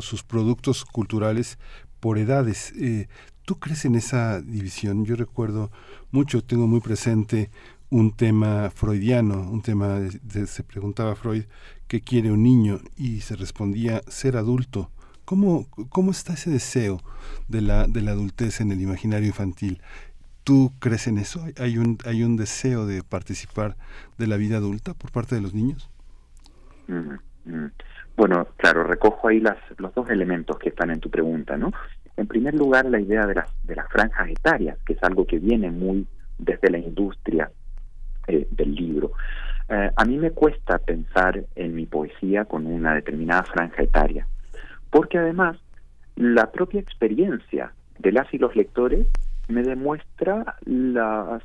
sus 0.00 0.22
productos 0.22 0.84
culturales 0.84 1.58
por 2.00 2.18
edades. 2.18 2.72
Eh, 2.80 3.08
¿Tú 3.44 3.58
crees 3.58 3.84
en 3.84 3.96
esa 3.96 4.40
división? 4.40 5.04
Yo 5.04 5.16
recuerdo 5.16 5.70
mucho, 6.10 6.42
tengo 6.42 6.66
muy 6.66 6.80
presente 6.80 7.50
un 7.90 8.12
tema 8.12 8.70
freudiano, 8.70 9.50
un 9.50 9.60
tema, 9.60 10.00
de, 10.00 10.46
se 10.46 10.62
preguntaba 10.62 11.14
Freud, 11.14 11.44
¿qué 11.88 12.00
quiere 12.00 12.32
un 12.32 12.42
niño? 12.42 12.80
Y 12.96 13.20
se 13.20 13.36
respondía, 13.36 14.00
ser 14.08 14.36
adulto. 14.36 14.90
¿Cómo, 15.24 15.66
cómo 15.88 16.10
está 16.10 16.34
ese 16.34 16.50
deseo 16.50 17.00
de 17.48 17.62
la, 17.62 17.86
de 17.86 18.02
la 18.02 18.10
adultez 18.12 18.60
en 18.60 18.72
el 18.72 18.80
imaginario 18.80 19.28
infantil? 19.28 19.80
¿Tú 20.44 20.72
crees 20.78 21.06
en 21.06 21.18
eso? 21.18 21.44
¿Hay 21.58 21.78
un, 21.78 21.98
¿Hay 22.04 22.22
un 22.22 22.36
deseo 22.36 22.86
de 22.86 23.02
participar 23.02 23.76
de 24.18 24.26
la 24.26 24.36
vida 24.36 24.58
adulta 24.58 24.92
por 24.92 25.10
parte 25.10 25.34
de 25.34 25.40
los 25.40 25.54
niños? 25.54 25.88
Mm, 26.88 27.14
mm. 27.46 27.70
Bueno, 28.16 28.46
claro, 28.58 28.84
recojo 28.84 29.28
ahí 29.28 29.40
las, 29.40 29.56
los 29.78 29.94
dos 29.94 30.08
elementos 30.10 30.58
que 30.58 30.68
están 30.68 30.90
en 30.90 31.00
tu 31.00 31.10
pregunta, 31.10 31.56
¿no? 31.56 31.72
En 32.16 32.26
primer 32.26 32.54
lugar, 32.54 32.84
la 32.84 33.00
idea 33.00 33.26
de 33.26 33.34
las, 33.34 33.48
de 33.64 33.74
las 33.74 33.88
franjas 33.88 34.28
etarias, 34.28 34.78
que 34.86 34.92
es 34.92 35.02
algo 35.02 35.26
que 35.26 35.38
viene 35.38 35.70
muy 35.70 36.06
desde 36.38 36.70
la 36.70 36.78
industria 36.78 37.50
eh, 38.26 38.46
del 38.50 38.74
libro. 38.74 39.12
Eh, 39.68 39.90
a 39.96 40.04
mí 40.04 40.18
me 40.18 40.30
cuesta 40.30 40.78
pensar 40.78 41.44
en 41.54 41.74
mi 41.74 41.86
poesía 41.86 42.44
con 42.44 42.66
una 42.66 42.94
determinada 42.94 43.44
franja 43.44 43.82
etaria, 43.82 44.26
porque 44.90 45.18
además 45.18 45.56
la 46.16 46.52
propia 46.52 46.80
experiencia 46.80 47.72
de 47.98 48.12
las 48.12 48.32
y 48.32 48.38
los 48.38 48.54
lectores 48.54 49.06
me 49.48 49.62
demuestra 49.62 50.56
las 50.64 51.42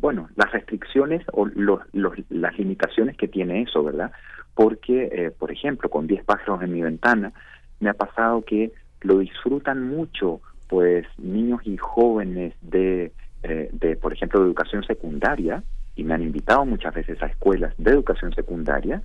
bueno 0.00 0.28
las 0.36 0.52
restricciones 0.52 1.24
o 1.32 1.46
los, 1.46 1.80
las 2.28 2.58
limitaciones 2.58 3.16
que 3.16 3.28
tiene 3.28 3.62
eso 3.62 3.82
verdad 3.82 4.12
porque 4.54 5.08
eh, 5.12 5.30
por 5.32 5.50
ejemplo 5.50 5.90
con 5.90 6.06
10 6.06 6.24
pájaros 6.24 6.62
en 6.62 6.72
mi 6.72 6.82
ventana 6.82 7.32
me 7.80 7.90
ha 7.90 7.94
pasado 7.94 8.44
que 8.44 8.72
lo 9.00 9.18
disfrutan 9.18 9.88
mucho 9.88 10.40
pues 10.68 11.06
niños 11.18 11.60
y 11.64 11.76
jóvenes 11.76 12.54
de 12.62 13.12
eh, 13.42 13.68
de 13.72 13.96
por 13.96 14.12
ejemplo 14.12 14.40
de 14.40 14.46
educación 14.46 14.84
secundaria 14.84 15.62
y 15.96 16.04
me 16.04 16.14
han 16.14 16.22
invitado 16.22 16.64
muchas 16.64 16.94
veces 16.94 17.22
a 17.22 17.26
escuelas 17.26 17.74
de 17.78 17.90
educación 17.90 18.32
secundaria 18.34 19.02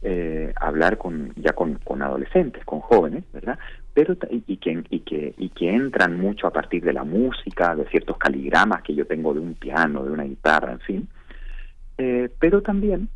eh, 0.00 0.52
hablar 0.54 0.96
con 0.96 1.32
ya 1.34 1.52
con, 1.54 1.74
con, 1.82 2.02
adolescentes, 2.02 2.64
con 2.64 2.78
jóvenes, 2.78 3.24
¿verdad? 3.32 3.58
Pero 3.94 4.16
y, 4.30 4.56
que 4.58 4.84
y 4.90 5.00
que 5.00 5.34
y 5.36 5.48
que 5.48 5.70
entran 5.70 6.20
mucho 6.20 6.46
a 6.46 6.52
partir 6.52 6.84
de 6.84 6.92
la 6.92 7.02
música, 7.02 7.74
de 7.74 7.84
ciertos 7.86 8.16
caligramas 8.16 8.82
que 8.82 8.94
yo 8.94 9.08
tengo 9.08 9.34
de 9.34 9.40
un 9.40 9.54
piano, 9.54 10.04
de 10.04 10.12
una 10.12 10.22
guitarra, 10.22 10.70
en 10.70 10.80
fin. 10.80 11.08
Eh, 11.98 12.30
pero 12.38 12.62
también 12.62 13.08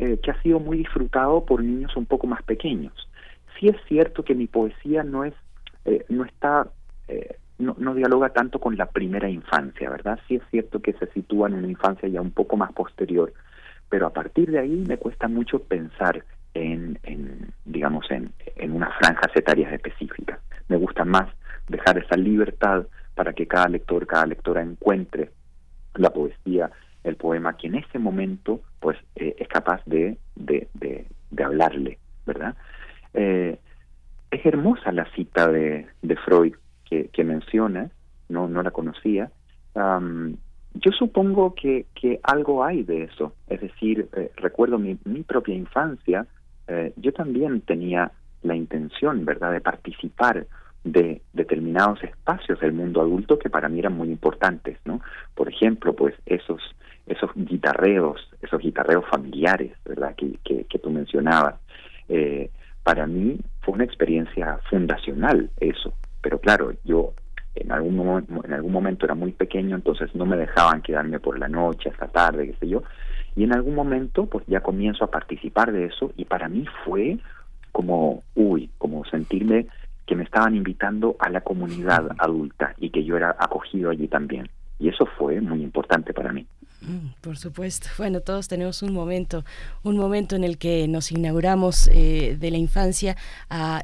eh, 0.00 0.18
que 0.20 0.32
ha 0.32 0.42
sido 0.42 0.58
muy 0.58 0.78
disfrutado 0.78 1.44
por 1.44 1.62
niños 1.62 1.96
un 1.96 2.06
poco 2.06 2.26
más 2.26 2.42
pequeños. 2.42 2.92
Sí 3.60 3.68
es 3.68 3.76
cierto 3.86 4.24
que 4.24 4.34
mi 4.34 4.48
poesía 4.48 5.04
no 5.04 5.24
es 5.24 5.34
no 6.08 6.24
está 6.24 6.66
no, 7.58 7.74
no 7.78 7.94
dialoga 7.94 8.30
tanto 8.30 8.58
con 8.58 8.76
la 8.76 8.86
primera 8.86 9.28
infancia, 9.28 9.90
¿verdad? 9.90 10.18
Sí 10.28 10.36
es 10.36 10.42
cierto 10.50 10.80
que 10.80 10.92
se 10.94 11.06
sitúa 11.08 11.48
en 11.48 11.54
una 11.54 11.68
infancia 11.68 12.08
ya 12.08 12.20
un 12.20 12.30
poco 12.30 12.56
más 12.56 12.72
posterior, 12.72 13.32
pero 13.88 14.06
a 14.06 14.12
partir 14.12 14.50
de 14.50 14.58
ahí 14.58 14.84
me 14.86 14.98
cuesta 14.98 15.28
mucho 15.28 15.60
pensar 15.60 16.24
en, 16.54 16.98
en 17.02 17.52
digamos, 17.64 18.10
en, 18.10 18.32
en 18.56 18.72
unas 18.72 18.94
franjas 18.98 19.34
etarias 19.34 19.72
específicas. 19.72 20.40
Me 20.68 20.76
gusta 20.76 21.04
más 21.04 21.28
dejar 21.68 21.98
esa 21.98 22.16
libertad 22.16 22.86
para 23.14 23.32
que 23.32 23.46
cada 23.46 23.68
lector, 23.68 24.06
cada 24.06 24.26
lectora 24.26 24.62
encuentre 24.62 25.30
la 25.94 26.10
poesía, 26.10 26.70
el 27.04 27.16
poema 27.16 27.56
que 27.56 27.68
en 27.68 27.76
ese 27.76 27.98
momento 27.98 28.60
pues 28.80 28.98
eh, 29.14 29.36
es 29.38 29.48
capaz 29.48 29.80
de, 29.86 30.18
de, 30.34 30.68
de, 30.74 31.06
hablarle, 31.42 31.98
¿verdad? 32.26 32.56
Eh, 33.14 33.58
es 34.30 34.44
hermosa 34.44 34.90
la 34.92 35.04
cita 35.12 35.48
de, 35.48 35.86
de 36.02 36.16
Freud 36.16 36.54
que, 36.88 37.24
menciona, 37.24 37.90
no, 38.28 38.48
no 38.48 38.62
la 38.62 38.70
conocía, 38.70 39.30
yo 39.74 40.92
supongo 40.92 41.54
que, 41.54 41.86
que 41.94 42.20
algo 42.22 42.64
hay 42.64 42.82
de 42.82 43.04
eso. 43.04 43.34
Es 43.48 43.60
decir, 43.60 44.08
eh, 44.16 44.30
recuerdo 44.36 44.78
mi, 44.78 44.98
mi 45.04 45.22
propia 45.22 45.54
infancia, 45.54 46.26
eh, 46.68 46.92
yo 46.96 47.12
también 47.12 47.60
tenía 47.62 48.12
la 48.42 48.54
intención, 48.54 49.24
¿verdad?, 49.24 49.52
de 49.52 49.60
participar 49.60 50.46
de 50.84 51.22
determinados 51.32 52.02
espacios 52.04 52.60
del 52.60 52.72
mundo 52.72 53.00
adulto 53.00 53.38
que 53.38 53.50
para 53.50 53.68
mí 53.68 53.80
eran 53.80 53.96
muy 53.96 54.08
importantes, 54.08 54.78
¿no? 54.84 55.00
Por 55.34 55.48
ejemplo, 55.48 55.94
pues 55.94 56.14
esos 56.26 56.60
esos 57.06 57.30
guitarreos, 57.36 58.28
esos 58.42 58.60
guitarreos 58.60 59.04
familiares, 59.08 59.72
¿verdad? 59.84 60.14
Que, 60.16 60.36
que, 60.42 60.78
tú 60.78 60.90
mencionabas. 60.90 61.54
Eh, 62.08 62.50
para 62.82 63.06
mí 63.06 63.38
fue 63.60 63.74
una 63.74 63.84
experiencia 63.84 64.58
fundacional 64.68 65.50
eso, 65.60 65.92
pero 66.26 66.40
claro, 66.40 66.72
yo 66.82 67.12
en 67.54 67.70
algún, 67.70 67.94
momento, 67.94 68.44
en 68.44 68.52
algún 68.52 68.72
momento 68.72 69.06
era 69.06 69.14
muy 69.14 69.30
pequeño, 69.30 69.76
entonces 69.76 70.12
no 70.16 70.26
me 70.26 70.36
dejaban 70.36 70.82
quedarme 70.82 71.20
por 71.20 71.38
la 71.38 71.46
noche 71.46 71.88
hasta 71.88 72.08
tarde, 72.08 72.48
qué 72.48 72.56
sé 72.58 72.68
yo, 72.68 72.82
y 73.36 73.44
en 73.44 73.52
algún 73.52 73.76
momento 73.76 74.26
pues 74.26 74.44
ya 74.48 74.58
comienzo 74.58 75.04
a 75.04 75.10
participar 75.12 75.70
de 75.70 75.84
eso 75.84 76.12
y 76.16 76.24
para 76.24 76.48
mí 76.48 76.66
fue 76.84 77.18
como, 77.70 78.24
uy, 78.34 78.70
como 78.76 79.04
sentirme 79.04 79.68
que 80.04 80.16
me 80.16 80.24
estaban 80.24 80.56
invitando 80.56 81.14
a 81.20 81.30
la 81.30 81.42
comunidad 81.42 82.08
adulta 82.18 82.74
y 82.78 82.90
que 82.90 83.04
yo 83.04 83.16
era 83.16 83.36
acogido 83.38 83.90
allí 83.90 84.08
también. 84.08 84.48
Y 84.80 84.88
eso 84.88 85.06
fue 85.06 85.40
muy 85.40 85.62
importante 85.62 86.12
para 86.12 86.32
mí. 86.32 86.44
Mm, 86.82 87.14
por 87.22 87.38
supuesto. 87.38 87.88
Bueno, 87.96 88.20
todos 88.20 88.48
tenemos 88.48 88.82
un 88.82 88.92
momento, 88.92 89.44
un 89.82 89.96
momento 89.96 90.36
en 90.36 90.44
el 90.44 90.58
que 90.58 90.86
nos 90.88 91.10
inauguramos 91.10 91.88
eh, 91.92 92.36
de 92.38 92.50
la 92.50 92.58
infancia 92.58 93.16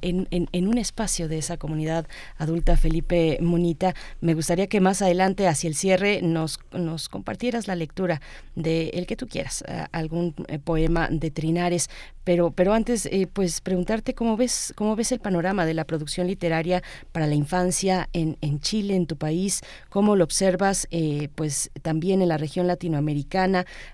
en, 0.02 0.28
en, 0.31 0.69
un 0.69 0.78
espacio 0.78 1.28
de 1.28 1.39
esa 1.39 1.56
comunidad 1.56 2.06
adulta, 2.36 2.77
Felipe 2.77 3.39
Monita. 3.40 3.94
Me 4.20 4.35
gustaría 4.35 4.66
que 4.66 4.81
más 4.81 5.01
adelante, 5.02 5.48
hacia 5.48 5.69
el 5.69 5.74
cierre, 5.74 6.20
nos, 6.23 6.60
nos 6.73 7.09
compartieras 7.09 7.66
la 7.66 7.77
lectura 7.77 8.20
de 8.55 8.89
el 8.90 9.06
que 9.06 9.16
tú 9.16 9.27
quieras, 9.27 9.64
algún 9.93 10.35
eh, 10.48 10.59
poema 10.59 11.09
de 11.10 11.31
Trinares, 11.31 11.89
pero, 12.24 12.52
pero 12.52 12.73
antes, 12.73 13.06
eh, 13.06 13.27
pues 13.32 13.60
preguntarte 13.60 14.14
cómo 14.14 14.36
ves, 14.36 14.73
cómo 14.77 14.94
ves 14.94 15.10
el 15.10 15.19
panorama 15.19 15.66
de 15.66 15.74
la 15.74 15.85
producción 15.85 16.27
literaria 16.27 16.82
para 17.10 17.27
la 17.27 17.35
infancia 17.35 18.09
en, 18.12 18.36
en 18.43 18.60
Chile, 18.60 18.94
en 18.94 19.06
tu 19.06 19.16
país, 19.16 19.62
cómo 19.89 20.14
lo 20.14 20.23
observas, 20.24 20.86
pues 21.35 21.70
también 21.82 22.23
en 22.23 22.28
la 22.28 22.36
región 22.36 22.66
latinoamericana, 22.66 22.91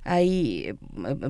hay 0.04 0.66
eh, 0.66 0.74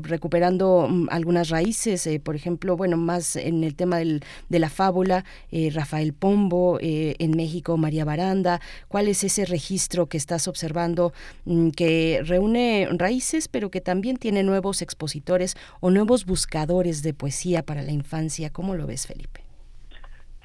recuperando 0.03 0.86
mm, 0.89 1.09
algunas 1.11 1.51
raíces, 1.51 2.09
por 2.23 2.36
ejemplo, 2.36 2.77
bueno, 2.77 2.97
más 2.97 3.36
en 3.36 3.65
el 3.65 3.74
tema 3.74 3.99
del, 3.99 4.23
de 4.49 4.59
la 4.59 4.70
fábula, 4.70 5.24
Rafael 5.73 6.12
Pombo, 6.12 6.78
en 6.81 7.31
México, 7.36 7.77
María 7.77 8.05
Baranda, 8.05 8.61
¿cuál 8.89 9.09
es 9.09 9.24
ese 9.24 9.45
registro 9.45 10.07
que 10.07 10.16
estás 10.16 10.49
observando 10.49 11.12
mm, 11.45 11.70
que 11.70 12.20
reúne 12.24 12.89
raíces, 12.93 13.49
pero 13.49 13.70
que 13.70 13.81
también 13.81 14.16
tiene 14.16 14.43
nuevos 14.43 14.82
expositores 14.82 15.57
o 15.81 15.90
nuevos 15.90 16.24
buscadores? 16.24 16.69
de 17.03 17.15
poesía 17.15 17.62
para 17.62 17.82
la 17.82 17.93
infancia. 17.93 18.51
¿Cómo 18.51 18.74
lo 18.74 18.86
ves, 18.86 19.07
Felipe? 19.07 19.40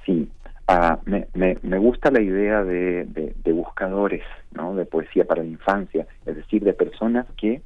Sí, 0.06 0.30
ah, 0.74 1.00
me, 1.06 1.28
me, 1.34 1.78
gusta 1.78 2.12
la 2.12 2.22
idea 2.22 2.64
de, 2.64 3.06
de, 3.06 3.54
buscadores 3.54 4.24
¿no? 4.52 4.76
de 4.76 4.86
poesía 4.86 5.26
para 5.26 5.44
la 5.44 5.50
infancia, 5.50 6.08
es 6.26 6.36
decir, 6.36 6.64
de 6.64 6.74
personas 6.74 7.26
que 7.38 7.62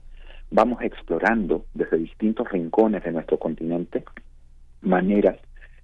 vamos 0.52 0.82
explorando 0.82 1.66
desde 1.74 1.98
distintos 1.98 2.50
rincones 2.52 3.04
de 3.04 3.12
nuestro 3.12 3.38
continente 3.38 4.04
maneras 4.82 5.38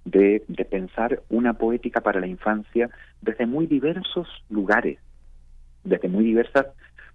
de, 0.04 0.42
de, 0.48 0.64
pensar 0.64 1.22
una 1.30 1.54
poética 1.54 2.00
para 2.00 2.20
la 2.20 2.26
infancia 2.26 2.90
desde 3.22 3.46
muy 3.46 3.66
diversos 3.66 4.28
lugares, 4.50 4.98
desde 5.82 6.08
muy 6.08 6.24
diversas 6.24 6.66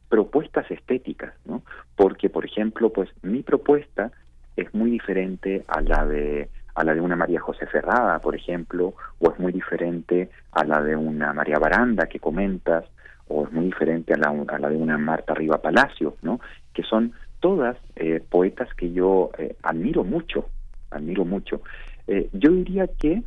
propuestas 0.10 0.70
estéticas, 0.72 1.34
¿no? 1.46 1.62
Porque, 1.96 2.30
por 2.30 2.46
ejemplo, 2.46 2.92
pues 2.92 3.10
mi 3.22 3.44
propuesta 3.44 4.12
es 4.56 4.74
muy 4.74 4.90
diferente 4.90 5.64
a 5.68 5.82
la 5.82 6.06
de 6.06 6.50
a 6.76 6.84
la 6.84 6.94
de 6.94 7.02
una 7.02 7.16
María 7.16 7.40
José 7.40 7.66
Ferrada, 7.68 8.20
por 8.20 8.36
ejemplo, 8.36 8.94
o 9.20 9.32
es 9.32 9.40
muy 9.40 9.52
diferente 9.52 10.30
a 10.52 10.64
la 10.64 10.82
de 10.82 10.96
una 10.96 11.34
María 11.34 11.60
Baranda 11.60 12.08
que 12.08 12.20
comentas, 12.20 12.86
o 13.28 13.46
es 13.46 13.52
muy 13.52 13.66
diferente 13.66 14.14
a 14.14 14.18
la, 14.18 14.70
de 14.70 14.76
una 14.76 14.98
Marta 14.98 15.34
Riva 15.34 15.62
Palacio, 15.62 16.16
¿no? 16.22 16.40
Que 16.74 16.84
son 16.84 17.14
todas 17.40 17.78
eh, 17.96 18.22
poetas 18.28 18.74
que 18.74 18.92
yo 18.92 19.32
eh, 19.38 19.56
admiro 19.64 20.04
mucho, 20.04 20.50
admiro 20.90 21.26
mucho. 21.26 21.62
Eh, 22.08 22.30
yo 22.34 22.52
diría 22.52 22.88
que 22.88 23.22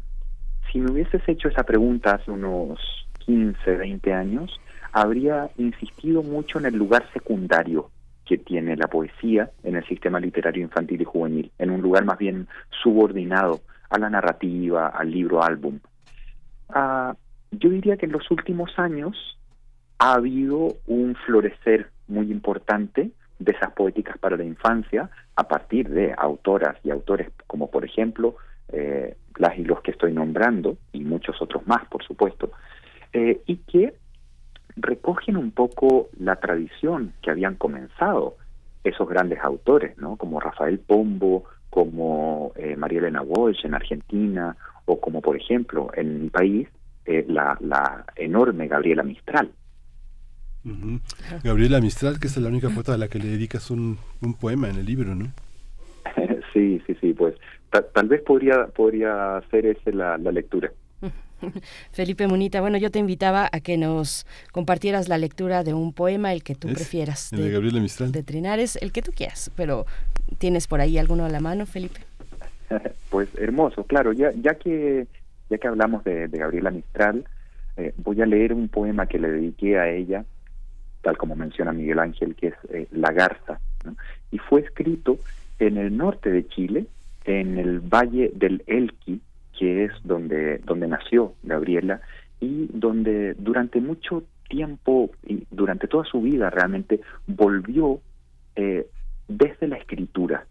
si 0.71 0.81
me 0.81 0.91
hubieses 0.91 1.23
hecho 1.29 1.49
esa 1.49 1.63
pregunta 1.63 2.17
hace 2.17 2.31
unos 2.31 2.81
15, 3.27 3.77
20 3.77 4.13
años, 4.13 4.61
habría 4.93 5.51
insistido 5.57 6.23
mucho 6.23 6.59
en 6.59 6.67
el 6.67 6.77
lugar 6.77 7.05
secundario 7.13 7.91
que 8.27 8.39
tiene 8.39 8.77
la 8.77 8.89
poesía 8.89 9.51
en 9.63 9.77
el 9.77 9.85
sistema 9.87 10.21
literario 10.21 10.63
infantil 10.63 11.01
y 11.03 11.05
juvenil, 11.05 11.53
en 11.59 11.71
un 11.71 11.83
lugar 11.83 12.05
más 12.05 12.19
bien 12.19 12.49
subordinado 12.83 13.61
a 13.91 13.99
la 13.99 14.09
narrativa, 14.09 14.89
al 14.89 15.11
libro 15.11 15.43
álbum. 15.43 15.79
Ah, 16.69 17.15
yo 17.51 17.69
diría 17.69 17.97
que 17.97 18.07
en 18.07 18.13
los 18.13 18.31
últimos 18.31 18.79
años 18.79 19.39
ha 19.99 20.15
habido 20.15 20.77
un 20.87 21.15
florecer 21.27 21.91
muy 22.09 22.31
importante 22.31 23.11
de 23.39 23.53
esas 23.53 23.73
poéticas 23.73 24.19
para 24.19 24.37
la 24.37 24.45
infancia 24.45 25.11
a 25.37 25.49
partir 25.49 25.89
de 25.89 26.15
autoras 26.17 26.77
y 26.85 26.91
autores 26.91 27.31
como 27.47 27.71
por 27.71 27.85
ejemplo 27.85 28.37
eh, 28.73 29.17
las 29.37 29.59
y 29.59 29.65
los 29.65 29.81
que 29.83 29.91
estoy 29.91 30.13
nombrando 30.13 30.77
y 30.93 31.01
muchos 31.01 31.41
otros 31.43 31.67
más 31.67 31.85
por 31.89 32.05
supuesto 32.05 32.53
eh, 33.13 33.43
y 33.47 33.57
que 33.57 33.95
recogen 34.77 35.37
un 35.37 35.51
poco 35.51 36.09
la 36.19 36.37
tradición 36.37 37.13
que 37.23 37.31
habían 37.31 37.57
comenzado 37.57 38.37
esos 38.85 39.09
grandes 39.09 39.39
autores, 39.41 39.97
¿no? 39.99 40.17
Como 40.17 40.41
Rafael 40.41 40.79
Pombo, 40.79 41.45
como 41.71 42.53
eh, 42.57 42.77
María 42.77 42.99
Elena 42.99 43.23
Walsh 43.23 43.65
en 43.65 43.75
Argentina, 43.75 44.57
o 44.85 45.01
como, 45.01 45.21
por 45.21 45.37
ejemplo, 45.37 45.91
en 45.95 46.25
mi 46.25 46.31
país, 46.31 46.69
eh, 47.05 47.25
la, 47.29 47.57
la 47.61 48.05
enorme 48.17 48.69
Gabriela 48.69 49.03
Mistral. 49.03 49.51
Gabriela 51.43 51.81
Mistral, 51.81 52.21
que 52.21 52.29
es 52.29 52.37
la 52.37 52.49
única 52.49 52.69
poeta 52.71 52.95
a 52.95 52.99
la 52.99 53.09
que 53.09 53.19
le 53.19 53.27
dedicas 53.27 53.71
un, 53.71 53.99
un 54.21 54.35
poema 54.35 54.69
en 54.69 54.77
el 54.77 54.87
libro, 54.87 55.15
¿no? 55.15 55.27
sí, 56.53 56.81
sí, 56.87 56.97
sí, 57.01 57.13
pues 57.13 57.35
tal 57.95 58.09
vez 58.09 58.23
podría, 58.23 58.67
podría 58.67 59.43
ser 59.51 59.67
esa 59.67 59.91
la, 59.91 60.19
la 60.19 60.31
lectura. 60.31 60.71
Felipe 61.93 62.27
Munita, 62.27 62.61
bueno, 62.61 62.79
yo 62.79 62.91
te 62.91 62.99
invitaba 62.99 63.49
a 63.51 63.61
que 63.61 63.77
nos 63.77 64.27
compartieras 64.53 65.09
la 65.09 65.19
lectura 65.19 65.65
de 65.65 65.75
un 65.75 65.93
poema, 65.93 66.33
el 66.33 66.43
que 66.43 66.55
tú 66.55 66.69
prefieras. 66.69 67.31
de, 67.31 67.51
Gabriela 67.51 67.81
Mistral. 67.81 68.13
De 68.13 68.23
Trinares, 68.23 68.77
el 68.77 68.93
que 68.93 69.03
tú 69.03 69.13
quieras, 69.15 69.51
pero 69.57 69.87
¿tienes 70.39 70.67
por 70.67 70.81
ahí 70.81 70.99
alguno 70.99 71.25
a 71.25 71.29
la 71.29 71.41
mano, 71.41 71.67
Felipe? 71.67 72.01
Pues 73.11 73.29
hermoso, 73.37 73.85
claro, 73.85 74.15
ya, 74.15 74.33
ya, 74.33 74.55
que, 74.55 75.07
ya 75.51 75.59
que 75.59 75.69
hablamos 75.69 76.03
de, 76.05 76.29
Gabriela 76.29 76.71
Mistral, 76.71 77.27
eh, 77.77 77.93
voy 77.99 78.23
a 78.23 78.27
leer 78.27 78.55
un 78.55 78.69
poema 78.69 79.05
que 79.05 79.19
le 79.19 79.29
dediqué 79.29 79.79
a 79.79 79.91
ella, 79.91 80.25
tal 81.03 81.19
como 81.19 81.37
menciona 81.37 81.75
Miguel 81.75 81.99
Ángel, 81.99 82.35
que 82.35 82.47
es 82.49 82.55
eh, 82.71 82.87
La 82.91 83.13
Garza, 83.13 83.61
y 84.31 84.39
fue 84.39 84.63
escrito 84.63 85.19
en 85.59 85.77
el 85.77 85.95
norte 85.95 86.31
de 86.31 86.47
Chile, 86.49 86.87
en 87.27 87.59
el 87.59 87.81
valle 87.81 88.33
del 88.35 88.63
Elqui, 88.67 89.21
que 89.63 89.85
es 89.85 89.93
donde, 90.03 90.59
donde 90.65 90.89
nació 90.89 91.35
Gabriela 91.45 92.01
y 92.41 92.67
donde 92.73 93.35
durante 93.35 93.81
mucho 93.81 94.25
tiempo 94.49 95.13
y 95.25 95.47
durante 95.53 95.87
toda 95.87 96.05
su 96.05 96.21
vida 96.21 96.51
realmente 96.51 97.01
volvió 97.29 98.01
eh, 98.57 98.89
desde 99.29 99.69
la 99.69 99.77
escritura 99.77 100.47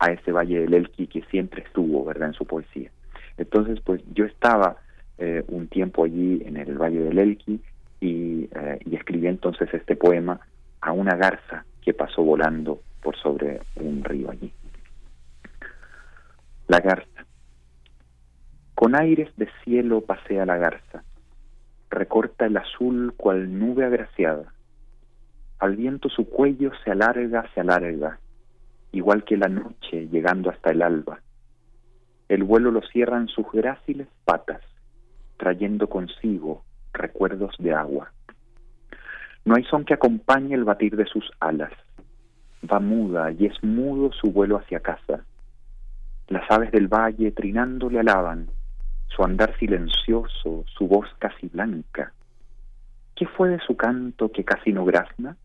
a 0.00 0.10
ese 0.10 0.32
Valle 0.32 0.62
del 0.62 0.74
Elqui 0.74 1.06
que 1.06 1.22
siempre 1.30 1.62
estuvo, 1.62 2.04
¿verdad?, 2.04 2.30
en 2.30 2.34
su 2.34 2.44
poesía. 2.44 2.90
Entonces, 3.38 3.78
pues 3.84 4.02
yo 4.12 4.24
estaba 4.24 4.78
eh, 5.18 5.44
un 5.46 5.68
tiempo 5.68 6.02
allí 6.02 6.42
en 6.44 6.56
el 6.56 6.76
Valle 6.76 6.98
del 6.98 7.20
Elqui 7.20 7.60
y, 8.00 8.48
eh, 8.52 8.80
y 8.84 8.96
escribí 8.96 9.28
entonces 9.28 9.72
este 9.72 9.94
poema 9.94 10.40
a 10.80 10.90
una 10.90 11.14
garza 11.14 11.64
que 11.82 11.94
pasó 11.94 12.24
volando 12.24 12.80
por 13.00 13.16
sobre 13.16 13.60
un 13.76 14.02
río 14.02 14.28
allí. 14.28 14.52
La 16.66 16.80
garza. 16.80 17.15
Con 18.76 18.94
aires 18.94 19.30
de 19.38 19.48
cielo 19.64 20.02
pasea 20.02 20.44
la 20.44 20.58
garza, 20.58 21.02
recorta 21.88 22.44
el 22.44 22.58
azul 22.58 23.14
cual 23.16 23.58
nube 23.58 23.86
agraciada. 23.86 24.52
Al 25.58 25.76
viento 25.76 26.10
su 26.10 26.28
cuello 26.28 26.72
se 26.84 26.90
alarga, 26.90 27.48
se 27.54 27.60
alarga, 27.60 28.20
igual 28.92 29.24
que 29.24 29.38
la 29.38 29.48
noche 29.48 30.08
llegando 30.08 30.50
hasta 30.50 30.72
el 30.72 30.82
alba. 30.82 31.20
El 32.28 32.44
vuelo 32.44 32.70
lo 32.70 32.82
cierran 32.82 33.28
sus 33.28 33.50
gráciles 33.50 34.08
patas, 34.26 34.60
trayendo 35.38 35.88
consigo 35.88 36.62
recuerdos 36.92 37.56
de 37.58 37.72
agua. 37.72 38.12
No 39.46 39.54
hay 39.56 39.64
son 39.64 39.86
que 39.86 39.94
acompañe 39.94 40.54
el 40.54 40.64
batir 40.64 40.96
de 40.96 41.06
sus 41.06 41.24
alas. 41.40 41.72
Va 42.70 42.78
muda 42.78 43.32
y 43.32 43.46
es 43.46 43.64
mudo 43.64 44.12
su 44.12 44.32
vuelo 44.32 44.58
hacia 44.58 44.80
casa. 44.80 45.24
Las 46.28 46.44
aves 46.50 46.72
del 46.72 46.88
valle 46.88 47.32
trinando 47.32 47.88
le 47.88 48.00
alaban, 48.00 48.50
su 49.08 49.22
andar 49.22 49.56
silencioso, 49.58 50.64
su 50.66 50.88
voz 50.88 51.08
casi 51.18 51.48
blanca. 51.48 52.12
¿Qué 53.14 53.26
fue 53.26 53.48
de 53.48 53.60
su 53.60 53.76
canto 53.76 54.30
que 54.30 54.44
casi 54.44 54.72
no 54.72 54.84
grazna? 54.84 55.36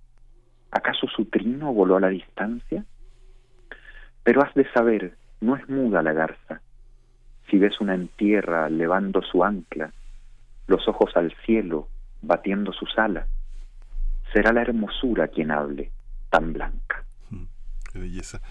¿Acaso 0.72 1.08
su 1.08 1.26
trino 1.26 1.74
voló 1.74 1.98
a 1.98 2.02
la 2.02 2.10
distancia? 2.10 2.86
Pero 4.24 4.44
has 4.44 4.54
de 4.54 4.70
saber, 4.72 5.16
no 5.40 5.56
es 5.56 5.68
muda 5.70 6.02
la 6.02 6.14
garza. 6.14 6.62
Si 7.50 7.58
ves 7.58 7.80
una 7.82 7.96
en 7.96 8.08
tierra 8.10 8.70
levando 8.70 9.22
su 9.22 9.44
ancla, 9.44 9.92
los 10.68 10.88
ojos 10.88 11.12
al 11.16 11.34
cielo, 11.46 11.88
batiendo 12.22 12.72
sus 12.72 12.98
alas, 12.98 13.28
será 14.34 14.54
la 14.54 14.62
hermosura 14.62 15.28
quien 15.28 15.52
hable, 15.52 15.92
tan 16.30 16.54
blanca. 16.54 17.04
Qué 17.92 18.00
belleza. 18.00 18.42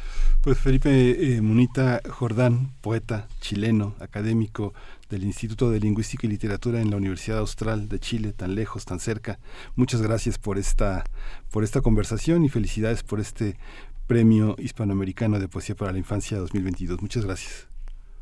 Pues 0.42 0.58
Felipe 0.58 0.90
eh, 0.90 1.40
Munita 1.40 2.02
Jordán, 2.10 2.72
poeta 2.82 3.26
chileno, 3.40 3.94
académico 3.98 4.74
del 5.10 5.24
Instituto 5.24 5.70
de 5.70 5.80
Lingüística 5.80 6.26
y 6.26 6.30
Literatura 6.30 6.80
en 6.80 6.90
la 6.90 6.96
Universidad 6.96 7.38
Austral 7.38 7.88
de 7.88 7.98
Chile, 7.98 8.32
tan 8.32 8.54
lejos, 8.54 8.84
tan 8.84 9.00
cerca. 9.00 9.38
Muchas 9.74 10.00
gracias 10.00 10.38
por 10.38 10.56
esta, 10.56 11.04
por 11.52 11.64
esta 11.64 11.80
conversación 11.80 12.44
y 12.44 12.48
felicidades 12.48 13.02
por 13.02 13.20
este 13.20 13.56
Premio 14.06 14.56
Hispanoamericano 14.58 15.38
de 15.38 15.48
Poesía 15.48 15.74
para 15.74 15.92
la 15.92 15.98
Infancia 15.98 16.38
2022. 16.38 17.02
Muchas 17.02 17.24
gracias. 17.26 17.68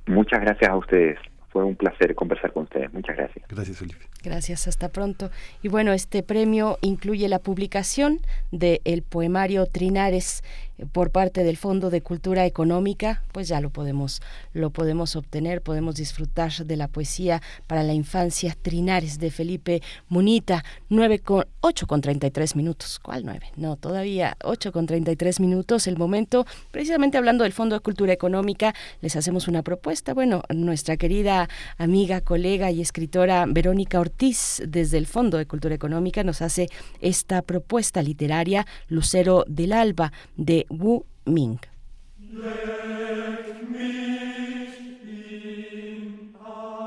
Muchas 0.07 0.41
gracias 0.41 0.71
a 0.71 0.77
ustedes. 0.77 1.19
Fue 1.51 1.65
un 1.65 1.77
placer 1.77 2.15
conversar 2.15 2.53
con 2.53 2.65
ustedes. 2.65 2.93
Muchas 2.93 3.17
gracias. 3.17 3.47
Gracias, 3.49 3.79
Felipe. 3.79 4.05
Gracias, 4.23 4.69
hasta 4.69 4.91
pronto. 4.91 5.31
Y 5.63 5.69
bueno, 5.69 5.93
este 5.93 6.23
premio 6.23 6.79
incluye 6.83 7.29
la 7.29 7.39
publicación 7.39 8.19
del 8.51 8.81
el 8.85 9.03
poemario 9.03 9.67
Trinares 9.67 10.43
por 10.93 11.11
parte 11.11 11.45
del 11.45 11.57
Fondo 11.57 11.91
de 11.91 12.03
Cultura 12.03 12.47
Económica, 12.47 13.23
pues 13.33 13.49
ya 13.49 13.61
lo 13.61 13.71
podemos, 13.71 14.21
lo 14.53 14.71
podemos 14.71 15.17
obtener, 15.17 15.63
podemos 15.63 15.97
disfrutar 15.97 16.39
de 16.53 16.77
la 16.77 16.89
poesía 16.89 17.43
para 17.67 17.83
la 17.83 17.95
infancia 17.95 18.57
Trinares 18.61 19.19
de 19.19 19.31
Felipe 19.31 19.83
Munita, 20.09 20.65
9 20.89 21.19
con 21.19 21.45
8 21.61 21.87
con 21.87 22.01
33 22.01 22.57
minutos. 22.57 22.99
¿Cuál 23.01 23.25
9? 23.25 23.53
No, 23.57 23.77
todavía 23.77 24.37
8 24.45 24.73
con 24.73 24.87
33 24.87 25.41
minutos. 25.41 25.87
El 25.87 25.97
momento, 25.97 26.47
precisamente 26.71 27.19
hablando 27.19 27.45
del 27.45 27.53
Fondo 27.53 27.75
de 27.75 27.81
Cultura 27.81 28.13
Económica, 28.13 28.75
les 29.01 29.17
hacemos 29.17 29.49
una 29.49 29.63
propuesta. 29.63 30.15
Bueno, 30.15 30.43
nuestra 30.55 30.97
querida 30.97 31.49
amiga, 31.77 32.21
colega 32.21 32.71
y 32.71 32.81
escritora 32.81 33.45
Verónica 33.49 34.01
Ortiz, 34.01 34.63
desde 34.67 34.99
el 34.99 35.07
Fondo 35.07 35.39
de 35.39 35.47
Cultura 35.47 35.75
Económica, 35.75 36.23
nos 36.23 36.41
hace 36.41 36.69
esta 37.01 37.43
propuesta 37.43 38.03
literaria 38.03 38.67
Lucero 38.89 39.45
del 39.49 39.73
Alba 39.73 40.13
de 40.37 40.67
Wu 40.71 41.05
Ming. 41.25 41.59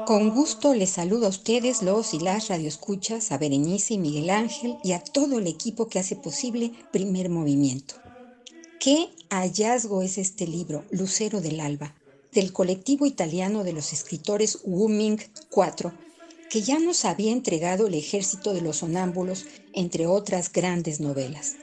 Con 0.05 0.29
gusto 0.29 0.73
les 0.73 0.89
saludo 0.89 1.25
a 1.27 1.29
ustedes, 1.29 1.81
los 1.81 2.13
y 2.13 2.19
las 2.19 2.47
radioescuchas, 2.49 3.31
a 3.31 3.37
Berenice 3.37 3.95
y 3.95 3.97
Miguel 3.97 4.29
Ángel 4.29 4.77
y 4.83 4.91
a 4.91 5.03
todo 5.03 5.39
el 5.39 5.47
equipo 5.47 5.87
que 5.87 5.99
hace 5.99 6.15
posible 6.15 6.73
Primer 6.91 7.29
Movimiento. 7.29 7.95
¿Qué 8.79 9.09
hallazgo 9.29 10.01
es 10.01 10.17
este 10.17 10.47
libro, 10.47 10.85
Lucero 10.91 11.39
del 11.39 11.59
Alba, 11.59 11.95
del 12.33 12.51
colectivo 12.51 13.05
italiano 13.05 13.63
de 13.63 13.73
los 13.73 13.93
escritores 13.93 14.59
Wu 14.63 14.89
Ming 14.89 15.19
4, 15.49 15.93
que 16.49 16.61
ya 16.61 16.79
nos 16.79 17.05
había 17.05 17.31
entregado 17.31 17.87
el 17.87 17.93
ejército 17.93 18.53
de 18.53 18.61
los 18.61 18.77
sonámbulos, 18.77 19.45
entre 19.73 20.07
otras 20.07 20.51
grandes 20.51 20.99
novelas? 20.99 21.55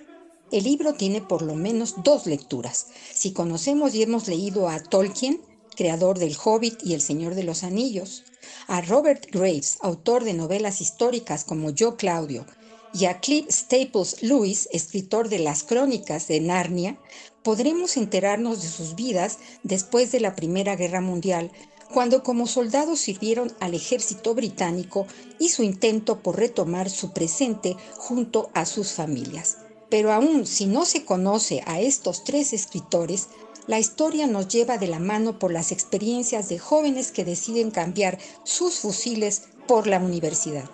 El 0.51 0.65
libro 0.65 0.95
tiene 0.95 1.21
por 1.21 1.43
lo 1.43 1.55
menos 1.55 1.97
dos 2.03 2.25
lecturas. 2.25 2.87
Si 3.13 3.33
conocemos 3.33 3.95
y 3.95 4.03
hemos 4.03 4.29
leído 4.29 4.71
a 4.71 4.83
Tolkien, 4.83 5.43
creador 5.77 6.19
del 6.19 6.35
Hobbit 6.43 6.83
y 6.83 6.95
El 6.95 7.03
Señor 7.03 7.35
de 7.35 7.45
los 7.45 7.65
Anillos, 7.65 8.25
a 8.67 8.81
Robert 8.81 9.27
Graves, 9.31 9.77
autor 9.83 10.25
de 10.25 10.33
novelas 10.33 10.81
históricas 10.81 11.45
como 11.45 11.69
Yo 11.69 11.99
Claudio, 11.99 12.47
y 12.95 13.05
a 13.05 13.21
Cliff 13.21 13.51
Staples 13.51 14.23
Lewis, 14.23 14.71
escritor 14.73 15.29
de 15.29 15.39
las 15.39 15.65
crónicas 15.65 16.29
de 16.29 16.41
Narnia, 16.41 16.99
podremos 17.43 17.99
enterarnos 17.99 18.63
de 18.63 18.69
sus 18.69 18.95
vidas 18.95 19.39
después 19.65 20.13
de 20.13 20.21
la 20.21 20.35
Primera 20.35 20.77
Guerra 20.77 21.03
Mundial, 21.03 21.53
cuando 21.93 22.23
como 22.23 22.47
soldados 22.47 23.01
sirvieron 23.01 23.53
al 23.61 23.75
ejército 23.75 24.35
británico 24.35 25.07
y 25.39 25.51
su 25.51 25.63
intento 25.63 26.23
por 26.23 26.39
retomar 26.39 26.89
su 26.89 27.13
presente 27.13 27.77
junto 27.99 28.49
a 28.55 28.65
sus 28.65 28.93
familias. 28.93 29.59
Pero 29.89 30.13
aún 30.13 30.47
si 30.47 30.67
no 30.67 30.85
se 30.85 31.05
conoce 31.05 31.63
a 31.67 31.81
estos 31.81 32.25
tres 32.25 32.53
escritores, 32.53 33.29
la 33.67 33.79
historia 33.79 34.27
nos 34.27 34.49
lleva 34.49 34.79
de 34.79 34.87
la 34.87 34.99
mano 34.99 35.39
por 35.39 35.53
las 35.53 35.73
experiencias 35.73 36.49
de 36.49 36.59
jóvenes 36.59 37.13
que 37.13 37.25
deciden 37.25 37.71
cambiar 37.71 38.19
sus 38.43 38.79
fusiles 38.79 39.43
por 39.67 39.87
la 39.87 39.99
universidad. 39.99 40.69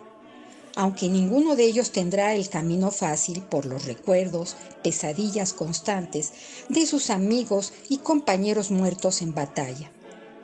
Aunque 0.76 1.08
ninguno 1.08 1.54
de 1.54 1.64
ellos 1.64 1.92
tendrá 1.92 2.34
el 2.34 2.48
camino 2.48 2.90
fácil 2.90 3.42
por 3.42 3.64
los 3.66 3.84
recuerdos, 3.84 4.56
pesadillas 4.82 5.52
constantes 5.52 6.32
de 6.68 6.86
sus 6.86 7.10
amigos 7.10 7.72
y 7.88 7.98
compañeros 7.98 8.70
muertos 8.70 9.22
en 9.22 9.34
batalla. 9.34 9.90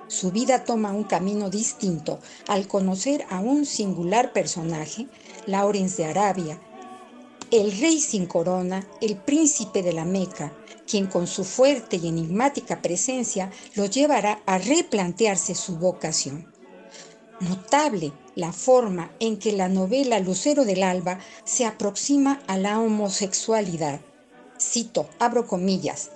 Su 0.07 0.33
vida 0.33 0.65
toma 0.65 0.93
un 0.93 1.05
camino 1.05 1.51
distinto 1.51 2.19
al 2.49 2.67
conocer 2.67 3.25
a 3.31 3.39
un 3.39 3.65
singular 3.65 4.33
personaje, 4.33 5.07
Lawrence 5.47 6.03
de 6.03 6.09
Arabia, 6.09 6.61
el 7.51 7.77
rey 7.81 8.01
sin 8.01 8.27
corona, 8.27 8.87
el 9.01 9.17
príncipe 9.17 9.83
de 9.83 9.93
la 9.93 10.05
Meca, 10.05 10.53
quien 10.87 11.07
con 11.07 11.27
su 11.27 11.45
fuerte 11.45 11.97
y 11.97 12.07
enigmática 12.07 12.81
presencia 12.81 13.51
lo 13.75 13.87
llevará 13.87 14.41
a 14.47 14.59
replantearse 14.59 15.57
su 15.57 15.77
vocación. 15.77 16.53
Notable 17.41 18.13
la 18.37 18.53
forma 18.53 19.11
en 19.19 19.39
que 19.39 19.53
la 19.53 19.69
novela 19.69 20.21
Lucero 20.21 20.65
del 20.65 20.83
Alba 20.85 21.19
se 21.45 21.65
aproxima 21.65 22.41
a 22.47 22.57
la 22.57 22.79
homosexualidad. 22.79 24.01
Cito, 24.61 25.09
abro 25.19 25.47
comillas. 25.47 26.11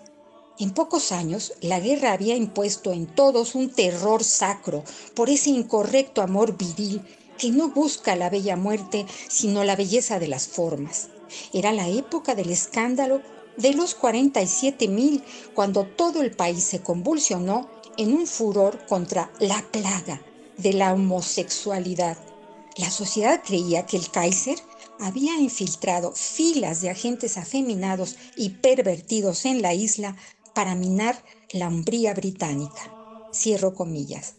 En 0.61 0.71
pocos 0.71 1.11
años, 1.11 1.55
la 1.61 1.81
guerra 1.81 2.13
había 2.13 2.37
impuesto 2.37 2.93
en 2.93 3.07
todos 3.07 3.57
un 3.57 3.71
terror 3.71 4.23
sacro 4.23 4.85
por 5.15 5.31
ese 5.31 5.51
incorrecto 5.51 6.23
amor 6.23 6.57
viril 6.57 7.03
que 7.39 7.51
no 7.51 7.71
busca 7.71 8.15
la 8.15 8.31
bella 8.31 8.57
muerte, 8.57 9.07
sino 9.29 9.65
la 9.65 9.75
belleza 9.75 10.21
de 10.21 10.29
las 10.29 10.47
formas. 10.47 11.09
Era 11.53 11.73
la 11.73 11.89
época 11.89 12.35
del 12.35 12.51
escándalo 12.51 13.23
de 13.57 13.73
los 13.73 13.95
47 13.95 14.89
mil, 14.89 15.23
cuando 15.55 15.85
todo 15.85 16.23
el 16.23 16.33
país 16.33 16.65
se 16.65 16.83
convulsionó 16.83 17.69
en 17.97 18.13
un 18.13 18.27
furor 18.27 18.85
contra 18.87 19.31
la 19.39 19.63
plaga 19.71 20.21
de 20.57 20.73
la 20.73 20.93
homosexualidad. 20.93 22.17
La 22.77 22.91
sociedad 22.91 23.43
creía 23.45 23.87
que 23.87 23.97
el 23.97 24.11
Kaiser 24.11 24.59
había 24.99 25.39
infiltrado 25.39 26.13
filas 26.13 26.81
de 26.81 26.91
agentes 26.91 27.37
afeminados 27.37 28.17
y 28.37 28.51
pervertidos 28.51 29.45
en 29.45 29.63
la 29.63 29.75
isla 29.75 30.17
para 30.55 30.75
minar 30.75 31.23
la 31.53 31.69
umbría 31.69 32.15
británica. 32.15 32.93
Cierro 33.33 33.75
comillas. 33.75 34.35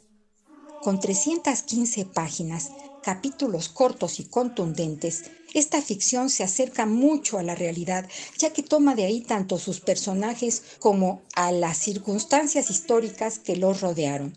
Con 0.82 1.00
315 1.00 2.06
páginas, 2.06 2.72
capítulos 3.04 3.70
cortos 3.70 4.20
y 4.20 4.26
contundentes, 4.26 5.26
esta 5.56 5.82
ficción 5.82 6.30
se 6.30 6.44
acerca 6.44 6.86
mucho 6.86 7.40
a 7.40 7.44
la 7.44 7.56
realidad, 7.56 8.07
ya 8.38 8.52
que 8.52 8.61
toma 8.61 8.94
de 8.94 9.06
ahí 9.06 9.22
tanto 9.22 9.57
sus 9.57 9.80
personajes 9.80 10.61
como 10.80 11.22
a 11.34 11.53
las 11.53 11.77
circunstancias 11.77 12.69
históricas 12.69 13.40
que 13.40 13.56
los 13.56 13.80
rodearon. 13.80 14.36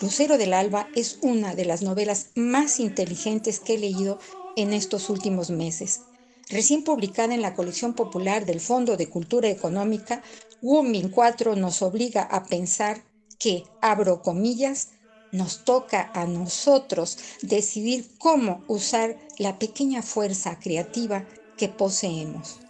Lucero 0.00 0.38
del 0.38 0.54
Alba 0.54 0.88
es 0.94 1.18
una 1.20 1.54
de 1.54 1.66
las 1.66 1.82
novelas 1.82 2.28
más 2.34 2.80
inteligentes 2.80 3.60
que 3.60 3.74
he 3.74 3.78
leído 3.78 4.18
en 4.56 4.72
estos 4.72 5.10
últimos 5.10 5.50
meses. 5.50 6.00
Recién 6.48 6.84
publicada 6.84 7.34
en 7.34 7.42
la 7.42 7.54
colección 7.54 7.92
popular 7.92 8.46
del 8.46 8.60
Fondo 8.60 8.96
de 8.96 9.10
Cultura 9.10 9.50
Económica, 9.50 10.22
Womin 10.62 11.10
4 11.10 11.54
nos 11.56 11.82
obliga 11.82 12.22
a 12.22 12.44
pensar 12.44 13.02
que, 13.38 13.64
abro 13.82 14.22
comillas, 14.22 14.88
nos 15.32 15.64
toca 15.64 16.10
a 16.14 16.26
nosotros 16.26 17.18
decidir 17.42 18.06
cómo 18.18 18.62
usar 18.68 19.16
la 19.38 19.58
pequeña 19.58 20.02
fuerza 20.02 20.58
creativa 20.58 21.24
que 21.56 21.68
poseemos. 21.68 22.60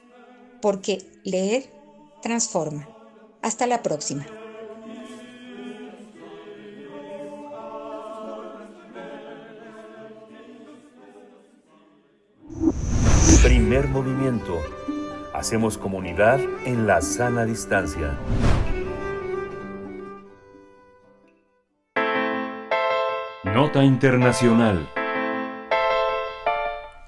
Porque 0.61 0.99
leer 1.25 1.71
transforma. 2.23 2.89
Hasta 3.43 3.67
la 3.67 3.83
próxima. 3.83 4.27
Primer 13.43 13.89
movimiento. 13.89 14.61
Hacemos 15.33 15.79
comunidad 15.79 16.41
en 16.65 16.87
la 16.87 17.01
sana 17.03 17.45
distancia. 17.45 18.19
Nota 23.57 23.83
Internacional. 23.83 24.87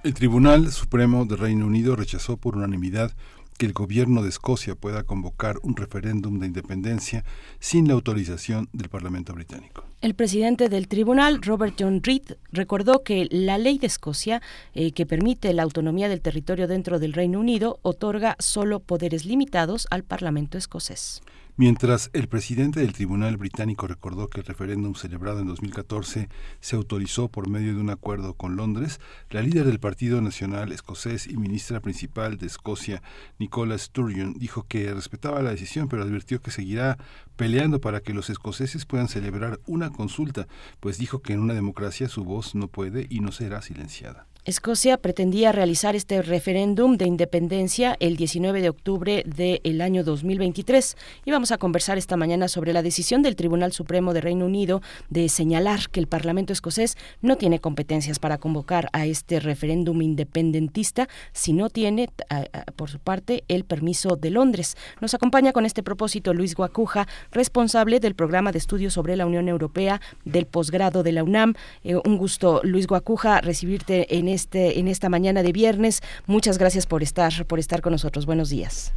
El 0.03 0.15
Tribunal 0.15 0.73
Supremo 0.73 1.27
del 1.27 1.37
Reino 1.37 1.67
Unido 1.67 1.95
rechazó 1.95 2.39
por 2.39 2.57
unanimidad 2.57 3.13
que 3.59 3.67
el 3.67 3.75
gobierno 3.75 4.23
de 4.23 4.31
Escocia 4.31 4.75
pueda 4.75 5.03
convocar 5.03 5.57
un 5.63 5.77
referéndum 5.77 6.39
de 6.39 6.47
independencia 6.47 7.23
sin 7.59 7.87
la 7.87 7.93
autorización 7.93 8.71
del 8.73 8.89
Parlamento 8.89 9.35
británico. 9.35 9.85
El 10.01 10.15
presidente 10.15 10.71
del 10.71 10.89
tribunal, 10.89 11.43
Robert 11.43 11.75
John 11.79 12.03
Reed, 12.03 12.39
recordó 12.51 13.03
que 13.03 13.29
la 13.31 13.59
ley 13.59 13.77
de 13.77 13.89
Escocia, 13.89 14.41
eh, 14.73 14.93
que 14.93 15.05
permite 15.05 15.53
la 15.53 15.65
autonomía 15.65 16.09
del 16.09 16.23
territorio 16.23 16.67
dentro 16.67 16.99
del 16.99 17.13
Reino 17.13 17.41
Unido, 17.41 17.79
otorga 17.83 18.37
solo 18.39 18.81
poderes 18.81 19.27
limitados 19.27 19.87
al 19.91 20.03
Parlamento 20.03 20.57
escocés. 20.57 21.21
Mientras 21.61 22.11
el 22.13 22.29
presidente 22.29 22.79
del 22.79 22.93
Tribunal 22.93 23.37
Británico 23.37 23.89
recordó 23.89 24.29
que 24.29 24.39
el 24.39 24.47
referéndum 24.47 24.95
celebrado 24.95 25.41
en 25.41 25.49
2014 25.49 26.29
se 26.61 26.77
autorizó 26.77 27.27
por 27.31 27.49
medio 27.49 27.75
de 27.75 27.81
un 27.81 27.91
acuerdo 27.91 28.35
con 28.35 28.55
Londres, 28.55 29.01
la 29.31 29.43
líder 29.43 29.67
del 29.67 29.81
Partido 29.81 30.21
Nacional 30.21 30.71
Escocés 30.71 31.27
y 31.27 31.37
ministra 31.37 31.81
principal 31.81 32.39
de 32.39 32.47
Escocia, 32.47 33.03
Nicola 33.41 33.77
Sturgeon, 33.77 34.35
dijo 34.39 34.67
que 34.69 34.95
respetaba 34.95 35.43
la 35.43 35.51
decisión, 35.51 35.89
pero 35.89 36.05
advirtió 36.05 36.41
que 36.41 36.53
seguirá 36.53 36.97
peleando 37.35 37.81
para 37.81 38.03
que 38.03 38.15
los 38.15 38.31
escoceses 38.31 38.87
puedan 38.87 39.09
celebrar 39.09 39.59
una 39.67 39.91
consulta, 39.91 40.47
pues 40.79 40.97
dijo 40.97 41.23
que 41.23 41.33
en 41.33 41.41
una 41.41 41.55
democracia 41.55 42.09
su 42.09 42.23
voz 42.23 42.55
no 42.55 42.69
puede 42.69 43.09
y 43.11 43.19
no 43.19 43.33
será 43.33 43.63
silenciada. 43.63 44.29
Escocia 44.49 44.97
pretendía 44.97 45.53
realizar 45.53 45.95
este 45.95 46.23
referéndum 46.23 46.97
de 46.97 47.05
independencia 47.05 47.99
el 48.01 48.17
19 48.17 48.63
de 48.63 48.71
octubre 48.71 49.23
del 49.27 49.83
año 49.83 50.05
2023 50.05 50.97
y 51.27 51.31
vamos 51.31 51.53
a 51.53 51.59
conversar 51.59 51.99
esta 51.99 52.17
mañana 52.17 52.49
sobre 52.49 52.73
la 52.73 52.81
decisión 52.81 53.21
del 53.21 53.37
Tribunal 53.37 53.73
Supremo 53.73 54.15
de 54.15 54.23
Reino 54.23 54.47
Unido 54.47 54.81
de 55.11 55.29
señalar 55.29 55.91
que 55.91 56.01
el 56.01 56.07
Parlamento 56.07 56.55
escocés 56.55 56.97
no 57.21 57.37
tiene 57.37 57.59
competencias 57.59 58.19
para 58.19 58.39
convocar 58.39 58.89
a 58.95 59.05
este 59.05 59.39
referéndum 59.39 60.01
independentista 60.01 61.11
si 61.35 61.53
no 61.53 61.69
tiene, 61.69 62.09
por 62.75 62.89
su 62.89 63.01
parte, 63.01 63.45
el 63.49 63.65
permiso 63.65 64.17
de 64.17 64.31
Londres. 64.31 64.79
Nos 65.03 65.13
acompaña 65.13 65.53
con 65.53 65.67
este 65.67 65.83
propósito 65.83 66.33
Luis 66.33 66.55
Guacuja, 66.55 67.07
responsable 67.33 68.01
del 68.01 68.15
programa 68.15 68.51
de 68.51 68.61
estudios 68.61 68.95
sobre 68.95 69.15
la 69.15 69.27
Unión 69.27 69.47
Europea 69.47 70.01
del 70.25 70.47
posgrado 70.47 71.03
de 71.03 71.13
la 71.13 71.23
UNAM. 71.23 71.53
Eh, 71.85 71.97
un 71.97 72.17
gusto, 72.17 72.63
Luis 72.65 72.87
Guacuja, 72.87 73.43
recibirte 73.43 74.17
en 74.17 74.29
este, 74.29 74.38
en 74.53 74.89
esta 74.89 75.09
mañana 75.09 75.43
de 75.43 75.53
viernes. 75.53 76.03
Muchas 76.27 76.59
gracias 76.59 76.87
por 76.87 77.03
estar, 77.03 77.47
por 77.47 77.59
estar 77.59 77.81
con 77.81 77.93
nosotros. 77.93 78.27
Buenos 78.27 78.51
días. 78.51 78.93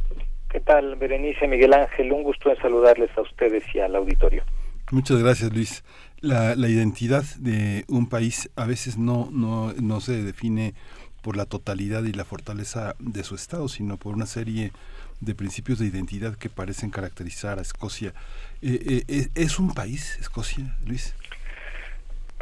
¿Qué 0.50 0.60
tal, 0.60 0.96
Berenice, 0.96 1.48
Miguel 1.48 1.72
Ángel? 1.72 2.12
Un 2.12 2.22
gusto 2.22 2.50
en 2.50 2.56
saludarles 2.58 3.10
a 3.16 3.22
ustedes 3.22 3.64
y 3.74 3.80
al 3.80 3.96
auditorio. 3.96 4.44
Muchas 4.90 5.22
gracias, 5.22 5.52
Luis. 5.52 5.82
La, 6.20 6.54
la 6.54 6.68
identidad 6.68 7.24
de 7.38 7.84
un 7.88 8.08
país 8.08 8.50
a 8.54 8.66
veces 8.66 8.98
no, 8.98 9.28
no, 9.32 9.72
no 9.72 10.00
se 10.00 10.22
define 10.22 10.74
por 11.22 11.36
la 11.36 11.46
totalidad 11.46 12.04
y 12.04 12.12
la 12.12 12.24
fortaleza 12.24 12.94
de 12.98 13.24
su 13.24 13.34
Estado, 13.34 13.68
sino 13.68 13.96
por 13.96 14.14
una 14.14 14.26
serie 14.26 14.72
de 15.20 15.34
principios 15.34 15.78
de 15.78 15.86
identidad 15.86 16.36
que 16.36 16.50
parecen 16.50 16.90
caracterizar 16.90 17.58
a 17.58 17.62
Escocia. 17.62 18.12
Eh, 18.60 19.04
eh, 19.08 19.28
¿Es 19.34 19.58
un 19.58 19.72
país, 19.72 20.18
Escocia, 20.20 20.76
Luis? 20.84 21.14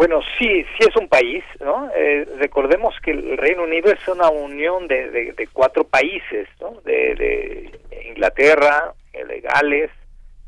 Bueno, 0.00 0.22
sí, 0.38 0.64
sí 0.64 0.88
es 0.88 0.96
un 0.96 1.08
país, 1.08 1.44
¿no? 1.60 1.90
Eh, 1.94 2.26
recordemos 2.38 2.94
que 3.02 3.10
el 3.10 3.36
Reino 3.36 3.64
Unido 3.64 3.92
es 3.92 4.08
una 4.08 4.30
unión 4.30 4.88
de, 4.88 5.10
de, 5.10 5.46
cuatro 5.52 5.84
países, 5.84 6.48
¿no? 6.58 6.80
De, 6.86 7.70
Inglaterra, 8.08 8.94
de 9.12 9.40
Gales, 9.42 9.90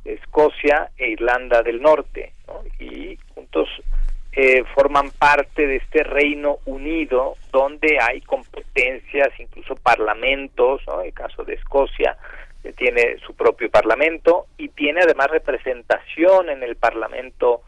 Escocia 0.06 0.88
e 0.96 1.10
Irlanda 1.10 1.62
del 1.62 1.82
Norte, 1.82 2.32
¿no? 2.46 2.62
Y 2.78 3.18
juntos 3.34 3.68
eh, 4.32 4.64
forman 4.74 5.10
parte 5.10 5.66
de 5.66 5.76
este 5.76 6.02
Reino 6.02 6.56
Unido 6.64 7.34
donde 7.50 7.98
hay 8.00 8.22
competencias, 8.22 9.38
incluso 9.38 9.76
parlamentos, 9.76 10.80
¿no? 10.86 11.02
El 11.02 11.12
caso 11.12 11.44
de 11.44 11.56
Escocia 11.56 12.16
tiene 12.78 13.18
su 13.18 13.36
propio 13.36 13.70
parlamento 13.70 14.46
y 14.56 14.70
tiene 14.70 15.02
además 15.02 15.26
representación 15.30 16.48
en 16.48 16.62
el 16.62 16.76
Parlamento 16.76 17.60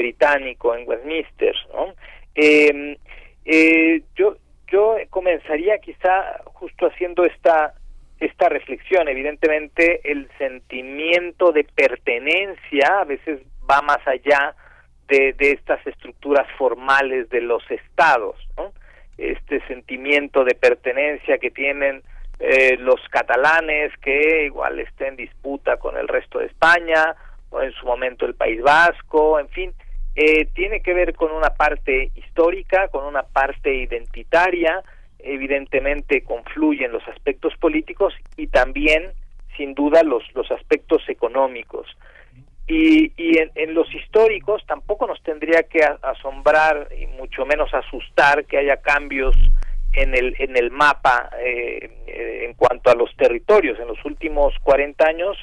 británico 0.00 0.74
en 0.74 0.88
Westminster. 0.88 1.54
¿no? 1.74 1.94
Em, 2.34 2.96
eh, 3.44 4.02
yo, 4.16 4.36
yo 4.72 4.96
comenzaría 5.10 5.78
quizá 5.78 6.40
justo 6.44 6.86
haciendo 6.86 7.24
esta, 7.24 7.74
esta 8.18 8.48
reflexión. 8.48 9.08
Evidentemente 9.08 10.00
el 10.10 10.28
sentimiento 10.38 11.52
de 11.52 11.64
pertenencia 11.64 13.00
a 13.00 13.04
veces 13.04 13.40
va 13.70 13.82
más 13.82 14.00
allá 14.06 14.54
de, 15.08 15.34
de 15.34 15.52
estas 15.52 15.86
estructuras 15.86 16.46
formales 16.56 17.28
de 17.28 17.42
los 17.42 17.62
estados. 17.70 18.36
¿no? 18.56 18.72
Este 19.18 19.60
sentimiento 19.66 20.44
de 20.44 20.54
pertenencia 20.54 21.38
que 21.38 21.50
tienen 21.50 22.02
eh, 22.38 22.78
los 22.78 23.00
catalanes 23.10 23.92
que 23.98 24.46
igual 24.46 24.80
estén 24.80 25.08
en 25.08 25.16
disputa 25.16 25.76
con 25.76 25.98
el 25.98 26.08
resto 26.08 26.38
de 26.38 26.46
España 26.46 27.14
o 27.50 27.60
en 27.60 27.72
su 27.72 27.84
momento 27.84 28.24
el 28.24 28.34
País 28.34 28.62
Vasco, 28.62 29.38
en 29.38 29.48
fin, 29.50 29.74
eh, 30.14 30.46
tiene 30.54 30.80
que 30.80 30.92
ver 30.92 31.14
con 31.14 31.32
una 31.32 31.50
parte 31.50 32.10
histórica, 32.14 32.88
con 32.88 33.04
una 33.04 33.22
parte 33.22 33.74
identitaria, 33.74 34.82
evidentemente 35.18 36.22
confluyen 36.22 36.92
los 36.92 37.06
aspectos 37.08 37.54
políticos 37.58 38.14
y 38.36 38.48
también, 38.48 39.12
sin 39.56 39.74
duda, 39.74 40.02
los, 40.02 40.22
los 40.34 40.50
aspectos 40.50 41.02
económicos. 41.08 41.86
Y, 42.66 43.12
y 43.16 43.38
en, 43.38 43.74
los 43.74 43.92
históricos 43.92 44.64
tampoco 44.66 45.06
nos 45.06 45.20
tendría 45.22 45.64
que 45.64 45.80
asombrar 46.02 46.88
y 46.96 47.06
mucho 47.06 47.44
menos 47.44 47.72
asustar 47.74 48.44
que 48.44 48.58
haya 48.58 48.76
cambios 48.76 49.34
en 49.92 50.14
el, 50.14 50.36
en 50.38 50.56
el 50.56 50.70
mapa 50.70 51.30
eh, 51.40 52.44
en 52.46 52.54
cuanto 52.54 52.90
a 52.90 52.94
los 52.94 53.14
territorios. 53.16 53.78
En 53.80 53.88
los 53.88 54.04
últimos 54.04 54.54
40 54.62 55.04
años, 55.04 55.36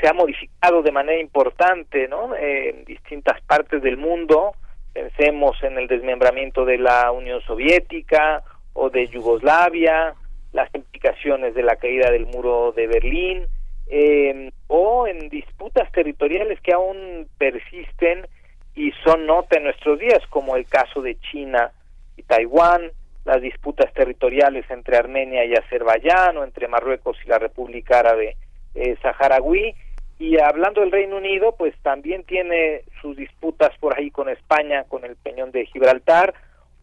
se 0.00 0.08
ha 0.08 0.12
modificado 0.12 0.82
de 0.82 0.92
manera 0.92 1.20
importante 1.20 2.08
¿no? 2.08 2.34
Eh, 2.34 2.70
en 2.70 2.84
distintas 2.84 3.40
partes 3.42 3.82
del 3.82 3.96
mundo. 3.96 4.52
Pensemos 4.92 5.62
en 5.62 5.78
el 5.78 5.86
desmembramiento 5.86 6.64
de 6.64 6.78
la 6.78 7.10
Unión 7.12 7.40
Soviética 7.42 8.42
o 8.72 8.90
de 8.90 9.08
Yugoslavia, 9.08 10.14
las 10.52 10.72
implicaciones 10.74 11.54
de 11.54 11.62
la 11.62 11.76
caída 11.76 12.10
del 12.10 12.26
muro 12.26 12.72
de 12.72 12.86
Berlín, 12.86 13.46
eh, 13.88 14.50
o 14.66 15.06
en 15.06 15.28
disputas 15.28 15.90
territoriales 15.92 16.60
que 16.60 16.72
aún 16.72 17.26
persisten 17.38 18.26
y 18.74 18.92
son 19.04 19.26
nota 19.26 19.56
en 19.56 19.64
nuestros 19.64 19.98
días, 19.98 20.20
como 20.30 20.56
el 20.56 20.66
caso 20.66 21.02
de 21.02 21.18
China 21.20 21.72
y 22.16 22.22
Taiwán, 22.22 22.92
las 23.24 23.42
disputas 23.42 23.92
territoriales 23.92 24.64
entre 24.70 24.96
Armenia 24.96 25.44
y 25.44 25.54
Azerbaiyán 25.54 26.36
o 26.36 26.44
entre 26.44 26.68
Marruecos 26.68 27.16
y 27.24 27.28
la 27.28 27.38
República 27.38 27.98
Árabe 27.98 28.36
eh, 28.74 28.96
Saharaui, 29.02 29.74
y 30.18 30.38
hablando 30.38 30.80
del 30.80 30.90
Reino 30.90 31.16
Unido, 31.16 31.54
pues 31.56 31.74
también 31.82 32.24
tiene 32.24 32.82
sus 33.00 33.16
disputas 33.16 33.70
por 33.78 33.96
ahí 33.96 34.10
con 34.10 34.28
España, 34.28 34.84
con 34.88 35.04
el 35.04 35.14
Peñón 35.16 35.52
de 35.52 35.66
Gibraltar, 35.66 36.34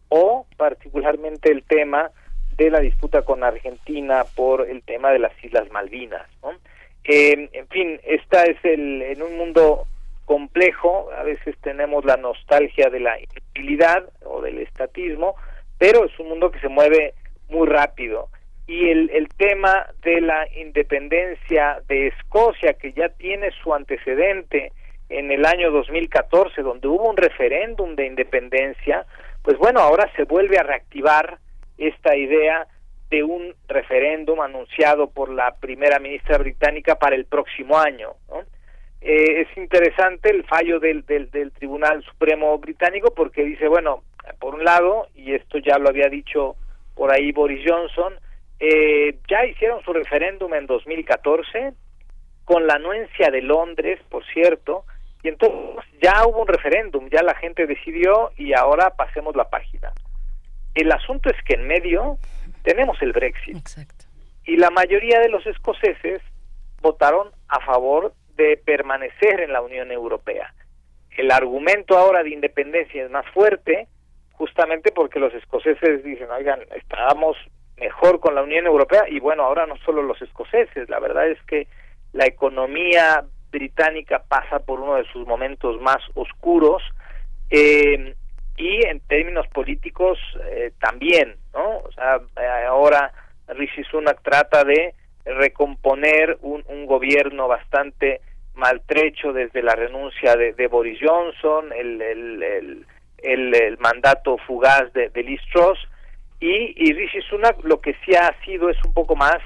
o 0.08 0.46
particularmente 0.56 1.50
el 1.50 1.62
tema 1.62 2.10
de 2.56 2.70
la 2.70 2.80
disputa 2.80 3.22
con 3.22 3.44
Argentina 3.44 4.24
por 4.34 4.68
el 4.68 4.82
tema 4.82 5.10
de 5.10 5.18
las 5.18 5.32
Islas 5.44 5.70
Malvinas. 5.70 6.26
Eh, 7.04 7.48
en 7.52 7.68
fin, 7.68 8.00
esta 8.04 8.44
es 8.44 8.56
el 8.64 9.02
en 9.02 9.22
un 9.22 9.36
mundo 9.36 9.86
complejo, 10.24 11.10
a 11.12 11.22
veces 11.22 11.56
tenemos 11.60 12.04
la 12.04 12.16
nostalgia 12.16 12.88
de 12.88 13.00
la 13.00 13.20
inutilidad 13.20 14.10
o 14.24 14.40
del 14.40 14.58
estatismo, 14.58 15.36
pero 15.78 16.06
es 16.06 16.18
un 16.18 16.30
mundo 16.30 16.50
que 16.50 16.58
se 16.60 16.68
mueve 16.68 17.14
muy 17.48 17.68
rápido 17.68 18.28
y 18.66 18.90
el, 18.90 19.10
el 19.10 19.28
tema 19.28 19.86
de 20.02 20.20
la 20.20 20.46
independencia 20.56 21.80
de 21.88 22.08
Escocia, 22.08 22.74
que 22.74 22.92
ya 22.92 23.08
tiene 23.10 23.50
su 23.62 23.72
antecedente 23.72 24.72
en 25.08 25.30
el 25.30 25.44
año 25.44 25.70
2014, 25.70 26.62
donde 26.62 26.88
hubo 26.88 27.08
un 27.08 27.16
referéndum 27.16 27.94
de 27.94 28.06
independencia, 28.06 29.06
pues 29.42 29.56
bueno, 29.58 29.80
ahora 29.80 30.10
se 30.16 30.24
vuelve 30.24 30.58
a 30.58 30.64
reactivar 30.64 31.38
esta 31.78 32.16
idea 32.16 32.66
de 33.10 33.22
un 33.22 33.54
referéndum 33.68 34.40
anunciado 34.40 35.08
por 35.10 35.30
la 35.30 35.54
primera 35.54 36.00
ministra 36.00 36.38
británica 36.38 36.96
para 36.96 37.14
el 37.14 37.26
próximo 37.26 37.78
año. 37.78 38.14
Eh, 39.00 39.42
es 39.42 39.56
interesante 39.56 40.30
el 40.30 40.42
fallo 40.44 40.80
del, 40.80 41.06
del, 41.06 41.30
del 41.30 41.52
Tribunal 41.52 42.02
Supremo 42.02 42.58
británico 42.58 43.12
porque 43.14 43.44
dice, 43.44 43.68
bueno, 43.68 44.02
por 44.40 44.56
un 44.56 44.64
lado, 44.64 45.06
y 45.14 45.34
esto 45.34 45.58
ya 45.58 45.78
lo 45.78 45.88
había 45.88 46.08
dicho 46.08 46.56
por 46.96 47.12
ahí 47.12 47.30
Boris 47.30 47.62
Johnson, 47.64 48.14
eh, 48.58 49.18
ya 49.28 49.44
hicieron 49.44 49.82
su 49.82 49.92
referéndum 49.92 50.54
en 50.54 50.66
2014 50.66 51.74
con 52.44 52.66
la 52.66 52.74
anuencia 52.74 53.30
de 53.30 53.42
Londres, 53.42 54.00
por 54.08 54.24
cierto, 54.26 54.84
y 55.22 55.28
entonces 55.28 55.84
ya 56.00 56.26
hubo 56.26 56.42
un 56.42 56.48
referéndum, 56.48 57.08
ya 57.10 57.22
la 57.22 57.34
gente 57.34 57.66
decidió 57.66 58.30
y 58.36 58.54
ahora 58.54 58.90
pasemos 58.90 59.34
la 59.34 59.50
página. 59.50 59.92
El 60.74 60.92
asunto 60.92 61.30
es 61.30 61.42
que 61.44 61.54
en 61.54 61.66
medio 61.66 62.18
tenemos 62.62 63.00
el 63.02 63.12
Brexit. 63.12 63.56
Y 64.44 64.56
la 64.56 64.70
mayoría 64.70 65.18
de 65.20 65.28
los 65.28 65.44
escoceses 65.46 66.22
votaron 66.80 67.30
a 67.48 67.60
favor 67.60 68.14
de 68.36 68.56
permanecer 68.58 69.40
en 69.40 69.52
la 69.52 69.62
Unión 69.62 69.90
Europea. 69.90 70.54
El 71.10 71.30
argumento 71.30 71.96
ahora 71.96 72.22
de 72.22 72.30
independencia 72.30 73.04
es 73.04 73.10
más 73.10 73.26
fuerte, 73.32 73.88
justamente 74.32 74.92
porque 74.92 75.18
los 75.18 75.32
escoceses 75.34 76.04
dicen, 76.04 76.30
oigan, 76.30 76.60
estábamos 76.76 77.36
mejor 77.78 78.20
con 78.20 78.34
la 78.34 78.42
Unión 78.42 78.66
Europea 78.66 79.04
y 79.08 79.20
bueno, 79.20 79.44
ahora 79.44 79.66
no 79.66 79.76
solo 79.78 80.02
los 80.02 80.20
escoceses, 80.22 80.88
la 80.88 80.98
verdad 80.98 81.28
es 81.28 81.40
que 81.42 81.66
la 82.12 82.26
economía 82.26 83.24
británica 83.50 84.22
pasa 84.26 84.60
por 84.60 84.80
uno 84.80 84.96
de 84.96 85.04
sus 85.12 85.26
momentos 85.26 85.80
más 85.80 85.98
oscuros 86.14 86.82
eh, 87.50 88.14
y 88.56 88.86
en 88.86 89.00
términos 89.00 89.46
políticos 89.48 90.18
eh, 90.50 90.72
también, 90.80 91.36
¿no? 91.52 91.82
Sea, 91.94 92.20
ahora 92.68 93.12
Rishi 93.48 93.84
Sunak 93.84 94.22
trata 94.22 94.64
de 94.64 94.94
recomponer 95.24 96.38
un, 96.40 96.64
un 96.68 96.86
gobierno 96.86 97.48
bastante 97.48 98.20
maltrecho 98.54 99.32
desde 99.32 99.62
la 99.62 99.74
renuncia 99.74 100.34
de, 100.36 100.52
de 100.54 100.66
Boris 100.68 100.98
Johnson, 101.02 101.72
el, 101.72 102.00
el, 102.00 102.42
el, 103.22 103.54
el, 103.54 103.78
mandato 103.78 104.38
fugaz 104.46 104.92
de, 104.94 105.10
de 105.10 105.22
Liz 105.22 105.40
Truss, 105.52 105.78
y, 106.40 106.74
y 106.76 106.92
Rishi 106.92 107.22
Sunak 107.22 107.62
lo 107.64 107.80
que 107.80 107.94
sí 108.04 108.14
ha 108.14 108.34
sido 108.44 108.68
es 108.68 108.76
un 108.84 108.92
poco 108.92 109.16
más, 109.16 109.38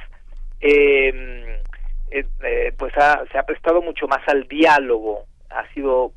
eh, 0.60 1.60
eh, 2.10 2.72
pues 2.76 2.96
ha, 2.96 3.24
se 3.30 3.38
ha 3.38 3.44
prestado 3.44 3.80
mucho 3.80 4.08
más 4.08 4.26
al 4.26 4.48
diálogo, 4.48 5.24
ha 5.50 5.66
sido 5.72 6.12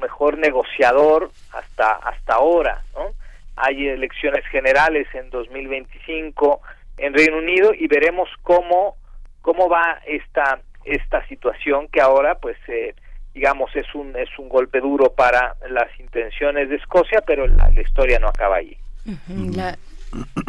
mejor 0.00 0.36
negociador 0.36 1.30
hasta, 1.52 1.92
hasta 1.92 2.34
ahora, 2.34 2.82
¿no? 2.94 3.12
Hay 3.56 3.86
elecciones 3.86 4.44
generales 4.46 5.06
en 5.14 5.30
2025 5.30 6.60
en 6.98 7.14
Reino 7.14 7.38
Unido 7.38 7.72
y 7.74 7.86
veremos 7.86 8.28
cómo, 8.42 8.96
cómo 9.40 9.68
va 9.68 10.00
esta, 10.06 10.60
esta 10.84 11.26
situación 11.28 11.88
que 11.88 12.00
ahora, 12.00 12.36
pues, 12.36 12.56
eh, 12.68 12.94
digamos, 13.34 13.74
es 13.76 13.94
un, 13.94 14.16
es 14.16 14.28
un 14.38 14.48
golpe 14.48 14.80
duro 14.80 15.12
para 15.12 15.56
las 15.68 15.88
intenciones 16.00 16.68
de 16.68 16.76
Escocia, 16.76 17.22
pero 17.26 17.46
la, 17.46 17.70
la 17.70 17.80
historia 17.80 18.18
no 18.18 18.28
acaba 18.28 18.56
ahí. 19.06 19.50
La, 19.50 19.78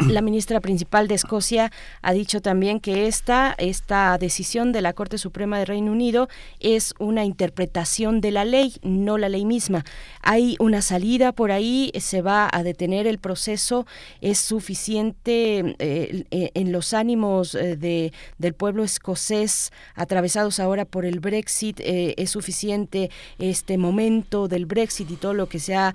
la 0.08 0.22
ministra 0.22 0.60
principal 0.60 1.08
de 1.08 1.14
Escocia 1.14 1.72
ha 2.02 2.12
dicho 2.12 2.40
también 2.40 2.80
que 2.80 3.06
esta, 3.06 3.54
esta 3.58 4.16
decisión 4.18 4.72
de 4.72 4.82
la 4.82 4.92
Corte 4.92 5.18
Suprema 5.18 5.58
de 5.58 5.64
Reino 5.64 5.92
Unido 5.92 6.28
es 6.60 6.94
una 6.98 7.24
interpretación 7.24 8.20
de 8.20 8.30
la 8.30 8.44
ley, 8.44 8.74
no 8.82 9.18
la 9.18 9.28
ley 9.28 9.44
misma. 9.44 9.84
Hay 10.22 10.56
una 10.58 10.82
salida 10.82 11.32
por 11.32 11.52
ahí, 11.52 11.90
se 11.98 12.22
va 12.22 12.48
a 12.52 12.62
detener 12.62 13.06
el 13.06 13.18
proceso, 13.18 13.86
es 14.20 14.38
suficiente 14.38 15.76
eh, 15.78 16.24
en 16.30 16.72
los 16.72 16.92
ánimos 16.92 17.54
eh, 17.54 17.76
de, 17.76 18.12
del 18.38 18.54
pueblo 18.54 18.84
escocés 18.84 19.72
atravesados 19.94 20.60
ahora 20.60 20.84
por 20.84 21.04
el 21.04 21.20
Brexit, 21.20 21.80
eh, 21.80 22.14
es 22.16 22.30
suficiente 22.30 23.10
este 23.38 23.78
momento 23.78 24.48
del 24.48 24.66
Brexit 24.66 25.10
y 25.10 25.16
todo 25.16 25.34
lo 25.34 25.48
que 25.48 25.58
se 25.58 25.74
ha 25.74 25.94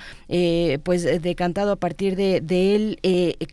pues 0.84 1.04
decantado 1.22 1.72
a 1.72 1.76
partir 1.76 2.16
de 2.16 2.76
él 2.76 3.00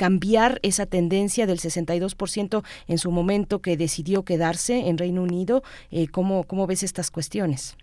cambiar 0.06 0.60
esa 0.62 0.86
tendencia 0.86 1.46
del 1.46 1.58
62% 1.58 2.62
en 2.86 2.98
su 2.98 3.10
momento 3.10 3.60
que 3.60 3.76
decidió 3.76 4.24
quedarse 4.24 4.86
en 4.88 4.98
Reino 4.98 5.20
Unido? 5.20 5.62
Eh, 5.90 6.06
¿cómo, 6.12 6.44
¿Cómo 6.44 6.68
ves 6.68 6.84
estas 6.84 7.10
cuestiones? 7.10 7.76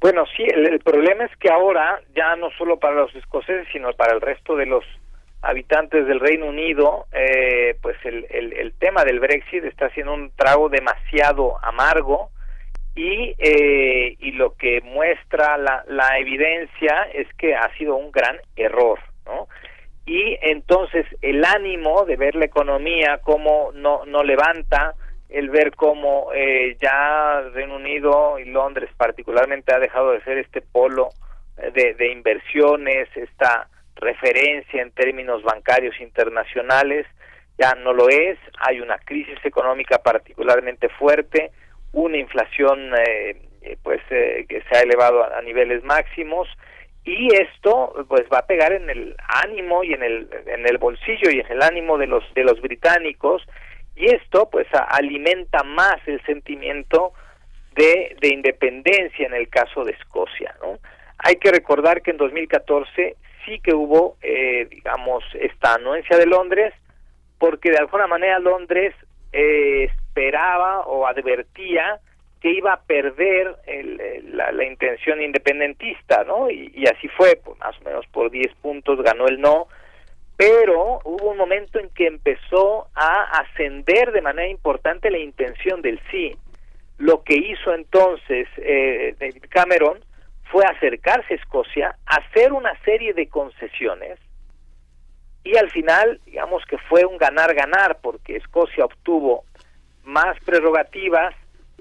Bueno, 0.00 0.24
sí, 0.34 0.42
el, 0.42 0.78
problema 0.80 1.24
es 1.24 1.36
que 1.36 1.50
ahora, 1.50 2.00
ya 2.16 2.34
no 2.36 2.50
solo 2.56 2.78
para 2.78 2.94
los 2.94 3.14
escoceses, 3.14 3.66
sino 3.72 3.92
para 3.92 4.14
el 4.14 4.22
resto 4.22 4.56
de 4.56 4.64
los 4.64 4.84
habitantes 5.42 6.06
del 6.06 6.18
Reino 6.18 6.46
Unido, 6.46 7.04
eh, 7.12 7.76
pues 7.82 7.96
el, 8.04 8.26
el, 8.30 8.54
el, 8.54 8.72
tema 8.72 9.04
del 9.04 9.20
Brexit 9.20 9.64
está 9.64 9.90
siendo 9.90 10.14
un 10.14 10.30
trago 10.30 10.70
demasiado 10.70 11.62
amargo 11.62 12.30
y, 12.94 13.34
eh, 13.38 14.16
y 14.18 14.32
lo 14.32 14.54
que 14.56 14.80
muestra 14.80 15.58
la, 15.58 15.84
la 15.88 16.18
evidencia 16.18 17.02
es 17.12 17.28
que 17.34 17.54
ha 17.54 17.68
sido 17.76 17.96
un 17.96 18.10
gran 18.12 18.38
error, 18.56 18.98
¿no? 19.26 19.46
Y 20.06 20.38
entonces 20.42 21.06
el 21.22 21.44
ánimo 21.44 22.04
de 22.04 22.16
ver 22.16 22.34
la 22.34 22.44
economía 22.44 23.18
como 23.22 23.72
no, 23.72 24.04
no 24.06 24.22
levanta, 24.22 24.94
el 25.28 25.48
ver 25.48 25.74
cómo 25.74 26.28
eh, 26.34 26.76
ya 26.80 27.40
Reino 27.52 27.76
Unido 27.76 28.38
y 28.38 28.44
Londres 28.44 28.90
particularmente 28.96 29.74
ha 29.74 29.78
dejado 29.78 30.12
de 30.12 30.22
ser 30.22 30.38
este 30.38 30.60
polo 30.60 31.08
eh, 31.56 31.70
de, 31.72 31.94
de 31.94 32.12
inversiones, 32.12 33.08
esta 33.16 33.68
referencia 33.96 34.82
en 34.82 34.90
términos 34.90 35.42
bancarios 35.42 35.98
internacionales, 36.00 37.06
ya 37.58 37.74
no 37.74 37.92
lo 37.92 38.08
es, 38.08 38.38
hay 38.60 38.80
una 38.80 38.98
crisis 38.98 39.38
económica 39.44 39.98
particularmente 39.98 40.88
fuerte, 40.88 41.52
una 41.92 42.16
inflación 42.16 42.92
eh, 42.96 43.36
eh 43.62 43.76
pues 43.82 44.00
eh, 44.10 44.44
que 44.48 44.62
se 44.62 44.76
ha 44.76 44.80
elevado 44.80 45.24
a 45.24 45.40
niveles 45.42 45.84
máximos, 45.84 46.48
y 47.04 47.28
esto 47.34 48.06
pues 48.08 48.22
va 48.32 48.38
a 48.38 48.46
pegar 48.46 48.72
en 48.72 48.88
el 48.88 49.14
ánimo 49.44 49.84
y 49.84 49.92
en 49.92 50.02
el 50.02 50.28
en 50.46 50.66
el 50.66 50.78
bolsillo 50.78 51.30
y 51.30 51.40
en 51.40 51.52
el 51.52 51.62
ánimo 51.62 51.98
de 51.98 52.06
los 52.06 52.24
de 52.34 52.44
los 52.44 52.60
británicos 52.60 53.42
y 53.94 54.06
esto 54.06 54.48
pues 54.50 54.66
alimenta 54.72 55.62
más 55.62 55.96
el 56.06 56.20
sentimiento 56.24 57.12
de, 57.74 58.16
de 58.20 58.28
independencia 58.28 59.26
en 59.26 59.34
el 59.34 59.48
caso 59.48 59.84
de 59.84 59.92
Escocia 59.92 60.54
¿no? 60.62 60.78
hay 61.18 61.36
que 61.36 61.50
recordar 61.50 62.00
que 62.00 62.12
en 62.12 62.16
2014 62.16 63.16
sí 63.44 63.60
que 63.60 63.74
hubo 63.74 64.16
eh, 64.22 64.66
digamos 64.70 65.22
esta 65.34 65.74
anuencia 65.74 66.16
de 66.16 66.26
Londres 66.26 66.72
porque 67.38 67.70
de 67.70 67.78
alguna 67.78 68.06
manera 68.06 68.38
Londres 68.38 68.94
eh, 69.32 69.84
esperaba 69.84 70.86
o 70.86 71.06
advertía 71.06 72.00
que 72.44 72.50
iba 72.50 72.74
a 72.74 72.82
perder 72.82 73.56
el, 73.66 74.36
la, 74.36 74.52
la, 74.52 74.64
intención 74.66 75.22
independentista, 75.22 76.24
¿no? 76.24 76.50
Y, 76.50 76.84
así 76.94 77.08
fue, 77.08 77.40
pues 77.42 77.58
más 77.58 77.74
o 77.80 77.84
menos 77.84 78.04
por 78.08 78.30
10 78.30 78.54
puntos 78.56 79.00
ganó 79.02 79.26
el 79.28 79.40
no, 79.40 79.66
pero 80.36 81.00
hubo 81.04 81.30
un 81.30 81.38
momento 81.38 81.78
en 81.78 81.88
que 81.88 82.06
empezó 82.06 82.88
a 82.94 83.40
ascender 83.40 84.12
de 84.12 84.20
manera 84.20 84.46
importante 84.46 85.10
la 85.10 85.16
intención 85.16 85.80
del 85.80 85.98
sí. 86.10 86.36
Lo 86.98 87.22
que 87.22 87.32
hizo 87.34 87.72
entonces 87.72 88.46
eh, 88.58 89.16
David 89.18 89.44
Cameron 89.48 90.00
fue 90.52 90.66
acercarse 90.66 91.32
a 91.32 91.36
Escocia, 91.38 91.96
hacer 92.04 92.52
una 92.52 92.78
serie 92.84 93.14
de 93.14 93.26
concesiones, 93.26 94.18
y 95.44 95.56
al 95.56 95.70
final, 95.70 96.20
digamos 96.26 96.62
que 96.66 96.76
fue 96.76 97.06
un 97.06 97.16
ganar-ganar, 97.16 98.00
porque 98.02 98.36
Escocia 98.36 98.84
obtuvo 98.84 99.44
más 100.02 100.38
prerrogativas, 100.44 101.34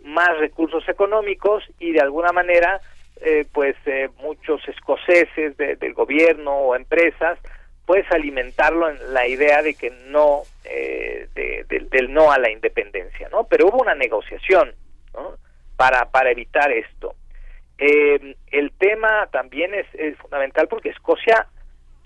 más 0.04 0.38
recursos 0.38 0.88
económicos 0.88 1.64
y 1.80 1.92
de 1.92 2.02
alguna 2.02 2.32
manera 2.32 2.82
eh, 3.22 3.46
pues 3.52 3.76
eh, 3.86 4.10
muchos 4.22 4.68
escoceses 4.68 5.56
de, 5.58 5.76
del 5.78 5.94
gobierno 5.94 6.52
o 6.52 6.76
empresas 6.76 7.40
pues 7.86 8.10
alimentarlo 8.12 8.90
en 8.90 9.14
la 9.14 9.28
idea 9.28 9.62
de 9.62 9.76
que 9.76 9.92
no 10.08 10.42
eh, 10.66 11.28
de, 11.34 11.66
de, 11.70 11.88
del 11.90 12.14
no 12.14 12.32
a 12.32 12.40
la 12.40 12.52
independencia 12.52 13.30
no 13.30 13.46
pero 13.46 13.68
hubo 13.68 13.82
una 13.82 13.96
negociación 13.96 14.74
¿no? 15.14 15.38
para 15.78 16.10
para 16.12 16.32
evitar 16.32 16.72
esto 16.72 17.16
eh, 17.78 18.36
el 18.52 18.72
tema 18.74 19.28
también 19.32 19.74
es, 19.74 19.88
es, 19.94 20.18
fundamental 20.18 20.68
porque 20.68 20.90
Escocia 20.90 21.48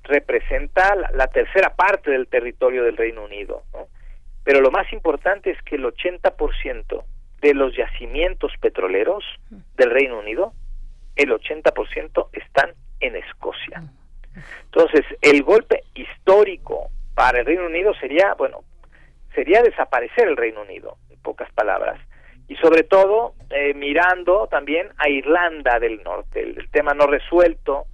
representa 0.03 0.95
la, 0.95 1.11
la, 1.11 1.27
tercera 1.27 1.75
parte 1.75 2.11
del 2.11 2.27
territorio 2.27 2.83
del 2.83 2.97
Reino 2.97 3.23
Unido 3.23 3.63
¿no? 3.73 3.87
pero 4.43 4.61
lo 4.61 4.71
más 4.71 4.91
importante 4.93 5.51
es 5.51 5.61
que 5.63 5.75
el 5.75 5.85
80% 5.85 7.03
de 7.41 7.53
los 7.53 7.75
yacimientos 7.75 8.51
petroleros 8.59 9.23
del 9.75 9.91
Reino 9.91 10.19
Unido, 10.19 10.53
el 11.15 11.31
80% 11.31 12.29
están 12.33 12.71
en 12.99 13.15
Escocia. 13.15 13.83
Entonces, 14.65 15.05
el 15.21 15.43
golpe 15.43 15.83
histórico 15.95 16.89
para 17.15 17.39
el 17.39 17.45
Reino 17.45 17.65
Unido 17.65 17.93
sería, 17.95 18.33
bueno, 18.35 18.63
sería 19.33 19.61
desaparecer 19.61 20.27
el 20.27 20.37
Reino 20.37 20.61
Unido, 20.61 20.97
en 21.09 21.19
pocas 21.21 21.51
palabras. 21.53 21.99
Y 22.47 22.55
sobre 22.57 22.83
todo, 22.83 23.33
eh, 23.49 23.73
mirando 23.73 24.47
también 24.47 24.89
a 24.97 25.09
Irlanda 25.09 25.79
del 25.79 26.01
Norte, 26.03 26.41
el, 26.41 26.59
el 26.59 26.69
tema 26.69 26.93
no 26.93 27.07
resuelto 27.07 27.85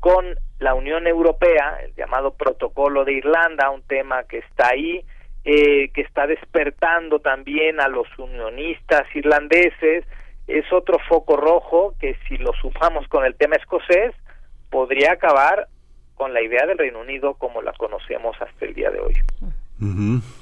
con 0.00 0.36
la 0.58 0.74
Unión 0.74 1.06
Europea, 1.06 1.78
el 1.82 1.94
llamado 1.94 2.34
Protocolo 2.34 3.04
de 3.04 3.14
Irlanda, 3.14 3.70
un 3.70 3.82
tema 3.82 4.24
que 4.24 4.38
está 4.38 4.68
ahí, 4.68 5.04
eh, 5.44 5.90
que 5.92 6.00
está 6.00 6.26
despertando 6.26 7.20
también 7.20 7.80
a 7.80 7.88
los 7.88 8.06
unionistas 8.18 9.04
irlandeses, 9.14 10.04
es 10.46 10.72
otro 10.72 10.98
foco 11.08 11.36
rojo 11.36 11.94
que 12.00 12.16
si 12.28 12.36
lo 12.36 12.52
sumamos 12.54 13.06
con 13.08 13.24
el 13.24 13.34
tema 13.34 13.56
escocés, 13.56 14.14
podría 14.70 15.12
acabar 15.12 15.68
con 16.14 16.32
la 16.32 16.42
idea 16.42 16.66
del 16.66 16.78
Reino 16.78 17.00
Unido 17.00 17.34
como 17.34 17.62
la 17.62 17.72
conocemos 17.72 18.36
hasta 18.40 18.64
el 18.64 18.74
día 18.74 18.90
de 18.90 19.00
hoy. 19.00 19.14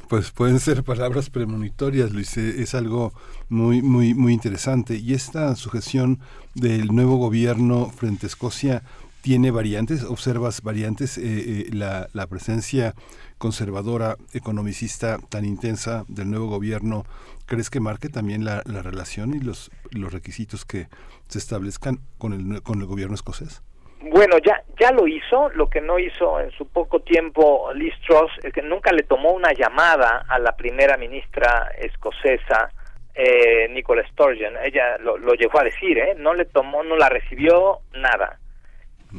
Pues 0.09 0.31
pueden 0.31 0.61
ser 0.61 0.85
palabras 0.85 1.31
premonitorias, 1.31 2.13
Luis, 2.13 2.37
eh, 2.37 2.63
es 2.63 2.75
algo 2.75 3.13
muy, 3.49 3.83
muy, 3.83 4.15
muy 4.15 4.33
interesante. 4.33 4.95
Y 4.95 5.15
esta 5.15 5.57
sujeción 5.57 6.21
del 6.55 6.89
nuevo 6.89 7.17
gobierno 7.17 7.87
frente 7.87 8.27
a 8.27 8.29
Escocia 8.29 8.83
tiene 9.23 9.51
variantes, 9.51 10.05
observas 10.05 10.63
variantes, 10.63 11.17
eh, 11.17 11.23
eh, 11.25 11.67
la, 11.73 12.09
la 12.13 12.27
presencia 12.27 12.95
conservadora, 13.39 14.17
economicista 14.35 15.19
tan 15.31 15.45
intensa 15.45 16.05
del 16.09 16.31
nuevo 16.31 16.49
gobierno, 16.49 17.05
¿crees 17.47 17.71
que 17.71 17.81
marque 17.81 18.09
también 18.09 18.45
la, 18.45 18.63
la 18.67 18.83
relación 18.83 19.35
y 19.35 19.41
los, 19.41 19.71
los 19.93 20.13
requisitos 20.13 20.65
que 20.65 20.89
se 21.29 21.39
establezcan 21.39 21.99
con 22.19 22.33
el, 22.33 22.63
con 22.63 22.81
el 22.81 22.87
gobierno 22.87 23.15
escocés? 23.15 23.63
Bueno, 24.11 24.37
ya 24.45 24.65
ya 24.81 24.91
lo 24.91 25.07
hizo, 25.07 25.49
lo 25.51 25.71
que 25.71 25.81
no 25.81 25.97
hizo 26.01 26.41
en 26.41 26.51
su 26.51 26.67
poco 26.67 27.01
tiempo 27.01 27.73
Liz 27.73 27.95
Truss 28.05 28.33
es 28.43 28.53
que 28.53 28.63
nunca 28.63 28.91
le 28.93 29.05
tomó 29.05 29.31
una 29.31 29.53
llamada 29.53 30.27
a 30.29 30.41
la 30.41 30.57
primera 30.57 30.97
ministra 30.97 31.69
escocesa 31.79 32.71
eh, 33.15 33.69
Nicola 33.71 34.03
Sturgeon, 34.09 34.55
ella 34.65 34.99
lo, 34.99 35.19
lo 35.19 35.35
llegó 35.35 35.61
a 35.61 35.65
decir, 35.65 35.99
¿eh? 35.99 36.15
no 36.17 36.35
le 36.35 36.47
tomó, 36.47 36.83
no 36.83 36.97
la 36.97 37.09
recibió 37.09 37.81
nada. 37.93 38.41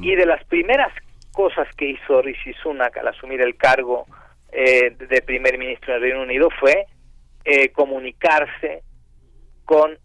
Y 0.02 0.15
de 0.15 0.26
las 0.26 0.44
primeras 0.45 0.91
cosas 1.32 1.68
que 1.76 1.86
hizo 1.86 2.22
Rishi 2.22 2.53
Sunak 2.53 2.98
al 2.98 3.07
asumir 3.07 3.41
el 3.41 3.56
cargo 3.56 4.06
eh, 4.52 4.91
de 4.98 5.22
primer 5.22 5.57
ministro 5.57 5.94
del 5.94 6.02
Reino 6.02 6.22
Unido 6.22 6.49
fue 6.60 6.86
eh, 7.45 7.70
comunicarse 7.70 8.84
con 9.65 9.98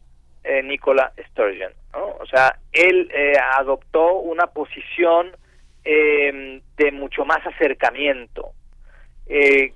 eh, 0.45 0.63
Nicola 0.63 1.13
Sturgeon. 1.31 1.73
O 1.93 2.27
sea, 2.27 2.59
él 2.73 3.11
eh, 3.13 3.33
adoptó 3.57 4.15
una 4.15 4.47
posición 4.47 5.37
eh, 5.85 6.63
de 6.77 6.93
mucho 6.93 7.25
más 7.25 7.45
acercamiento, 7.47 8.53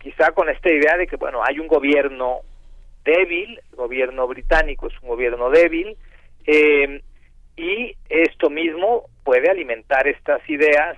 quizá 0.01 0.33
con 0.33 0.49
esta 0.49 0.71
idea 0.71 0.97
de 0.97 1.07
que, 1.07 1.17
bueno, 1.17 1.43
hay 1.47 1.59
un 1.59 1.67
gobierno 1.67 2.41
débil, 3.05 3.61
el 3.71 3.77
gobierno 3.77 4.27
británico 4.27 4.87
es 4.87 4.95
un 5.03 5.09
gobierno 5.11 5.51
débil, 5.51 5.97
y 7.57 7.95
esto 8.09 8.49
mismo 8.49 9.11
puede 9.25 9.51
alimentar 9.51 10.07
estas 10.09 10.41
ideas 10.49 10.97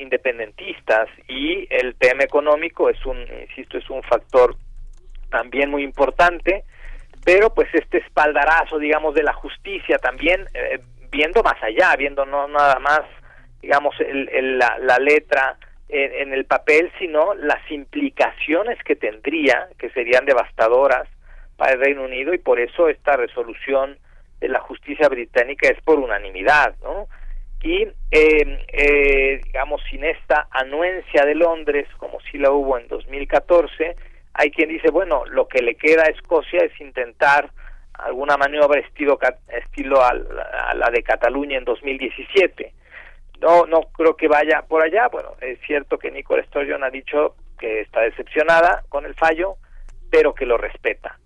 independentistas 0.00 1.08
y 1.28 1.66
el 1.70 1.94
tema 1.96 2.22
económico 2.24 2.90
es 2.90 3.04
un, 3.06 3.18
insisto, 3.40 3.78
es 3.78 3.88
un 3.88 4.02
factor 4.02 4.56
también 5.30 5.70
muy 5.70 5.82
importante 5.82 6.64
pero 7.24 7.54
pues 7.54 7.68
este 7.72 7.98
espaldarazo, 7.98 8.78
digamos, 8.78 9.14
de 9.14 9.22
la 9.22 9.32
justicia 9.32 9.98
también, 9.98 10.46
eh, 10.54 10.80
viendo 11.10 11.42
más 11.42 11.62
allá, 11.62 11.94
viendo 11.96 12.24
no 12.26 12.48
nada 12.48 12.78
más, 12.80 13.02
digamos, 13.60 13.94
el, 14.00 14.58
la, 14.58 14.98
letra 14.98 15.56
en, 15.88 16.32
el 16.32 16.46
papel, 16.46 16.90
sino 16.98 17.34
las 17.34 17.70
implicaciones 17.70 18.82
que 18.82 18.96
tendría, 18.96 19.68
que 19.78 19.90
serían 19.90 20.24
devastadoras 20.24 21.06
para 21.56 21.72
el 21.72 21.80
Reino 21.80 22.02
Unido, 22.02 22.34
y 22.34 22.38
por 22.38 22.58
eso 22.58 22.88
esta 22.88 23.16
resolución 23.16 23.98
de 24.40 24.48
la 24.48 24.58
justicia 24.60 25.08
británica 25.08 25.68
es 25.68 25.80
por 25.82 26.00
unanimidad, 26.00 26.74
¿no? 26.82 27.06
Y, 27.62 27.82
eh, 28.10 28.66
eh, 28.72 29.40
digamos, 29.44 29.80
sin 29.88 30.04
esta 30.04 30.48
anuencia 30.50 31.24
de 31.24 31.36
Londres, 31.36 31.86
como 31.96 32.18
sí 32.20 32.38
la 32.38 32.50
hubo 32.50 32.76
en 32.76 32.88
2014, 32.88 33.96
hay 34.34 34.50
quien 34.50 34.68
dice, 34.68 34.90
bueno, 34.90 35.24
lo 35.26 35.46
que 35.46 35.62
le 35.62 35.76
queda 35.76 36.02
a 36.02 36.10
Escocia 36.10 36.64
es 36.64 36.80
intentar 36.80 37.50
alguna 37.94 38.36
maniobra 38.36 38.80
estilo, 38.80 39.18
estilo 39.48 40.02
a, 40.02 40.12
la 40.14 40.90
de 40.90 41.02
Cataluña 41.02 41.58
en 41.58 41.64
2017. 41.64 42.72
No, 43.40 43.66
no 43.66 43.82
creo 43.92 44.16
que 44.16 44.28
vaya 44.28 44.62
por 44.62 44.82
allá. 44.82 45.08
Bueno, 45.08 45.36
es 45.40 45.58
cierto 45.66 45.98
que 45.98 46.10
Nicole 46.10 46.44
Sturgeon 46.46 46.82
ha 46.82 46.90
dicho 46.90 47.36
que 47.58 47.80
está 47.82 48.00
decepcionada 48.00 48.82
con 48.88 49.04
el 49.04 49.14
fallo, 49.14 49.56
pero 50.10 50.34
que 50.34 50.46
lo 50.46 50.56
respeta. 50.56 51.18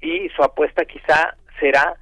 Y 0.00 0.28
su 0.30 0.42
apuesta 0.42 0.84
quizá 0.84 1.36
será 1.58 1.94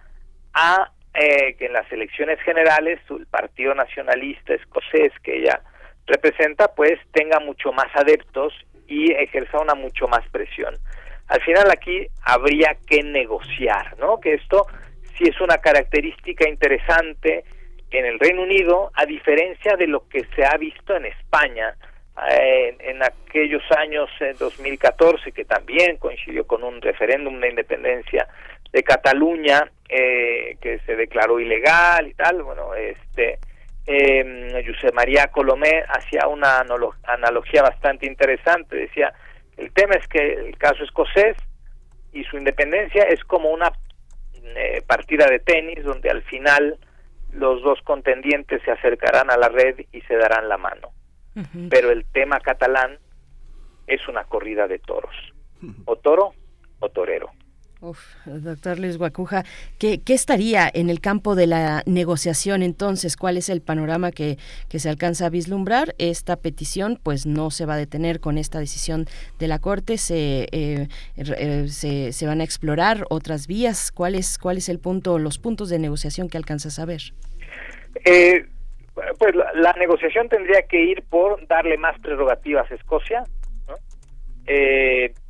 a 0.53 0.93
eh, 1.19 1.55
que 1.59 1.67
en 1.67 1.73
las 1.73 1.91
elecciones 1.91 2.41
generales 2.43 3.01
el 3.11 3.27
Partido 3.27 3.75
Nacionalista 3.75 4.55
Escocés 4.55 5.13
que 5.23 5.39
ella 5.39 5.61
representa, 6.07 6.69
pues 6.75 6.99
tenga 7.13 7.41
mucho 7.41 7.73
más 7.73 7.89
adeptos 7.95 8.53
y 8.87 9.13
ejerza 9.13 9.59
una 9.59 9.75
mucho 9.75 10.07
más 10.09 10.29
presión. 10.31 10.75
Al 11.29 11.41
final 11.43 11.71
aquí 11.71 12.07
habría 12.23 12.77
que 12.89 13.03
negociar, 13.03 13.99
¿no? 13.99 14.21
Que 14.21 14.35
esto 14.35 14.67
sí 15.17 15.25
es 15.25 15.41
una 15.41 15.59
característica 15.59 16.49
interesante 16.49 17.45
en 17.91 18.05
el 18.05 18.19
Reino 18.19 18.43
Unido, 18.43 18.91
a 18.95 19.07
diferencia 19.07 19.77
de 19.77 19.87
lo 19.87 20.09
que 20.09 20.25
se 20.35 20.45
ha 20.45 20.57
visto 20.57 20.95
en 20.95 21.07
España 21.07 21.75
eh, 22.31 22.77
en, 22.81 23.03
aquellos 23.03 23.63
años 23.77 24.09
en 24.21 24.37
2014, 24.39 25.33
que 25.33 25.45
también 25.45 25.97
coincidió 25.99 26.47
con 26.47 26.63
un 26.63 26.81
referéndum 26.81 27.41
de 27.41 27.51
independencia 27.51 28.27
de 28.77 28.83
Cataluña 28.83 29.73
eh, 29.89 30.59
que 30.61 30.81
se 30.81 30.97
declaró 30.97 31.41
ilegal 31.41 32.09
y 32.09 32.13
tal. 32.13 32.43
Bueno, 32.43 32.75
este 32.75 33.39
eh, 33.87 34.63
José 34.67 34.93
María 34.93 35.29
Colomé 35.29 35.83
hacía 35.89 36.29
una 36.29 36.63
analogía 37.05 37.63
bastante 37.63 38.05
interesante, 38.05 38.77
decía, 38.77 39.15
el 39.57 39.73
tema 39.73 39.95
es 39.95 40.07
que 40.09 40.19
el 40.19 40.59
caso 40.59 40.85
escocés 40.85 41.39
y 42.13 42.23
su 42.25 42.37
independencia 42.37 43.05
es 43.05 43.25
como 43.25 43.49
una 43.49 43.73
eh, 44.43 44.83
partida 44.87 45.27
de 45.27 45.39
tenis 45.39 45.83
donde 45.83 46.11
al 46.11 46.23
final 46.25 46.79
los 47.33 47.63
dos 47.63 47.81
contendientes 47.81 48.61
se 48.63 48.73
acercarán 48.73 49.31
a 49.31 49.39
la 49.39 49.49
red 49.49 49.87
y 49.91 50.03
se 50.03 50.17
darán 50.17 50.51
la 50.51 50.59
mano. 50.59 50.91
Pero 51.71 51.91
el 51.91 52.05
tema 52.13 52.41
catalán 52.41 52.99
es 53.87 54.07
una 54.09 54.25
corrida 54.25 54.67
de 54.67 54.79
toros, 54.79 55.15
o 55.87 55.97
toro 55.97 56.33
o 56.81 56.89
torero. 56.91 57.31
Uf, 57.83 57.99
doctor 58.25 58.79
Luis 58.79 58.97
Guacuja, 58.97 59.45
¿qué, 59.79 60.01
estaría 60.07 60.67
en 60.73 60.89
el 60.89 61.01
campo 61.01 61.35
de 61.35 61.47
la 61.47 61.83
negociación 61.85 62.63
entonces? 62.63 63.19
¿Cuál 63.19 63.37
es 63.37 63.51
el 63.51 63.61
panorama 63.61 64.13
que, 64.13 64.39
se 64.71 64.89
alcanza 64.89 65.27
a 65.27 65.31
vislumbrar? 65.31 65.95
Esta 65.99 66.37
petición 66.37 66.99
pues 67.03 67.27
no 67.27 67.51
se 67.51 67.67
va 67.67 67.75
a 67.75 67.77
detener 67.77 68.21
con 68.21 68.39
esta 68.39 68.61
decisión 68.61 69.05
de 69.39 69.49
la 69.49 69.59
Corte, 69.59 69.99
se, 69.99 70.49
eh, 70.53 70.89
eh, 71.17 71.67
se, 71.69 72.27
van 72.27 72.41
a 72.41 72.45
explorar 72.45 73.05
otras 73.11 73.47
vías. 73.47 73.93
¿Cuál 73.93 74.15
es, 74.15 74.39
cuál 74.39 74.57
es 74.57 74.71
el 74.71 74.79
punto, 74.79 75.19
los 75.19 75.39
puntos 75.39 75.69
de 75.69 75.79
negociación 75.79 76.31
que 76.31 76.39
alcanzas 76.39 76.79
a 76.79 76.87
ver? 76.87 77.03
Eh, 78.07 78.47
pues 79.19 79.35
la, 79.35 79.75
negociación 79.75 80.31
tendría 80.31 80.63
que 80.63 80.83
ir 80.83 81.03
por 81.11 81.47
darle 81.47 81.77
más 81.77 82.01
prerrogativas 82.01 82.71
a 82.73 82.75
Escocia, 82.75 83.23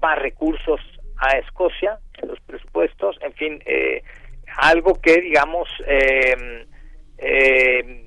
más 0.00 0.18
recursos 0.20 0.80
a 1.18 1.38
Escocia 1.38 1.98
en 2.22 2.28
los 2.28 2.40
presupuestos, 2.40 3.18
en 3.22 3.32
fin, 3.34 3.62
eh, 3.66 4.02
algo 4.56 4.94
que, 4.94 5.20
digamos, 5.20 5.68
eh, 5.86 6.66
eh, 7.18 8.02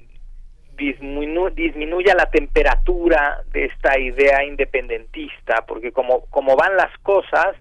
disminuya 0.75 2.15
la 2.15 2.29
temperatura 2.29 3.43
de 3.51 3.65
esta 3.65 3.99
idea 3.99 4.43
independentista, 4.43 5.65
porque 5.67 5.91
como, 5.91 6.25
como 6.29 6.55
van 6.55 6.77
las 6.77 6.97
cosas, 6.99 7.55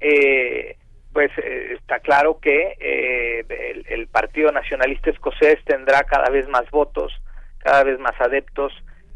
eh, 0.00 0.76
pues 1.12 1.30
está 1.36 2.00
claro 2.00 2.40
que 2.40 3.44
el, 3.46 3.84
el 3.86 4.06
Partido 4.06 4.50
Nacionalista 4.50 5.10
Escocés 5.10 5.62
tendrá 5.66 6.04
cada 6.04 6.30
vez 6.30 6.48
más 6.48 6.70
votos, 6.70 7.12
cada 7.58 7.84
vez 7.84 7.98
más 7.98 8.18
adeptos, 8.18 8.72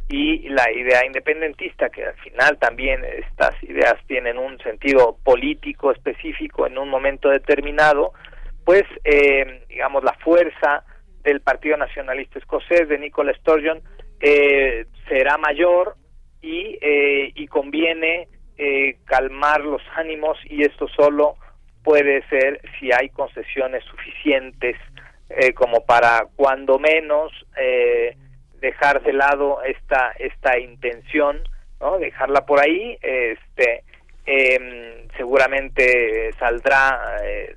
y 0.08 0.48
la 0.48 0.70
idea 0.70 1.04
independentista, 1.04 1.88
que 1.88 2.04
al 2.04 2.16
final 2.18 2.58
también 2.58 3.04
estas 3.04 3.60
ideas 3.64 3.96
tienen 4.06 4.38
un 4.38 4.58
sentido 4.58 5.18
político 5.24 5.90
específico 5.90 6.66
en 6.66 6.78
un 6.78 6.88
momento 6.88 7.28
determinado, 7.28 8.12
pues 8.64 8.84
eh, 9.04 9.64
digamos 9.68 10.04
la 10.04 10.14
fuerza 10.14 10.84
del 11.24 11.40
Partido 11.40 11.76
Nacionalista 11.76 12.38
Escocés 12.38 12.88
de 12.88 12.98
Nicola 12.98 13.34
Sturgeon 13.34 13.82
eh, 14.20 14.86
será 15.08 15.38
mayor 15.38 15.96
y, 16.40 16.78
eh, 16.80 17.32
y 17.34 17.46
conviene 17.48 18.28
calmar 19.04 19.60
los 19.60 19.82
ánimos 19.96 20.38
y 20.46 20.62
esto 20.62 20.88
solo 20.88 21.36
puede 21.84 22.26
ser 22.28 22.62
si 22.78 22.90
hay 22.90 23.10
concesiones 23.10 23.84
suficientes 23.84 24.76
como 25.54 25.84
para 25.84 26.26
cuando 26.36 26.78
menos 26.78 27.32
eh, 27.60 28.16
dejar 28.66 29.02
de 29.02 29.12
lado 29.12 29.62
esta 29.62 30.12
esta 30.18 30.58
intención 30.58 31.40
no 31.80 31.98
dejarla 31.98 32.44
por 32.46 32.60
ahí 32.60 32.98
este 33.00 33.84
em, 34.26 35.08
seguramente 35.16 36.32
saldrá 36.38 37.18
eh, 37.24 37.54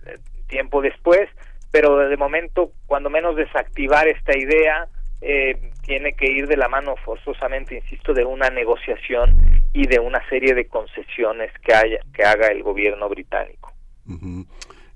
tiempo 0.47 0.81
después 0.81 1.29
pero 1.71 1.97
de 1.97 2.17
momento 2.17 2.71
cuando 2.85 3.09
menos 3.09 3.35
desactivar 3.35 4.07
esta 4.07 4.37
idea 4.37 4.87
eh, 5.21 5.71
tiene 5.83 6.13
que 6.13 6.31
ir 6.31 6.47
de 6.47 6.57
la 6.57 6.69
mano 6.69 6.95
forzosamente 7.03 7.75
insisto 7.75 8.13
de 8.13 8.23
una 8.23 8.49
negociación 8.49 9.61
y 9.73 9.85
de 9.87 9.99
una 9.99 10.27
serie 10.29 10.53
de 10.53 10.67
concesiones 10.67 11.51
que 11.63 11.73
haya 11.73 11.99
que 12.13 12.23
haga 12.23 12.47
el 12.47 12.63
gobierno 12.63 13.09
británico 13.09 13.73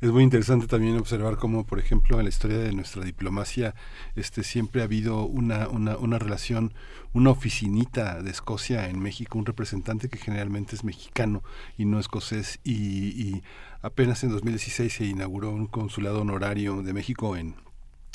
es 0.04 0.12
muy 0.12 0.24
interesante 0.24 0.68
también 0.68 0.98
observar 0.98 1.38
cómo, 1.38 1.66
por 1.66 1.80
ejemplo, 1.80 2.18
en 2.18 2.26
la 2.26 2.30
historia 2.30 2.58
de 2.58 2.74
nuestra 2.74 3.06
diplomacia, 3.06 3.74
este 4.18 4.44
siempre 4.44 4.82
ha 4.82 4.84
habido 4.84 5.24
una, 5.24 5.70
una, 5.70 5.96
una 5.96 6.20
relación, 6.20 6.74
una 7.14 7.30
oficinita 7.30 8.22
de 8.22 8.30
Escocia 8.30 8.90
en 8.90 9.00
México, 9.00 9.40
un 9.40 9.46
representante 9.46 10.10
que 10.10 10.18
generalmente 10.18 10.76
es 10.76 10.84
mexicano 10.84 11.42
y 11.78 11.86
no 11.86 12.02
escocés, 12.02 12.60
y, 12.66 12.74
y 13.12 13.44
apenas 13.82 14.26
en 14.26 14.32
2016 14.32 14.92
se 14.92 15.06
inauguró 15.06 15.52
un 15.52 15.68
consulado 15.68 16.20
honorario 16.20 16.84
de 16.84 16.92
México 16.92 17.38
en 17.38 17.56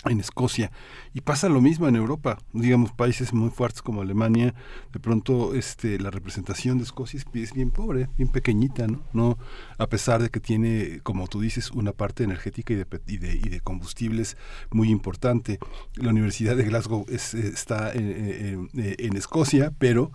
en 0.05 0.21
Escocia. 0.21 0.71
Y 1.13 1.23
pasa 1.23 1.49
lo 1.49 1.61
mismo 1.61 1.89
en 1.89 1.97
Europa 1.97 2.39
digamos 2.53 2.93
países 2.93 3.33
muy 3.33 3.51
fuertes 3.51 3.83
como 3.83 4.03
Alemania 4.03 4.55
de 4.93 5.01
pronto 5.01 5.55
este 5.55 5.99
la 5.99 6.11
representación 6.11 6.79
de 6.79 6.85
Escocia 6.85 7.19
es, 7.19 7.53
bien 7.53 7.71
pobre 7.71 8.09
bien 8.17 8.29
pequeñita 8.29 8.87
no 8.87 9.03
no 9.13 9.39
a 9.77 9.89
pesar 9.89 10.23
de 10.23 10.31
que 10.31 10.41
tiene 10.41 11.01
como 11.03 11.27
tú 11.27 11.41
dices 11.41 11.73
una 11.73 11.93
parte 11.93 12.23
energética 12.23 12.73
y 12.75 12.77
de, 12.77 12.87
y 13.07 13.17
de, 13.19 13.35
y 13.35 13.49
de 13.49 13.61
combustibles 13.61 14.37
muy 14.71 14.91
importante. 14.91 15.59
La 15.95 16.11
Universidad 16.11 16.57
de 16.57 16.65
Glasgow 16.65 17.05
es, 17.09 17.35
está 17.35 17.93
en, 17.93 18.69
en, 18.73 19.17
Escocia 19.17 19.73
pero 19.79 20.13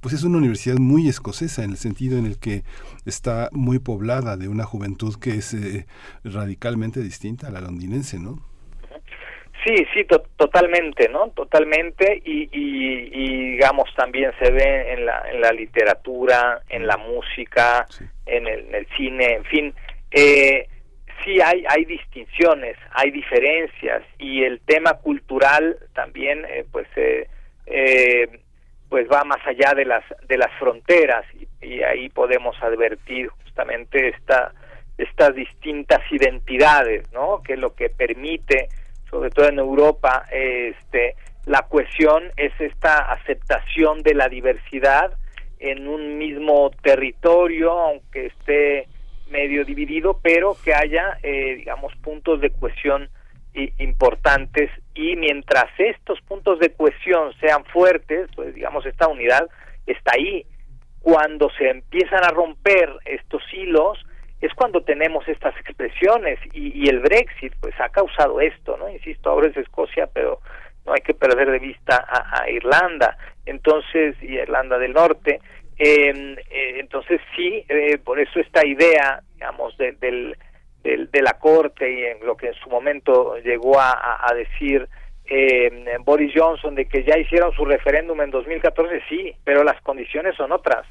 pues 0.00 0.14
es 0.14 0.22
una 0.22 0.38
universidad 0.38 0.76
muy 0.76 1.08
escocesa 1.08 1.64
en 1.64 1.72
el 1.72 1.76
sentido 1.76 2.16
en 2.16 2.26
el 2.26 2.38
que 2.38 2.64
está 3.04 3.50
muy 3.52 3.78
poblada 3.80 4.36
de 4.36 4.48
una 4.48 4.64
juventud 4.64 5.16
que 5.16 5.34
es 5.36 5.52
eh, 5.52 5.86
radicalmente 6.24 7.02
distinta 7.02 7.48
a 7.48 7.50
la 7.50 7.60
londinense, 7.60 8.18
¿no? 8.18 8.55
Sí, 9.66 9.84
sí, 9.92 10.04
totalmente, 10.36 11.08
¿no? 11.08 11.30
Totalmente 11.30 12.22
y, 12.24 12.48
y, 12.52 13.50
digamos 13.50 13.92
también 13.96 14.30
se 14.38 14.52
ve 14.52 14.92
en 14.92 15.04
la, 15.04 15.28
en 15.28 15.40
la 15.40 15.50
literatura, 15.50 16.62
en 16.68 16.86
la 16.86 16.96
música, 16.96 17.84
en, 18.26 18.46
el, 18.46 18.86
cine, 18.96 19.34
en 19.34 19.44
fin. 19.44 19.74
Eh, 20.12 20.68
sí 21.24 21.40
hay, 21.40 21.64
hay 21.68 21.84
distinciones, 21.84 22.76
hay 22.92 23.10
diferencias 23.10 24.04
y 24.18 24.44
el 24.44 24.60
tema 24.60 24.94
cultural 24.94 25.76
también 25.94 26.44
eh, 26.48 26.64
pues 26.70 26.86
eh, 26.94 27.28
eh, 27.66 28.40
pues 28.88 29.08
va 29.10 29.24
más 29.24 29.44
allá 29.44 29.74
de 29.74 29.84
las 29.84 30.04
de 30.28 30.38
las 30.38 30.52
fronteras 30.60 31.24
y, 31.34 31.66
y, 31.66 31.82
ahí 31.82 32.08
podemos 32.10 32.56
advertir 32.62 33.30
justamente 33.42 34.10
esta 34.10 34.52
estas 34.96 35.34
distintas 35.34 36.00
identidades, 36.12 37.10
¿no? 37.12 37.42
Que 37.42 37.54
es 37.54 37.58
lo 37.58 37.74
que 37.74 37.90
permite, 37.90 38.68
sobre 39.16 39.30
todo 39.30 39.48
en 39.48 39.58
Europa, 39.58 40.26
este 40.30 41.16
la 41.46 41.62
cohesión 41.62 42.24
es 42.36 42.52
esta 42.60 43.12
aceptación 43.12 44.02
de 44.02 44.14
la 44.14 44.28
diversidad 44.28 45.16
en 45.58 45.88
un 45.88 46.18
mismo 46.18 46.70
territorio, 46.82 47.70
aunque 47.70 48.26
esté 48.26 48.88
medio 49.30 49.64
dividido, 49.64 50.20
pero 50.22 50.54
que 50.62 50.74
haya, 50.74 51.18
eh, 51.22 51.54
digamos, 51.56 51.94
puntos 52.02 52.42
de 52.42 52.50
cohesión 52.50 53.08
importantes 53.78 54.70
y 54.94 55.16
mientras 55.16 55.64
estos 55.78 56.20
puntos 56.20 56.58
de 56.58 56.74
cohesión 56.74 57.32
sean 57.40 57.64
fuertes, 57.64 58.28
pues 58.36 58.54
digamos, 58.54 58.84
esta 58.84 59.08
unidad 59.08 59.48
está 59.86 60.12
ahí. 60.14 60.44
Cuando 61.00 61.48
se 61.56 61.70
empiezan 61.70 62.22
a 62.22 62.28
romper 62.28 62.90
estos 63.06 63.42
hilos, 63.54 63.98
es 64.40 64.52
cuando 64.54 64.82
tenemos 64.82 65.26
estas 65.28 65.56
expresiones 65.58 66.38
y, 66.52 66.84
y 66.84 66.88
el 66.88 67.00
Brexit, 67.00 67.54
pues 67.60 67.74
ha 67.80 67.88
causado 67.88 68.40
esto, 68.40 68.76
¿no? 68.76 68.88
Insisto, 68.88 69.30
ahora 69.30 69.48
es 69.48 69.56
Escocia, 69.56 70.08
pero 70.12 70.40
no 70.84 70.92
hay 70.92 71.00
que 71.00 71.14
perder 71.14 71.50
de 71.50 71.58
vista 71.58 71.96
a, 71.96 72.42
a 72.42 72.50
Irlanda, 72.50 73.16
entonces, 73.44 74.16
y 74.22 74.34
Irlanda 74.34 74.78
del 74.78 74.92
Norte, 74.92 75.40
eh, 75.78 76.36
eh, 76.50 76.76
entonces 76.80 77.20
sí, 77.36 77.64
eh, 77.68 77.98
por 77.98 78.18
eso 78.18 78.40
esta 78.40 78.64
idea, 78.64 79.20
digamos, 79.34 79.76
de, 79.76 79.92
del, 79.92 80.36
del, 80.82 81.10
de 81.10 81.22
la 81.22 81.34
Corte 81.34 81.92
y 81.92 82.04
en 82.04 82.26
lo 82.26 82.36
que 82.36 82.48
en 82.48 82.54
su 82.54 82.70
momento 82.70 83.36
llegó 83.38 83.78
a, 83.78 84.26
a, 84.26 84.34
decir 84.34 84.88
eh, 85.26 85.98
Boris 86.04 86.32
Johnson 86.34 86.74
de 86.74 86.86
que 86.86 87.04
ya 87.04 87.18
hicieron 87.18 87.52
su 87.52 87.64
referéndum 87.64 88.20
en 88.22 88.30
2014, 88.30 89.02
sí, 89.08 89.34
pero 89.44 89.64
las 89.64 89.80
condiciones 89.82 90.34
son 90.36 90.52
otras, 90.52 90.86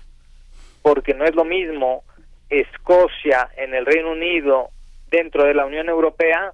porque 0.84 1.16
no 1.16 1.26
es 1.26 1.34
lo 1.34 1.46
mismo 1.46 2.04
Escocia 2.50 3.50
en 3.58 3.74
el 3.74 3.86
Reino 3.86 4.12
Unido 4.12 4.70
dentro 5.10 5.44
de 5.44 5.54
la 5.54 5.66
Unión 5.66 5.90
Europea 5.90 6.54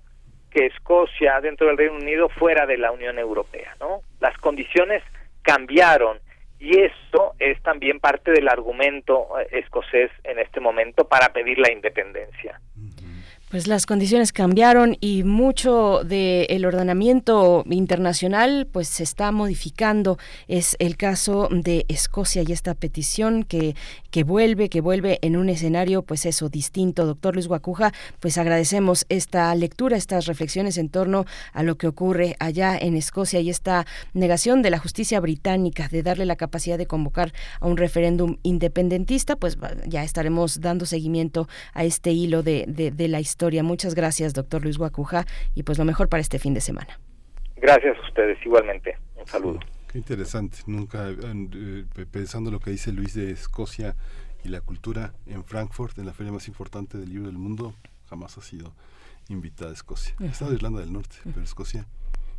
que 0.49 0.65
Escocia 0.65 1.39
dentro 1.41 1.67
del 1.67 1.77
Reino 1.77 1.95
Unido 1.95 2.29
fuera 2.29 2.65
de 2.65 2.77
la 2.77 2.91
Unión 2.91 3.17
Europea, 3.17 3.75
¿no? 3.79 4.01
Las 4.19 4.37
condiciones 4.37 5.01
cambiaron 5.41 6.19
y 6.59 6.79
esto 6.79 7.33
es 7.39 7.61
también 7.63 7.99
parte 7.99 8.31
del 8.31 8.47
argumento 8.47 9.27
escocés 9.49 10.11
en 10.23 10.37
este 10.37 10.59
momento 10.59 11.07
para 11.07 11.33
pedir 11.33 11.57
la 11.57 11.71
independencia. 11.71 12.59
Pues 13.51 13.67
las 13.67 13.85
condiciones 13.85 14.31
cambiaron 14.31 14.95
y 15.01 15.23
mucho 15.23 16.05
del 16.05 16.63
ordenamiento 16.63 17.65
internacional 17.69 18.65
pues 18.71 18.87
se 18.87 19.03
está 19.03 19.33
modificando. 19.33 20.17
Es 20.47 20.77
el 20.79 20.95
caso 20.95 21.49
de 21.51 21.85
Escocia 21.89 22.43
y 22.47 22.53
esta 22.53 22.75
petición 22.75 23.43
que, 23.43 23.75
que 24.09 24.23
vuelve, 24.23 24.69
que 24.69 24.79
vuelve 24.79 25.19
en 25.21 25.35
un 25.35 25.49
escenario 25.49 26.01
pues 26.01 26.25
eso, 26.25 26.47
distinto. 26.47 27.05
Doctor 27.05 27.33
Luis 27.33 27.49
Guacuja, 27.49 27.91
pues 28.21 28.37
agradecemos 28.37 29.05
esta 29.09 29.53
lectura, 29.53 29.97
estas 29.97 30.27
reflexiones 30.27 30.77
en 30.77 30.87
torno 30.87 31.25
a 31.51 31.61
lo 31.61 31.77
que 31.77 31.87
ocurre 31.87 32.37
allá 32.39 32.77
en 32.77 32.95
Escocia 32.95 33.41
y 33.41 33.49
esta 33.49 33.85
negación 34.13 34.61
de 34.61 34.69
la 34.69 34.79
justicia 34.79 35.19
británica 35.19 35.89
de 35.89 36.03
darle 36.03 36.25
la 36.25 36.37
capacidad 36.37 36.77
de 36.77 36.87
convocar 36.87 37.33
a 37.59 37.67
un 37.67 37.75
referéndum 37.75 38.37
independentista, 38.43 39.35
pues 39.35 39.57
ya 39.87 40.05
estaremos 40.05 40.61
dando 40.61 40.85
seguimiento 40.85 41.49
a 41.73 41.83
este 41.83 42.13
hilo 42.13 42.43
de, 42.43 42.63
de, 42.69 42.91
de 42.91 43.07
la 43.09 43.19
historia 43.19 43.40
Muchas 43.63 43.95
gracias, 43.95 44.33
doctor 44.33 44.63
Luis 44.63 44.77
Guacuja, 44.77 45.25
y 45.55 45.63
pues 45.63 45.79
lo 45.79 45.85
mejor 45.85 46.09
para 46.09 46.21
este 46.21 46.37
fin 46.37 46.53
de 46.53 46.61
semana. 46.61 46.99
Gracias 47.57 47.97
a 47.97 48.07
ustedes, 48.07 48.37
igualmente. 48.45 48.97
Un 49.15 49.25
saludo. 49.25 49.59
Qué 49.91 49.97
interesante. 49.97 50.59
Nunca, 50.67 51.09
eh, 51.09 51.85
pensando 52.11 52.51
lo 52.51 52.59
que 52.59 52.71
dice 52.71 52.91
Luis 52.91 53.15
de 53.15 53.31
Escocia 53.31 53.95
y 54.43 54.49
la 54.49 54.61
cultura 54.61 55.13
en 55.25 55.43
Frankfurt, 55.43 55.97
en 55.97 56.05
la 56.05 56.13
feria 56.13 56.31
más 56.31 56.47
importante 56.47 56.97
del 56.99 57.09
libro 57.09 57.27
del 57.27 57.37
mundo, 57.37 57.73
jamás 58.09 58.37
ha 58.37 58.41
sido 58.41 58.73
invitada 59.27 59.71
a 59.71 59.73
Escocia. 59.73 60.13
Ha 60.19 60.25
estado 60.25 60.53
Irlanda 60.53 60.81
del 60.81 60.93
Norte, 60.93 61.17
pero 61.23 61.41
Escocia 61.41 61.85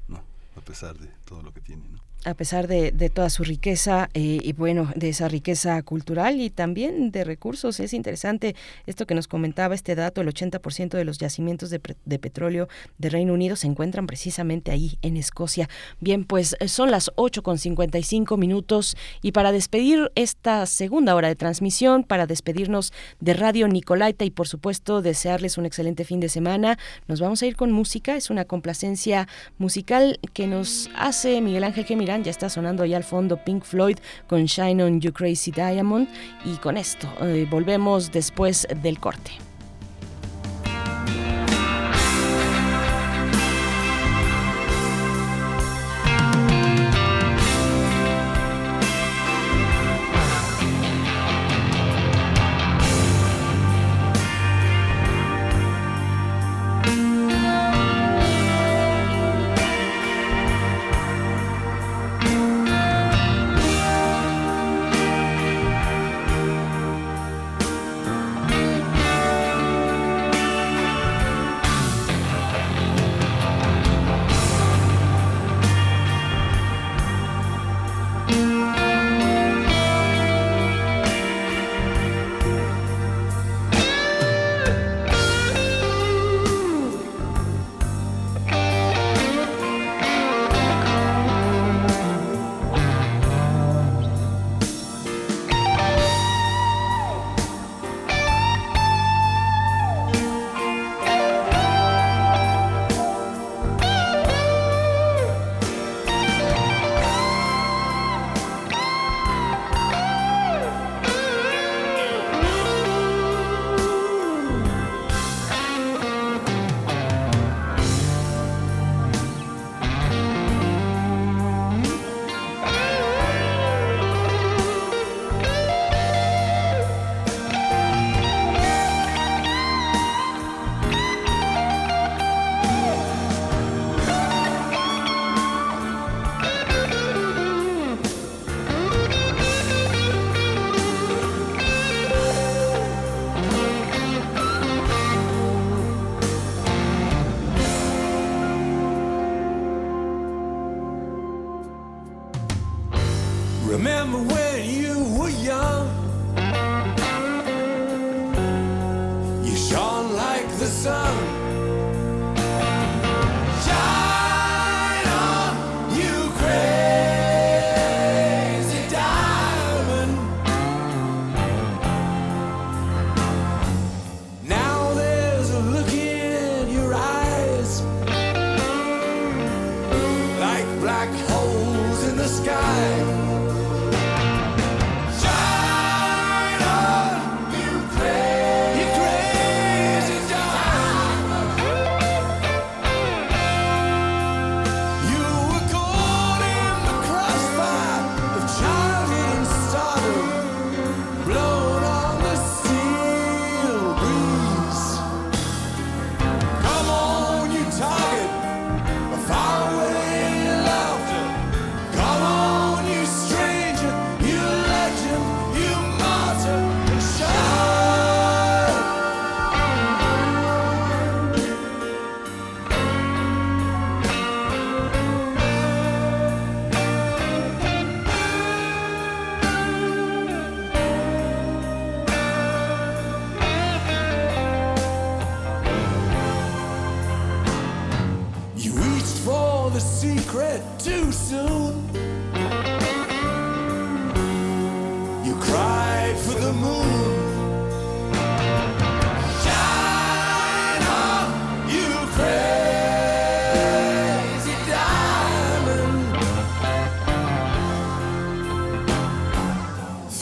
no, 0.09 0.23
a 0.57 0.61
pesar 0.61 0.97
de 0.97 1.09
todo 1.25 1.43
lo 1.43 1.53
que 1.53 1.61
tiene. 1.61 1.83
¿no? 1.89 1.99
A 2.25 2.35
pesar 2.35 2.69
de, 2.69 2.93
toda 3.13 3.31
su 3.31 3.43
riqueza 3.45 4.09
eh, 4.15 4.39
y 4.43 4.53
bueno, 4.53 4.91
de 4.95 5.09
esa 5.09 5.29
riqueza 5.29 5.83
cultural 5.83 6.41
y 6.41 6.51
también 6.51 7.11
de 7.11 7.25
recursos. 7.25 7.81
Es 7.81 7.93
interesante 7.93 8.55
esto 8.87 9.07
que 9.07 9.15
nos 9.15 9.29
comentaba 9.29 9.75
este 9.75 9.95
dato, 9.95 10.21
el 10.21 10.29
80% 10.29 10.91
de 10.91 11.05
los 11.05 11.19
yacimientos 11.19 11.71
de, 11.71 11.81
de, 12.05 12.19
petróleo 12.19 12.69
de 12.99 13.09
Reino 13.09 13.35
Unido 13.35 13.57
se 13.57 13.67
encuentran 13.67 14.07
precisamente 14.07 14.71
ahí 14.71 14.99
en 15.03 15.17
Escocia. 15.17 15.69
Bien, 16.01 16.25
pues 16.25 16.57
eh, 16.61 16.69
son 16.69 16.91
las 16.91 17.11
8 17.17 17.43
con 17.43 17.59
55 17.59 18.37
minutos 18.37 18.97
y 19.21 19.33
para 19.33 19.53
despedir 19.53 20.11
esta 20.15 20.67
segunda 20.67 21.15
hora 21.15 21.29
de 21.29 21.37
transmisión, 21.37 22.05
para 22.05 22.27
despedirnos 22.27 22.93
de 23.21 23.35
Radio 23.35 23.67
Nicolaita 23.69 24.25
y 24.25 24.31
por 24.31 24.47
supuesto 24.47 25.03
desearles 25.03 25.59
un 25.59 25.67
excelente 25.67 26.05
fin 26.05 26.21
de 26.21 26.29
semana, 26.29 26.79
nos 27.09 27.21
vamos 27.21 27.43
a 27.43 27.47
ir 27.47 27.57
con 27.57 27.73
música. 27.73 28.17
Es 28.17 28.31
una 28.31 28.45
complacencia 28.45 29.29
musical 29.59 30.21
que 30.33 30.47
nos 30.47 30.89
hace 30.97 31.41
Miguel 31.41 31.65
Ángel 31.65 31.85
ya 32.21 32.31
está 32.31 32.49
sonando 32.49 32.85
ya 32.85 32.97
al 32.99 33.05
fondo 33.05 33.39
Pink 33.39 33.65
Floyd 33.65 33.99
con 34.27 34.45
Shine 34.45 34.85
on 34.85 35.01
You 35.01 35.13
Crazy 35.13 35.51
Diamond 35.51 36.09
y 36.45 36.57
con 36.57 36.77
esto 36.77 37.09
eh, 37.23 37.47
volvemos 37.51 38.13
después 38.13 38.67
del 38.83 38.99
corte. 38.99 39.33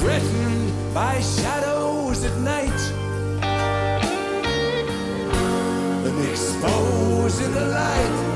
Threatened 0.00 0.94
by 0.94 1.20
shadows 1.20 2.24
at 2.24 2.34
night. 2.38 2.80
And 6.06 6.24
exposed 6.26 7.42
in 7.42 7.52
the 7.52 7.66
light. 7.66 8.29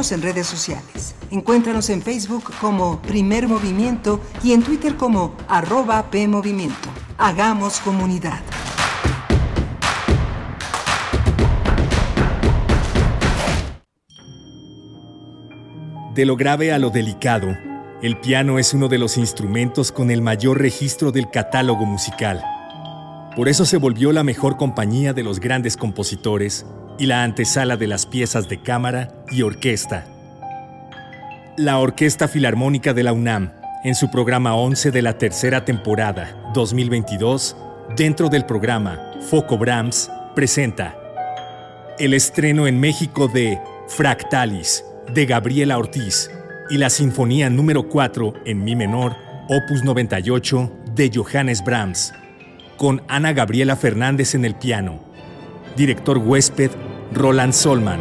En 0.00 0.22
redes 0.22 0.46
sociales. 0.46 1.14
Encuéntranos 1.30 1.90
en 1.90 2.00
Facebook 2.00 2.44
como 2.58 3.02
Primer 3.02 3.46
Movimiento 3.46 4.18
y 4.42 4.52
en 4.52 4.62
Twitter 4.62 4.96
como 4.96 5.34
arroba 5.46 6.10
PMovimiento. 6.10 6.88
Hagamos 7.18 7.80
comunidad. 7.80 8.40
De 16.14 16.24
lo 16.24 16.34
grave 16.34 16.72
a 16.72 16.78
lo 16.78 16.88
delicado, 16.88 17.48
el 18.00 18.18
piano 18.20 18.58
es 18.58 18.72
uno 18.72 18.88
de 18.88 18.96
los 18.96 19.18
instrumentos 19.18 19.92
con 19.92 20.10
el 20.10 20.22
mayor 20.22 20.58
registro 20.60 21.12
del 21.12 21.30
catálogo 21.30 21.84
musical. 21.84 22.42
Por 23.36 23.48
eso 23.48 23.64
se 23.64 23.76
volvió 23.76 24.12
la 24.12 24.24
mejor 24.24 24.56
compañía 24.56 25.12
de 25.12 25.22
los 25.22 25.38
grandes 25.38 25.76
compositores 25.76 26.66
y 26.98 27.06
la 27.06 27.22
antesala 27.22 27.76
de 27.76 27.86
las 27.86 28.04
piezas 28.04 28.48
de 28.48 28.60
cámara 28.60 29.24
y 29.30 29.42
orquesta. 29.42 30.04
La 31.56 31.78
Orquesta 31.78 32.26
Filarmónica 32.26 32.92
de 32.92 33.04
la 33.04 33.12
UNAM, 33.12 33.52
en 33.84 33.94
su 33.94 34.10
programa 34.10 34.54
11 34.56 34.90
de 34.90 35.02
la 35.02 35.16
tercera 35.16 35.64
temporada 35.64 36.50
2022, 36.54 37.56
dentro 37.96 38.28
del 38.28 38.44
programa 38.46 38.98
Foco 39.30 39.56
Brahms, 39.56 40.10
presenta 40.34 40.96
el 41.98 42.14
estreno 42.14 42.66
en 42.66 42.80
México 42.80 43.28
de 43.28 43.60
Fractalis, 43.86 44.84
de 45.14 45.26
Gabriela 45.26 45.78
Ortiz, 45.78 46.30
y 46.68 46.78
la 46.78 46.90
Sinfonía 46.90 47.48
número 47.48 47.88
4 47.88 48.34
en 48.46 48.64
Mi 48.64 48.74
menor, 48.74 49.16
opus 49.48 49.84
98, 49.84 50.72
de 50.94 51.10
Johannes 51.14 51.62
Brahms, 51.62 52.12
con 52.80 53.02
Ana 53.08 53.34
Gabriela 53.34 53.76
Fernández 53.76 54.34
en 54.34 54.46
el 54.46 54.54
piano, 54.54 55.00
director 55.76 56.16
huésped 56.16 56.70
Roland 57.12 57.52
Solman. 57.52 58.00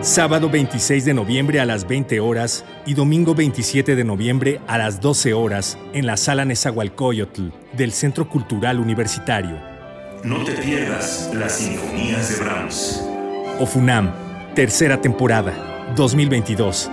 Sábado 0.00 0.48
26 0.48 1.04
de 1.04 1.12
noviembre 1.12 1.58
a 1.58 1.66
las 1.66 1.88
20 1.88 2.20
horas 2.20 2.64
y 2.86 2.94
domingo 2.94 3.34
27 3.34 3.96
de 3.96 4.04
noviembre 4.04 4.60
a 4.68 4.78
las 4.78 5.00
12 5.00 5.34
horas 5.34 5.76
en 5.92 6.06
la 6.06 6.16
Sala 6.16 6.44
Nezahualcóyotl 6.44 7.48
del 7.76 7.90
Centro 7.90 8.28
Cultural 8.28 8.78
Universitario. 8.78 9.58
No 10.22 10.44
te 10.44 10.52
pierdas 10.52 11.32
las 11.34 11.56
sinfonías 11.56 12.28
de 12.28 12.44
Brahms. 12.44 13.04
Ofunam, 13.58 14.12
tercera 14.54 15.00
temporada, 15.00 15.52
2022. 15.96 16.92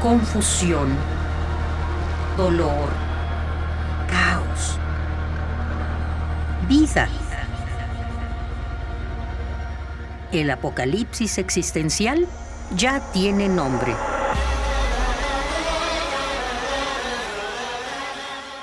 Confusión, 0.00 0.96
dolor, 2.36 2.88
caos, 4.08 4.78
vida. 6.66 7.06
El 10.32 10.50
apocalipsis 10.50 11.36
existencial 11.36 12.26
ya 12.74 13.00
tiene 13.12 13.48
nombre. 13.48 13.94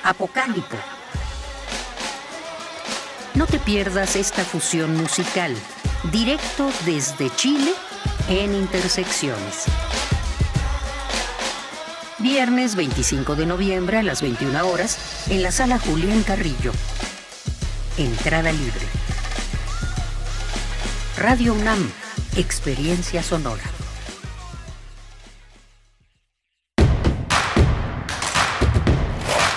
Apocalipo. 0.03 0.77
No 3.35 3.45
te 3.45 3.59
pierdas 3.59 4.15
esta 4.15 4.43
fusión 4.43 4.97
musical, 4.97 5.55
directo 6.11 6.71
desde 6.85 7.29
Chile 7.35 7.73
en 8.27 8.55
Intersecciones. 8.55 9.65
Viernes 12.19 12.75
25 12.75 13.35
de 13.35 13.45
noviembre 13.45 13.97
a 13.97 14.03
las 14.03 14.23
21 14.23 14.67
horas 14.67 14.97
en 15.29 15.43
la 15.43 15.51
sala 15.51 15.77
Julián 15.77 16.23
Carrillo. 16.23 16.71
Entrada 17.95 18.51
libre. 18.51 18.87
Radio 21.15 21.53
UNAM, 21.53 21.77
Experiencia 22.35 23.21
Sonora. 23.21 23.61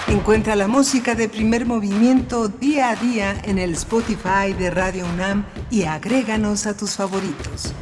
Encuentra 0.09 0.55
la 0.55 0.69
música 0.69 1.15
de 1.15 1.31
primer 1.31 1.65
movimiento 1.65 2.49
día 2.49 2.91
a 2.91 2.97
día 2.97 3.41
en 3.45 3.59
el 3.59 3.73
Spotify 3.73 4.53
de 4.59 4.70
Radio 4.70 5.07
UNAM 5.07 5.47
y 5.70 5.85
agréganos 5.85 6.66
a 6.66 6.77
tus 6.77 6.97
favoritos. 6.97 7.73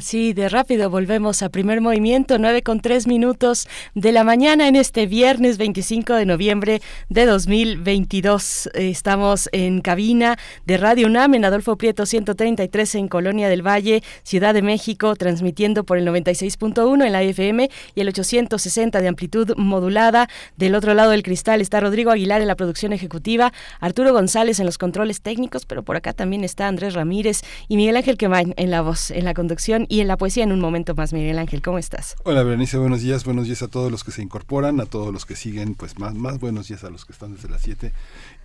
Así 0.00 0.32
de 0.32 0.48
rápido 0.48 0.88
volvemos 0.88 1.42
a 1.42 1.50
primer 1.50 1.82
movimiento, 1.82 2.38
9 2.38 2.62
con 2.62 2.80
3 2.80 3.06
minutos 3.06 3.68
de 3.94 4.12
la 4.12 4.24
mañana 4.24 4.66
en 4.66 4.74
este 4.74 5.06
viernes 5.06 5.58
25 5.58 6.14
de 6.14 6.24
noviembre 6.24 6.80
de 7.10 7.26
2022. 7.26 8.70
Estamos 8.72 9.50
en 9.52 9.82
cabina 9.82 10.38
de 10.64 10.78
Radio 10.78 11.06
UNAM 11.06 11.34
en 11.34 11.44
Adolfo 11.44 11.76
Prieto 11.76 12.06
133 12.06 12.94
en 12.94 13.08
Colonia 13.08 13.50
del 13.50 13.60
Valle, 13.60 14.02
Ciudad 14.22 14.54
de 14.54 14.62
México, 14.62 15.14
transmitiendo 15.16 15.84
por 15.84 15.98
el 15.98 16.08
96.1 16.08 17.04
en 17.04 17.12
la 17.12 17.22
FM 17.22 17.68
y 17.94 18.00
el 18.00 18.08
860 18.08 19.02
de 19.02 19.06
amplitud 19.06 19.52
modulada. 19.58 20.30
Del 20.56 20.76
otro 20.76 20.94
lado 20.94 21.10
del 21.10 21.22
cristal 21.22 21.60
está 21.60 21.78
Rodrigo 21.78 22.10
Aguilar 22.10 22.40
en 22.40 22.48
la 22.48 22.56
producción 22.56 22.94
ejecutiva, 22.94 23.52
Arturo 23.80 24.14
González 24.14 24.60
en 24.60 24.64
los 24.64 24.78
controles 24.78 25.20
técnicos, 25.20 25.66
pero 25.66 25.82
por 25.82 25.96
acá 25.96 26.14
también 26.14 26.42
está 26.42 26.68
Andrés 26.68 26.94
Ramírez 26.94 27.42
y 27.68 27.76
Miguel 27.76 27.98
Ángel 27.98 28.16
Quemain 28.16 28.54
en 28.56 28.70
la 28.70 28.80
voz, 28.80 29.10
en 29.10 29.26
la 29.26 29.34
conducción 29.34 29.88
y 29.90 30.00
en 30.00 30.06
la 30.06 30.16
poesía 30.16 30.44
en 30.44 30.52
un 30.52 30.60
momento 30.60 30.94
más. 30.94 31.12
Miguel 31.12 31.38
Ángel, 31.38 31.60
¿cómo 31.62 31.76
estás? 31.76 32.14
Hola, 32.22 32.44
Berenice, 32.44 32.78
buenos 32.78 33.02
días. 33.02 33.24
Buenos 33.24 33.46
días 33.46 33.60
a 33.62 33.68
todos 33.68 33.90
los 33.90 34.04
que 34.04 34.12
se 34.12 34.22
incorporan, 34.22 34.80
a 34.80 34.86
todos 34.86 35.12
los 35.12 35.26
que 35.26 35.34
siguen, 35.34 35.74
pues 35.74 35.98
más, 35.98 36.14
más 36.14 36.38
buenos 36.38 36.68
días 36.68 36.84
a 36.84 36.90
los 36.90 37.04
que 37.04 37.12
están 37.12 37.34
desde 37.34 37.48
las 37.48 37.62
7 37.62 37.92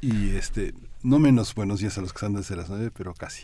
y 0.01 0.35
este 0.35 0.73
no 1.03 1.19
menos 1.19 1.53
buenos 1.53 1.79
días 1.81 1.99
a 1.99 2.01
los 2.01 2.13
que 2.13 2.17
están 2.17 2.33
desde 2.33 2.55
las 2.55 2.69
9, 2.69 2.89
pero 2.97 3.13
casi. 3.13 3.43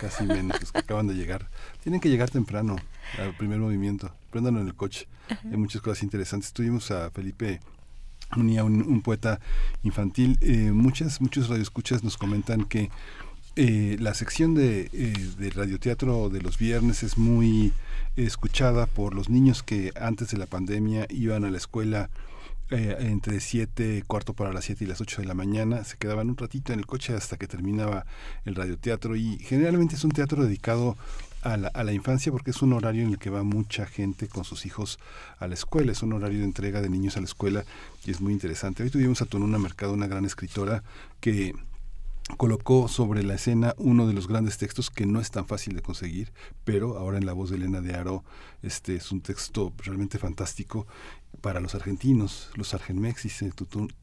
Casi 0.00 0.24
menos 0.24 0.60
los 0.60 0.72
que 0.72 0.78
acaban 0.80 1.06
de 1.06 1.14
llegar. 1.14 1.48
Tienen 1.84 2.00
que 2.00 2.08
llegar 2.08 2.30
temprano 2.30 2.76
al 3.16 3.32
primer 3.36 3.60
movimiento. 3.60 4.10
Préndanlo 4.32 4.60
en 4.60 4.66
el 4.66 4.74
coche. 4.74 5.06
Hay 5.28 5.56
muchas 5.56 5.82
cosas 5.82 6.02
interesantes. 6.02 6.52
Tuvimos 6.52 6.90
a 6.90 7.12
Felipe 7.12 7.60
Unía, 8.36 8.64
un, 8.64 8.82
un 8.82 9.02
poeta 9.02 9.38
infantil. 9.84 10.36
Eh, 10.40 10.72
muchas, 10.72 11.20
muchos 11.20 11.48
radioescuchas 11.48 12.02
nos 12.02 12.16
comentan 12.16 12.64
que 12.64 12.90
eh, 13.56 13.96
la 13.98 14.12
sección 14.12 14.54
de, 14.54 14.90
eh, 14.92 15.14
de 15.38 15.50
radioteatro 15.50 16.28
de 16.28 16.42
los 16.42 16.58
viernes 16.58 17.02
es 17.02 17.16
muy 17.16 17.72
escuchada 18.16 18.86
por 18.86 19.14
los 19.14 19.30
niños 19.30 19.62
que 19.62 19.92
antes 19.98 20.28
de 20.28 20.36
la 20.36 20.46
pandemia 20.46 21.06
iban 21.08 21.44
a 21.44 21.50
la 21.50 21.56
escuela 21.56 22.10
eh, 22.68 22.96
entre 22.98 23.40
7, 23.40 24.02
cuarto 24.06 24.34
para 24.34 24.52
las 24.52 24.64
7 24.64 24.84
y 24.84 24.88
las 24.88 25.00
8 25.00 25.22
de 25.22 25.28
la 25.28 25.34
mañana, 25.34 25.84
se 25.84 25.96
quedaban 25.96 26.28
un 26.28 26.36
ratito 26.36 26.72
en 26.72 26.80
el 26.80 26.86
coche 26.86 27.14
hasta 27.14 27.36
que 27.36 27.46
terminaba 27.46 28.04
el 28.44 28.56
radioteatro. 28.56 29.16
Y 29.16 29.38
generalmente 29.38 29.94
es 29.94 30.04
un 30.04 30.10
teatro 30.10 30.44
dedicado 30.44 30.96
a 31.42 31.56
la, 31.56 31.68
a 31.68 31.84
la, 31.84 31.92
infancia 31.92 32.32
porque 32.32 32.50
es 32.50 32.60
un 32.60 32.72
horario 32.72 33.04
en 33.04 33.10
el 33.10 33.18
que 33.18 33.30
va 33.30 33.42
mucha 33.42 33.86
gente 33.86 34.26
con 34.26 34.44
sus 34.44 34.66
hijos 34.66 34.98
a 35.38 35.46
la 35.46 35.54
escuela, 35.54 35.92
es 35.92 36.02
un 36.02 36.12
horario 36.12 36.40
de 36.40 36.44
entrega 36.44 36.82
de 36.82 36.88
niños 36.88 37.16
a 37.16 37.20
la 37.20 37.26
escuela 37.26 37.64
y 38.04 38.10
es 38.10 38.20
muy 38.20 38.32
interesante. 38.32 38.82
Hoy 38.82 38.90
tuvimos 38.90 39.22
a 39.22 39.26
Tonuna 39.26 39.58
Mercado, 39.58 39.92
una 39.92 40.08
gran 40.08 40.24
escritora 40.24 40.82
que 41.20 41.54
colocó 42.36 42.88
sobre 42.88 43.22
la 43.22 43.34
escena 43.34 43.74
uno 43.78 44.06
de 44.06 44.12
los 44.12 44.26
grandes 44.26 44.58
textos 44.58 44.90
que 44.90 45.06
no 45.06 45.20
es 45.20 45.30
tan 45.30 45.46
fácil 45.46 45.74
de 45.74 45.82
conseguir, 45.82 46.32
pero 46.64 46.98
ahora 46.98 47.18
en 47.18 47.26
la 47.26 47.32
voz 47.32 47.50
de 47.50 47.56
Elena 47.56 47.80
de 47.80 47.94
Aro 47.94 48.24
este 48.62 48.96
es 48.96 49.12
un 49.12 49.20
texto 49.20 49.72
realmente 49.78 50.18
fantástico 50.18 50.86
para 51.40 51.60
los 51.60 51.74
argentinos, 51.74 52.50
los 52.54 52.74
argenmex, 52.74 53.22
dice, 53.22 53.52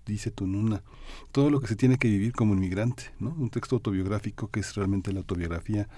dice 0.05 0.31
Tununa, 0.31 0.83
todo 1.31 1.49
lo 1.49 1.59
que 1.59 1.67
se 1.67 1.75
tiene 1.75 1.97
que 1.97 2.07
vivir 2.07 2.31
como 2.31 2.53
inmigrante, 2.53 3.11
¿no? 3.19 3.31
Un 3.31 3.49
texto 3.49 3.75
autobiográfico 3.75 4.49
que 4.49 4.61
es 4.61 4.73
realmente 4.75 5.11
la 5.11 5.19
autobiografía 5.19 5.89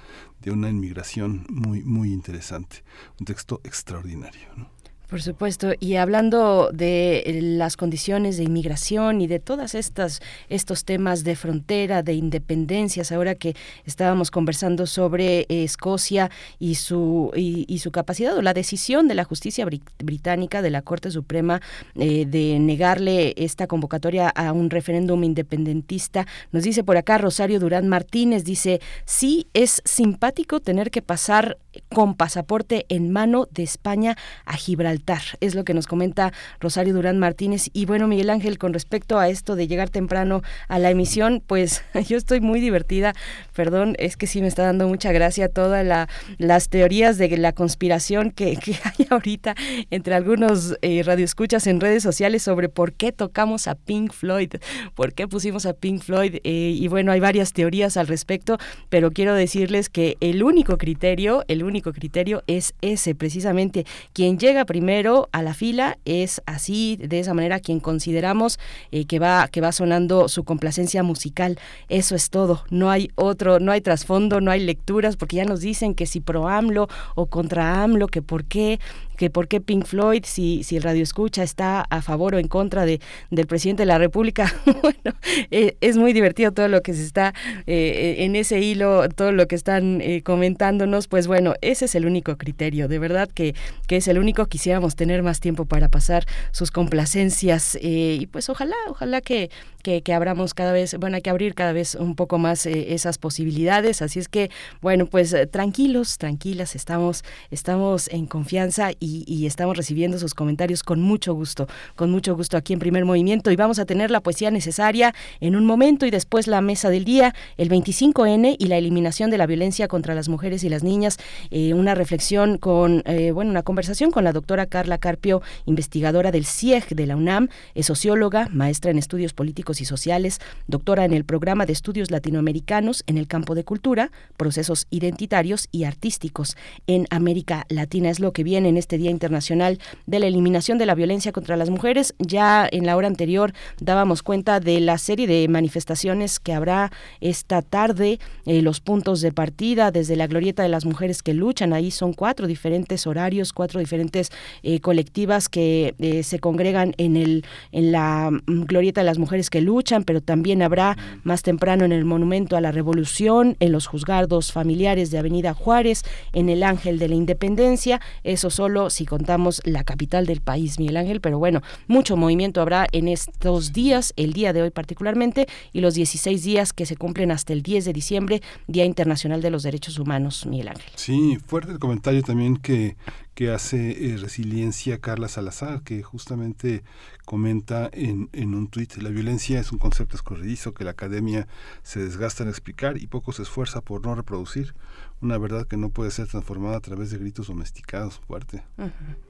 de 0.41 0.51
una 0.51 0.69
inmigración 0.69 1.45
muy, 1.49 1.83
muy 1.83 2.11
interesante, 2.11 2.83
un 3.19 3.25
texto 3.25 3.61
extraordinario, 3.63 4.49
¿no? 4.55 4.74
Por 5.07 5.21
supuesto, 5.21 5.73
y 5.79 5.95
hablando 5.95 6.71
de 6.73 7.19
eh, 7.19 7.39
las 7.41 7.77
condiciones 7.77 8.37
de 8.37 8.43
inmigración 8.43 9.21
y 9.21 9.27
de 9.27 9.39
todas 9.39 9.75
estas 9.75 10.21
estos 10.49 10.83
temas 10.83 11.23
de 11.23 11.35
frontera, 11.35 12.01
de 12.01 12.13
independencias, 12.13 13.11
ahora 13.11 13.35
que 13.35 13.55
estábamos 13.85 14.31
conversando 14.31 14.87
sobre 14.87 15.41
eh, 15.41 15.63
Escocia 15.63 16.31
y 16.57 16.75
su 16.75 17.31
y, 17.35 17.77
su 17.79 17.91
capacidad 17.91 18.35
o 18.35 18.41
la 18.41 18.53
decisión 18.53 19.07
de 19.07 19.15
la 19.15 19.25
justicia 19.25 19.65
brit 19.65 19.83
británica 20.03 20.61
de 20.61 20.71
la 20.71 20.81
Corte 20.81 21.11
Suprema 21.11 21.61
eh, 21.95 22.25
de 22.25 22.57
negarle 22.59 23.33
esta 23.37 23.67
convocatoria 23.67 24.29
a 24.29 24.53
un 24.53 24.69
referéndum 24.69 25.23
independentista, 25.23 26.25
nos 26.51 26.63
dice 26.63 26.83
por 26.83 26.97
acá 26.97 27.17
Rosario 27.19 27.59
Durán 27.59 27.87
Martínez 27.87 28.43
dice 28.43 28.81
sí 29.05 29.47
es 29.53 29.81
simpático 29.85 30.61
tener 30.61 30.89
que 30.89 31.03
pasar 31.03 31.57
con 31.89 32.15
pasaporte 32.15 32.85
en 32.89 33.11
mano 33.11 33.47
de 33.51 33.63
España 33.63 34.17
a 34.45 34.55
Gibraltar 34.57 35.21
es 35.41 35.55
lo 35.55 35.63
que 35.63 35.73
nos 35.73 35.87
comenta 35.87 36.33
Rosario 36.59 36.93
Durán 36.93 37.19
Martínez. 37.19 37.69
Y 37.73 37.85
bueno, 37.85 38.07
Miguel 38.07 38.29
Ángel, 38.29 38.57
con 38.57 38.73
respecto 38.73 39.19
a 39.19 39.29
esto 39.29 39.55
de 39.55 39.67
llegar 39.67 39.89
temprano 39.89 40.41
a 40.67 40.79
la 40.79 40.89
emisión, 40.89 41.41
pues 41.45 41.83
yo 42.07 42.17
estoy 42.17 42.41
muy 42.41 42.59
divertida. 42.59 43.13
Perdón, 43.53 43.95
es 43.99 44.17
que 44.17 44.27
sí 44.27 44.41
me 44.41 44.47
está 44.47 44.63
dando 44.63 44.87
mucha 44.87 45.11
gracia 45.11 45.49
todas 45.49 45.85
la, 45.85 46.09
las 46.37 46.69
teorías 46.69 47.17
de 47.17 47.35
la 47.37 47.53
conspiración 47.53 48.31
que, 48.31 48.57
que 48.57 48.73
hay 48.83 49.07
ahorita 49.09 49.55
entre 49.91 50.15
algunos 50.15 50.77
eh, 50.81 51.03
radioescuchas 51.03 51.67
en 51.67 51.79
redes 51.79 52.03
sociales 52.03 52.43
sobre 52.43 52.69
por 52.69 52.93
qué 52.93 53.11
tocamos 53.11 53.67
a 53.67 53.75
Pink 53.75 54.13
Floyd, 54.13 54.53
por 54.93 55.13
qué 55.13 55.27
pusimos 55.27 55.65
a 55.65 55.73
Pink 55.73 56.01
Floyd. 56.01 56.35
Eh, 56.43 56.73
y 56.75 56.87
bueno, 56.87 57.11
hay 57.11 57.19
varias 57.19 57.53
teorías 57.53 57.97
al 57.97 58.07
respecto, 58.07 58.57
pero 58.89 59.11
quiero 59.11 59.33
decirles 59.33 59.89
que 59.89 60.17
el 60.19 60.43
único 60.43 60.77
criterio, 60.77 61.43
el 61.47 61.63
único 61.65 61.93
criterio 61.93 62.43
es 62.47 62.73
ese, 62.81 63.15
precisamente. 63.15 63.85
Quien 64.13 64.37
llega 64.39 64.65
primero 64.65 65.29
a 65.31 65.41
la 65.41 65.53
fila 65.53 65.97
es 66.05 66.41
así, 66.45 66.97
de 66.97 67.19
esa 67.19 67.33
manera, 67.33 67.59
quien 67.59 67.79
consideramos 67.79 68.59
eh, 68.91 69.05
que, 69.05 69.19
va, 69.19 69.47
que 69.47 69.61
va 69.61 69.71
sonando 69.71 70.27
su 70.29 70.43
complacencia 70.43 71.03
musical. 71.03 71.59
Eso 71.89 72.15
es 72.15 72.29
todo. 72.29 72.63
No 72.69 72.89
hay 72.91 73.11
otro, 73.15 73.59
no 73.59 73.71
hay 73.71 73.81
trasfondo, 73.81 74.41
no 74.41 74.51
hay 74.51 74.61
lecturas, 74.61 75.17
porque 75.17 75.37
ya 75.37 75.45
nos 75.45 75.61
dicen 75.61 75.95
que 75.95 76.05
si 76.05 76.19
pro 76.19 76.47
AMLO 76.47 76.87
o 77.15 77.27
contra 77.27 77.83
AMLO, 77.83 78.07
que 78.07 78.21
por 78.21 78.45
qué 78.45 78.79
que 79.15 79.29
por 79.29 79.47
qué 79.47 79.61
Pink 79.61 79.85
Floyd, 79.85 80.23
si, 80.25 80.63
si 80.63 80.77
el 80.77 80.83
radio 80.83 81.03
escucha 81.03 81.43
está 81.43 81.81
a 81.81 82.01
favor 82.01 82.35
o 82.35 82.39
en 82.39 82.47
contra 82.47 82.85
de, 82.85 82.99
del 83.31 83.47
presidente 83.47 83.83
de 83.83 83.87
la 83.87 83.97
República. 83.97 84.53
bueno, 84.81 85.17
eh, 85.51 85.77
es 85.81 85.97
muy 85.97 86.13
divertido 86.13 86.51
todo 86.51 86.67
lo 86.67 86.81
que 86.81 86.93
se 86.93 87.03
está 87.03 87.33
eh, 87.67 88.17
en 88.19 88.35
ese 88.35 88.59
hilo, 88.59 89.07
todo 89.09 89.31
lo 89.31 89.47
que 89.47 89.55
están 89.55 90.01
eh, 90.01 90.21
comentándonos. 90.23 91.07
Pues 91.07 91.27
bueno, 91.27 91.53
ese 91.61 91.85
es 91.85 91.95
el 91.95 92.05
único 92.05 92.37
criterio, 92.37 92.87
de 92.87 92.99
verdad 92.99 93.29
que, 93.33 93.55
que 93.87 93.97
es 93.97 94.07
el 94.07 94.17
único. 94.17 94.45
Quisiéramos 94.45 94.95
tener 94.95 95.23
más 95.23 95.39
tiempo 95.39 95.65
para 95.65 95.89
pasar 95.89 96.25
sus 96.51 96.71
complacencias 96.71 97.77
eh, 97.81 98.17
y 98.19 98.27
pues 98.27 98.49
ojalá, 98.49 98.75
ojalá 98.89 99.21
que, 99.21 99.49
que, 99.83 100.13
abramos 100.13 100.53
cada 100.53 100.71
vez, 100.71 100.95
bueno, 100.99 101.15
hay 101.15 101.21
que 101.21 101.29
abrir 101.29 101.53
cada 101.53 101.71
vez 101.71 101.95
un 101.95 102.15
poco 102.15 102.37
más 102.37 102.65
eh, 102.65 102.93
esas 102.93 103.17
posibilidades. 103.17 104.01
Así 104.01 104.19
es 104.19 104.27
que, 104.27 104.49
bueno, 104.81 105.05
pues 105.05 105.31
eh, 105.33 105.45
tranquilos, 105.45 106.17
tranquilas, 106.17 106.75
estamos, 106.75 107.23
estamos 107.51 108.07
en 108.07 108.25
confianza 108.25 108.91
y, 109.05 109.45
estamos 109.45 109.77
recibiendo 109.77 110.17
sus 110.17 110.33
comentarios 110.33 110.83
con 110.83 111.01
mucho 111.01 111.33
gusto, 111.33 111.67
con 111.95 112.09
mucho 112.09 112.35
gusto 112.35 112.57
aquí 112.57 112.73
en 112.73 112.79
Primer 112.79 113.05
Movimiento. 113.05 113.51
Y 113.51 113.55
vamos 113.55 113.79
a 113.79 113.85
tener 113.85 114.11
la 114.11 114.21
poesía 114.21 114.51
necesaria 114.51 115.13
en 115.39 115.55
un 115.55 115.65
momento 115.65 116.05
y 116.05 116.11
después 116.11 116.47
la 116.47 116.61
mesa 116.61 116.89
del 116.89 117.05
día, 117.05 117.35
el 117.57 117.69
25N 117.69 118.55
y 118.57 118.65
la 118.65 118.77
eliminación 118.77 119.29
de 119.29 119.37
la 119.37 119.45
violencia 119.45 119.87
contra 119.87 120.15
las 120.15 120.29
mujeres 120.29 120.63
y 120.63 120.69
las 120.69 120.83
niñas. 120.83 121.17
Eh, 121.51 121.73
una 121.73 121.95
reflexión 121.95 122.57
con, 122.57 123.03
eh, 123.05 123.31
bueno, 123.31 123.51
una 123.51 123.63
conversación 123.63 124.11
con 124.11 124.23
la 124.23 124.33
doctora 124.33 124.65
Carla 124.65 124.97
Carpio, 124.97 125.41
investigadora 125.65 126.31
del 126.31 126.45
CIEG 126.45 126.95
de 126.95 127.05
la 127.05 127.15
UNAM, 127.15 127.49
es 127.75 127.85
socióloga, 127.85 128.47
maestra 128.51 128.91
en 128.91 128.97
estudios 128.97 129.33
políticos 129.33 129.81
y 129.81 129.85
sociales, 129.85 130.39
doctora 130.67 131.05
en 131.05 131.13
el 131.13 131.25
programa 131.25 131.65
de 131.65 131.73
estudios 131.73 132.11
latinoamericanos 132.11 133.03
en 133.07 133.17
el 133.17 133.27
campo 133.27 133.55
de 133.55 133.63
cultura, 133.63 134.11
procesos 134.37 134.87
identitarios 134.89 135.67
y 135.71 135.83
artísticos 135.83 136.57
en 136.87 137.05
América 137.09 137.65
Latina. 137.69 138.09
Es 138.09 138.19
lo 138.19 138.33
que 138.33 138.43
viene 138.43 138.69
en 138.69 138.77
este 138.77 138.94
Día 138.97 139.11
Internacional 139.11 139.79
de 140.05 140.19
la 140.19 140.27
Eliminación 140.27 140.77
de 140.77 140.85
la 140.85 140.95
Violencia 140.95 141.31
contra 141.31 141.57
las 141.57 141.69
Mujeres. 141.69 142.15
Ya 142.19 142.67
en 142.71 142.85
la 142.85 142.95
hora 142.95 143.07
anterior 143.07 143.53
dábamos 143.79 144.23
cuenta 144.23 144.59
de 144.59 144.79
la 144.79 144.97
serie 144.97 145.27
de 145.27 145.47
manifestaciones 145.47 146.39
que 146.39 146.53
habrá 146.53 146.91
esta 147.21 147.61
tarde, 147.61 148.19
eh, 148.45 148.61
los 148.61 148.79
puntos 148.79 149.21
de 149.21 149.31
partida 149.31 149.91
desde 149.91 150.15
la 150.15 150.27
Glorieta 150.27 150.63
de 150.63 150.69
las 150.69 150.85
Mujeres 150.85 151.23
que 151.23 151.33
luchan. 151.33 151.73
Ahí 151.73 151.91
son 151.91 152.13
cuatro 152.13 152.47
diferentes 152.47 153.07
horarios, 153.07 153.53
cuatro 153.53 153.79
diferentes 153.79 154.31
eh, 154.63 154.79
colectivas 154.79 155.49
que 155.49 155.95
eh, 155.99 156.23
se 156.23 156.39
congregan 156.39 156.93
en, 156.97 157.17
el, 157.17 157.45
en 157.71 157.91
la 157.91 158.31
mm, 158.31 158.63
Glorieta 158.63 159.01
de 159.01 159.05
las 159.05 159.17
Mujeres 159.17 159.49
que 159.49 159.61
luchan, 159.61 160.03
pero 160.03 160.21
también 160.21 160.61
habrá 160.61 160.97
más 161.23 161.43
temprano 161.43 161.85
en 161.85 161.91
el 161.91 162.05
Monumento 162.05 162.57
a 162.57 162.61
la 162.61 162.71
Revolución, 162.71 163.55
en 163.59 163.71
los 163.71 163.87
juzgados 163.87 164.51
familiares 164.51 165.11
de 165.11 165.17
Avenida 165.17 165.53
Juárez, 165.53 166.03
en 166.33 166.49
el 166.49 166.63
Ángel 166.63 166.99
de 166.99 167.09
la 167.09 167.15
Independencia, 167.15 168.01
eso 168.23 168.49
solo 168.49 168.84
si 168.89 169.05
contamos 169.05 169.61
la 169.65 169.83
capital 169.83 170.25
del 170.25 170.41
país, 170.41 170.79
Miguel 170.79 170.97
Ángel, 170.97 171.21
pero 171.21 171.39
bueno, 171.39 171.61
mucho 171.87 172.17
movimiento 172.17 172.61
habrá 172.61 172.87
en 172.91 173.07
estos 173.07 173.73
días, 173.73 174.13
el 174.15 174.33
día 174.33 174.53
de 174.53 174.61
hoy 174.61 174.69
particularmente, 174.69 175.47
y 175.73 175.81
los 175.81 175.93
16 175.93 176.43
días 176.43 176.73
que 176.73 176.85
se 176.85 176.95
cumplen 176.95 177.31
hasta 177.31 177.53
el 177.53 177.61
10 177.61 177.85
de 177.85 177.93
diciembre, 177.93 178.41
Día 178.67 178.85
Internacional 178.85 179.41
de 179.41 179.51
los 179.51 179.63
Derechos 179.63 179.99
Humanos, 179.99 180.45
Miguel 180.45 180.69
Ángel. 180.69 180.91
Sí, 180.95 181.37
fuerte 181.45 181.71
el 181.71 181.79
comentario 181.79 182.21
también 182.23 182.57
que 182.57 182.95
que 183.35 183.51
hace 183.51 184.13
eh, 184.13 184.17
resiliencia 184.17 185.01
Carla 185.01 185.27
Salazar, 185.27 185.83
que 185.83 186.01
justamente 186.01 186.83
comenta 187.25 187.89
en, 187.91 188.29
en 188.31 188.55
un 188.55 188.69
tuit, 188.69 188.95
la 188.95 189.09
violencia 189.09 189.59
es 189.59 189.73
un 189.73 189.77
concepto 189.77 190.15
escorridizo 190.15 190.73
que 190.73 190.85
la 190.85 190.91
academia 190.91 191.47
se 191.83 191.99
desgasta 191.99 192.43
en 192.43 192.49
explicar 192.49 192.97
y 192.97 193.07
poco 193.07 193.33
se 193.33 193.41
esfuerza 193.41 193.81
por 193.81 194.05
no 194.05 194.15
reproducir 194.15 194.73
una 195.21 195.37
verdad 195.37 195.65
que 195.65 195.77
no 195.77 195.89
puede 195.89 196.11
ser 196.11 196.27
transformada 196.27 196.77
a 196.77 196.81
través 196.81 197.11
de 197.11 197.17
gritos 197.17 197.47
domesticados. 197.47 198.19
Fuerte. 198.27 198.63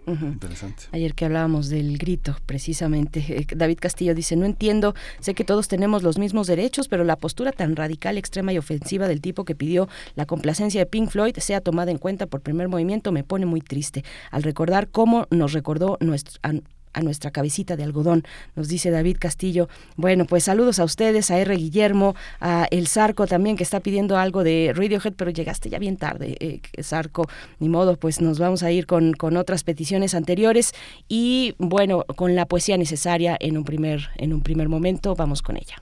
Interesante. 0.08 0.84
Ayer 0.92 1.14
que 1.14 1.26
hablábamos 1.26 1.70
del 1.70 1.98
grito, 1.98 2.36
precisamente, 2.46 3.20
eh, 3.28 3.48
David 3.56 3.80
Castillo 3.80 4.14
dice, 4.14 4.36
no 4.36 4.46
entiendo, 4.46 4.94
sé 5.20 5.34
que 5.34 5.44
todos 5.44 5.68
tenemos 5.68 6.04
los 6.04 6.18
mismos 6.18 6.48
derechos, 6.48 6.88
pero 6.88 7.04
la 7.04 7.16
postura 7.16 7.52
tan 7.52 7.76
radical, 7.76 8.18
extrema 8.18 8.54
y 8.54 8.58
ofensiva 8.58 9.08
del 9.08 9.22
tipo 9.22 9.46
que 9.46 9.56
pidió 9.56 9.88
la 10.16 10.26
complacencia 10.26 10.82
de 10.82 10.86
Pink 10.86 11.10
Floyd 11.10 11.36
sea 11.38 11.62
tomada 11.62 11.92
en 11.92 11.98
cuenta 11.98 12.28
por 12.28 12.42
primer 12.42 12.68
movimiento 12.68 13.12
me 13.12 13.24
pone 13.24 13.46
muy 13.46 13.62
triste 13.62 14.04
al 14.32 14.44
recordar 14.44 14.90
cómo 14.90 15.28
nos 15.30 15.54
recordó 15.54 15.98
nuestro, 16.00 16.40
a 16.44 16.54
nuestra 17.02 17.32
cabecita 17.32 17.76
de 17.76 17.84
algodón, 17.84 18.24
nos 18.56 18.68
dice 18.68 18.92
David 18.92 19.18
Castillo. 19.20 19.70
Bueno, 19.96 20.26
pues 20.26 20.46
saludos 20.46 20.80
a 20.80 20.84
ustedes, 20.84 21.32
a 21.32 21.40
R. 21.40 21.56
Guillermo, 21.56 22.16
a 22.40 22.68
El 22.72 22.88
Zarco 22.88 23.28
también, 23.28 23.58
que 23.58 23.64
está 23.64 23.80
pidiendo 23.80 24.18
algo 24.18 24.44
de 24.44 24.74
Radiohead, 24.76 25.14
pero 25.16 25.32
llegaste 25.32 25.70
ya 25.70 25.80
bien 25.80 25.98
tarde, 25.98 26.38
eh, 26.40 26.62
Zarco. 26.82 27.28
Ni 27.60 27.70
modo, 27.70 27.98
pues 27.98 28.22
nos 28.22 28.40
vamos 28.40 28.64
a 28.64 28.72
ir 28.72 28.86
con, 28.86 29.14
con 29.14 29.38
otras 29.38 29.64
peticiones 29.64 30.14
anteriores 30.14 30.74
y 31.08 31.56
bueno, 31.58 32.04
con 32.16 32.36
la 32.36 32.46
poesía 32.46 32.78
necesaria 32.78 33.38
en 33.40 33.58
un 33.58 33.64
primer, 33.64 34.10
en 34.18 34.34
un 34.34 34.42
primer 34.42 34.70
momento, 34.70 35.16
vamos 35.16 35.42
con 35.42 35.58
ella. 35.58 35.82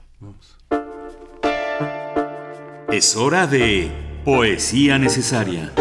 Es 2.92 3.16
hora 3.16 3.46
de 3.46 3.90
poesía 4.24 4.98
necesaria. 4.98 5.72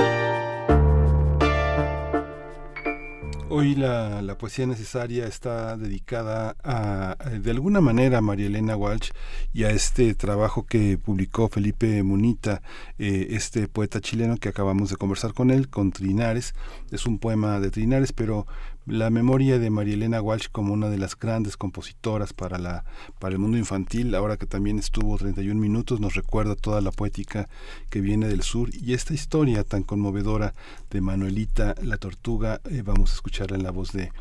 Hoy 3.56 3.76
la, 3.76 4.36
poesía 4.40 4.66
necesaria 4.66 5.28
está 5.28 5.78
dedicada 5.78 6.56
a, 6.64 7.16
de 7.40 7.52
alguna 7.52 7.82
manera 7.82 8.18
a 8.18 8.22
María 8.22 8.48
Elena 8.48 8.76
Walsh 8.76 9.12
y 9.54 9.66
a 9.66 9.70
este 9.70 10.16
trabajo 10.16 10.66
que 10.66 10.98
publicó 10.98 11.50
Felipe 11.50 12.02
Munita, 12.02 12.64
eh, 12.98 13.28
este 13.30 13.68
poeta 13.68 14.02
chileno 14.02 14.38
que 14.38 14.50
acabamos 14.50 14.90
de 14.90 14.96
conversar 14.96 15.36
con 15.36 15.52
él, 15.52 15.70
con 15.70 15.92
Trinares. 15.92 16.56
Es 16.90 17.06
un 17.06 17.20
poema 17.20 17.60
de 17.60 17.70
Trinares, 17.70 18.12
pero 18.12 18.48
la 18.86 19.10
memoria 19.10 19.60
de 19.60 19.70
María 19.70 19.94
Elena 19.94 20.22
Walsh 20.22 20.48
como 20.52 20.74
una 20.74 20.90
de 20.90 20.98
las 20.98 21.18
grandes 21.18 21.58
compositoras 21.58 22.34
para, 22.34 22.58
la, 22.58 22.84
para 23.20 23.34
el 23.34 23.40
mundo 23.40 23.58
infantil, 23.58 24.14
ahora 24.16 24.38
que 24.38 24.46
también 24.46 24.80
estuvo 24.80 25.18
31 25.18 25.60
minutos, 25.60 26.00
nos 26.00 26.16
recuerda 26.16 26.56
toda 26.56 26.82
la 26.82 26.92
poética 26.92 27.48
que 27.90 28.02
viene 28.02 28.28
del 28.28 28.42
sur 28.42 28.70
y 28.74 28.94
esta 28.94 29.14
historia 29.14 29.64
tan 29.64 29.84
conmovedora 29.84 30.54
de 30.90 31.02
Manuelita 31.02 31.76
la 31.82 31.98
Tortuga, 31.98 32.62
eh, 32.70 32.82
vamos 32.84 33.12
a 33.12 33.16
escucharla 33.16 33.58
en 33.58 33.64
la 33.64 33.72
voz 33.72 33.92
de, 33.94 34.12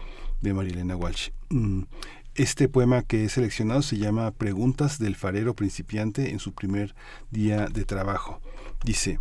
de 0.41 0.55
María 0.55 0.73
Elena 0.73 0.97
Walsh. 0.97 1.31
Mm, 1.51 1.83
este 2.35 2.69
poema 2.69 3.03
que 3.03 3.25
he 3.25 3.29
seleccionado 3.29 3.83
se 3.83 3.99
llama 3.99 4.31
Preguntas 4.31 4.99
del 4.99 5.17
farero 5.17 5.55
principiante 5.55 6.31
en 6.31 6.39
su 6.39 6.53
primer 6.53 6.95
día 7.31 7.67
de 7.67 7.85
trabajo. 7.85 8.41
Dice, 8.85 9.19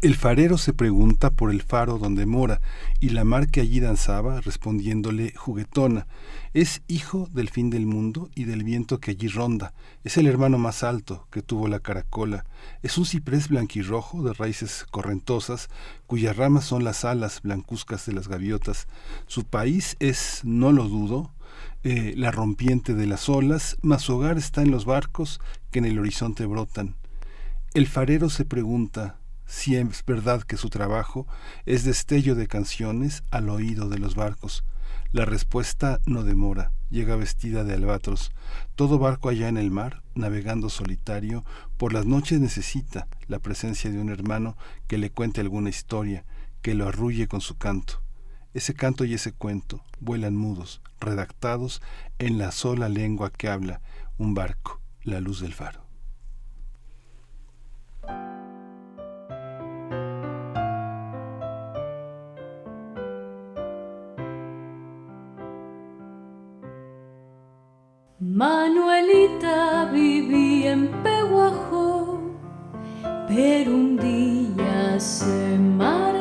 el 0.00 0.14
farero 0.14 0.58
se 0.58 0.72
pregunta 0.72 1.30
por 1.30 1.50
el 1.50 1.60
faro 1.60 1.98
donde 1.98 2.24
mora, 2.24 2.60
y 3.00 3.08
la 3.08 3.24
mar 3.24 3.48
que 3.48 3.60
allí 3.60 3.80
danzaba, 3.80 4.40
respondiéndole 4.40 5.32
juguetona, 5.34 6.06
es 6.54 6.82
hijo 6.86 7.28
del 7.32 7.48
fin 7.48 7.68
del 7.70 7.84
mundo 7.84 8.30
y 8.34 8.44
del 8.44 8.62
viento 8.62 9.00
que 9.00 9.10
allí 9.10 9.26
ronda, 9.26 9.74
es 10.04 10.16
el 10.16 10.28
hermano 10.28 10.56
más 10.56 10.84
alto 10.84 11.26
que 11.30 11.42
tuvo 11.42 11.66
la 11.66 11.80
caracola, 11.80 12.44
es 12.82 12.96
un 12.96 13.06
ciprés 13.06 13.48
blanquirrojo 13.48 14.22
de 14.22 14.34
raíces 14.34 14.86
correntosas, 14.90 15.68
cuyas 16.06 16.36
ramas 16.36 16.64
son 16.64 16.84
las 16.84 17.04
alas 17.04 17.42
blancuzcas 17.42 18.06
de 18.06 18.12
las 18.12 18.28
gaviotas. 18.28 18.86
Su 19.26 19.44
país 19.44 19.96
es, 19.98 20.42
no 20.44 20.70
lo 20.70 20.88
dudo, 20.88 21.32
eh, 21.82 22.14
la 22.16 22.30
rompiente 22.30 22.94
de 22.94 23.06
las 23.06 23.28
olas, 23.28 23.76
mas 23.82 24.02
su 24.02 24.14
hogar 24.14 24.38
está 24.38 24.62
en 24.62 24.70
los 24.70 24.84
barcos 24.84 25.40
que 25.70 25.80
en 25.80 25.86
el 25.86 25.98
horizonte 25.98 26.46
brotan. 26.46 26.94
El 27.74 27.86
farero 27.86 28.30
se 28.30 28.44
pregunta, 28.44 29.17
si 29.48 29.76
es 29.76 30.04
verdad 30.04 30.42
que 30.42 30.58
su 30.58 30.68
trabajo 30.68 31.26
es 31.66 31.82
destello 31.82 32.34
de 32.34 32.46
canciones 32.46 33.24
al 33.30 33.48
oído 33.48 33.88
de 33.88 33.98
los 33.98 34.14
barcos. 34.14 34.62
La 35.10 35.24
respuesta 35.24 36.00
no 36.04 36.22
demora, 36.22 36.70
llega 36.90 37.16
vestida 37.16 37.64
de 37.64 37.72
albatros. 37.72 38.30
Todo 38.76 38.98
barco 38.98 39.30
allá 39.30 39.48
en 39.48 39.56
el 39.56 39.70
mar, 39.70 40.02
navegando 40.14 40.68
solitario, 40.68 41.44
por 41.78 41.94
las 41.94 42.04
noches 42.04 42.40
necesita 42.40 43.08
la 43.26 43.38
presencia 43.38 43.90
de 43.90 43.98
un 43.98 44.10
hermano 44.10 44.56
que 44.86 44.98
le 44.98 45.10
cuente 45.10 45.40
alguna 45.40 45.70
historia, 45.70 46.24
que 46.60 46.74
lo 46.74 46.86
arrulle 46.86 47.26
con 47.26 47.40
su 47.40 47.56
canto. 47.56 48.02
Ese 48.52 48.74
canto 48.74 49.06
y 49.06 49.14
ese 49.14 49.32
cuento 49.32 49.82
vuelan 49.98 50.36
mudos, 50.36 50.82
redactados 51.00 51.80
en 52.18 52.36
la 52.36 52.52
sola 52.52 52.90
lengua 52.90 53.30
que 53.30 53.48
habla 53.48 53.80
un 54.18 54.34
barco, 54.34 54.82
la 55.04 55.20
luz 55.20 55.40
del 55.40 55.54
faro. 55.54 55.87
Manuelita 68.30 69.86
vivía 69.90 70.72
en 70.72 70.88
Peguajo, 71.02 72.20
pero 73.26 73.70
un 73.74 73.96
día 73.96 75.00
se 75.00 75.58
marchó. 75.58 76.17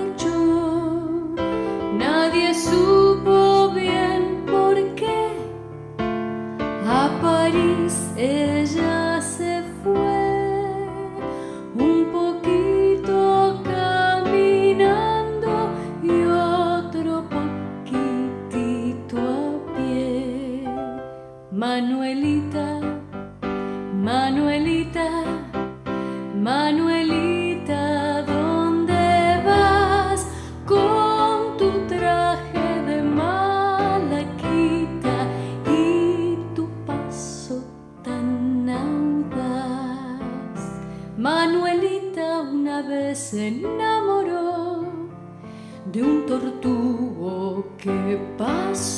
Manuelita, 26.48 28.24
¿dónde 28.24 29.44
vas 29.44 30.26
con 30.66 31.58
tu 31.58 31.70
traje 31.90 32.68
de 32.88 33.02
malaquita 33.02 34.08
y 35.70 36.38
tu 36.56 36.70
paso 36.86 37.66
tan 38.02 38.70
audaz? 38.70 40.22
Manuelita 41.18 42.44
una 42.44 42.82
vez 42.82 43.20
se 43.20 43.50
enamoró 43.50 44.86
de 45.92 46.02
un 46.02 46.26
tortugo 46.26 47.76
que 47.78 48.18
pasó. 48.38 48.97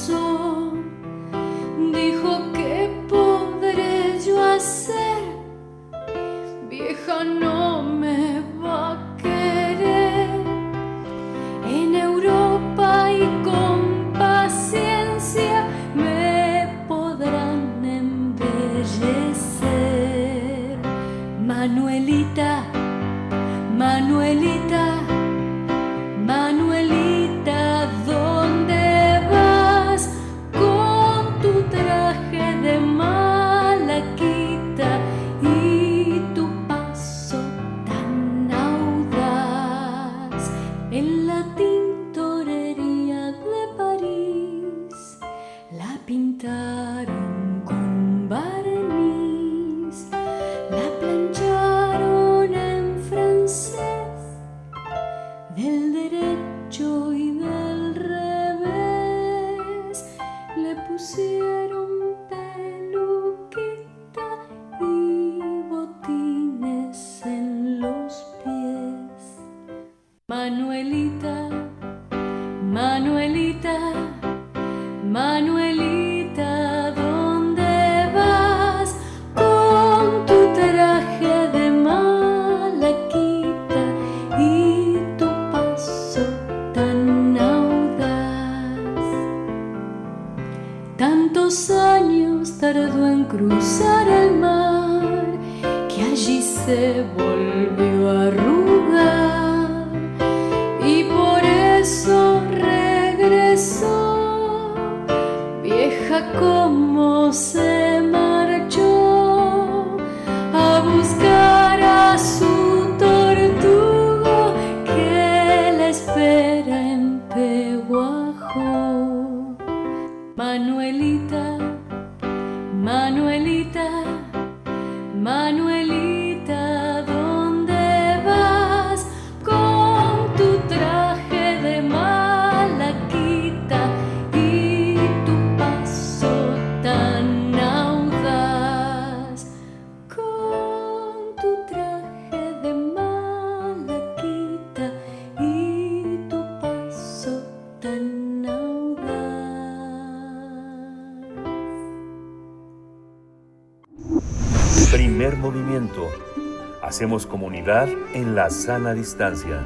En 158.20 158.36
la 158.36 158.50
sana 158.50 158.94
distancia. 158.94 159.66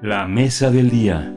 La 0.00 0.26
mesa 0.26 0.70
del 0.70 0.88
día. 0.88 1.34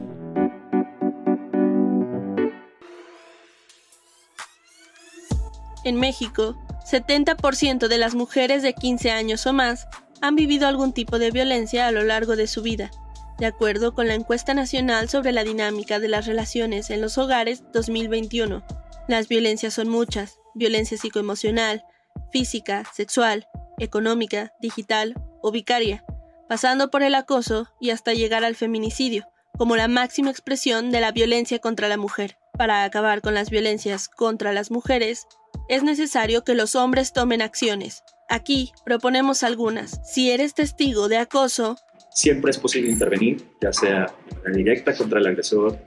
En 5.84 6.00
México, 6.00 6.56
70% 6.90 7.88
de 7.88 7.98
las 7.98 8.14
mujeres 8.14 8.62
de 8.62 8.72
15 8.72 9.10
años 9.10 9.46
o 9.46 9.52
más 9.52 9.86
han 10.22 10.34
vivido 10.34 10.66
algún 10.68 10.94
tipo 10.94 11.18
de 11.18 11.30
violencia 11.30 11.86
a 11.86 11.92
lo 11.92 12.02
largo 12.04 12.36
de 12.36 12.46
su 12.46 12.62
vida, 12.62 12.90
de 13.38 13.46
acuerdo 13.46 13.92
con 13.94 14.08
la 14.08 14.14
encuesta 14.14 14.54
nacional 14.54 15.10
sobre 15.10 15.32
la 15.32 15.44
dinámica 15.44 15.98
de 15.98 16.08
las 16.08 16.26
relaciones 16.26 16.88
en 16.88 17.02
los 17.02 17.18
hogares 17.18 17.64
2021. 17.74 18.64
Las 19.08 19.28
violencias 19.28 19.74
son 19.74 19.88
muchas, 19.88 20.38
violencia 20.54 20.96
psicoemocional, 20.96 21.84
física, 22.30 22.84
sexual, 22.94 23.46
económica, 23.78 24.52
digital 24.60 25.14
o 25.42 25.50
vicaria, 25.50 26.04
pasando 26.48 26.90
por 26.90 27.02
el 27.02 27.14
acoso 27.14 27.68
y 27.80 27.90
hasta 27.90 28.14
llegar 28.14 28.44
al 28.44 28.56
feminicidio, 28.56 29.26
como 29.56 29.76
la 29.76 29.88
máxima 29.88 30.30
expresión 30.30 30.90
de 30.90 31.00
la 31.00 31.12
violencia 31.12 31.58
contra 31.58 31.88
la 31.88 31.96
mujer. 31.96 32.36
Para 32.56 32.84
acabar 32.84 33.22
con 33.22 33.34
las 33.34 33.50
violencias 33.50 34.08
contra 34.08 34.52
las 34.52 34.70
mujeres, 34.70 35.26
es 35.68 35.82
necesario 35.82 36.44
que 36.44 36.54
los 36.54 36.74
hombres 36.74 37.12
tomen 37.12 37.42
acciones. 37.42 38.02
Aquí 38.28 38.72
proponemos 38.84 39.42
algunas. 39.42 40.00
Si 40.04 40.30
eres 40.30 40.54
testigo 40.54 41.08
de 41.08 41.18
acoso, 41.18 41.76
siempre 42.14 42.50
es 42.50 42.58
posible 42.58 42.90
intervenir, 42.90 43.44
ya 43.60 43.72
sea 43.72 44.06
directa 44.52 44.94
contra 44.94 45.18
el 45.18 45.26
agresor, 45.26 45.78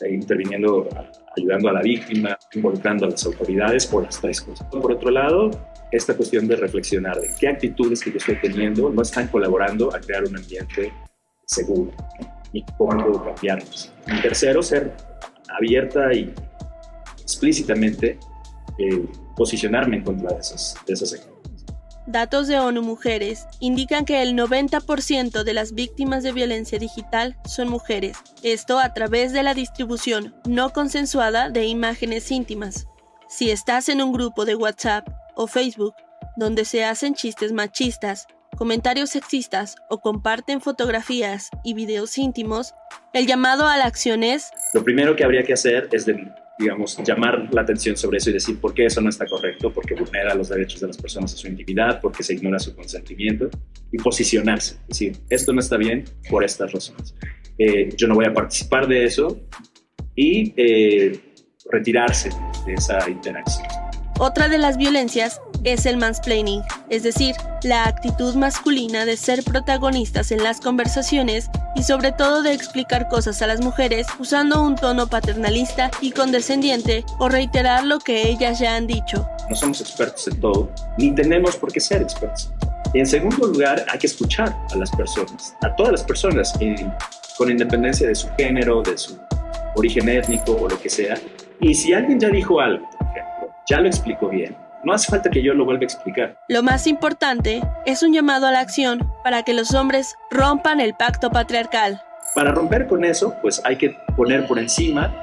eh, 0.00 0.12
interviniendo, 0.12 0.88
ayudando 1.36 1.68
a 1.68 1.72
la 1.72 1.82
víctima, 1.82 2.38
involucrando 2.54 3.06
a 3.06 3.10
las 3.10 3.24
autoridades 3.26 3.88
o 3.92 4.00
las 4.00 4.20
tres 4.20 4.40
cosas. 4.40 4.66
Por 4.68 4.92
otro 4.92 5.10
lado, 5.10 5.50
esta 5.90 6.16
cuestión 6.16 6.48
de 6.48 6.56
reflexionar 6.56 7.20
de 7.20 7.30
qué 7.38 7.48
actitudes 7.48 8.02
que 8.02 8.10
yo 8.10 8.16
estoy 8.16 8.40
teniendo 8.40 8.90
no 8.90 9.02
están 9.02 9.28
colaborando 9.28 9.94
a 9.94 10.00
crear 10.00 10.24
un 10.24 10.36
ambiente 10.36 10.92
seguro 11.46 11.92
y 12.52 12.64
cómo 12.76 13.04
puedo 13.04 13.24
cambiarlos. 13.24 13.92
Y 14.06 14.20
tercero, 14.20 14.62
ser 14.62 14.92
abierta 15.48 16.12
y 16.12 16.32
explícitamente 17.20 18.18
eh, 18.78 19.06
posicionarme 19.36 19.96
en 19.96 20.04
contra 20.04 20.34
de 20.34 20.40
esas, 20.40 20.76
de 20.86 20.92
esas 20.94 21.12
actitudes. 21.12 21.31
Datos 22.06 22.48
de 22.48 22.58
ONU 22.58 22.82
Mujeres 22.82 23.46
indican 23.60 24.04
que 24.04 24.22
el 24.22 24.34
90% 24.34 25.44
de 25.44 25.52
las 25.52 25.72
víctimas 25.72 26.22
de 26.22 26.32
violencia 26.32 26.78
digital 26.78 27.36
son 27.44 27.68
mujeres, 27.68 28.16
esto 28.42 28.78
a 28.78 28.92
través 28.94 29.32
de 29.32 29.42
la 29.42 29.54
distribución 29.54 30.34
no 30.46 30.70
consensuada 30.70 31.50
de 31.50 31.66
imágenes 31.66 32.30
íntimas. 32.30 32.86
Si 33.28 33.50
estás 33.50 33.88
en 33.88 34.02
un 34.02 34.12
grupo 34.12 34.44
de 34.44 34.54
WhatsApp 34.54 35.08
o 35.34 35.46
Facebook 35.46 35.94
donde 36.36 36.64
se 36.64 36.84
hacen 36.84 37.14
chistes 37.14 37.52
machistas, 37.52 38.26
comentarios 38.56 39.10
sexistas 39.10 39.76
o 39.88 40.00
comparten 40.00 40.60
fotografías 40.60 41.50
y 41.64 41.74
videos 41.74 42.18
íntimos, 42.18 42.74
el 43.12 43.26
llamado 43.26 43.66
a 43.66 43.76
la 43.76 43.86
acción 43.86 44.22
es 44.22 44.50
Lo 44.74 44.84
primero 44.84 45.16
que 45.16 45.24
habría 45.24 45.42
que 45.44 45.52
hacer 45.52 45.88
es, 45.92 46.06
de, 46.06 46.32
digamos, 46.58 46.98
llamar 47.04 47.48
la 47.52 47.62
atención 47.62 47.96
sobre 47.96 48.18
eso 48.18 48.30
y 48.30 48.34
decir 48.34 48.58
por 48.60 48.74
qué 48.74 48.86
eso 48.86 49.00
no 49.00 49.08
está 49.08 49.26
correcto, 49.26 49.72
porque 49.72 49.94
vulnera 49.94 50.34
los 50.34 50.48
derechos 50.48 50.80
de 50.80 50.88
las 50.88 50.96
personas 50.96 51.34
a 51.34 51.36
su 51.36 51.48
intimidad, 51.48 52.00
porque 52.00 52.22
se 52.22 52.34
ignora 52.34 52.58
su 52.58 52.74
consentimiento 52.74 53.50
y 53.90 53.98
posicionarse. 53.98 54.76
Es 54.82 54.88
decir, 54.88 55.16
esto 55.30 55.52
no 55.52 55.60
está 55.60 55.76
bien 55.76 56.04
por 56.30 56.44
estas 56.44 56.72
razones. 56.72 57.14
Eh, 57.58 57.90
yo 57.96 58.06
no 58.06 58.14
voy 58.14 58.26
a 58.26 58.34
participar 58.34 58.86
de 58.86 59.04
eso 59.04 59.40
y 60.14 60.52
eh, 60.56 61.18
retirarse 61.70 62.30
de 62.66 62.74
esa 62.74 63.08
interacción. 63.08 63.91
Otra 64.18 64.48
de 64.48 64.58
las 64.58 64.76
violencias 64.76 65.40
es 65.64 65.86
el 65.86 65.96
mansplaining, 65.96 66.62
es 66.90 67.02
decir, 67.02 67.34
la 67.62 67.84
actitud 67.86 68.34
masculina 68.34 69.04
de 69.04 69.16
ser 69.16 69.42
protagonistas 69.44 70.32
en 70.32 70.42
las 70.42 70.60
conversaciones 70.60 71.48
y 71.74 71.82
sobre 71.82 72.12
todo 72.12 72.42
de 72.42 72.52
explicar 72.52 73.08
cosas 73.08 73.40
a 73.42 73.46
las 73.46 73.60
mujeres 73.60 74.06
usando 74.18 74.62
un 74.62 74.74
tono 74.74 75.06
paternalista 75.06 75.90
y 76.00 76.10
condescendiente 76.10 77.04
o 77.18 77.28
reiterar 77.28 77.84
lo 77.84 77.98
que 78.00 78.28
ellas 78.28 78.58
ya 78.58 78.76
han 78.76 78.86
dicho. 78.86 79.26
No 79.48 79.56
somos 79.56 79.80
expertos 79.80 80.26
en 80.28 80.40
todo, 80.40 80.70
ni 80.98 81.14
tenemos 81.14 81.56
por 81.56 81.72
qué 81.72 81.80
ser 81.80 82.02
expertos. 82.02 82.52
Y 82.94 82.98
en 82.98 83.06
segundo 83.06 83.46
lugar, 83.46 83.84
hay 83.88 83.98
que 83.98 84.06
escuchar 84.06 84.54
a 84.72 84.76
las 84.76 84.90
personas, 84.90 85.56
a 85.62 85.74
todas 85.76 85.92
las 85.92 86.02
personas, 86.02 86.52
con 87.38 87.50
independencia 87.50 88.06
de 88.06 88.14
su 88.14 88.28
género, 88.36 88.82
de 88.82 88.98
su 88.98 89.18
origen 89.76 90.08
étnico 90.08 90.52
o 90.52 90.68
lo 90.68 90.78
que 90.80 90.90
sea. 90.90 91.16
Y 91.60 91.74
si 91.74 91.94
alguien 91.94 92.20
ya 92.20 92.28
dijo 92.28 92.60
algo, 92.60 92.86
ya 93.68 93.80
lo 93.80 93.88
explicó 93.88 94.28
bien, 94.28 94.56
no 94.84 94.92
hace 94.92 95.10
falta 95.10 95.30
que 95.30 95.42
yo 95.42 95.54
lo 95.54 95.64
vuelva 95.64 95.82
a 95.82 95.84
explicar. 95.84 96.36
Lo 96.48 96.62
más 96.62 96.86
importante 96.86 97.62
es 97.86 98.02
un 98.02 98.12
llamado 98.12 98.46
a 98.46 98.52
la 98.52 98.60
acción 98.60 99.10
para 99.22 99.42
que 99.42 99.54
los 99.54 99.74
hombres 99.74 100.16
rompan 100.30 100.80
el 100.80 100.94
pacto 100.94 101.30
patriarcal. 101.30 102.02
Para 102.34 102.52
romper 102.52 102.86
con 102.86 103.04
eso, 103.04 103.34
pues 103.42 103.60
hay 103.64 103.76
que 103.76 103.96
poner 104.16 104.46
por 104.46 104.58
encima 104.58 105.14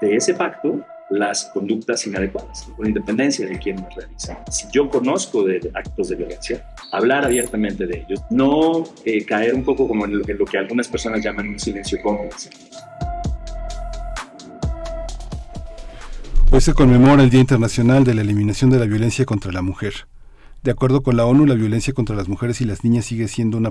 de 0.00 0.16
ese 0.16 0.34
pacto 0.34 0.84
las 1.10 1.44
conductas 1.52 2.06
inadecuadas, 2.06 2.66
con 2.76 2.86
independencia 2.86 3.46
de 3.46 3.58
quién 3.58 3.76
las 3.76 3.94
realiza. 3.94 4.42
Si 4.50 4.66
yo 4.72 4.88
conozco 4.88 5.44
de 5.44 5.70
actos 5.74 6.08
de 6.08 6.16
violencia, 6.16 6.64
hablar 6.90 7.24
abiertamente 7.24 7.86
de 7.86 7.98
ellos, 7.98 8.22
no 8.30 8.84
eh, 9.04 9.24
caer 9.24 9.54
un 9.54 9.64
poco 9.64 9.86
como 9.86 10.06
en 10.06 10.18
lo, 10.18 10.28
en 10.28 10.38
lo 10.38 10.44
que 10.44 10.58
algunas 10.58 10.88
personas 10.88 11.22
llaman 11.22 11.48
un 11.48 11.58
silencio 11.58 12.00
cómplice. 12.02 12.50
Hoy 16.54 16.60
se 16.60 16.72
conmemora 16.72 17.24
el 17.24 17.30
Día 17.30 17.40
Internacional 17.40 18.04
de 18.04 18.14
la 18.14 18.20
Eliminación 18.20 18.70
de 18.70 18.78
la 18.78 18.86
Violencia 18.86 19.24
contra 19.24 19.50
la 19.50 19.60
Mujer. 19.60 20.06
De 20.64 20.70
acuerdo 20.70 21.02
con 21.02 21.18
la 21.18 21.26
ONU, 21.26 21.44
la 21.44 21.56
violencia 21.56 21.92
contra 21.92 22.16
las 22.16 22.26
mujeres 22.26 22.62
y 22.62 22.64
las 22.64 22.84
niñas 22.84 23.04
sigue 23.04 23.28
siendo 23.28 23.58
una, 23.58 23.70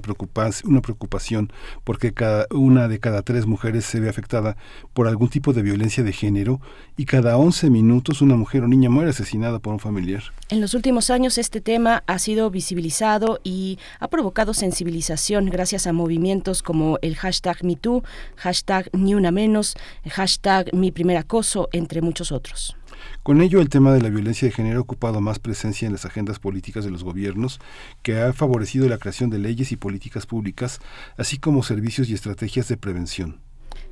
una 0.66 0.82
preocupación 0.82 1.52
porque 1.84 2.14
cada 2.14 2.46
una 2.52 2.88
de 2.88 3.00
cada 3.00 3.24
tres 3.24 3.48
mujeres 3.48 3.84
se 3.84 4.00
ve 4.00 4.10
afectada 4.10 4.58
por 4.94 5.08
algún 5.08 5.28
tipo 5.28 5.54
de 5.54 5.64
violencia 5.64 6.04
de 6.04 6.14
género 6.14 6.62
y 6.96 7.06
cada 7.06 7.36
11 7.36 7.72
minutos 7.72 8.22
una 8.22 8.36
mujer 8.36 8.62
o 8.62 8.68
niña 8.68 8.92
muere 8.92 9.10
asesinada 9.10 9.58
por 9.58 9.74
un 9.74 9.80
familiar. 9.80 10.22
En 10.50 10.62
los 10.62 10.76
últimos 10.76 11.10
años 11.10 11.40
este 11.40 11.62
tema 11.62 12.04
ha 12.06 12.20
sido 12.20 12.52
visibilizado 12.52 13.40
y 13.44 13.80
ha 14.00 14.08
provocado 14.08 14.54
sensibilización 14.54 15.48
gracias 15.48 15.88
a 15.88 15.94
movimientos 15.94 16.62
como 16.62 17.00
el 17.02 17.16
hashtag 17.16 17.64
MeToo, 17.64 18.04
hashtag 18.36 18.92
Ni 18.94 19.16
Una 19.16 19.32
Menos, 19.32 19.74
hashtag 20.08 20.72
Mi 20.76 20.92
Primer 20.92 21.18
Acoso, 21.18 21.70
entre 21.72 22.04
muchos 22.04 22.32
otros. 22.32 22.76
Con 23.24 23.42
ello, 23.42 23.62
el 23.62 23.70
tema 23.70 23.94
de 23.94 24.02
la 24.02 24.10
violencia 24.10 24.50
de 24.50 24.54
género 24.54 24.80
ha 24.80 24.82
ocupado 24.82 25.22
más 25.22 25.40
presencia 25.40 25.86
en 25.86 25.94
las 25.94 26.04
agendas 26.04 26.40
políticas 26.40 26.84
de 26.84 26.92
los 26.92 27.06
gobiernos, 27.06 27.62
que 28.02 28.20
ha 28.20 28.34
favorecido 28.34 28.90
la 28.90 28.98
creación 28.98 29.30
de 29.30 29.40
leyes 29.40 29.72
y 29.72 29.78
políticas 29.78 30.26
públicas, 30.26 30.82
así 31.16 31.38
como 31.38 31.64
servicios 31.64 32.10
y 32.10 32.14
estrategias 32.16 32.68
de 32.68 32.76
prevención. 32.76 33.40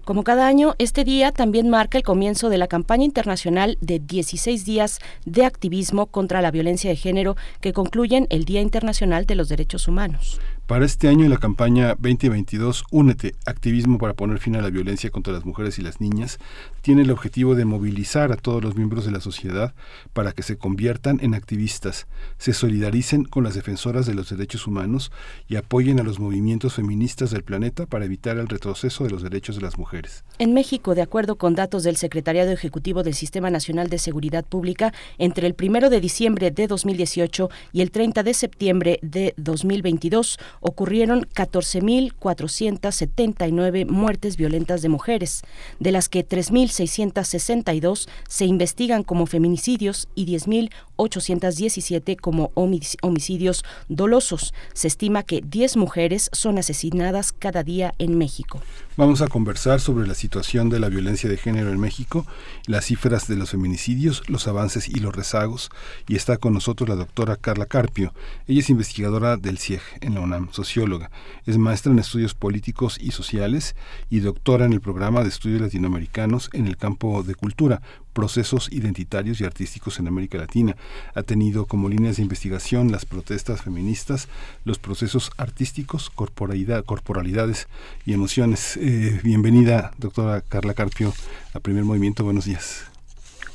Como 0.04 0.24
cada 0.24 0.48
año, 0.48 0.74
este 0.80 1.04
día 1.06 1.32
también 1.32 1.70
marca 1.70 1.98
el 1.98 2.04
comienzo 2.04 2.50
de 2.50 2.58
la 2.58 2.68
campaña 2.68 3.06
internacional 3.06 3.78
de 3.82 4.00
16 4.00 4.66
días 4.66 5.00
de 5.26 5.46
activismo 5.46 6.08
contra 6.08 6.42
la 6.42 6.52
violencia 6.52 6.90
de 6.90 6.96
género 6.96 7.38
que 7.62 7.72
concluyen 7.72 8.28
el 8.32 8.44
Día 8.44 8.62
Internacional 8.62 9.26
de 9.26 9.36
los 9.36 9.48
Derechos 9.48 9.88
Humanos. 9.88 10.42
Para 10.66 10.86
este 10.86 11.08
año, 11.08 11.28
la 11.30 11.38
campaña 11.38 11.90
2022, 12.00 12.86
Únete, 12.92 13.36
activismo 13.46 13.98
para 13.98 14.14
poner 14.14 14.40
fin 14.40 14.56
a 14.56 14.62
la 14.62 14.70
violencia 14.70 15.10
contra 15.12 15.34
las 15.34 15.46
mujeres 15.46 15.78
y 15.78 15.82
las 15.82 16.02
niñas, 16.02 16.40
tiene 16.82 17.04
el 17.04 17.12
objetivo 17.12 17.56
de 17.56 17.66
movilizar 17.66 18.32
a 18.32 18.36
todos 18.36 18.64
los 18.64 18.76
miembros 18.76 19.06
de 19.06 19.12
la 19.12 19.22
sociedad 19.22 19.74
para 20.14 20.32
que 20.32 20.44
se 20.44 20.58
conviertan 20.58 21.20
en 21.22 21.34
activistas, 21.34 22.08
se 22.38 22.54
solidaricen 22.54 23.26
con 23.26 23.44
las 23.44 23.56
defensoras 23.56 24.06
de 24.06 24.14
los 24.14 24.30
derechos 24.30 24.68
humanos 24.68 25.12
y 25.48 25.56
apoyen 25.56 26.00
a 26.00 26.04
los 26.04 26.20
movimientos 26.20 26.76
feministas 26.76 27.32
del 27.32 27.44
planeta 27.44 27.86
para 27.86 28.06
evitar 28.06 28.38
el 28.38 28.48
retroceso 28.48 29.04
de 29.04 29.10
los 29.10 29.24
derechos 29.24 29.56
de 29.56 29.62
las 29.62 29.78
mujeres. 29.78 30.24
En 30.40 30.54
México, 30.54 30.96
de 30.96 31.02
acuerdo 31.02 31.36
con 31.36 31.56
datos 31.56 31.84
del 31.84 31.98
Secretariado 31.98 32.52
Ejecutivo 32.52 33.04
del 33.04 33.14
Sistema 33.14 33.50
Nacional 33.50 33.90
de 33.90 34.00
Seguridad 34.00 34.46
Pública, 34.46 34.94
entre 35.18 35.48
el 35.48 35.56
1 35.60 35.90
de 35.90 36.02
diciembre 36.02 36.52
de 36.52 36.68
2018 36.68 37.50
y 37.72 37.82
el 37.82 37.92
30 37.92 38.24
de 38.24 38.34
septiembre 38.34 39.00
de 39.02 39.34
2022 39.38 40.40
ocurrieron 40.62 41.28
14.479 41.36 43.88
muertes 43.88 44.38
violentas 44.38 44.82
de 44.82 44.90
mujeres, 44.90 45.44
de 45.80 45.92
las 45.92 46.10
que 46.10 46.24
3.662 46.72 48.08
se 48.28 48.46
investigan 48.46 49.04
como 49.04 49.26
feminicidios 49.26 50.08
y 50.16 50.26
10.817 50.26 52.16
como 52.16 52.52
homicidios 52.56 53.64
dolosos. 53.90 54.54
Se 54.74 54.88
estima 54.88 55.24
que 55.24 55.42
10 55.42 55.78
mujeres 55.78 56.30
son 56.32 56.58
asesinadas 56.58 57.32
cada 57.34 57.64
día 57.64 57.94
en 57.98 58.18
México. 58.18 58.62
Vamos 59.02 59.24
a 59.24 59.28
conversar 59.28 59.80
sobre 59.80 60.08
la 60.08 60.14
situación 60.14 60.70
de 60.70 60.80
la 60.80 60.88
violencia 60.88 61.28
de 61.28 61.36
género 61.36 61.72
en 61.72 61.80
México, 61.80 62.24
las 62.68 62.86
cifras 62.86 63.28
de 63.28 63.36
los 63.36 63.50
feminicidios, 63.50 64.22
los 64.30 64.48
avances 64.48 64.88
y 64.88 65.00
los 65.00 65.16
rezagos. 65.16 65.72
Y 66.08 66.16
está 66.16 66.38
con 66.38 66.54
nosotros 66.54 66.88
la 66.88 66.94
doctora 66.94 67.36
Carla 67.36 67.66
Carpio. 67.66 68.14
Ella 68.46 68.60
es 68.60 68.70
investigadora 68.70 69.38
del 69.38 69.58
CIEG 69.58 69.82
en 70.02 70.14
la 70.14 70.22
UNAM, 70.22 70.50
socióloga. 70.52 71.10
Es 71.48 71.58
maestra 71.58 71.92
en 71.92 71.98
estudios 71.98 72.36
políticos 72.36 73.00
y 73.02 73.10
sociales 73.10 73.76
y 74.12 74.20
doctora 74.20 74.66
en 74.66 74.74
el 74.74 74.82
programa 74.82 75.24
de 75.24 75.30
estudios 75.30 75.62
latinoamericanos 75.62 76.52
en 76.54 76.68
el 76.68 76.78
campo 76.78 77.24
de 77.24 77.34
cultura, 77.34 77.82
procesos 78.14 78.72
identitarios 78.72 79.42
y 79.42 79.46
artísticos 79.46 80.00
en 80.00 80.08
América 80.08 80.38
Latina. 80.38 80.76
Ha 81.14 81.24
tenido 81.24 81.66
como 81.66 81.90
líneas 81.90 82.18
de 82.18 82.24
investigación 82.24 82.92
las 82.92 83.06
protestas 83.06 83.62
feministas, 83.62 84.28
los 84.66 84.80
procesos 84.80 85.32
artísticos, 85.38 86.10
corporalidad, 86.10 86.86
corporalidades 86.86 87.68
y 88.06 88.14
emociones. 88.14 88.78
Eh, 88.78 89.20
bienvenida, 89.24 89.92
doctora 89.98 90.42
Carla 90.42 90.74
Carpio, 90.74 91.14
a 91.54 91.60
Primer 91.60 91.84
Movimiento. 91.84 92.24
Buenos 92.24 92.46
días. 92.46 92.86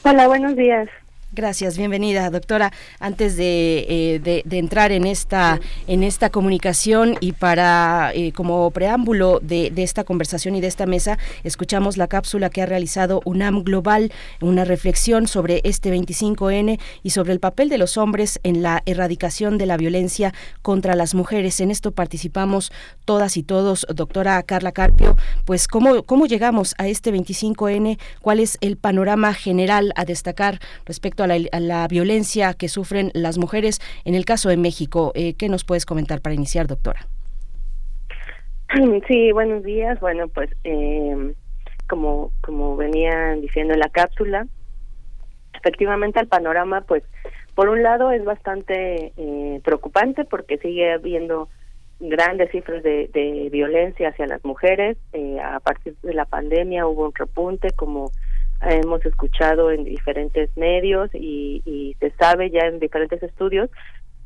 Hola, 0.02 0.28
buenos 0.28 0.56
días. 0.56 0.88
Gracias, 1.36 1.76
bienvenida, 1.76 2.30
doctora. 2.30 2.72
Antes 2.98 3.36
de, 3.36 3.84
eh, 4.24 4.42
entrar 4.50 4.90
en 4.90 5.06
esta, 5.06 5.60
en 5.86 6.02
esta 6.02 6.30
comunicación 6.30 7.18
y 7.20 7.32
para 7.32 8.10
eh, 8.14 8.32
como 8.32 8.70
preámbulo 8.70 9.38
de, 9.42 9.70
esta 9.76 10.04
conversación 10.04 10.56
y 10.56 10.62
de 10.62 10.68
esta 10.68 10.86
mesa, 10.86 11.18
escuchamos 11.44 11.98
la 11.98 12.08
cápsula 12.08 12.48
que 12.48 12.62
ha 12.62 12.66
realizado 12.66 13.20
UNAM 13.26 13.64
Global, 13.64 14.12
una 14.40 14.64
reflexión 14.64 15.28
sobre 15.28 15.60
este 15.64 15.94
25N 15.94 16.80
y 17.02 17.10
sobre 17.10 17.34
el 17.34 17.40
papel 17.40 17.68
de 17.68 17.76
los 17.76 17.98
hombres 17.98 18.40
en 18.42 18.62
la 18.62 18.82
erradicación 18.86 19.58
de 19.58 19.66
la 19.66 19.76
violencia 19.76 20.32
contra 20.62 20.94
las 20.94 21.14
mujeres. 21.14 21.60
En 21.60 21.70
esto 21.70 21.90
participamos 21.92 22.72
todas 23.04 23.36
y 23.36 23.42
todos. 23.42 23.86
Doctora 23.94 24.42
Carla 24.42 24.72
Carpio, 24.72 25.18
pues 25.44 25.68
cómo, 25.68 26.02
cómo 26.04 26.24
llegamos 26.24 26.74
a 26.78 26.88
este 26.88 27.12
25N, 27.12 27.98
cuál 28.22 28.40
es 28.40 28.56
el 28.62 28.78
panorama 28.78 29.34
general 29.34 29.92
a 29.96 30.06
destacar 30.06 30.60
respecto 30.86 31.24
a 31.24 31.25
a 31.30 31.60
la, 31.60 31.88
violencia 31.88 32.54
que 32.54 32.68
sufren 32.68 33.10
las 33.14 33.38
mujeres 33.38 33.80
en 34.04 34.14
el 34.14 34.24
caso 34.24 34.48
de 34.48 34.56
México. 34.56 35.12
Eh, 35.14 35.34
¿Qué 35.34 35.48
nos 35.48 35.64
puedes 35.64 35.86
comentar 35.86 36.20
para 36.20 36.34
iniciar, 36.34 36.66
doctora? 36.66 37.06
Sí, 39.08 39.32
buenos 39.32 39.62
días. 39.62 39.98
Bueno, 40.00 40.28
pues 40.28 40.50
eh, 40.64 41.34
como, 41.88 42.32
como 42.40 42.76
venían 42.76 43.40
diciendo 43.40 43.74
en 43.74 43.80
la 43.80 43.88
cápsula, 43.88 44.46
efectivamente 45.54 46.20
el 46.20 46.28
panorama, 46.28 46.82
pues 46.82 47.02
por 47.54 47.68
un 47.68 47.82
lado 47.82 48.10
es 48.10 48.24
bastante 48.24 49.12
eh, 49.16 49.60
preocupante 49.64 50.24
porque 50.24 50.58
sigue 50.58 50.92
habiendo 50.92 51.48
grandes 52.00 52.50
cifras 52.50 52.82
de, 52.82 53.08
de 53.12 53.48
violencia 53.50 54.10
hacia 54.10 54.26
las 54.26 54.44
mujeres. 54.44 54.98
Eh, 55.12 55.38
a 55.40 55.60
partir 55.60 55.96
de 56.02 56.12
la 56.12 56.26
pandemia 56.26 56.86
hubo 56.86 57.06
un 57.06 57.14
repunte 57.14 57.70
como 57.70 58.10
hemos 58.62 59.04
escuchado 59.04 59.70
en 59.70 59.84
diferentes 59.84 60.54
medios 60.56 61.10
y, 61.14 61.62
y 61.64 61.94
se 62.00 62.10
sabe 62.12 62.50
ya 62.50 62.66
en 62.66 62.78
diferentes 62.78 63.22
estudios, 63.22 63.70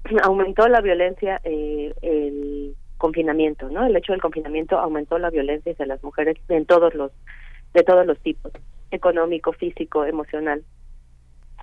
aumentó 0.22 0.68
la 0.68 0.80
violencia 0.80 1.40
eh, 1.44 1.92
el 2.02 2.74
confinamiento, 2.98 3.68
¿no? 3.70 3.86
El 3.86 3.96
hecho 3.96 4.12
del 4.12 4.20
confinamiento 4.20 4.78
aumentó 4.78 5.18
la 5.18 5.30
violencia 5.30 5.72
hacia 5.72 5.86
las 5.86 6.02
mujeres 6.02 6.36
en 6.48 6.66
todos 6.66 6.94
los 6.94 7.12
de 7.72 7.82
todos 7.82 8.04
los 8.04 8.18
tipos, 8.18 8.52
económico, 8.90 9.52
físico, 9.52 10.04
emocional, 10.04 10.64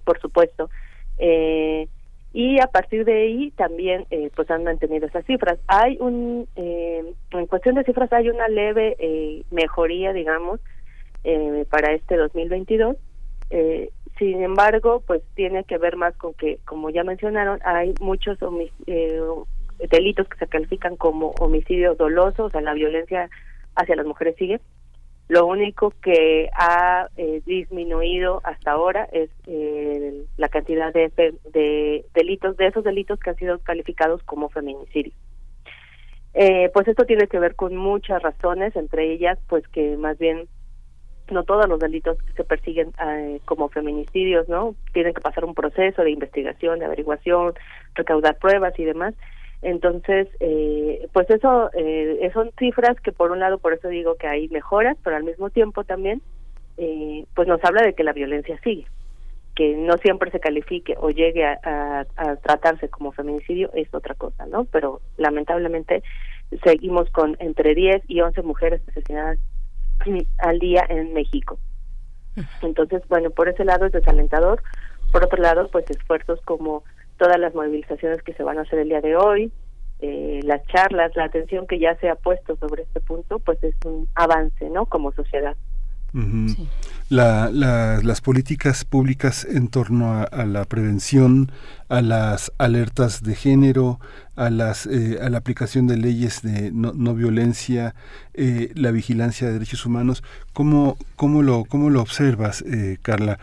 por 0.06 0.20
supuesto. 0.20 0.70
Eh, 1.18 1.88
y 2.34 2.60
a 2.62 2.68
partir 2.68 3.04
de 3.06 3.24
ahí 3.24 3.52
también 3.52 4.06
eh, 4.12 4.30
pues 4.36 4.50
han 4.52 4.64
mantenido 4.64 5.08
esas 5.08 5.26
cifras. 5.26 5.60
Hay 5.68 5.98
un, 6.00 6.48
eh, 6.56 7.04
en 7.32 7.48
cuestión 7.48 7.76
de 7.76 7.84
cifras 7.84 8.12
hay 8.14 8.30
una 8.30 8.48
leve 8.48 8.96
eh, 9.00 9.44
mejoría, 9.50 10.14
digamos, 10.14 10.60
eh, 11.28 11.66
para 11.70 11.94
este 11.94 12.16
2022. 12.16 12.96
Eh, 13.50 13.92
sin 14.18 14.42
embargo, 14.42 15.04
pues 15.06 15.22
tiene 15.36 15.66
que 15.66 15.78
ver 15.78 15.98
más 15.98 16.16
con 16.16 16.34
que, 16.34 16.58
como 16.66 16.90
ya 16.90 17.04
mencionaron, 17.04 17.60
hay 17.66 17.94
muchos 18.00 18.40
eh, 18.88 19.20
delitos 19.92 20.28
que 20.30 20.38
se 20.38 20.48
califican 20.48 20.96
como 20.96 21.34
homicidio 21.40 21.96
doloso, 21.96 22.46
o 22.46 22.50
sea, 22.50 22.62
la 22.62 22.74
violencia 22.74 23.30
hacia 23.76 23.98
las 23.98 24.06
mujeres 24.06 24.36
sigue. 24.38 24.62
Lo 25.28 25.46
único 25.46 25.92
que 26.02 26.50
ha 26.54 27.10
eh, 27.18 27.42
disminuido 27.46 28.40
hasta 28.46 28.72
ahora 28.72 29.10
es 29.12 29.30
eh, 29.46 30.24
la 30.38 30.48
cantidad 30.48 30.94
de, 30.94 31.12
de, 31.52 32.06
delitos, 32.14 32.56
de 32.56 32.68
esos 32.68 32.86
delitos 32.86 33.20
que 33.20 33.32
han 33.32 33.36
sido 33.36 33.60
calificados 33.60 34.24
como 34.24 34.48
feminicidios. 34.48 35.14
Eh, 36.34 36.70
pues 36.74 36.88
esto 36.88 37.06
tiene 37.06 37.28
que 37.28 37.40
ver 37.40 37.56
con 37.56 37.76
muchas 37.76 38.22
razones, 38.22 38.76
entre 38.78 39.12
ellas, 39.12 39.38
pues 39.50 39.68
que 39.68 39.98
más 39.98 40.18
bien 40.18 40.48
no 41.30 41.44
todos 41.44 41.68
los 41.68 41.80
delitos 41.80 42.18
se 42.36 42.44
persiguen 42.44 42.94
eh, 43.06 43.40
como 43.46 43.70
feminicidios, 43.70 44.48
¿no? 44.50 44.76
Tienen 44.94 45.14
que 45.14 45.22
pasar 45.22 45.46
un 45.46 45.54
proceso 45.54 46.04
de 46.04 46.12
investigación, 46.12 46.80
de 46.80 46.86
averiguación, 46.86 47.54
recaudar 47.96 48.38
pruebas 48.38 48.78
y 48.80 48.86
demás. 48.86 49.14
Entonces, 49.62 50.28
eh, 50.40 51.08
pues 51.14 51.30
eso 51.30 51.70
eh, 51.74 52.30
son 52.34 52.52
cifras 52.60 53.00
que 53.02 53.12
por 53.12 53.32
un 53.32 53.40
lado, 53.40 53.58
por 53.58 53.74
eso 53.74 53.88
digo 53.88 54.16
que 54.16 54.28
hay 54.28 54.48
mejoras, 54.50 54.98
pero 55.04 55.16
al 55.16 55.24
mismo 55.24 55.50
tiempo 55.50 55.84
también, 55.84 56.22
eh, 56.78 57.26
pues 57.36 57.48
nos 57.48 57.64
habla 57.64 57.82
de 57.82 57.94
que 57.94 58.04
la 58.04 58.14
violencia 58.14 58.60
sigue, 58.64 58.86
que 59.56 59.76
no 59.76 59.98
siempre 59.98 60.30
se 60.30 60.40
califique 60.40 60.96
o 61.00 61.10
llegue 61.10 61.44
a, 61.44 62.06
tratarse 62.44 62.90
como 62.90 63.12
feminicidio 63.12 63.72
es 63.74 63.92
otra 63.94 64.14
cosa, 64.14 64.46
¿no? 64.46 64.66
Pero 64.66 65.02
lamentablemente 65.18 66.04
seguimos 66.64 67.10
con 67.10 67.36
entre 67.40 67.74
10 67.74 68.04
y 68.08 68.22
11 68.22 68.44
mujeres 68.44 68.82
asesinadas 68.88 69.40
al 70.40 70.60
día 70.60 70.86
en 70.90 71.14
México. 71.14 71.60
Entonces, 72.62 73.02
bueno, 73.10 73.32
por 73.32 73.50
ese 73.50 73.66
lado 73.66 73.86
es 73.86 73.92
desalentador. 73.92 74.62
Por 75.12 75.24
otro 75.24 75.42
lado, 75.42 75.70
pues 75.72 75.90
esfuerzos 75.90 76.40
como 76.42 76.84
todas 77.18 77.40
las 77.40 77.56
movilizaciones 77.56 78.22
que 78.22 78.34
se 78.34 78.44
van 78.44 78.60
a 78.60 78.62
hacer 78.62 78.80
el 78.80 78.90
día 78.90 79.02
de 79.02 79.16
hoy, 79.16 79.52
eh, 80.00 80.42
las 80.44 80.66
charlas, 80.68 81.16
la 81.16 81.26
atención 81.26 81.66
que 81.66 81.80
ya 81.80 81.96
se 81.96 82.10
ha 82.10 82.16
puesto 82.16 82.56
sobre 82.58 82.84
este 82.84 83.02
punto, 83.02 83.40
pues 83.40 83.64
es 83.64 83.76
un 83.86 84.08
avance, 84.14 84.70
¿no? 84.70 84.86
Como 84.86 85.12
sociedad 85.14 85.56
la, 87.10 87.50
las 87.52 88.22
políticas 88.22 88.86
públicas 88.86 89.46
en 89.50 89.68
torno 89.68 90.14
a, 90.14 90.46
la 90.46 90.66
prevención, 90.66 91.52
a 91.90 92.02
las 92.02 92.52
alertas 92.58 93.24
de 93.24 93.36
género, 93.36 94.00
a, 94.36 94.50
las, 94.50 94.86
eh, 94.86 95.20
a 95.22 95.30
la 95.30 95.38
aplicación 95.38 95.88
de 95.88 95.98
leyes 95.98 96.42
de 96.42 96.72
no, 96.72 96.94
no 96.94 97.14
violencia, 97.14 97.96
eh, 98.34 98.72
la 98.76 98.92
vigilancia 98.92 99.48
de 99.48 99.54
derechos 99.54 99.86
humanos. 99.86 100.24
¿Cómo, 100.54 100.98
cómo, 101.16 101.42
lo, 101.42 101.66
cómo 101.66 101.90
lo 101.90 102.02
observas, 102.02 102.62
eh, 102.62 102.98
Carla? 103.02 103.40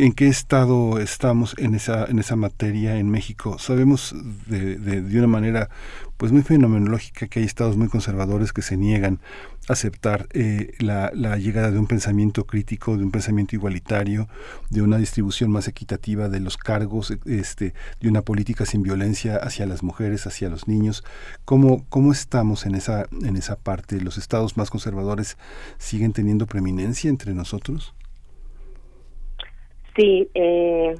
¿En 0.00 0.12
qué 0.12 0.28
estado 0.28 1.00
estamos 1.00 1.56
en 1.58 1.74
esa, 1.74 2.04
en 2.04 2.20
esa 2.20 2.36
materia 2.36 2.98
en 2.98 3.10
México? 3.10 3.58
Sabemos 3.58 4.14
de, 4.46 4.76
de, 4.76 5.18
una 5.18 5.26
manera 5.26 5.70
pues 6.16 6.30
muy 6.30 6.42
fenomenológica 6.42 7.26
que 7.26 7.40
hay 7.40 7.44
estados 7.44 7.76
muy 7.76 7.88
conservadores 7.88 8.52
que 8.52 8.62
se 8.62 8.76
niegan 8.76 9.18
aceptar 9.68 10.28
eh, 10.34 10.76
la, 10.78 11.10
la, 11.14 11.36
llegada 11.36 11.72
de 11.72 11.80
un 11.80 11.88
pensamiento 11.88 12.46
crítico, 12.46 12.96
de 12.96 13.02
un 13.02 13.10
pensamiento 13.10 13.56
igualitario, 13.56 14.28
de 14.70 14.82
una 14.82 14.98
distribución 14.98 15.50
más 15.50 15.66
equitativa 15.66 16.28
de 16.28 16.38
los 16.38 16.56
cargos, 16.58 17.12
este, 17.24 17.74
de 18.00 18.08
una 18.08 18.22
política 18.22 18.66
sin 18.66 18.84
violencia 18.84 19.34
hacia 19.36 19.66
las 19.66 19.82
mujeres, 19.82 20.28
hacia 20.28 20.48
los 20.48 20.68
niños. 20.68 21.02
¿Cómo, 21.44 21.84
cómo 21.88 22.12
estamos 22.12 22.66
en 22.66 22.76
esa, 22.76 23.08
en 23.10 23.34
esa 23.34 23.56
parte? 23.56 24.00
¿Los 24.00 24.16
estados 24.16 24.56
más 24.56 24.70
conservadores 24.70 25.36
siguen 25.78 26.12
teniendo 26.12 26.46
preeminencia 26.46 27.10
entre 27.10 27.34
nosotros? 27.34 27.94
Sí, 29.98 30.30
eh, 30.34 30.94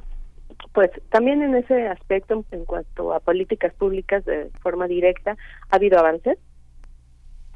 pues 0.73 0.91
también 1.10 1.41
en 1.41 1.55
ese 1.55 1.86
aspecto, 1.86 2.44
en 2.51 2.65
cuanto 2.65 3.15
a 3.15 3.20
políticas 3.20 3.73
públicas 3.75 4.25
de 4.25 4.51
forma 4.60 4.89
directa, 4.89 5.36
ha 5.70 5.77
habido 5.77 6.01
avances. 6.01 6.36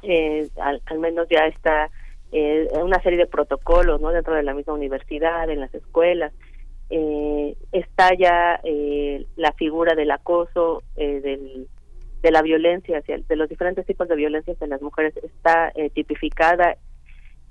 Eh, 0.03 0.47
al, 0.61 0.81
al 0.85 0.99
menos 0.99 1.27
ya 1.29 1.45
está 1.47 1.89
eh, 2.31 2.69
una 2.81 3.01
serie 3.01 3.19
de 3.19 3.27
protocolos 3.27 3.99
no 3.99 4.09
dentro 4.11 4.33
de 4.33 4.43
la 4.43 4.53
misma 4.53 4.73
universidad, 4.73 5.49
en 5.49 5.59
las 5.59 5.73
escuelas. 5.75 6.31
Eh, 6.89 7.57
está 7.73 8.11
ya 8.17 8.61
eh, 8.63 9.25
la 9.35 9.51
figura 9.51 9.95
del 9.95 10.11
acoso, 10.11 10.81
eh, 10.95 11.19
del, 11.19 11.67
de 12.21 12.31
la 12.31 12.41
violencia, 12.41 12.99
hacia, 12.99 13.17
de 13.17 13.35
los 13.35 13.49
diferentes 13.49 13.85
tipos 13.85 14.07
de 14.07 14.15
violencia 14.15 14.53
hacia 14.53 14.67
las 14.67 14.81
mujeres 14.81 15.13
está 15.17 15.73
tipificada. 15.93 16.77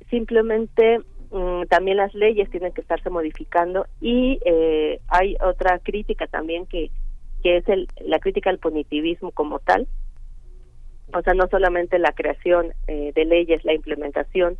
Simplemente 0.08 1.00
mm, 1.32 1.64
también 1.68 1.96
las 1.96 2.14
leyes 2.14 2.50
tienen 2.50 2.72
que 2.72 2.80
estarse 2.80 3.10
modificando 3.10 3.86
y 4.00 4.38
eh, 4.44 5.00
hay 5.08 5.36
otra 5.44 5.78
crítica 5.80 6.26
también 6.26 6.66
que, 6.66 6.90
que 7.42 7.56
es 7.56 7.68
el, 7.68 7.88
la 8.00 8.18
crítica 8.20 8.50
al 8.50 8.58
punitivismo 8.58 9.32
como 9.32 9.58
tal. 9.58 9.88
O 11.14 11.20
sea, 11.22 11.34
no 11.34 11.46
solamente 11.48 11.98
la 11.98 12.12
creación 12.12 12.72
eh, 12.86 13.12
de 13.14 13.24
leyes, 13.24 13.64
la 13.64 13.74
implementación 13.74 14.56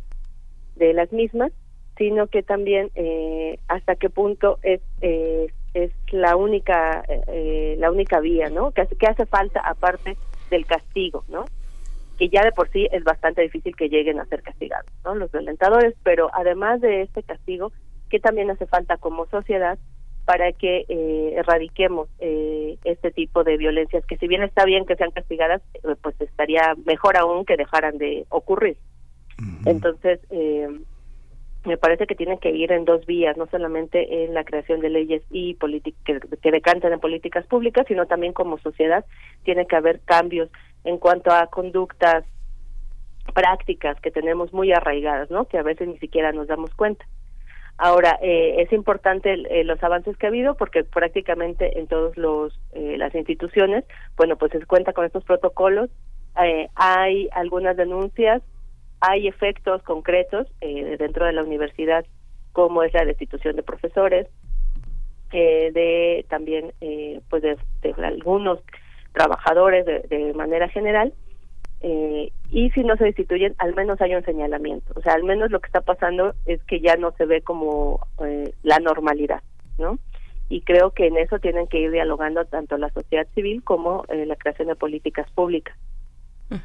de 0.75 0.93
las 0.93 1.11
mismas, 1.11 1.51
sino 1.97 2.27
que 2.27 2.43
también 2.43 2.89
eh, 2.95 3.59
hasta 3.67 3.95
qué 3.95 4.09
punto 4.09 4.59
es 4.63 4.81
eh, 5.01 5.47
es 5.73 5.91
la 6.11 6.35
única 6.35 7.03
eh, 7.07 7.75
la 7.79 7.91
única 7.91 8.19
vía, 8.19 8.49
¿no? 8.49 8.71
Que 8.71 8.87
que 8.87 9.07
hace 9.07 9.25
falta 9.25 9.59
aparte 9.61 10.17
del 10.49 10.65
castigo, 10.65 11.23
¿no? 11.27 11.45
Que 12.17 12.29
ya 12.29 12.43
de 12.43 12.51
por 12.51 12.69
sí 12.69 12.87
es 12.91 13.03
bastante 13.03 13.41
difícil 13.41 13.75
que 13.75 13.89
lleguen 13.89 14.19
a 14.19 14.25
ser 14.25 14.43
castigados, 14.43 14.91
¿no? 15.03 15.15
Los 15.15 15.31
violentadores, 15.31 15.95
pero 16.03 16.29
además 16.33 16.81
de 16.81 17.01
este 17.01 17.23
castigo, 17.23 17.71
que 18.09 18.19
también 18.19 18.51
hace 18.51 18.67
falta 18.67 18.97
como 18.97 19.25
sociedad 19.27 19.77
para 20.25 20.53
que 20.53 20.85
eh, 20.87 21.33
erradiquemos 21.35 22.07
eh, 22.19 22.77
este 22.85 23.11
tipo 23.11 23.43
de 23.43 23.57
violencias 23.57 24.05
que 24.05 24.17
si 24.17 24.27
bien 24.27 24.41
está 24.43 24.63
bien 24.63 24.85
que 24.85 24.95
sean 24.95 25.11
castigadas, 25.11 25.61
eh, 25.75 25.95
pues 26.01 26.19
estaría 26.21 26.75
mejor 26.85 27.17
aún 27.17 27.45
que 27.45 27.57
dejaran 27.57 27.97
de 27.97 28.25
ocurrir. 28.29 28.77
Entonces, 29.65 30.19
eh, 30.29 30.69
me 31.65 31.77
parece 31.77 32.07
que 32.07 32.15
tienen 32.15 32.39
que 32.39 32.51
ir 32.51 32.71
en 32.71 32.85
dos 32.85 33.05
vías, 33.05 33.37
no 33.37 33.47
solamente 33.47 34.25
en 34.25 34.33
la 34.33 34.43
creación 34.43 34.81
de 34.81 34.89
leyes 34.89 35.23
y 35.29 35.55
que, 36.05 36.19
que 36.19 36.51
decanten 36.51 36.93
en 36.93 36.99
políticas 36.99 37.45
públicas, 37.47 37.85
sino 37.87 38.05
también 38.05 38.33
como 38.33 38.57
sociedad 38.59 39.05
tiene 39.43 39.65
que 39.65 39.75
haber 39.75 40.01
cambios 40.01 40.49
en 40.83 40.97
cuanto 40.97 41.31
a 41.31 41.47
conductas 41.47 42.25
prácticas 43.33 43.99
que 44.01 44.11
tenemos 44.11 44.53
muy 44.53 44.71
arraigadas, 44.73 45.31
¿no? 45.31 45.45
Que 45.45 45.57
a 45.57 45.63
veces 45.63 45.87
ni 45.87 45.97
siquiera 45.99 46.31
nos 46.31 46.47
damos 46.47 46.73
cuenta. 46.73 47.05
Ahora, 47.77 48.19
eh, 48.21 48.61
es 48.61 48.71
importante 48.71 49.33
eh, 49.33 49.63
los 49.63 49.81
avances 49.83 50.15
que 50.17 50.27
ha 50.27 50.29
habido 50.29 50.55
porque 50.55 50.83
prácticamente 50.83 51.79
en 51.79 51.87
todos 51.87 52.15
los 52.17 52.59
eh, 52.73 52.97
las 52.97 53.15
instituciones, 53.15 53.83
bueno, 54.15 54.37
pues 54.37 54.51
se 54.51 54.63
cuenta 54.65 54.93
con 54.93 55.05
estos 55.05 55.23
protocolos, 55.23 55.89
eh, 56.41 56.67
hay 56.75 57.29
algunas 57.31 57.75
denuncias, 57.77 58.41
hay 59.05 59.27
efectos 59.27 59.83
concretos 59.83 60.47
eh, 60.61 60.95
dentro 60.97 61.25
de 61.25 61.33
la 61.33 61.43
universidad, 61.43 62.05
como 62.53 62.83
es 62.83 62.93
la 62.93 63.03
destitución 63.03 63.57
de 63.57 63.63
profesores, 63.63 64.27
eh, 65.33 65.71
de 65.73 66.25
también 66.29 66.71
eh, 66.79 67.19
pues 67.29 67.43
de, 67.43 67.57
algunos 68.01 68.59
trabajadores 69.11 69.85
de, 69.85 69.99
de 70.07 70.33
manera 70.33 70.69
general, 70.69 71.13
eh, 71.81 72.31
y 72.49 72.69
si 72.71 72.81
no 72.85 72.95
se 72.95 73.03
destituyen, 73.03 73.55
al 73.57 73.75
menos 73.75 73.99
hay 73.99 74.15
un 74.15 74.23
señalamiento. 74.23 74.93
O 74.95 75.01
sea, 75.01 75.15
al 75.15 75.23
menos 75.23 75.51
lo 75.51 75.59
que 75.59 75.67
está 75.67 75.81
pasando 75.81 76.33
es 76.45 76.63
que 76.63 76.79
ya 76.79 76.95
no 76.95 77.11
se 77.17 77.25
ve 77.25 77.41
como 77.41 77.99
eh, 78.25 78.53
la 78.63 78.79
normalidad, 78.79 79.43
¿no? 79.77 79.99
Y 80.47 80.61
creo 80.61 80.91
que 80.91 81.07
en 81.07 81.17
eso 81.17 81.39
tienen 81.39 81.67
que 81.67 81.79
ir 81.79 81.91
dialogando 81.91 82.45
tanto 82.45 82.77
la 82.77 82.89
sociedad 82.89 83.27
civil 83.35 83.63
como 83.63 84.05
la 84.07 84.35
creación 84.35 84.69
de 84.69 84.75
políticas 84.75 85.29
públicas. 85.31 85.75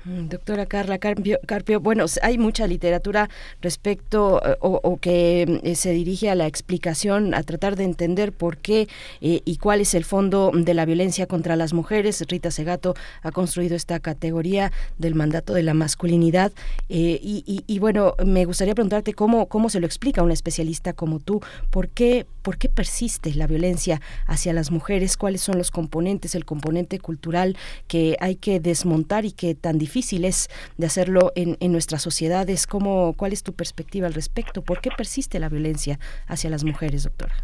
Doctora 0.04 0.66
Carla 0.66 0.98
Carpio, 0.98 1.80
bueno, 1.80 2.04
hay 2.22 2.36
mucha 2.36 2.66
literatura 2.66 3.30
respecto 3.62 4.40
eh, 4.44 4.56
o, 4.60 4.98
que 4.98 5.60
eh, 5.62 5.74
se 5.76 5.92
dirige 5.92 6.28
a 6.28 6.34
la 6.34 6.46
explicación, 6.46 7.34
a 7.34 7.42
tratar 7.42 7.76
de 7.76 7.84
entender 7.84 8.32
por 8.32 8.58
qué 8.58 8.88
eh, 9.20 9.40
y 9.44 9.56
cuál 9.56 9.80
es 9.80 9.94
el 9.94 10.04
fondo 10.04 10.50
de 10.54 10.74
la 10.74 10.84
violencia 10.84 11.26
contra 11.26 11.56
las 11.56 11.72
mujeres. 11.72 12.22
Rita 12.28 12.50
Segato 12.50 12.94
ha 13.22 13.30
construido 13.30 13.76
esta 13.76 13.98
categoría 14.00 14.72
del 14.98 15.14
mandato 15.14 15.54
de 15.54 15.62
la 15.62 15.74
masculinidad 15.74 16.52
y, 16.88 17.78
bueno, 17.78 18.14
me 18.24 18.44
gustaría 18.44 18.74
preguntarte 18.74 19.14
cómo, 19.14 19.46
cómo 19.46 19.70
se 19.70 19.80
lo 19.80 19.86
explica 19.86 20.22
un 20.22 20.32
especialista 20.32 20.92
como 20.92 21.20
tú, 21.20 21.40
por 21.70 21.88
qué, 21.88 22.26
por 22.48 22.56
qué 22.56 22.70
persiste 22.70 23.34
la 23.34 23.46
violencia 23.46 24.00
hacia 24.26 24.54
las 24.54 24.70
mujeres, 24.70 25.18
cuáles 25.18 25.42
son 25.42 25.58
los 25.58 25.70
componentes, 25.70 26.34
el 26.34 26.46
componente 26.46 26.98
cultural 26.98 27.58
que 27.88 28.16
hay 28.20 28.36
que 28.36 28.58
desmontar 28.58 29.26
y 29.26 29.32
que 29.32 29.54
tan 29.54 29.76
difícil 29.76 30.24
es 30.24 30.48
de 30.78 30.86
hacerlo 30.86 31.30
en, 31.34 31.58
nuestras 31.70 32.00
sociedades. 32.00 32.66
¿Cómo, 32.66 33.12
¿Cuál 33.18 33.34
es 33.34 33.42
tu 33.42 33.52
perspectiva 33.52 34.06
al 34.06 34.14
respecto? 34.14 34.62
¿Por 34.62 34.80
qué 34.80 34.88
persiste 34.96 35.38
la 35.38 35.50
violencia 35.50 35.98
hacia 36.26 36.48
las 36.48 36.64
mujeres, 36.64 37.04
doctora? 37.04 37.34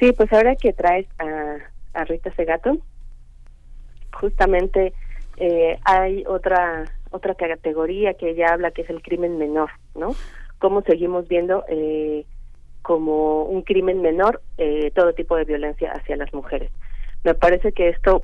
Sí, 0.00 0.12
pues 0.12 0.32
ahora 0.32 0.56
que 0.56 0.72
traes 0.72 1.06
a, 1.18 1.56
a 1.92 2.04
Rita 2.04 2.34
Segato, 2.36 2.78
justamente 4.14 4.94
eh, 5.36 5.78
hay 5.84 6.24
otra 6.26 6.90
otra 7.10 7.34
categoría 7.34 8.14
que 8.14 8.30
ella 8.30 8.54
habla 8.54 8.70
que 8.70 8.80
es 8.80 8.88
el 8.88 9.02
crimen 9.02 9.36
menor, 9.36 9.68
¿no? 9.94 10.14
Cómo 10.58 10.80
seguimos 10.80 11.28
viendo 11.28 11.66
eh, 11.68 12.24
como 12.84 13.44
un 13.44 13.62
crimen 13.62 14.02
menor 14.02 14.42
eh, 14.58 14.90
todo 14.94 15.14
tipo 15.14 15.36
de 15.36 15.44
violencia 15.44 15.90
hacia 15.90 16.16
las 16.16 16.32
mujeres. 16.34 16.70
Me 17.24 17.34
parece 17.34 17.72
que 17.72 17.88
esto 17.88 18.22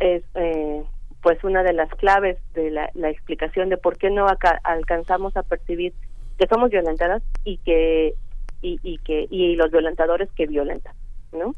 es 0.00 0.24
eh, 0.34 0.82
pues 1.22 1.42
una 1.44 1.62
de 1.62 1.72
las 1.72 1.88
claves 1.90 2.36
de 2.52 2.72
la, 2.72 2.90
explicación 3.08 3.68
de 3.68 3.76
por 3.76 3.96
qué 3.98 4.10
no 4.10 4.26
alcanzamos 4.64 5.36
a 5.36 5.44
percibir 5.44 5.92
que 6.36 6.48
somos 6.48 6.70
violentadas 6.70 7.22
y 7.44 7.58
que 7.58 8.14
y, 8.60 8.98
que 8.98 9.28
y 9.30 9.54
los 9.54 9.70
violentadores 9.70 10.28
que 10.32 10.46
violentan, 10.46 10.94
¿no? 11.32 11.54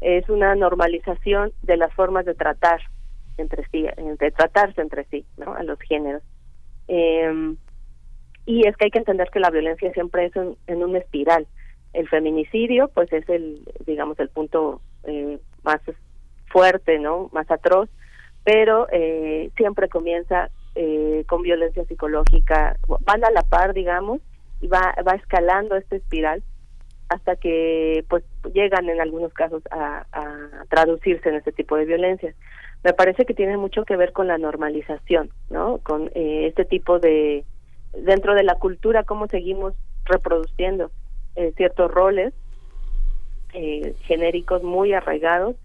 Es 0.00 0.28
una 0.28 0.56
normalización 0.56 1.52
de 1.62 1.76
las 1.76 1.94
formas 1.94 2.26
de 2.26 2.34
tratar 2.34 2.80
entre 3.38 3.64
sí, 3.70 3.86
de 4.18 4.30
tratarse 4.32 4.80
entre 4.80 5.04
sí, 5.04 5.24
¿no? 5.36 5.54
A 5.54 5.62
los 5.62 5.78
géneros. 5.80 6.22
Eh, 6.88 7.54
y 8.44 8.66
es 8.66 8.76
que 8.76 8.86
hay 8.86 8.90
que 8.90 8.98
entender 8.98 9.28
que 9.32 9.40
la 9.40 9.50
violencia 9.50 9.92
siempre 9.92 10.26
es 10.26 10.36
en, 10.36 10.56
en 10.66 10.82
una 10.82 10.98
espiral. 10.98 11.46
El 11.96 12.08
feminicidio, 12.08 12.88
pues 12.88 13.10
es 13.12 13.26
el, 13.28 13.62
digamos, 13.86 14.18
el 14.20 14.28
punto 14.28 14.80
eh, 15.04 15.38
más 15.64 15.80
fuerte, 16.48 16.98
¿no? 16.98 17.30
Más 17.32 17.50
atroz, 17.50 17.88
pero 18.44 18.86
eh, 18.92 19.50
siempre 19.56 19.88
comienza 19.88 20.50
eh, 20.74 21.24
con 21.26 21.40
violencia 21.40 21.86
psicológica, 21.86 22.76
van 23.00 23.24
a 23.24 23.30
la 23.30 23.42
par, 23.42 23.72
digamos, 23.72 24.20
y 24.60 24.68
va, 24.68 24.94
va 25.06 25.12
escalando 25.12 25.74
esta 25.74 25.96
espiral 25.96 26.42
hasta 27.08 27.36
que 27.36 28.04
pues 28.08 28.24
llegan 28.52 28.88
en 28.90 29.00
algunos 29.00 29.32
casos 29.32 29.62
a, 29.70 30.04
a 30.12 30.64
traducirse 30.68 31.28
en 31.28 31.36
este 31.36 31.52
tipo 31.52 31.76
de 31.76 31.86
violencias. 31.86 32.34
Me 32.84 32.92
parece 32.92 33.24
que 33.24 33.34
tiene 33.34 33.56
mucho 33.56 33.84
que 33.84 33.96
ver 33.96 34.12
con 34.12 34.26
la 34.26 34.38
normalización, 34.38 35.30
¿no? 35.50 35.78
Con 35.78 36.10
eh, 36.14 36.46
este 36.46 36.64
tipo 36.64 36.98
de 36.98 37.44
dentro 37.92 38.34
de 38.34 38.44
la 38.44 38.56
cultura 38.56 39.04
cómo 39.04 39.28
seguimos 39.28 39.72
reproduciendo 40.04 40.90
eh, 41.36 41.52
ciertos 41.56 41.90
roles 41.90 42.32
eh, 43.52 43.94
genéricos 44.02 44.62
muy 44.62 44.92
arraigados 44.92 45.56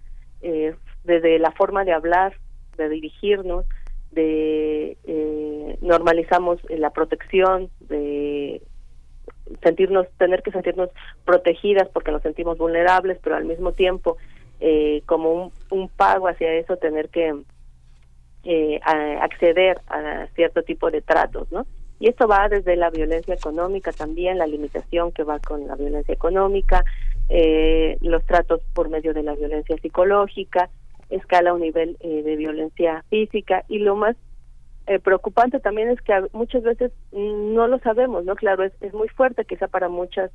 eh, 0.42 0.76
desde 1.04 1.40
la 1.40 1.52
forma 1.52 1.84
de 1.84 1.94
hablar, 1.94 2.36
de 2.78 2.90
dirigirnos, 2.90 3.66
de 4.12 4.98
eh, 5.06 5.78
normalizamos 5.82 6.60
la 6.70 6.90
protección, 6.92 7.70
de 7.80 8.62
sentirnos, 9.64 10.08
tener 10.18 10.44
que 10.44 10.52
sentirnos 10.52 10.90
protegidas 11.26 11.90
porque 11.90 12.12
nos 12.12 12.22
sentimos 12.22 12.58
vulnerables, 12.58 13.18
pero 13.24 13.36
al 13.36 13.46
mismo 13.46 13.72
tiempo 13.74 14.18
eh, 14.60 15.02
como 15.06 15.32
un, 15.32 15.52
un 15.72 15.90
pago 15.90 16.28
hacia 16.28 16.54
eso 16.54 16.78
tener 16.78 17.10
que 17.10 17.34
eh, 18.44 18.80
a- 18.84 19.24
acceder 19.24 19.80
a 19.88 20.28
cierto 20.36 20.64
tipo 20.64 20.92
de 20.92 21.02
tratos, 21.02 21.52
¿no? 21.52 21.66
Y 22.02 22.08
esto 22.08 22.28
va 22.28 22.50
desde 22.50 22.76
la 22.76 22.90
violencia 22.90 23.36
económica 23.36 23.92
también, 23.92 24.40
la 24.40 24.48
limitación 24.48 25.12
que 25.12 25.24
va 25.24 25.38
con 25.38 25.68
la 25.68 25.76
violencia 25.76 26.16
económica, 26.16 26.84
eh, 27.30 28.00
los 28.02 28.26
tratos 28.26 28.60
por 28.74 28.90
medio 28.90 29.14
de 29.14 29.22
la 29.22 29.36
violencia 29.36 29.78
psicológica, 29.78 30.72
escala 31.12 31.54
un 31.54 31.62
nivel 31.62 31.98
eh, 32.00 32.24
de 32.24 32.36
violencia 32.38 33.06
física 33.12 33.66
y 33.68 33.78
lo 33.78 33.96
más 33.96 34.16
eh, 34.88 34.98
preocupante 34.98 35.60
también 35.60 35.90
es 35.90 36.02
que 36.02 36.12
muchas 36.34 36.64
veces 36.64 36.92
no 37.12 37.68
lo 37.68 37.78
sabemos, 37.78 38.26
¿no? 38.26 38.36
Claro, 38.36 38.64
es, 38.64 38.74
es 38.82 38.96
muy 38.96 39.08
fuerte 39.10 39.46
quizá 39.46 39.68
para 39.68 39.88
muchas 39.88 40.32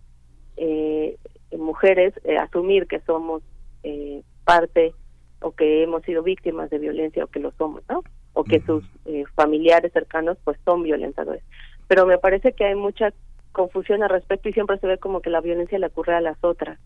eh, 0.56 1.16
mujeres 1.58 2.14
eh, 2.22 2.38
asumir 2.38 2.86
que 2.86 3.00
somos 3.00 3.42
eh, 3.82 4.22
parte 4.44 4.94
o 5.40 5.50
que 5.50 5.82
hemos 5.82 6.02
sido 6.04 6.22
víctimas 6.22 6.70
de 6.70 6.78
violencia 6.78 7.24
o 7.24 7.26
que 7.26 7.40
lo 7.40 7.50
somos, 7.58 7.82
¿no? 7.88 8.04
O 8.38 8.44
que 8.44 8.60
sus 8.60 8.84
eh, 9.06 9.24
familiares 9.34 9.92
cercanos 9.92 10.36
pues 10.44 10.58
son 10.64 10.82
violentadores. 10.82 11.42
Pero 11.88 12.04
me 12.04 12.18
parece 12.18 12.52
que 12.52 12.66
hay 12.66 12.74
mucha 12.74 13.14
confusión 13.52 14.02
al 14.02 14.10
respecto 14.10 14.50
y 14.50 14.52
siempre 14.52 14.78
se 14.78 14.86
ve 14.86 14.98
como 14.98 15.22
que 15.22 15.30
la 15.30 15.40
violencia 15.40 15.78
le 15.78 15.86
ocurre 15.86 16.14
a 16.14 16.20
las 16.20 16.36
otras, 16.42 16.78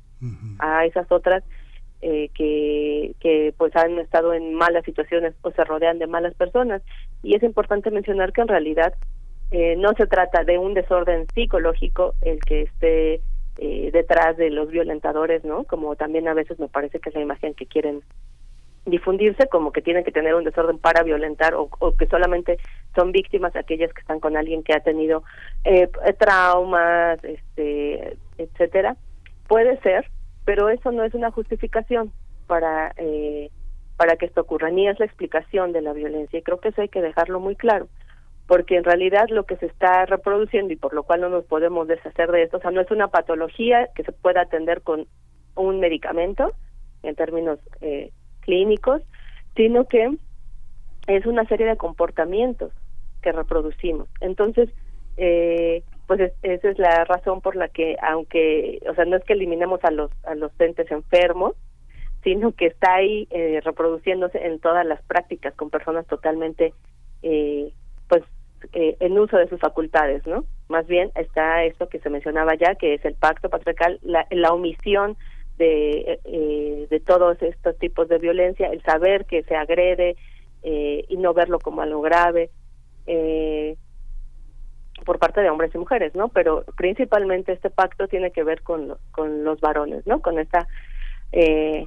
a 0.60 0.84
esas 0.84 1.10
otras 1.10 1.42
eh, 2.02 2.30
que, 2.34 3.16
que 3.18 3.52
pues 3.58 3.74
han 3.74 3.98
estado 3.98 4.32
en 4.32 4.54
malas 4.54 4.84
situaciones 4.84 5.34
o 5.42 5.50
se 5.50 5.64
rodean 5.64 5.98
de 5.98 6.06
malas 6.06 6.34
personas. 6.34 6.82
Y 7.24 7.34
es 7.34 7.42
importante 7.42 7.90
mencionar 7.90 8.32
que 8.32 8.42
en 8.42 8.48
realidad 8.48 8.94
eh, 9.50 9.74
no 9.76 9.92
se 9.96 10.06
trata 10.06 10.44
de 10.44 10.58
un 10.58 10.74
desorden 10.74 11.26
psicológico 11.34 12.14
el 12.22 12.38
que 12.38 12.62
esté 12.62 13.20
eh, 13.58 13.90
detrás 13.92 14.36
de 14.36 14.50
los 14.50 14.70
violentadores, 14.70 15.44
¿no? 15.44 15.64
Como 15.64 15.96
también 15.96 16.28
a 16.28 16.34
veces 16.34 16.60
me 16.60 16.68
parece 16.68 17.00
que 17.00 17.08
es 17.08 17.14
la 17.16 17.22
imagen 17.22 17.54
que 17.54 17.66
quieren 17.66 18.02
difundirse 18.86 19.48
como 19.48 19.72
que 19.72 19.82
tienen 19.82 20.04
que 20.04 20.12
tener 20.12 20.34
un 20.34 20.44
desorden 20.44 20.78
para 20.78 21.02
violentar 21.02 21.54
o, 21.54 21.68
o 21.78 21.96
que 21.96 22.06
solamente 22.06 22.58
son 22.94 23.12
víctimas 23.12 23.54
aquellas 23.54 23.92
que 23.92 24.00
están 24.00 24.20
con 24.20 24.36
alguien 24.36 24.62
que 24.62 24.74
ha 24.74 24.80
tenido 24.80 25.22
eh, 25.64 25.88
traumas, 26.18 27.22
este, 27.24 28.16
etcétera. 28.38 28.96
Puede 29.48 29.78
ser, 29.80 30.06
pero 30.44 30.68
eso 30.68 30.92
no 30.92 31.04
es 31.04 31.14
una 31.14 31.30
justificación 31.30 32.12
para 32.46 32.92
eh, 32.96 33.50
para 33.96 34.16
que 34.16 34.26
esto 34.26 34.40
ocurra 34.40 34.70
ni 34.70 34.88
es 34.88 34.98
la 34.98 35.04
explicación 35.04 35.72
de 35.72 35.82
la 35.82 35.92
violencia 35.92 36.38
y 36.38 36.42
creo 36.42 36.58
que 36.58 36.70
eso 36.70 36.80
hay 36.80 36.88
que 36.88 37.02
dejarlo 37.02 37.38
muy 37.38 37.54
claro 37.54 37.86
porque 38.50 38.76
en 38.76 38.82
realidad 38.82 39.28
lo 39.28 39.44
que 39.44 39.56
se 39.58 39.66
está 39.66 40.06
reproduciendo 40.06 40.72
y 40.72 40.76
por 40.76 40.92
lo 40.92 41.04
cual 41.04 41.20
no 41.20 41.28
nos 41.28 41.44
podemos 41.44 41.86
deshacer 41.86 42.32
de 42.32 42.42
esto, 42.42 42.56
o 42.56 42.60
sea, 42.60 42.72
no 42.72 42.80
es 42.80 42.90
una 42.90 43.06
patología 43.06 43.88
que 43.94 44.02
se 44.02 44.10
pueda 44.10 44.40
atender 44.40 44.82
con 44.82 45.06
un 45.54 45.78
medicamento 45.78 46.52
en 47.04 47.14
términos 47.14 47.60
eh, 47.80 48.10
clínicos, 48.50 49.02
sino 49.54 49.84
que 49.84 50.16
es 51.06 51.24
una 51.24 51.44
serie 51.44 51.66
de 51.66 51.76
comportamientos 51.76 52.72
que 53.22 53.30
reproducimos. 53.30 54.08
Entonces, 54.20 54.68
eh, 55.16 55.84
pues 56.08 56.32
esa 56.42 56.68
es 56.68 56.78
la 56.78 57.04
razón 57.04 57.40
por 57.40 57.54
la 57.54 57.68
que, 57.68 57.96
aunque, 58.02 58.80
o 58.90 58.94
sea, 58.94 59.04
no 59.04 59.16
es 59.16 59.24
que 59.24 59.34
eliminemos 59.34 59.78
a 59.84 59.92
los 59.92 60.10
a 60.24 60.34
los 60.34 60.50
entes 60.58 60.90
enfermos, 60.90 61.54
sino 62.24 62.50
que 62.52 62.66
está 62.66 62.94
ahí 62.94 63.28
eh, 63.30 63.60
reproduciéndose 63.64 64.44
en 64.44 64.58
todas 64.58 64.84
las 64.84 65.00
prácticas 65.02 65.54
con 65.54 65.70
personas 65.70 66.06
totalmente, 66.06 66.74
eh, 67.22 67.72
pues, 68.08 68.24
eh, 68.72 68.96
en 68.98 69.18
uso 69.18 69.36
de 69.36 69.48
sus 69.48 69.60
facultades, 69.60 70.26
¿no? 70.26 70.44
Más 70.68 70.86
bien 70.88 71.12
está 71.14 71.62
esto 71.64 71.88
que 71.88 72.00
se 72.00 72.10
mencionaba 72.10 72.56
ya, 72.56 72.74
que 72.74 72.94
es 72.94 73.04
el 73.04 73.14
pacto 73.14 73.48
patriarcal, 73.48 74.00
la, 74.02 74.26
la 74.30 74.52
omisión 74.52 75.16
de, 75.60 76.18
eh, 76.24 76.86
de 76.88 77.00
todos 77.00 77.40
estos 77.42 77.78
tipos 77.78 78.08
de 78.08 78.18
violencia, 78.18 78.68
el 78.68 78.82
saber 78.82 79.26
que 79.26 79.42
se 79.42 79.54
agrede 79.54 80.16
eh, 80.62 81.04
y 81.08 81.16
no 81.18 81.34
verlo 81.34 81.58
como 81.58 81.82
algo 81.82 82.00
grave 82.00 82.50
eh, 83.06 83.76
por 85.04 85.18
parte 85.18 85.42
de 85.42 85.50
hombres 85.50 85.74
y 85.74 85.78
mujeres, 85.78 86.14
¿no? 86.14 86.28
Pero 86.30 86.64
principalmente 86.76 87.52
este 87.52 87.68
pacto 87.68 88.08
tiene 88.08 88.30
que 88.30 88.42
ver 88.42 88.62
con, 88.62 88.96
con 89.12 89.44
los 89.44 89.60
varones, 89.60 90.06
¿no? 90.06 90.20
Con 90.22 90.38
esta 90.38 90.66
eh, 91.32 91.86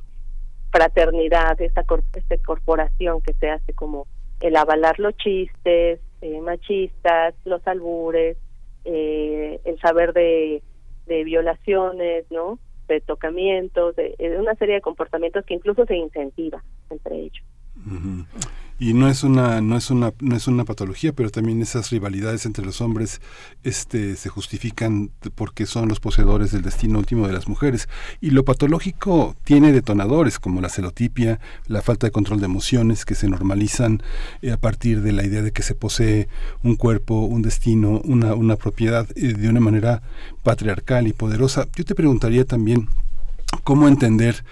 fraternidad, 0.71 1.59
esta, 1.59 1.83
cor 1.83 2.03
esta 2.13 2.37
corporación 2.37 3.21
que 3.21 3.33
se 3.33 3.49
hace 3.49 3.73
como 3.73 4.05
el 4.39 4.55
avalar 4.55 4.99
los 4.99 5.15
chistes 5.17 5.99
eh, 6.21 6.41
machistas, 6.41 7.33
los 7.45 7.65
albures, 7.67 8.37
eh, 8.85 9.59
el 9.65 9.79
saber 9.79 10.13
de, 10.13 10.61
de 11.07 11.23
violaciones, 11.23 12.25
¿no? 12.29 12.59
De 12.93 13.01
tocamientos, 13.01 13.95
de, 13.95 14.15
de, 14.19 14.37
una 14.37 14.53
serie 14.53 14.75
de 14.75 14.81
comportamientos 14.81 15.43
que 15.45 15.55
incluso 15.55 15.83
se 15.85 15.95
incentiva 15.95 16.63
entre 16.91 17.15
ellos. 17.15 17.43
Y 18.79 18.93
no 18.93 19.07
es 19.07 19.23
una 19.23 19.61
no 19.61 19.77
es 19.77 19.91
una 19.91 20.11
no 20.19 20.35
es 20.35 20.47
una 20.47 20.65
patología 20.65 21.13
pero 21.13 21.29
también 21.29 21.61
esas 21.61 21.91
rivalidades 21.91 22.45
entre 22.45 22.65
los 22.65 22.81
hombres 22.81 23.21
este 23.63 24.15
se 24.15 24.29
justifican 24.29 25.11
porque 25.35 25.65
son 25.65 25.87
los 25.89 25.99
poseedores 25.99 26.51
del 26.51 26.63
destino 26.63 26.99
último 26.99 27.27
de 27.27 27.33
las 27.33 27.47
mujeres. 27.47 27.87
Y 28.19 28.31
lo 28.31 28.43
patológico 28.43 29.35
tiene 29.43 29.71
detonadores 29.71 30.39
como 30.39 30.59
la 30.59 30.69
celotipia 30.69 31.39
la 31.67 31.81
falta 31.81 32.07
de 32.07 32.11
control 32.11 32.39
de 32.39 32.45
emociones 32.45 33.05
que 33.05 33.15
se 33.15 33.29
normalizan 33.29 34.01
eh, 34.41 34.51
a 34.51 34.57
partir 34.57 35.01
de 35.01 35.13
la 35.13 35.23
idea 35.23 35.43
de 35.43 35.51
que 35.51 35.63
se 35.63 35.75
posee 35.75 36.27
un 36.63 36.75
cuerpo 36.75 37.21
un 37.21 37.41
destino 37.41 38.01
una 38.03 38.33
una 38.33 38.55
propiedad 38.55 39.07
eh, 39.15 39.33
de 39.33 39.49
una 39.49 39.59
manera 39.59 40.01
patriarcal 40.43 41.07
y 41.07 41.13
poderosa. 41.13 41.67
Yo 41.75 41.85
te 41.85 41.95
preguntaría 41.95 42.43
también 42.43 42.89
cómo 43.63 43.87
entender 43.87 44.43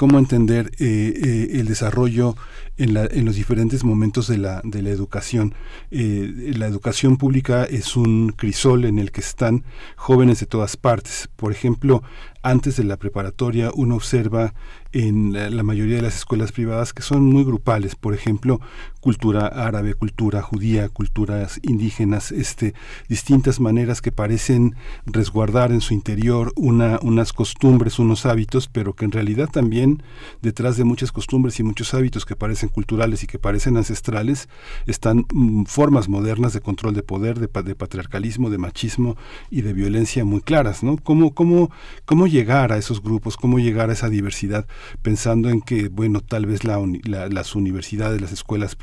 cómo 0.00 0.18
entender 0.18 0.70
eh, 0.78 1.12
eh, 1.14 1.60
el 1.60 1.66
desarrollo 1.66 2.34
en, 2.78 2.94
la, 2.94 3.04
en, 3.04 3.26
los 3.26 3.34
diferentes 3.34 3.84
momentos 3.84 4.28
de 4.28 4.38
la, 4.38 4.62
educación. 4.64 5.54
Eh, 5.90 6.54
la 6.56 6.68
educación 6.68 7.18
pública 7.18 7.64
es 7.64 7.96
un 7.96 8.30
crisol 8.30 8.86
en 8.86 8.98
el 8.98 9.12
que 9.12 9.20
están 9.20 9.62
jóvenes 9.96 10.40
de 10.40 10.46
todas 10.46 10.78
partes. 10.78 11.28
Por 11.36 11.52
ejemplo, 11.52 12.02
antes 12.42 12.76
de 12.76 12.84
la 12.84 12.96
preparatoria 12.96 13.72
uno 13.74 13.96
observa 13.96 14.54
en 14.92 15.34
la, 15.34 15.62
mayoría 15.62 15.96
de 15.96 16.02
las 16.02 16.16
escuelas 16.16 16.50
privadas 16.50 16.94
que 16.94 17.02
son 17.02 17.22
muy 17.26 17.44
grupales, 17.44 17.94
por 17.94 18.14
ejemplo, 18.14 18.58
cultura 19.00 19.46
árabe, 19.46 19.94
cultura 19.94 20.42
judía, 20.42 20.88
culturas 20.88 21.58
indígenas, 21.62 22.32
este, 22.32 22.74
distintas 23.08 23.58
maneras 23.60 24.00
que 24.02 24.12
parecen 24.12 24.76
resguardar 25.06 25.72
en 25.72 25.80
su 25.80 25.94
interior 25.94 26.52
una, 26.56 26.98
unas 27.02 27.32
costumbres, 27.32 27.98
unos 27.98 28.26
hábitos, 28.26 28.68
pero 28.68 28.94
que 28.94 29.06
en 29.06 29.12
realidad 29.12 29.48
también 29.50 30.02
detrás 30.42 30.76
de 30.76 30.84
muchas 30.84 31.12
costumbres 31.12 31.58
y 31.58 31.62
muchos 31.62 31.94
hábitos 31.94 32.26
que 32.26 32.36
parecen 32.36 32.68
culturales 32.68 33.22
y 33.22 33.26
que 33.26 33.38
parecen 33.38 33.76
ancestrales, 33.76 34.48
están 34.86 35.26
mm, 35.32 35.64
formas 35.64 36.08
modernas 36.08 36.52
de 36.52 36.60
control 36.60 36.94
de 36.94 37.02
poder, 37.02 37.38
de, 37.38 37.48
patriarcalismo, 37.48 38.50
de 38.50 38.58
machismo 38.58 39.16
y 39.50 39.62
de 39.62 39.72
violencia 39.72 40.24
muy 40.24 40.40
claras, 40.40 40.82
¿no? 40.82 40.96
¿Cómo, 40.98 41.34
cómo, 41.34 41.70
cómo 42.04 42.26
llegar 42.26 42.72
a 42.72 42.76
esos 42.76 43.02
grupos, 43.02 43.36
cómo 43.36 43.58
llegar 43.58 43.90
a 43.90 43.94
esa 43.94 44.08
diversidad, 44.08 44.66
pensando 45.02 45.48
en 45.48 45.60
que, 45.62 45.88
bueno, 45.88 46.20
tal 46.20 46.46
vez 46.46 46.64
la, 46.64 46.78
la, 47.04 47.28
las 47.28 47.54
universidades, 47.54 48.20
las 48.20 48.32
escuelas 48.32 48.76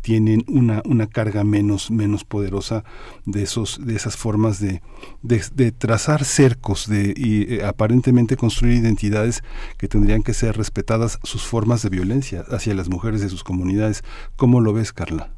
tienen 0.00 0.44
una, 0.48 0.82
una 0.84 1.06
carga 1.06 1.44
menos, 1.44 1.90
menos 1.90 2.24
poderosa 2.24 2.84
de, 3.24 3.42
esos, 3.42 3.84
de 3.84 3.94
esas 3.96 4.16
formas 4.16 4.60
de, 4.60 4.80
de, 5.22 5.72
trazar 5.72 6.24
cercos, 6.24 6.88
de 6.88 7.14
y, 7.16 7.54
eh, 7.54 7.64
aparentemente 7.64 8.36
construir 8.36 8.74
identidades 8.74 9.42
que 9.78 9.88
tendrían 9.88 10.22
que 10.22 10.34
ser 10.34 10.56
respetadas 10.56 11.18
sus 11.22 11.46
formas 11.46 11.82
de 11.82 11.90
violencia 11.90 12.44
hacia 12.48 12.74
las 12.74 12.88
mujeres 12.88 13.20
de 13.20 13.28
sus 13.28 13.44
comunidades. 13.44 14.02
¿Cómo 14.36 14.60
lo 14.60 14.72
ves, 14.72 14.92
Carla? 14.92 15.30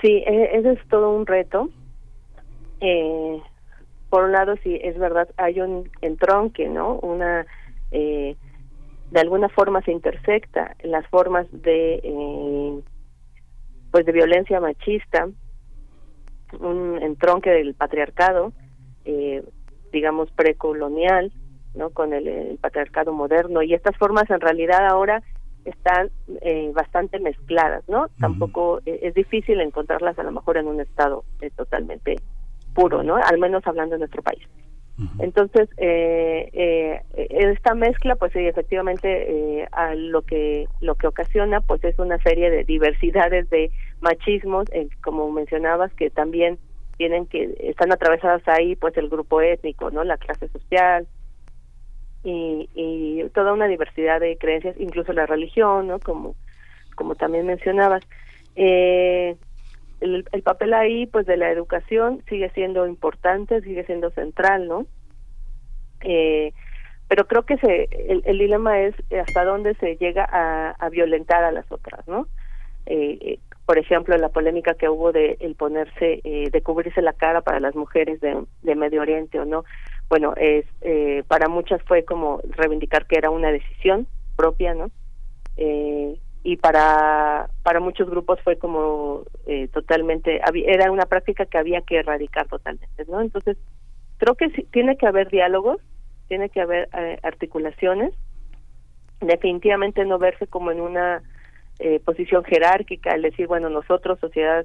Sí, 0.00 0.22
ese 0.26 0.72
es 0.72 0.88
todo 0.88 1.10
un 1.10 1.26
reto. 1.26 1.70
Eh, 2.80 3.40
por 4.10 4.24
un 4.24 4.32
lado, 4.32 4.54
sí, 4.62 4.78
es 4.82 4.98
verdad, 4.98 5.28
hay 5.36 5.60
un 5.60 5.90
entronque, 6.00 6.68
¿no? 6.68 6.94
Una, 6.94 7.46
eh, 7.90 8.36
de 9.10 9.20
alguna 9.20 9.48
forma 9.48 9.82
se 9.82 9.92
intersecta 9.92 10.76
las 10.82 11.06
formas 11.08 11.46
de, 11.50 12.00
eh, 12.02 12.80
pues, 13.90 14.04
de 14.04 14.12
violencia 14.12 14.60
machista, 14.60 15.28
un 16.60 16.98
entronque 17.02 17.50
del 17.50 17.74
patriarcado, 17.74 18.52
eh, 19.04 19.42
digamos, 19.92 20.30
precolonial, 20.32 21.32
¿no? 21.74 21.90
Con 21.90 22.12
el, 22.12 22.28
el, 22.28 22.58
patriarcado 22.58 23.12
moderno, 23.12 23.62
y 23.62 23.74
estas 23.74 23.96
formas 23.96 24.28
en 24.30 24.40
realidad 24.40 24.86
ahora 24.86 25.22
están 25.64 26.10
eh, 26.42 26.70
bastante 26.74 27.18
mezcladas, 27.18 27.86
¿no? 27.88 28.02
Uh 28.02 28.04
-huh. 28.04 28.20
Tampoco 28.20 28.80
es 28.84 29.14
difícil 29.14 29.60
encontrarlas 29.60 30.18
a 30.18 30.22
lo 30.22 30.32
mejor 30.32 30.56
en 30.56 30.66
un 30.66 30.80
estado 30.80 31.24
totalmente 31.56 32.16
puro, 32.74 33.02
¿no? 33.02 33.16
Al 33.16 33.38
menos 33.38 33.66
hablando 33.66 33.94
de 33.94 34.00
nuestro 34.00 34.22
país. 34.22 34.46
Entonces, 35.20 35.68
eh, 35.76 36.48
eh, 36.52 37.02
esta 37.14 37.74
mezcla, 37.74 38.16
pues 38.16 38.32
sí, 38.32 38.40
efectivamente, 38.40 39.60
eh, 39.60 39.68
a 39.70 39.94
lo 39.94 40.22
que 40.22 40.66
lo 40.80 40.96
que 40.96 41.06
ocasiona, 41.06 41.60
pues 41.60 41.84
es 41.84 41.98
una 41.98 42.18
serie 42.18 42.50
de 42.50 42.64
diversidades 42.64 43.48
de 43.50 43.70
machismos, 44.00 44.66
eh, 44.72 44.88
como 45.02 45.30
mencionabas, 45.30 45.92
que 45.94 46.10
también 46.10 46.58
tienen 46.96 47.26
que 47.26 47.54
están 47.60 47.92
atravesadas 47.92 48.42
ahí, 48.48 48.74
pues 48.74 48.96
el 48.96 49.08
grupo 49.08 49.40
étnico, 49.40 49.90
no, 49.92 50.02
la 50.02 50.16
clase 50.16 50.48
social 50.48 51.06
y, 52.24 52.68
y 52.74 53.28
toda 53.30 53.52
una 53.52 53.68
diversidad 53.68 54.18
de 54.18 54.36
creencias, 54.36 54.74
incluso 54.80 55.12
la 55.12 55.26
religión, 55.26 55.86
no, 55.86 56.00
como 56.00 56.34
como 56.96 57.14
también 57.14 57.46
mencionabas. 57.46 58.02
Eh, 58.56 59.36
el, 60.00 60.24
el, 60.32 60.42
papel 60.42 60.74
ahí 60.74 61.06
pues 61.06 61.26
de 61.26 61.36
la 61.36 61.50
educación 61.50 62.22
sigue 62.28 62.50
siendo 62.50 62.86
importante 62.86 63.60
sigue 63.60 63.84
siendo 63.84 64.10
central 64.10 64.68
no 64.68 64.86
eh, 66.02 66.52
pero 67.08 67.26
creo 67.26 67.44
que 67.44 67.56
se 67.58 67.88
el, 67.90 68.22
el, 68.24 68.38
dilema 68.38 68.80
es 68.80 68.94
hasta 69.20 69.44
dónde 69.44 69.74
se 69.74 69.96
llega 69.96 70.28
a, 70.30 70.88
violentar 70.90 71.44
a 71.44 71.52
las 71.52 71.70
otras 71.72 72.06
no 72.06 72.26
eh, 72.86 73.38
por 73.68 73.76
ejemplo 73.76 74.16
la 74.16 74.30
polémica 74.30 74.72
que 74.72 74.88
hubo 74.88 75.12
de 75.12 75.36
el 75.40 75.54
ponerse 75.54 76.22
eh, 76.24 76.48
de 76.50 76.62
cubrirse 76.62 77.02
la 77.02 77.12
cara 77.12 77.42
para 77.42 77.60
las 77.60 77.76
mujeres 77.76 78.18
de, 78.22 78.44
de 78.62 78.74
Medio 78.74 79.02
Oriente 79.02 79.38
o 79.38 79.44
no. 79.44 79.66
Bueno 80.08 80.32
es 80.38 80.64
eh, 80.80 81.22
para 81.28 81.50
muchas 81.50 81.82
fue 81.82 82.02
como 82.06 82.40
reivindicar 82.56 83.06
que 83.06 83.18
era 83.18 83.28
una 83.28 83.52
decisión 83.52 84.06
propia 84.36 84.72
no 84.72 84.90
eh, 85.58 86.18
y 86.42 86.56
para 86.56 87.48
para 87.62 87.80
muchos 87.80 88.08
grupos 88.08 88.40
fue 88.42 88.56
como 88.58 89.24
eh, 89.46 89.68
totalmente 89.68 90.40
era 90.66 90.90
una 90.90 91.06
práctica 91.06 91.46
que 91.46 91.58
había 91.58 91.80
que 91.82 91.96
erradicar 91.98 92.46
totalmente 92.46 93.04
no 93.08 93.20
entonces 93.20 93.56
creo 94.18 94.34
que 94.34 94.50
sí, 94.50 94.66
tiene 94.70 94.96
que 94.96 95.06
haber 95.06 95.28
diálogos 95.28 95.80
tiene 96.28 96.50
que 96.50 96.60
haber 96.60 96.88
eh, 96.96 97.18
articulaciones, 97.22 98.14
definitivamente 99.20 100.04
no 100.04 100.18
verse 100.18 100.46
como 100.46 100.70
en 100.70 100.80
una 100.80 101.22
eh, 101.80 102.00
posición 102.00 102.44
jerárquica, 102.44 103.14
el 103.14 103.22
decir, 103.22 103.46
bueno, 103.46 103.68
nosotros, 103.70 104.20
sociedad 104.20 104.64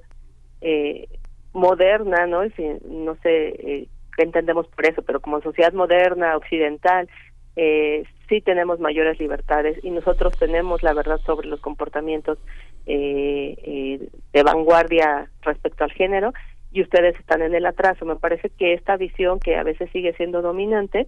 eh, 0.61 1.07
moderna, 1.53 2.27
¿no? 2.27 2.41
No 2.43 3.15
sé 3.23 3.47
eh, 3.47 3.87
qué 4.15 4.23
entendemos 4.23 4.67
por 4.67 4.85
eso, 4.85 5.01
pero 5.01 5.21
como 5.21 5.41
sociedad 5.41 5.73
moderna, 5.73 6.37
occidental, 6.37 7.09
eh, 7.55 8.03
sí 8.29 8.41
tenemos 8.41 8.79
mayores 8.79 9.19
libertades 9.19 9.77
y 9.83 9.91
nosotros 9.91 10.37
tenemos 10.37 10.83
la 10.83 10.93
verdad 10.93 11.19
sobre 11.25 11.47
los 11.47 11.59
comportamientos 11.59 12.37
eh, 12.85 13.55
eh, 13.63 14.09
de 14.31 14.43
vanguardia 14.43 15.29
respecto 15.41 15.83
al 15.83 15.91
género 15.91 16.33
y 16.71 16.81
ustedes 16.81 17.17
están 17.19 17.41
en 17.41 17.53
el 17.53 17.65
atraso. 17.65 18.05
Me 18.05 18.15
parece 18.15 18.49
que 18.49 18.73
esta 18.73 18.97
visión 18.97 19.39
que 19.39 19.55
a 19.55 19.63
veces 19.63 19.89
sigue 19.91 20.13
siendo 20.13 20.41
dominante 20.41 21.07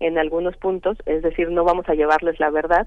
en 0.00 0.18
algunos 0.18 0.56
puntos, 0.56 0.98
es 1.06 1.22
decir, 1.22 1.50
no 1.50 1.64
vamos 1.64 1.88
a 1.88 1.94
llevarles 1.94 2.38
la 2.38 2.50
verdad 2.50 2.86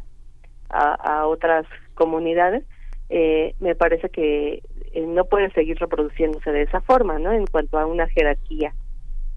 a, 0.69 1.25
otras 1.25 1.65
comunidades, 1.95 2.63
eh, 3.09 3.55
me 3.59 3.73
parece 3.73 4.09
que 4.09 4.61
eh, 4.93 5.05
no 5.07 5.25
puede 5.25 5.49
seguir 5.51 5.79
reproduciéndose 5.79 6.51
de 6.51 6.61
esa 6.61 6.81
forma, 6.81 7.17
¿no? 7.17 7.33
En 7.33 7.47
cuanto 7.47 7.79
a 7.79 7.87
una 7.87 8.07
jerarquía. 8.07 8.73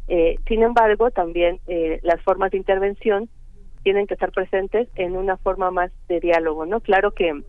Eh, 0.09 0.37
sin 0.47 0.62
embargo, 0.62 1.11
también 1.11 1.59
las 2.03 2.21
formas 2.23 2.51
de 2.51 2.59
intervención 2.59 3.31
tienen 3.83 4.07
que 4.07 4.15
estar 4.15 4.33
presentes 4.33 4.89
en 4.97 5.17
una 5.17 5.36
forma 5.36 5.70
más 5.70 5.91
de 6.09 6.20
diálogo, 6.20 6.67
¿no? 6.67 6.81
Claro 6.81 7.12
que 7.12 7.43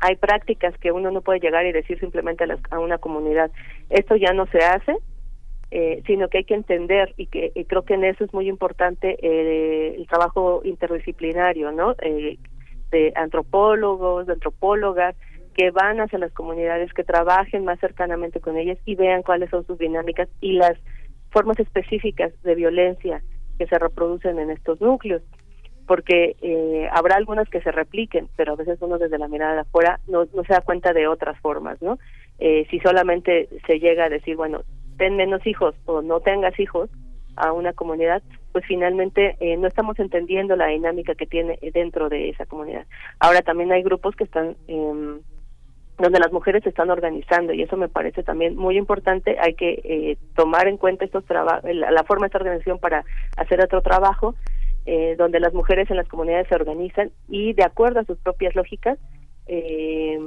hay 0.00 0.16
prácticas 0.16 0.76
que 0.78 0.92
uno 0.92 1.10
no 1.10 1.22
puede 1.22 1.40
llegar 1.40 1.64
y 1.66 1.72
decir 1.72 1.98
simplemente 1.98 2.44
a, 2.44 2.48
las- 2.48 2.60
a 2.70 2.78
una 2.78 2.98
comunidad, 2.98 3.50
esto 3.90 4.16
ya 4.16 4.32
no 4.32 4.46
se 4.46 4.58
hace, 4.58 4.96
eh, 5.70 6.02
sino 6.06 6.28
que 6.28 6.38
hay 6.38 6.44
que 6.44 6.54
entender 6.54 7.14
y 7.16 7.26
que 7.26 7.52
creo 7.68 7.82
que 7.84 7.94
en 7.94 8.04
eso 8.04 8.24
es 8.24 8.32
muy 8.32 8.48
importante 8.48 9.16
eh, 9.22 9.94
el 9.96 10.06
trabajo 10.06 10.60
interdisciplinario, 10.64 11.72
¿no? 11.72 11.94
Eh, 12.02 12.38
de 12.90 13.12
antropólogos, 13.16 14.26
de 14.26 14.34
antropólogas 14.34 15.16
que 15.54 15.70
van 15.70 16.00
hacia 16.00 16.18
las 16.18 16.32
comunidades, 16.32 16.92
que 16.92 17.02
trabajen 17.02 17.64
más 17.64 17.80
cercanamente 17.80 18.40
con 18.40 18.56
ellas 18.56 18.78
y 18.84 18.94
vean 18.94 19.22
cuáles 19.22 19.50
son 19.50 19.66
sus 19.66 19.78
dinámicas 19.78 20.28
y 20.40 20.52
las 20.52 20.78
formas 21.30 21.58
específicas 21.58 22.30
de 22.42 22.54
violencia 22.54 23.22
que 23.58 23.66
se 23.66 23.78
reproducen 23.78 24.38
en 24.38 24.50
estos 24.50 24.80
núcleos 24.80 25.22
porque 25.86 26.36
eh, 26.42 26.88
habrá 26.92 27.16
algunas 27.16 27.48
que 27.48 27.60
se 27.60 27.70
repliquen, 27.70 28.28
pero 28.36 28.52
a 28.52 28.56
veces 28.56 28.78
uno 28.80 28.98
desde 28.98 29.18
la 29.18 29.28
mirada 29.28 29.54
de 29.54 29.60
afuera 29.60 30.00
no, 30.08 30.26
se 30.26 30.52
da 30.52 30.60
cuenta 30.60 30.92
de 30.92 31.06
otras 31.06 31.38
formas, 31.40 31.80
¿no? 31.80 31.98
Eh, 32.38 32.66
si 32.70 32.80
solamente 32.80 33.48
se 33.66 33.78
llega 33.78 34.04
a 34.04 34.08
decir, 34.08 34.36
bueno, 34.36 34.62
ten 34.98 35.16
menos 35.16 35.46
hijos 35.46 35.74
o 35.86 36.02
no 36.02 36.20
tengas 36.20 36.58
hijos 36.58 36.90
a 37.36 37.52
una 37.52 37.72
comunidad, 37.72 38.22
pues 38.52 38.64
finalmente 38.66 39.36
eh, 39.40 39.56
no 39.56 39.68
estamos 39.68 39.98
entendiendo 39.98 40.56
la 40.56 40.66
dinámica 40.66 41.14
que 41.14 41.26
tiene 41.26 41.58
dentro 41.72 42.08
de 42.08 42.30
esa 42.30 42.46
comunidad. 42.46 42.86
Ahora 43.20 43.42
también 43.42 43.72
hay 43.72 43.82
grupos 43.82 44.16
que 44.16 44.24
están 44.24 44.56
em, 44.66 45.20
donde 45.98 46.18
las 46.18 46.32
mujeres 46.32 46.62
se 46.62 46.68
están 46.68 46.90
organizando 46.90 47.52
y 47.52 47.62
eso 47.62 47.76
me 47.76 47.88
parece 47.88 48.22
también 48.22 48.56
muy 48.56 48.76
importante. 48.76 49.36
Hay 49.40 49.54
que 49.54 49.80
eh, 49.84 50.18
tomar 50.34 50.68
en 50.68 50.76
cuenta 50.76 51.04
estos 51.04 51.24
la, 51.28 51.60
la 51.62 52.04
forma 52.04 52.24
de 52.24 52.28
esta 52.28 52.38
organización 52.38 52.78
para 52.78 53.04
hacer 53.36 53.62
otro 53.62 53.80
trabajo, 53.80 54.34
eh, 54.84 55.16
donde 55.16 55.40
las 55.40 55.54
mujeres 55.54 55.90
en 55.90 55.96
las 55.96 56.08
comunidades 56.08 56.48
se 56.48 56.54
organizan 56.54 57.10
y 57.28 57.54
de 57.54 57.64
acuerdo 57.64 58.00
a 58.00 58.04
sus 58.04 58.18
propias 58.18 58.54
lógicas 58.54 58.98
eh, 59.46 60.18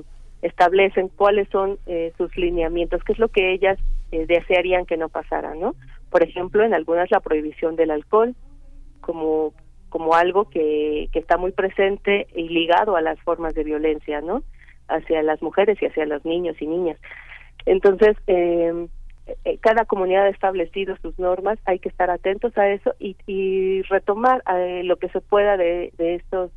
establecen 0.41 1.09
cuáles 1.09 1.47
son 1.49 1.77
eh, 1.85 2.13
sus 2.17 2.35
lineamientos, 2.37 3.03
qué 3.03 3.13
es 3.13 3.19
lo 3.19 3.27
que 3.27 3.53
ellas 3.53 3.77
eh, 4.11 4.25
desearían 4.25 4.85
que 4.85 4.97
no 4.97 5.09
pasara, 5.09 5.53
¿no? 5.55 5.75
Por 6.09 6.23
ejemplo, 6.23 6.63
en 6.63 6.73
algunas 6.73 7.11
la 7.11 7.19
prohibición 7.19 7.75
del 7.75 7.91
alcohol 7.91 8.35
como 9.01 9.53
como 9.89 10.13
algo 10.13 10.47
que, 10.49 11.09
que 11.11 11.17
está 11.17 11.37
muy 11.37 11.51
presente 11.51 12.27
y 12.35 12.47
ligado 12.47 12.95
a 12.95 13.01
las 13.01 13.19
formas 13.21 13.55
de 13.55 13.63
violencia, 13.63 14.21
¿no? 14.21 14.43
Hacia 14.89 15.23
las 15.23 15.41
mujeres 15.41 15.81
y 15.81 15.85
hacia 15.85 16.05
los 16.05 16.25
niños 16.25 16.55
y 16.59 16.67
niñas. 16.67 16.97
Entonces, 17.65 18.17
eh, 18.27 18.87
eh, 19.45 19.57
cada 19.61 19.85
comunidad 19.85 20.25
ha 20.25 20.29
establecido 20.29 20.97
sus 21.01 21.17
normas, 21.19 21.59
hay 21.65 21.79
que 21.79 21.89
estar 21.89 22.09
atentos 22.09 22.57
a 22.57 22.67
eso 22.69 22.95
y, 22.99 23.15
y 23.27 23.83
retomar 23.83 24.43
eh, 24.55 24.81
lo 24.83 24.97
que 24.97 25.09
se 25.09 25.21
pueda 25.21 25.57
de, 25.57 25.93
de 25.97 26.15
estos 26.15 26.51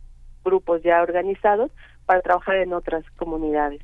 grupos 0.44 0.82
ya 0.82 1.02
organizados 1.02 1.70
para 2.06 2.22
trabajar 2.22 2.56
en 2.56 2.72
otras 2.72 3.04
comunidades. 3.16 3.80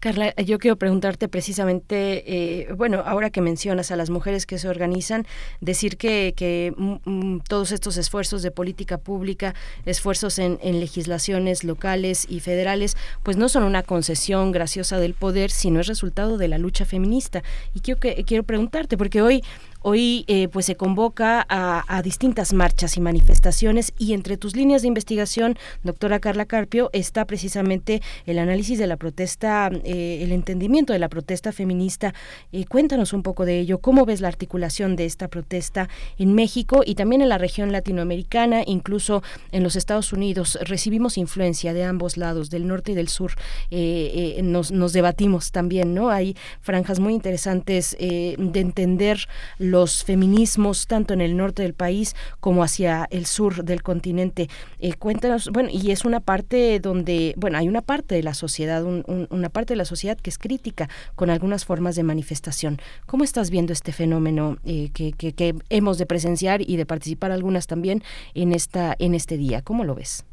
Carla, 0.00 0.34
yo 0.36 0.58
quiero 0.58 0.76
preguntarte 0.76 1.28
precisamente, 1.28 2.24
eh, 2.26 2.72
bueno, 2.74 3.02
ahora 3.06 3.30
que 3.30 3.40
mencionas 3.40 3.90
a 3.90 3.96
las 3.96 4.10
mujeres 4.10 4.44
que 4.44 4.58
se 4.58 4.68
organizan, 4.68 5.26
decir 5.60 5.96
que, 5.96 6.34
que 6.36 6.74
mm, 6.76 6.96
mm, 7.04 7.40
todos 7.48 7.72
estos 7.72 7.96
esfuerzos 7.96 8.42
de 8.42 8.50
política 8.50 8.98
pública, 8.98 9.54
esfuerzos 9.86 10.38
en, 10.38 10.58
en 10.62 10.78
legislaciones 10.78 11.64
locales 11.64 12.26
y 12.28 12.40
federales, 12.40 12.96
pues 13.22 13.36
no 13.36 13.48
son 13.48 13.64
una 13.64 13.82
concesión 13.82 14.52
graciosa 14.52 14.98
del 14.98 15.14
poder, 15.14 15.50
sino 15.50 15.80
es 15.80 15.86
resultado 15.86 16.36
de 16.36 16.48
la 16.48 16.58
lucha 16.58 16.84
feminista. 16.84 17.42
Y 17.72 17.80
quiero, 17.80 18.00
que, 18.00 18.24
quiero 18.24 18.42
preguntarte, 18.42 18.98
porque 18.98 19.22
hoy 19.22 19.42
Hoy 19.86 20.24
eh, 20.28 20.48
pues 20.48 20.64
se 20.64 20.76
convoca 20.76 21.44
a, 21.46 22.00
distintas 22.02 22.54
marchas 22.54 22.96
y 22.96 23.02
manifestaciones 23.02 23.92
y 23.98 24.14
entre 24.14 24.38
tus 24.38 24.56
líneas 24.56 24.80
de 24.80 24.88
investigación, 24.88 25.58
doctora 25.82 26.20
Carla 26.20 26.46
Carpio, 26.46 26.88
está 26.94 27.26
precisamente 27.26 28.00
el 28.24 28.38
análisis 28.38 28.78
de 28.78 28.86
la 28.86 28.96
protesta, 28.96 29.70
eh, 29.84 30.20
el 30.22 30.32
entendimiento 30.32 30.94
de 30.94 30.98
la 30.98 31.10
protesta 31.10 31.52
feminista. 31.52 32.14
Eh, 32.50 32.64
cuéntanos 32.64 33.12
un 33.12 33.22
poco 33.22 33.44
de 33.44 33.60
ello. 33.60 33.76
¿Cómo 33.76 34.06
ves 34.06 34.22
la 34.22 34.28
articulación 34.28 34.96
de 34.96 35.04
esta 35.04 35.28
protesta 35.28 35.90
en 36.16 36.34
México 36.34 36.82
y 36.86 36.94
también 36.94 37.20
en 37.20 37.28
la 37.28 37.36
región 37.36 37.70
latinoamericana, 37.70 38.62
incluso 38.64 39.22
en 39.52 39.62
los 39.62 39.76
Estados 39.76 40.14
Unidos? 40.14 40.58
Recibimos 40.62 41.18
influencia 41.18 41.74
de 41.74 41.84
ambos 41.84 42.16
lados, 42.16 42.48
del 42.48 42.66
norte 42.66 42.92
y 42.92 42.94
del 42.94 43.08
sur. 43.08 43.32
Eh, 43.70 44.40
nos, 44.42 44.72
nos 44.72 44.94
debatimos 44.94 45.52
también, 45.52 45.92
¿no? 45.92 46.08
Hay 46.08 46.38
franjas 46.62 47.00
muy 47.00 47.12
interesantes 47.12 47.94
de 47.98 48.36
entender 48.38 49.28
los 49.74 50.04
feminismos 50.04 50.86
tanto 50.86 51.14
en 51.14 51.20
el 51.20 51.36
norte 51.36 51.62
del 51.62 51.74
país 51.74 52.14
como 52.38 52.62
hacia 52.62 53.08
el 53.10 53.26
sur 53.26 53.64
del 53.64 53.82
continente. 53.82 54.48
Eh, 54.78 54.94
cuéntanos, 54.94 55.50
bueno, 55.52 55.68
y 55.72 55.90
es 55.90 56.04
una 56.04 56.20
parte 56.20 56.78
donde, 56.78 57.34
bueno, 57.36 57.58
hay 57.58 57.66
una 57.68 57.82
parte 57.82 58.14
de 58.14 58.22
la 58.22 58.34
sociedad, 58.34 58.84
un- 58.84 59.02
un- 59.08 59.26
una 59.30 59.48
parte 59.48 59.72
de 59.74 59.78
la 59.78 59.84
sociedad 59.84 60.16
que 60.16 60.30
es 60.30 60.38
crítica 60.38 60.88
con 61.16 61.28
algunas 61.28 61.64
formas 61.64 61.96
de 61.96 62.04
manifestación. 62.04 62.78
¿Cómo 63.06 63.24
estás 63.24 63.50
viendo 63.50 63.72
este 63.72 63.90
fenómeno 63.92 64.58
eh, 64.64 64.90
que, 64.94 65.12
que- 65.12 65.32
que 65.32 65.54
hemos 65.70 65.98
de 65.98 66.06
presenciar 66.06 66.60
y 66.62 66.76
de 66.76 66.86
participar 66.86 67.32
algunas 67.32 67.66
también 67.66 68.02
en 68.34 68.52
esta 68.52 68.94
en 69.00 69.14
este 69.14 69.36
día? 69.36 69.60
¿Cómo 69.62 69.82
lo 69.84 69.94
ves? 69.96 70.24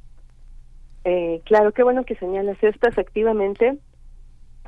Eh, 1.03 1.41
claro, 1.45 1.71
qué 1.71 1.81
bueno 1.83 2.03
que 2.03 2.15
señalas 2.15 2.57
esto. 2.61 2.87
Efectivamente, 2.87 3.77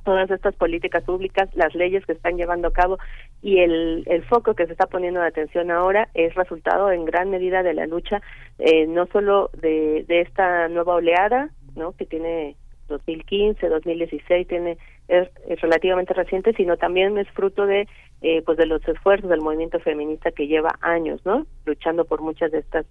todas 0.04 0.30
estas 0.32 0.56
políticas 0.56 1.04
públicas, 1.04 1.50
las 1.56 1.74
leyes 1.76 2.06
que 2.06 2.14
están 2.14 2.38
llevando 2.38 2.68
a 2.68 2.74
cabo 2.74 2.98
y 3.42 3.60
el, 3.60 4.04
el 4.08 4.24
foco 4.26 4.54
que 4.54 4.66
se 4.66 4.74
está 4.74 4.88
poniendo 4.88 5.22
de 5.22 5.28
atención 5.28 5.72
ahora 5.72 6.10
es 6.14 6.36
resultado 6.36 6.92
en 6.92 7.06
gran 7.06 7.30
medida 7.30 7.64
de 7.64 7.74
la 7.74 7.88
lucha, 7.88 8.22
eh, 8.60 8.86
no 8.88 9.06
solo 9.08 9.50
de, 9.62 10.06
de 10.08 10.22
esta 10.22 10.68
nueva 10.68 10.96
oleada, 10.96 11.50
¿no? 11.76 11.94
que 11.94 12.06
tiene 12.06 12.56
2015, 12.88 13.68
2016, 13.68 14.48
tiene 14.48 14.78
es, 15.08 15.30
relativamente 15.62 16.14
reciente, 16.14 16.54
sino 16.54 16.78
también 16.78 17.18
es 17.18 17.30
fruto 17.32 17.66
de 17.66 17.88
eh, 18.22 18.42
pues 18.46 18.58
de 18.58 18.66
los 18.66 18.86
esfuerzos 18.88 19.30
del 19.30 19.42
movimiento 19.42 19.80
feminista 19.80 20.32
que 20.32 20.48
lleva 20.48 20.78
años, 20.82 21.22
¿no? 21.26 21.46
Luchando 21.66 22.06
por 22.06 22.22
muchas 22.22 22.52
de 22.52 22.60
estas 22.60 22.86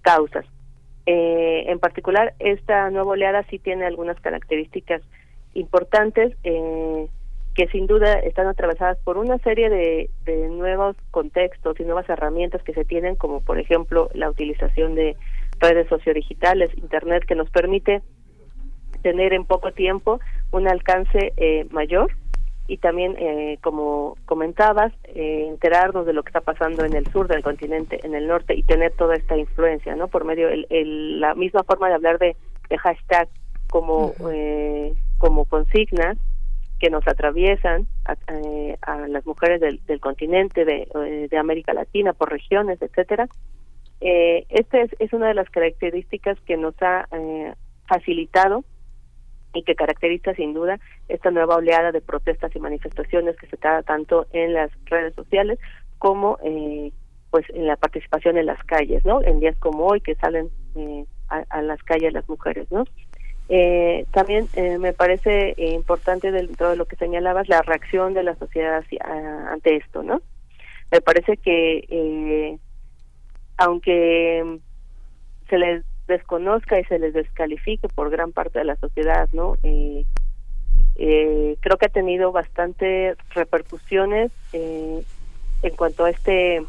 causas. 0.00 0.46
Eh, 1.06 1.64
en 1.66 1.78
particular, 1.78 2.34
esta 2.38 2.88
nueva 2.90 3.12
oleada 3.12 3.44
sí 3.50 3.58
tiene 3.58 3.84
algunas 3.84 4.18
características 4.20 5.02
importantes 5.54 6.36
eh, 6.44 7.06
que 7.54 7.68
sin 7.68 7.86
duda 7.86 8.14
están 8.14 8.46
atravesadas 8.48 8.98
por 9.04 9.16
una 9.16 9.38
serie 9.38 9.70
de, 9.70 10.10
de 10.24 10.48
nuevos 10.48 10.96
contextos 11.12 11.78
y 11.78 11.84
nuevas 11.84 12.08
herramientas 12.08 12.62
que 12.64 12.74
se 12.74 12.84
tienen, 12.84 13.14
como 13.16 13.40
por 13.40 13.58
ejemplo 13.60 14.10
la 14.14 14.28
utilización 14.28 14.94
de 14.96 15.16
redes 15.60 15.88
sociodigitales, 15.88 16.76
Internet, 16.76 17.24
que 17.26 17.36
nos 17.36 17.48
permite 17.50 18.02
tener 19.02 19.32
en 19.34 19.44
poco 19.44 19.70
tiempo 19.72 20.18
un 20.50 20.66
alcance 20.66 21.32
eh, 21.36 21.66
mayor 21.70 22.10
y 22.66 22.78
también, 22.78 23.14
eh, 23.18 23.58
como 23.62 24.16
comentabas, 24.24 24.92
eh, 25.04 25.46
enterarnos 25.48 26.06
de 26.06 26.14
lo 26.14 26.22
que 26.22 26.30
está 26.30 26.40
pasando 26.40 26.84
en 26.84 26.94
el 26.96 27.06
sur 27.12 27.28
del 27.28 27.42
continente, 27.42 28.00
en 28.04 28.14
el 28.14 28.26
norte 28.26 28.54
y 28.54 28.62
tener 28.62 28.92
toda 28.92 29.14
esta 29.16 29.36
influencia, 29.36 29.94
¿no? 29.94 30.08
Por 30.08 30.24
medio 30.24 30.48
el, 30.48 30.66
el- 30.70 31.20
la 31.20 31.34
misma 31.34 31.62
forma 31.64 31.88
de 31.88 31.94
hablar 31.94 32.18
de, 32.18 32.34
de 32.70 32.78
hashtag 32.78 33.28
como 33.68 34.14
eh, 34.32 34.94
como 35.24 35.46
consignas 35.46 36.18
que 36.78 36.90
nos 36.90 37.08
atraviesan 37.08 37.86
a, 38.04 38.14
eh, 38.28 38.76
a 38.82 39.08
las 39.08 39.24
mujeres 39.24 39.58
del, 39.58 39.80
del 39.86 39.98
continente, 39.98 40.66
de, 40.66 40.86
eh, 40.94 41.28
de 41.30 41.38
América 41.38 41.72
Latina, 41.72 42.12
por 42.12 42.30
regiones, 42.30 42.82
etcétera. 42.82 43.26
Eh, 44.02 44.44
esta 44.50 44.82
es, 44.82 44.90
es 44.98 45.14
una 45.14 45.28
de 45.28 45.32
las 45.32 45.48
características 45.48 46.38
que 46.42 46.58
nos 46.58 46.74
ha 46.82 47.08
eh, 47.10 47.54
facilitado 47.88 48.64
y 49.54 49.62
que 49.62 49.74
caracteriza 49.74 50.34
sin 50.34 50.52
duda 50.52 50.78
esta 51.08 51.30
nueva 51.30 51.56
oleada 51.56 51.90
de 51.90 52.02
protestas 52.02 52.54
y 52.54 52.60
manifestaciones 52.60 53.34
que 53.36 53.46
se 53.46 53.56
da 53.56 53.82
tanto 53.82 54.26
en 54.34 54.52
las 54.52 54.70
redes 54.84 55.14
sociales 55.14 55.58
como 55.96 56.36
eh, 56.44 56.92
pues 57.30 57.46
en 57.48 57.66
la 57.66 57.76
participación 57.76 58.36
en 58.36 58.44
las 58.44 58.62
calles, 58.64 59.02
¿no? 59.06 59.22
En 59.22 59.40
días 59.40 59.56
como 59.58 59.86
hoy 59.86 60.02
que 60.02 60.16
salen 60.16 60.50
eh, 60.76 61.06
a, 61.28 61.62
las 61.62 61.82
calles 61.82 62.12
las 62.12 62.28
mujeres, 62.28 62.70
¿no? 62.70 62.84
Eh, 63.48 64.06
también 64.10 64.48
eh, 64.54 64.78
me 64.78 64.92
parece 64.92 65.54
importante 65.58 66.32
dentro 66.32 66.70
de 66.70 66.76
lo 66.76 66.86
que 66.86 66.96
señalabas 66.96 67.48
la 67.48 67.62
reacción 67.62 68.14
de 68.14 68.22
la 68.22 68.34
sociedad 68.36 68.82
ante 69.50 69.76
esto, 69.76 70.02
¿no? 70.02 70.22
Me 70.90 71.00
parece 71.00 71.36
que 71.36 72.58
aunque 73.56 74.58
se 75.48 75.58
les 75.58 75.84
desconozca 76.06 76.78
y 76.78 76.84
se 76.84 76.98
les 76.98 77.14
descalifique 77.14 77.88
por 77.88 78.10
gran 78.10 78.32
parte 78.32 78.58
de 78.58 78.64
la 78.64 78.76
sociedad, 78.76 79.28
¿no? 79.32 79.56
Eh, 79.62 80.04
eh, 80.96 81.56
creo 81.60 81.76
que 81.76 81.86
ha 81.86 81.90
tenido 81.90 82.32
bastante 82.32 83.16
repercusiones 83.30 84.30
eh, 84.52 85.02
en 85.62 85.76
cuanto 85.76 86.04
a 86.04 86.10
este 86.10 86.62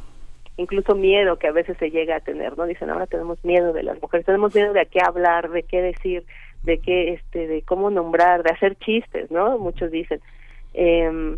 incluso 0.57 0.95
miedo 0.95 1.37
que 1.37 1.47
a 1.47 1.51
veces 1.51 1.77
se 1.77 1.91
llega 1.91 2.15
a 2.15 2.21
tener 2.21 2.57
no 2.57 2.65
dicen 2.65 2.89
ahora 2.89 3.05
tenemos 3.07 3.43
miedo 3.43 3.73
de 3.73 3.83
las 3.83 4.01
mujeres 4.01 4.25
tenemos 4.25 4.55
miedo 4.55 4.73
de 4.73 4.85
qué 4.85 4.99
hablar 5.05 5.51
de 5.51 5.63
qué 5.63 5.81
decir 5.81 6.25
de 6.66 6.80
qué 6.80 7.14
este 7.14 7.48
de 7.48 7.61
cómo 7.61 7.90
nombrar 7.90 8.44
de 8.44 8.52
hacer 8.52 8.76
chistes 8.77 9.32
no 9.32 9.58
muchos 9.58 9.92
dicen. 9.92 10.19
Eh, 10.74 11.38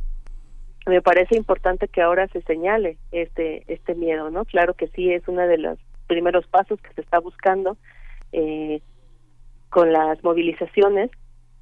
me 0.87 1.01
parece 1.01 1.35
importante 1.35 1.87
que 1.89 2.01
ahora 2.01 2.27
se 2.29 2.41
señale 2.43 2.97
este 3.11 3.63
este 3.67 3.93
miedo 3.93 4.31
no 4.31 4.45
claro 4.45 4.73
que 4.73 4.87
sí 4.87 5.11
es 5.11 5.27
uno 5.27 5.41
de 5.41 5.57
los 5.57 5.77
primeros 6.07 6.47
pasos 6.47 6.79
que 6.81 6.93
se 6.93 7.01
está 7.01 7.19
buscando 7.19 7.77
eh, 8.31 8.81
con 9.69 9.91
las 9.91 10.23
movilizaciones 10.23 11.11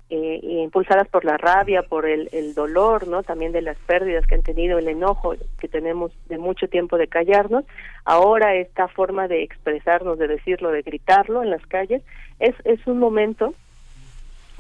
eh, 0.10 0.40
impulsadas 0.44 1.08
por 1.08 1.26
la 1.26 1.38
rabia, 1.38 1.82
por 1.82 2.06
el, 2.06 2.30
el, 2.32 2.54
dolor, 2.54 3.08
¿no? 3.08 3.24
También 3.24 3.52
de 3.52 3.64
las 3.64 3.78
pérdidas 3.88 4.28
que 4.28 4.36
han 4.36 4.44
tenido, 4.44 4.78
el 4.78 4.88
enojo 4.88 5.34
que 5.60 5.68
tenemos 5.68 6.12
de 6.30 6.38
mucho 6.38 6.68
tiempo 6.68 6.98
de 6.98 7.08
callarnos. 7.08 7.66
Ahora 8.04 8.56
esta 8.56 8.88
forma 8.88 9.28
de 9.28 9.42
expresarnos, 9.42 10.20
de 10.20 10.28
decirlo, 10.28 10.70
de 10.72 10.84
gritarlo 10.84 11.42
en 11.42 11.50
las 11.50 11.66
calles, 11.66 12.04
es, 12.40 12.54
es 12.66 12.86
un 12.86 13.00
momento, 13.00 13.56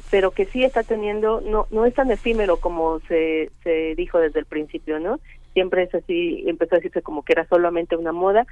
pero 0.09 0.31
que 0.31 0.45
sí 0.45 0.63
está 0.63 0.81
teniendo, 0.81 1.41
no, 1.41 1.67
no 1.69 1.85
es 1.85 1.93
tan 1.93 2.09
efímero 2.09 2.57
como 2.57 2.99
se, 3.01 3.51
se 3.63 3.93
dijo 3.95 4.19
desde 4.19 4.39
el 4.39 4.45
principio, 4.45 4.99
¿no? 4.99 5.19
Siempre 5.53 5.83
es 5.83 5.93
así, 5.93 6.43
empezó 6.47 6.75
a 6.75 6.79
decirse 6.79 7.01
como 7.03 7.23
que 7.23 7.33
era 7.33 7.47
solamente 7.47 7.95
una 7.95 8.11
moda 8.11 8.47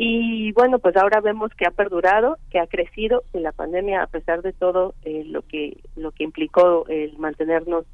y 0.00 0.52
bueno, 0.52 0.78
pues 0.78 0.96
ahora 0.96 1.20
vemos 1.20 1.50
que 1.54 1.66
ha 1.66 1.72
perdurado, 1.72 2.38
que 2.50 2.60
ha 2.60 2.68
crecido 2.68 3.24
en 3.32 3.42
la 3.42 3.50
pandemia 3.50 4.00
a 4.00 4.06
pesar 4.06 4.42
de 4.42 4.52
todo 4.52 4.94
eh, 5.02 5.24
lo 5.26 5.42
que 5.42 5.76
lo 5.96 6.12
que 6.12 6.22
implicó 6.22 6.86
el 6.86 7.18
mantenernos 7.18 7.84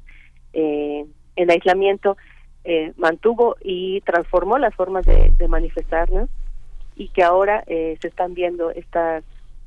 eh, 0.53 1.03
en 1.35 1.49
aislamiento, 1.49 2.15
eh, 2.63 2.93
mantuvo 2.97 3.55
y 3.59 4.01
transformó 4.01 4.59
las 4.59 4.75
formas 4.75 5.03
de, 5.07 5.47
manifestarnos 5.47 6.29
y 6.95 7.07
que 7.07 7.23
ahora 7.23 7.63
se 7.65 7.97
están 8.07 8.35
viendo 8.35 8.69
estas 8.69 9.23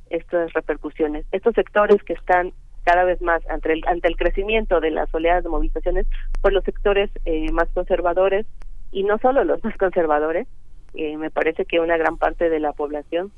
estas 0.09 0.53
repercusiones. 0.53 1.25
Estos 1.33 1.55
sectores 1.55 2.01
que 2.03 2.13
están 2.13 2.53
cada 2.85 3.03
vez 3.03 3.21
más 3.21 3.45
ante 3.49 3.73
el, 3.73 3.83
ante 3.85 4.07
el 4.07 4.15
crecimiento 4.15 4.79
de 4.79 4.91
las 4.91 5.13
oleadas 5.13 5.43
de 5.43 5.49
movilizaciones, 5.49 6.07
pues 6.41 6.53
los 6.53 6.63
sectores 6.63 7.11
más 7.51 7.67
conservadores 7.73 8.45
y 8.93 9.03
no 9.03 9.17
solo 9.17 9.43
los 9.43 9.61
más 9.61 9.75
conservadores, 9.75 10.47
eh, 10.93 11.17
me 11.17 11.31
parece 11.31 11.65
que 11.65 11.79
una 11.79 11.97
gran 11.97 12.17
parte 12.17 12.49
de 12.49 12.59
la 12.59 12.73
población, 12.73 13.31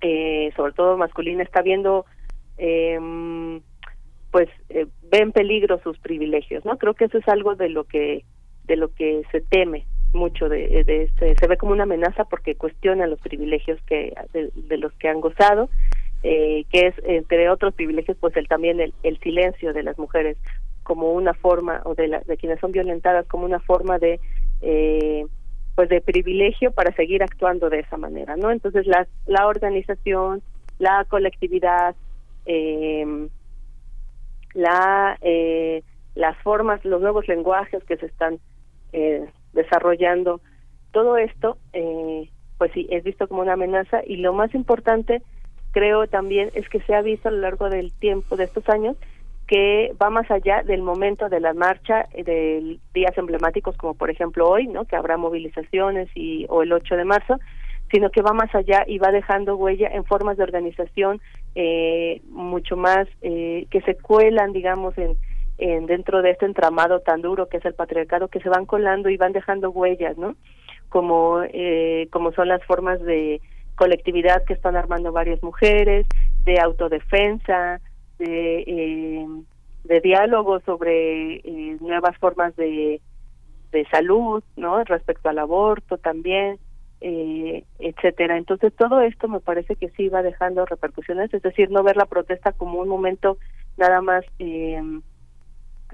eh, 0.00 0.52
sobre 0.56 0.72
todo 0.72 0.96
masculina, 0.96 1.42
está 1.42 1.62
viendo, 1.62 2.04
eh, 2.58 2.98
pues, 4.30 4.48
eh, 4.70 4.86
ve 5.10 5.18
en 5.18 5.32
peligro 5.32 5.80
sus 5.82 5.98
privilegios, 5.98 6.64
¿no? 6.64 6.78
Creo 6.78 6.94
que 6.94 7.04
eso 7.04 7.18
es 7.18 7.28
algo 7.28 7.54
de 7.54 7.68
lo 7.68 7.84
que 7.84 8.24
de 8.64 8.76
lo 8.76 8.94
que 8.94 9.22
se 9.32 9.40
teme 9.40 9.86
mucho 10.12 10.48
de, 10.48 10.84
de 10.84 11.04
este, 11.04 11.34
se 11.36 11.46
ve 11.46 11.56
como 11.56 11.72
una 11.72 11.84
amenaza 11.84 12.24
porque 12.24 12.54
cuestiona 12.54 13.06
los 13.06 13.20
privilegios 13.20 13.80
que 13.86 14.14
de, 14.32 14.76
los 14.76 14.92
que 14.94 15.08
han 15.08 15.20
gozado 15.20 15.68
eh, 16.22 16.64
que 16.70 16.88
es 16.88 16.94
entre 17.04 17.50
otros 17.50 17.74
privilegios 17.74 18.16
pues 18.20 18.36
el 18.36 18.46
también 18.46 18.80
el, 18.80 18.94
el 19.02 19.18
silencio 19.20 19.72
de 19.72 19.82
las 19.82 19.98
mujeres 19.98 20.36
como 20.82 21.12
una 21.12 21.34
forma 21.34 21.80
o 21.84 21.94
de, 21.94 22.08
la, 22.08 22.20
de 22.20 22.36
quienes 22.36 22.60
son 22.60 22.72
violentadas 22.72 23.26
como 23.26 23.46
una 23.46 23.60
forma 23.60 23.98
de 23.98 24.20
eh, 24.60 25.26
pues 25.74 25.88
de 25.88 26.00
privilegio 26.00 26.72
para 26.72 26.94
seguir 26.94 27.22
actuando 27.22 27.70
de 27.70 27.80
esa 27.80 27.96
manera, 27.96 28.36
¿no? 28.36 28.50
Entonces 28.50 28.86
la, 28.86 29.06
la 29.26 29.46
organización, 29.46 30.42
la 30.78 31.04
colectividad, 31.08 31.94
eh, 32.46 33.28
la 34.54 35.16
eh, 35.22 35.82
las 36.14 36.36
formas, 36.38 36.84
los 36.84 37.00
nuevos 37.00 37.26
lenguajes 37.28 37.82
que 37.84 37.96
se 37.96 38.06
están 38.06 38.38
eh, 38.92 39.24
desarrollando, 39.52 40.40
todo 40.92 41.16
esto, 41.16 41.56
eh, 41.72 42.28
pues 42.58 42.70
sí, 42.72 42.86
es 42.90 43.02
visto 43.02 43.26
como 43.28 43.42
una 43.42 43.54
amenaza 43.54 44.02
y 44.06 44.16
lo 44.16 44.32
más 44.34 44.54
importante, 44.54 45.22
creo 45.72 46.06
también, 46.06 46.50
es 46.54 46.68
que 46.68 46.80
se 46.82 46.94
ha 46.94 47.00
visto 47.00 47.28
a 47.28 47.32
lo 47.32 47.38
largo 47.38 47.70
del 47.70 47.92
tiempo 47.92 48.36
de 48.36 48.44
estos 48.44 48.68
años 48.68 48.96
que 49.46 49.92
va 50.00 50.10
más 50.10 50.30
allá 50.30 50.62
del 50.62 50.82
momento 50.82 51.28
de 51.28 51.40
la 51.40 51.52
marcha 51.52 52.06
eh, 52.12 52.24
de 52.24 52.78
días 52.94 53.16
emblemáticos 53.16 53.76
como 53.76 53.94
por 53.94 54.10
ejemplo 54.10 54.48
hoy, 54.48 54.66
¿no? 54.66 54.84
que 54.84 54.96
habrá 54.96 55.16
movilizaciones 55.16 56.08
y 56.14 56.46
o 56.48 56.62
el 56.62 56.72
8 56.72 56.96
de 56.96 57.04
marzo, 57.04 57.38
sino 57.90 58.10
que 58.10 58.22
va 58.22 58.32
más 58.32 58.54
allá 58.54 58.84
y 58.86 58.98
va 58.98 59.10
dejando 59.10 59.56
huella 59.56 59.88
en 59.88 60.04
formas 60.04 60.36
de 60.38 60.44
organización 60.44 61.20
eh, 61.54 62.22
mucho 62.30 62.76
más 62.76 63.06
eh, 63.20 63.66
que 63.70 63.82
se 63.82 63.96
cuelan, 63.96 64.52
digamos, 64.52 64.96
en, 64.96 65.16
en 65.58 65.86
dentro 65.86 66.22
de 66.22 66.30
este 66.30 66.46
entramado 66.46 67.00
tan 67.00 67.20
duro 67.20 67.48
que 67.48 67.58
es 67.58 67.64
el 67.64 67.74
patriarcado, 67.74 68.28
que 68.28 68.40
se 68.40 68.48
van 68.48 68.64
colando 68.64 69.10
y 69.10 69.18
van 69.18 69.32
dejando 69.32 69.70
huellas, 69.70 70.16
¿no? 70.16 70.36
Como 70.88 71.42
eh, 71.42 72.08
como 72.10 72.32
son 72.32 72.48
las 72.48 72.64
formas 72.64 73.00
de 73.02 73.40
colectividad 73.76 74.44
que 74.44 74.54
están 74.54 74.76
armando 74.76 75.12
varias 75.12 75.42
mujeres, 75.42 76.06
de 76.44 76.58
autodefensa, 76.60 77.80
de, 78.18 78.64
eh, 78.66 79.26
de 79.84 80.00
diálogo 80.00 80.60
sobre 80.60 81.36
eh, 81.36 81.76
nuevas 81.80 82.16
formas 82.18 82.54
de, 82.56 83.00
de 83.72 83.86
salud, 83.86 84.42
¿no? 84.56 84.84
Respecto 84.84 85.28
al 85.28 85.38
aborto 85.38 85.98
también, 85.98 86.58
eh, 87.00 87.64
etcétera. 87.78 88.36
Entonces 88.36 88.72
todo 88.74 89.00
esto 89.00 89.28
me 89.28 89.40
parece 89.40 89.76
que 89.76 89.88
sí 89.90 90.08
va 90.08 90.22
dejando 90.22 90.64
repercusiones, 90.66 91.32
es 91.34 91.42
decir, 91.42 91.70
no 91.70 91.82
ver 91.82 91.96
la 91.96 92.06
protesta 92.06 92.52
como 92.52 92.80
un 92.80 92.88
momento 92.88 93.38
nada 93.76 94.00
más 94.00 94.24
eh, 94.38 94.80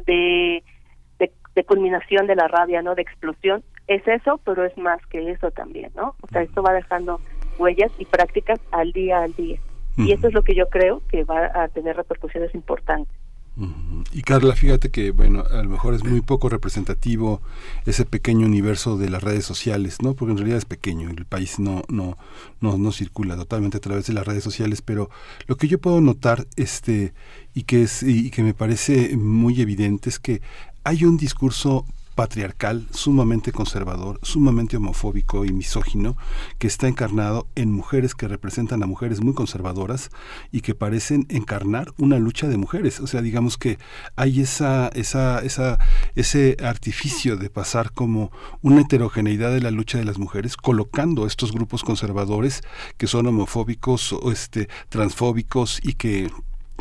de, 0.07 0.63
de, 1.19 1.33
de 1.55 1.65
culminación 1.65 2.27
de 2.27 2.37
la 2.37 2.49
rabia, 2.49 2.83
¿no? 2.83 2.95
De 2.95 3.03
explosión. 3.03 3.63
Es 3.87 4.07
eso, 4.07 4.39
pero 4.45 4.67
es 4.67 4.77
más 4.77 5.05
que 5.07 5.31
eso 5.31 5.51
también, 5.51 5.91
¿no? 5.97 6.15
O 6.21 6.27
sea, 6.29 6.43
esto 6.43 6.63
va 6.63 6.75
dejando 6.75 7.21
huellas 7.59 7.91
y 7.99 8.05
prácticas 8.05 8.61
al 8.71 8.93
día 8.93 9.23
al 9.23 9.33
día. 9.35 9.59
Y 9.99 10.13
eso 10.13 10.29
es 10.29 10.33
lo 10.33 10.43
que 10.43 10.55
yo 10.55 10.69
creo 10.69 11.03
que 11.11 11.25
va 11.25 11.51
a 11.55 11.69
tener 11.69 11.97
repercusiones 11.97 12.55
importantes. 12.55 13.15
Y 14.13 14.23
Carla, 14.23 14.55
fíjate 14.55 14.91
que, 14.91 15.11
bueno, 15.11 15.43
a 15.51 15.63
lo 15.65 15.69
mejor 15.69 15.93
es 15.95 16.05
muy 16.05 16.21
poco 16.21 16.49
representativo 16.49 17.43
ese 17.87 18.05
pequeño 18.05 18.47
universo 18.47 18.97
de 18.97 19.11
las 19.11 19.23
redes 19.23 19.45
sociales, 19.45 20.01
¿no? 20.01 20.15
Porque 20.15 20.31
en 20.31 20.39
realidad 20.39 20.59
es 20.59 20.65
pequeño, 20.65 21.11
el 21.11 21.25
país 21.25 21.59
no, 21.59 21.83
no, 21.89 22.17
no, 22.61 22.79
no 22.79 22.93
circula 22.93 23.35
totalmente 23.35 23.79
a 23.79 23.81
través 23.81 24.07
de 24.07 24.13
las 24.13 24.25
redes 24.25 24.45
sociales, 24.45 24.81
pero 24.81 25.11
lo 25.49 25.57
que 25.57 25.67
yo 25.67 25.81
puedo 25.81 26.01
notar, 26.01 26.47
este, 26.55 27.13
y 27.53 27.65
que 27.65 27.83
es, 27.83 28.05
y 28.05 28.31
que 28.31 28.45
me 28.45 28.55
parece 28.55 29.17
muy 29.17 29.61
evidente 29.61 30.09
es 30.09 30.21
que 30.21 30.41
hay 30.85 31.05
un 31.05 31.17
discurso 31.17 31.85
patriarcal, 32.19 32.85
sumamente 32.91 33.53
conservador, 33.53 34.19
sumamente 34.25 34.77
homofóbico 34.77 35.45
y 35.45 35.53
misógino, 35.53 36.17
que 36.59 36.67
está 36.67 36.89
encarnado 36.89 37.47
en 37.55 37.71
mujeres 37.71 38.17
que 38.17 38.27
representan 38.27 38.83
a 38.83 38.87
mujeres 38.87 39.21
muy 39.21 39.35
conservadoras 39.35 40.11
y 40.51 40.63
que 40.63 40.75
parecen 40.75 41.27
encarnar 41.29 41.95
una 41.97 42.19
lucha 42.19 42.49
de 42.49 42.57
mujeres. 42.57 42.99
O 42.99 43.07
sea, 43.07 43.23
digamos 43.23 43.57
que 43.57 43.79
hay 44.17 44.41
esa, 44.41 44.89
esa, 44.97 45.39
esa, 45.45 45.79
ese 46.17 46.57
artificio 46.61 47.37
de 47.37 47.51
pasar 47.51 47.93
como 47.93 48.33
una 48.63 48.81
heterogeneidad 48.81 49.53
de 49.53 49.61
la 49.61 49.71
lucha 49.71 49.99
de 49.99 50.05
las 50.05 50.19
mujeres, 50.19 50.57
colocando 50.57 51.25
estos 51.25 51.53
grupos 51.53 51.85
conservadores 51.85 52.63
que 52.97 53.07
son 53.07 53.29
homofóbicos 53.29 54.13
o 54.13 54.33
este, 54.33 54.69
transfóbicos 54.89 55.79
y 55.85 55.93
que 55.93 56.29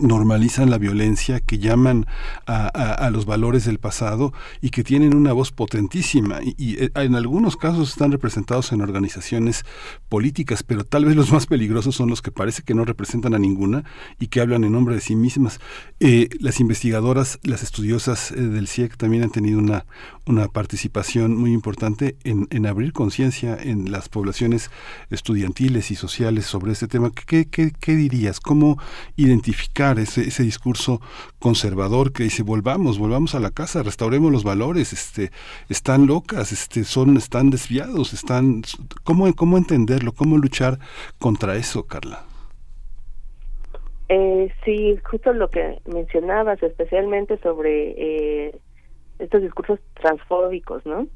normalizan 0.01 0.69
la 0.69 0.77
violencia, 0.77 1.39
que 1.39 1.57
llaman 1.59 2.05
a, 2.45 3.09
los 3.11 3.25
valores 3.25 3.65
del 3.65 3.79
pasado 3.79 4.33
y 4.61 4.69
que 4.69 4.83
tienen 4.83 5.15
una 5.15 5.33
voz 5.33 5.51
potentísima. 5.51 6.39
Y, 6.43 6.83
eh, 6.83 6.91
en 6.95 7.15
algunos 7.15 7.57
casos 7.57 7.89
están 7.89 8.11
representados 8.11 8.71
en 8.71 8.81
organizaciones 8.81 9.65
políticas, 10.09 10.63
pero 10.63 10.83
tal 10.83 11.05
vez 11.05 11.15
los 11.15 11.31
más 11.31 11.45
peligrosos 11.45 11.95
son 11.95 12.09
los 12.09 12.21
que 12.21 12.31
parece 12.31 12.63
que 12.63 12.73
no 12.73 12.85
representan 12.85 13.33
a 13.33 13.39
ninguna 13.39 13.83
y 14.19 14.27
que 14.27 14.41
hablan 14.41 14.63
en 14.63 14.73
nombre 14.73 14.95
de 14.95 15.01
sí 15.01 15.15
mismas. 15.15 15.59
Eh, 15.99 16.29
las 16.39 16.59
investigadoras, 16.59 17.39
las 17.43 17.63
estudiosas 17.63 18.31
eh, 18.31 18.35
del 18.35 18.67
CIEC 18.67 18.97
también 18.97 19.23
han 19.23 19.31
tenido 19.31 19.59
una, 19.59 19.85
una 20.25 20.47
participación 20.47 21.35
muy 21.35 21.53
importante 21.53 22.17
en, 22.23 22.47
en 22.51 22.65
abrir 22.65 22.93
conciencia 22.93 23.57
en 23.59 23.91
las 23.91 24.09
poblaciones 24.09 24.69
estudiantiles 25.09 25.91
y 25.91 25.95
sociales 25.95 26.45
sobre 26.45 26.71
este 26.71 26.87
tema. 26.87 27.11
¿Qué, 27.11 27.45
qué, 27.49 27.71
qué 27.71 27.95
dirías? 27.95 28.39
¿Cómo 28.39 28.77
identificar 29.15 29.86
ese 29.93 30.43
discurso 30.43 31.01
conservador 31.39 32.11
que 32.11 32.23
dice 32.23 32.43
volvamos, 32.43 32.99
volvamos 32.99 33.35
a 33.35 33.39
la 33.39 33.51
casa, 33.51 33.83
restauremos 33.83 34.31
los 34.31 34.43
valores, 34.43 34.93
este, 34.93 35.31
están 35.69 36.07
locas, 36.07 36.51
este, 36.51 36.83
son, 36.83 37.17
están 37.17 37.49
desviados, 37.49 38.13
están, 38.13 38.63
¿cómo, 39.03 39.33
cómo 39.35 39.57
entenderlo, 39.57 40.11
cómo 40.11 40.37
luchar 40.37 40.79
contra 41.19 41.55
eso, 41.55 41.83
Carla? 41.87 42.23
Eh, 44.09 44.53
sí, 44.63 44.97
justo 45.03 45.33
lo 45.33 45.49
que 45.49 45.81
mencionabas, 45.85 46.61
especialmente 46.63 47.37
sobre 47.39 48.47
eh, 48.47 48.59
estos 49.19 49.41
discursos 49.41 49.79
transfóbicos, 49.95 50.85
¿no? 50.85 51.07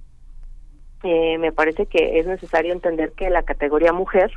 Eh, 1.04 1.38
me 1.38 1.52
parece 1.52 1.86
que 1.86 2.20
es 2.20 2.28
necesario 2.28 2.74
entender 2.74 3.14
que 3.14 3.30
la 3.30 3.44
categoría 3.44 3.94
mujer 3.94 4.32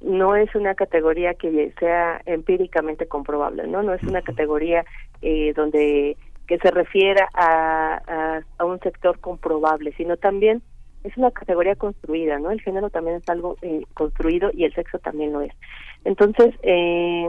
no 0.00 0.36
es 0.36 0.54
una 0.54 0.74
categoría 0.74 1.34
que 1.34 1.72
sea 1.78 2.20
empíricamente 2.26 3.06
comprobable, 3.06 3.66
¿no? 3.66 3.82
No 3.82 3.94
es 3.94 4.02
una 4.02 4.22
categoría 4.22 4.84
eh, 5.22 5.52
donde 5.54 6.16
que 6.46 6.58
se 6.58 6.70
refiera 6.70 7.28
a, 7.34 8.42
a, 8.58 8.64
un 8.64 8.80
sector 8.80 9.20
comprobable, 9.20 9.92
sino 9.98 10.16
también 10.16 10.62
es 11.04 11.16
una 11.16 11.30
categoría 11.30 11.76
construida, 11.76 12.38
¿no? 12.38 12.50
El 12.50 12.62
género 12.62 12.90
también 12.90 13.16
es 13.16 13.28
algo 13.28 13.56
eh, 13.62 13.82
construido 13.94 14.50
y 14.52 14.64
el 14.64 14.74
sexo 14.74 14.98
también 14.98 15.32
lo 15.32 15.42
es. 15.42 15.52
Entonces, 16.04 16.54
eh, 16.62 17.28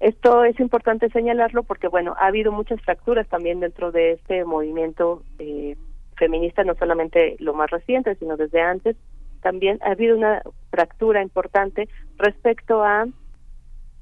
esto 0.00 0.44
es 0.44 0.58
importante 0.60 1.10
señalarlo 1.10 1.62
porque, 1.62 1.88
bueno, 1.88 2.14
ha 2.18 2.26
habido 2.26 2.50
muchas 2.50 2.80
fracturas 2.82 3.28
también 3.28 3.60
dentro 3.60 3.92
de 3.92 4.12
este 4.12 4.44
movimiento 4.44 5.22
eh, 5.38 5.76
feminista, 6.16 6.64
no 6.64 6.74
solamente 6.74 7.36
lo 7.38 7.52
más 7.52 7.70
reciente, 7.70 8.14
sino 8.16 8.36
desde 8.36 8.60
antes. 8.60 8.96
También 9.42 9.78
ha 9.82 9.92
habido 9.92 10.16
una 10.16 10.42
fractura 10.70 11.22
importante 11.22 11.88
respecto 12.16 12.82
a 12.82 13.06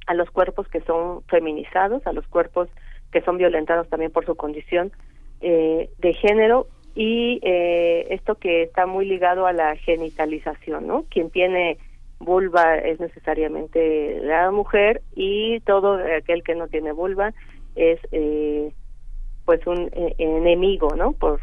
a 0.06 0.14
los 0.14 0.30
cuerpos 0.30 0.68
que 0.68 0.80
son 0.82 1.22
feminizados, 1.24 2.06
a 2.06 2.12
los 2.12 2.26
cuerpos 2.28 2.68
que 3.10 3.22
son 3.22 3.38
violentados 3.38 3.88
también 3.88 4.12
por 4.12 4.24
su 4.24 4.36
condición 4.36 4.92
eh, 5.40 5.90
de 5.98 6.14
género 6.14 6.68
y 6.94 7.40
eh, 7.42 8.06
esto 8.10 8.36
que 8.36 8.62
está 8.62 8.86
muy 8.86 9.04
ligado 9.04 9.46
a 9.46 9.52
la 9.52 9.76
genitalización, 9.76 10.86
¿no? 10.86 11.04
Quien 11.10 11.30
tiene 11.30 11.78
vulva 12.18 12.76
es 12.76 12.98
necesariamente 13.00 14.20
la 14.22 14.50
mujer 14.50 15.02
y 15.14 15.60
todo 15.60 15.98
aquel 16.16 16.42
que 16.42 16.54
no 16.54 16.68
tiene 16.68 16.92
vulva 16.92 17.34
es 17.74 18.00
eh, 18.12 18.72
pues 19.44 19.66
un 19.66 19.90
eh, 19.92 20.14
enemigo, 20.18 20.94
¿no? 20.96 21.12
Por 21.12 21.40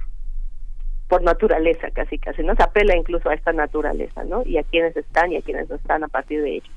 por 1.07 1.21
naturaleza 1.21 1.91
casi 1.91 2.17
casi, 2.17 2.43
¿no? 2.43 2.55
Se 2.55 2.63
apela 2.63 2.95
incluso 2.95 3.29
a 3.29 3.33
esta 3.33 3.53
naturaleza, 3.53 4.23
¿no? 4.23 4.43
Y 4.45 4.57
a 4.57 4.63
quienes 4.63 4.95
están 4.97 5.31
y 5.31 5.37
a 5.37 5.41
quienes 5.41 5.69
no 5.69 5.75
están 5.75 6.03
a 6.03 6.07
partir 6.07 6.41
de 6.41 6.55
ello. 6.55 6.71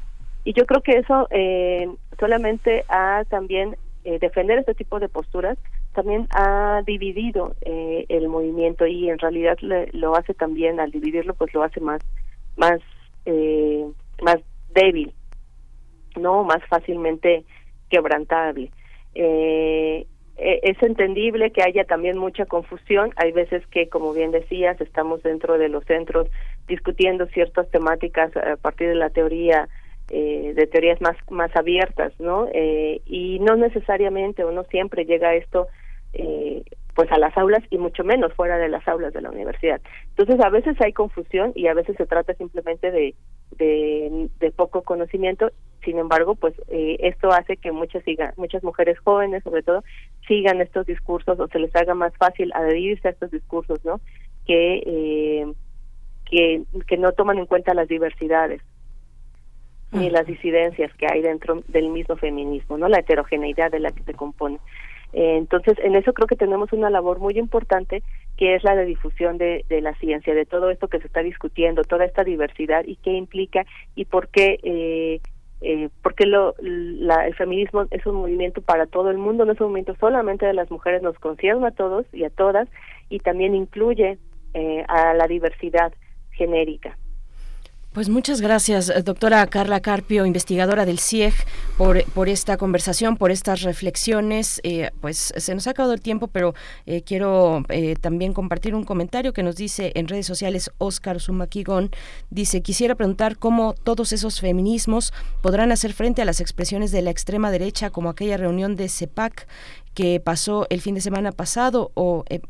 Y 0.45 0.53
yo 0.53 0.67
creo 0.67 0.81
que 0.83 0.99
eso 0.99 1.27
eh, 1.31 1.89
solamente 2.19 2.85
ha 2.89 3.25
también 3.29 3.77
eh, 4.05 4.19
defender 4.21 4.59
este 4.59 4.75
tipo 4.75 5.01
de 5.01 5.09
posturas 5.09 5.59
también 5.93 6.29
ha 6.31 6.83
dividido 6.87 7.57
eh, 7.63 8.05
el 8.09 8.29
movimiento 8.29 8.87
y 8.87 9.11
en 9.11 9.19
realidad 9.19 9.59
le, 9.63 9.89
lo 9.93 10.15
hace 10.15 10.35
también 10.35 10.79
al 10.79 10.93
dividirlo 10.93 11.35
pues 11.35 11.53
lo 11.55 11.65
hace 11.65 11.81
más 11.81 12.01
más 12.57 12.81
eh, 13.25 13.85
más 14.23 14.37
débil 14.75 15.13
no 16.15 16.45
más 16.45 16.63
fácilmente 16.69 17.45
quebrantable 17.91 18.71
eh, 19.15 20.07
e, 20.37 20.61
es 20.63 20.83
entendible 20.83 21.51
que 21.51 21.63
haya 21.63 21.85
también 21.85 22.19
mucha 22.19 22.47
confusión. 22.47 23.11
Hay 23.17 23.33
veces 23.33 23.67
que 23.69 23.89
como 23.89 24.13
bien 24.13 24.31
decías 24.31 24.81
estamos 24.81 25.23
dentro 25.23 25.59
de 25.59 25.69
los 25.69 25.85
centros 25.85 26.29
discutiendo 26.67 27.27
ciertas 27.27 27.71
temáticas 27.71 28.37
a 28.37 28.57
partir 28.57 28.89
de 28.89 28.95
la 28.97 29.11
teoría 29.11 29.69
eh, 30.11 30.53
de 30.55 30.67
teorías 30.69 31.01
más 31.01 31.17
más 31.31 31.51
abiertas 31.57 32.13
no 32.21 32.47
eh, 32.53 33.01
y 33.07 33.41
no 33.41 33.57
necesariamente 33.57 34.45
o 34.45 34.53
no 34.53 34.63
siempre 34.65 35.05
llega 35.05 35.35
esto 35.35 35.67
eh, 36.13 36.63
pues 36.95 37.11
a 37.11 37.19
las 37.19 37.37
aulas 37.37 37.63
y 37.71 37.79
mucho 37.79 38.05
menos 38.05 38.33
fuera 38.33 38.57
de 38.57 38.69
las 38.69 38.87
aulas 38.89 39.13
de 39.13 39.21
la 39.21 39.31
universidad. 39.31 39.81
Entonces 40.11 40.41
a 40.45 40.49
veces 40.49 40.77
hay 40.81 40.93
confusión 40.93 41.53
y 41.55 41.67
a 41.67 41.75
veces 41.75 41.97
se 41.97 42.07
trata 42.07 42.35
simplemente 42.35 42.91
de 42.91 43.15
de, 43.53 44.29
de 44.39 44.51
poco 44.51 44.83
conocimiento. 44.83 45.51
Sin 45.85 45.99
embargo 45.99 46.35
pues 46.35 46.55
eh, 46.69 46.97
esto 47.01 47.31
hace 47.31 47.57
que 47.57 47.71
muchas 47.71 48.03
sigan 48.05 48.33
muchas 48.37 48.65
mujeres 48.65 48.99
jóvenes 48.99 49.45
sobre 49.45 49.63
todo 49.63 49.85
sigan 50.27 50.61
estos 50.61 50.87
discursos 50.87 51.39
o 51.39 51.47
se 51.47 51.61
les 51.61 51.75
haga 51.77 51.95
más 51.95 52.13
fácil 52.17 52.51
adherirse 52.55 53.07
a 53.07 53.13
estos 53.13 53.31
discursos 53.31 53.85
no 53.85 54.01
que 54.47 54.83
eh, 54.85 55.53
que, 56.29 56.63
que 56.89 56.97
no 56.97 57.13
toman 57.13 57.39
en 57.39 57.47
cuenta 57.47 57.73
las 57.73 57.87
diversidades 57.87 58.63
ni 59.93 60.11
las 60.11 60.27
disidencias 60.27 60.93
que 60.95 61.07
hay 61.11 61.23
dentro 61.23 61.63
del 61.69 61.89
mismo 61.89 62.17
feminismo, 62.17 62.77
no 62.77 62.89
la 62.89 62.99
heterogeneidad 62.99 63.71
de 63.71 63.81
la 63.81 63.91
que 63.91 64.03
se 64.03 64.15
compone. 64.15 64.59
Eh, 65.13 65.37
entonces, 65.39 65.79
en 65.83 65.95
eso 65.95 66.13
creo 66.13 66.27
que 66.27 66.37
tenemos 66.37 66.73
una 66.73 66.91
labor 66.91 67.19
muy 67.19 67.39
importante 67.39 68.03
que 68.37 68.55
es 68.55 68.65
la 68.65 68.75
de 68.75 68.85
difusión 68.85 69.39
de, 69.39 69.65
de, 69.69 69.81
la 69.81 69.95
ciencia, 69.95 70.35
de 70.35 70.45
todo 70.45 70.71
esto 70.71 70.89
que 70.89 71.01
se 71.01 71.07
está 71.07 71.23
discutiendo, 71.23 71.83
toda 71.83 72.05
esta 72.05 72.25
diversidad 72.25 72.85
y 72.87 72.97
qué 72.97 73.13
implica 73.13 73.65
y 73.95 74.05
por 74.05 74.29
qué, 74.29 74.59
eh, 74.63 75.21
eh, 75.63 75.89
porque 76.03 76.27
lo, 76.27 76.55
la, 76.61 77.27
el 77.27 77.35
feminismo 77.35 77.87
es 77.91 78.05
un 78.05 78.17
movimiento 78.17 78.61
para 78.61 78.87
todo 78.87 79.11
el 79.11 79.19
mundo, 79.19 79.45
no 79.45 79.53
es 79.53 79.61
un 79.61 79.69
movimiento 79.69 79.97
solamente 79.99 80.45
de 80.45 80.53
las 80.53 80.71
mujeres, 80.71 81.03
nos 81.03 81.19
concierne 81.19 81.67
a 81.67 81.71
todos 81.71 82.07
y 82.13 82.25
a 82.25 82.31
todas 82.31 82.69
y 83.09 83.21
también 83.21 83.55
incluye 83.55 84.19
eh, 84.55 84.85
a 84.89 85.15
la 85.15 85.27
diversidad 85.27 85.93
genérica. 86.33 86.99
Pues 87.97 88.11
muchas 88.11 88.43
gracias, 88.43 88.93
doctora 89.07 89.47
Carla 89.47 89.81
Carpio, 89.81 90.27
investigadora 90.27 90.85
del 90.85 90.99
CIEG, 90.99 91.33
por, 91.79 92.05
por 92.11 92.29
esta 92.29 92.59
conversación, 92.59 93.17
por 93.17 93.31
estas 93.31 93.63
reflexiones. 93.63 94.61
Eh, 94.65 94.91
pues 95.01 95.33
se 95.35 95.55
nos 95.55 95.67
ha 95.67 95.71
acabado 95.71 95.95
el 95.95 96.03
tiempo, 96.03 96.27
pero 96.27 96.55
eh, 96.85 97.01
quiero 97.01 97.65
eh, 97.71 97.97
también 97.99 98.35
compartir 98.35 98.75
un 98.75 98.85
comentario 98.85 99.33
que 99.33 99.43
nos 99.43 99.57
dice 99.57 99.93
en 99.95 100.09
redes 100.09 100.27
sociales 100.27 100.71
Oscar 100.77 101.23
Zumaquigón. 101.23 101.91
Dice, 102.29 102.61
quisiera 102.61 102.97
preguntar 102.97 103.39
cómo 103.39 103.73
todos 103.73 104.13
esos 104.13 104.43
feminismos 104.43 105.15
podrán 105.41 105.73
hacer 105.73 105.95
frente 105.95 106.21
a 106.21 106.27
las 106.27 106.43
expresiones 106.43 106.93
de 106.93 107.01
la 107.01 107.13
extrema 107.13 107.51
derecha, 107.51 107.89
como 107.89 108.11
aquella 108.11 108.37
reunión 108.37 108.77
de 108.77 108.91
CEPAC 108.91 109.49
que 109.97 110.21
pasó 110.21 110.67
el 110.69 110.83
fin 110.83 110.95
de 110.95 111.01
semana 111.01 111.33
pasado 111.33 111.91
o, 111.95 112.23
eh, 112.29 112.43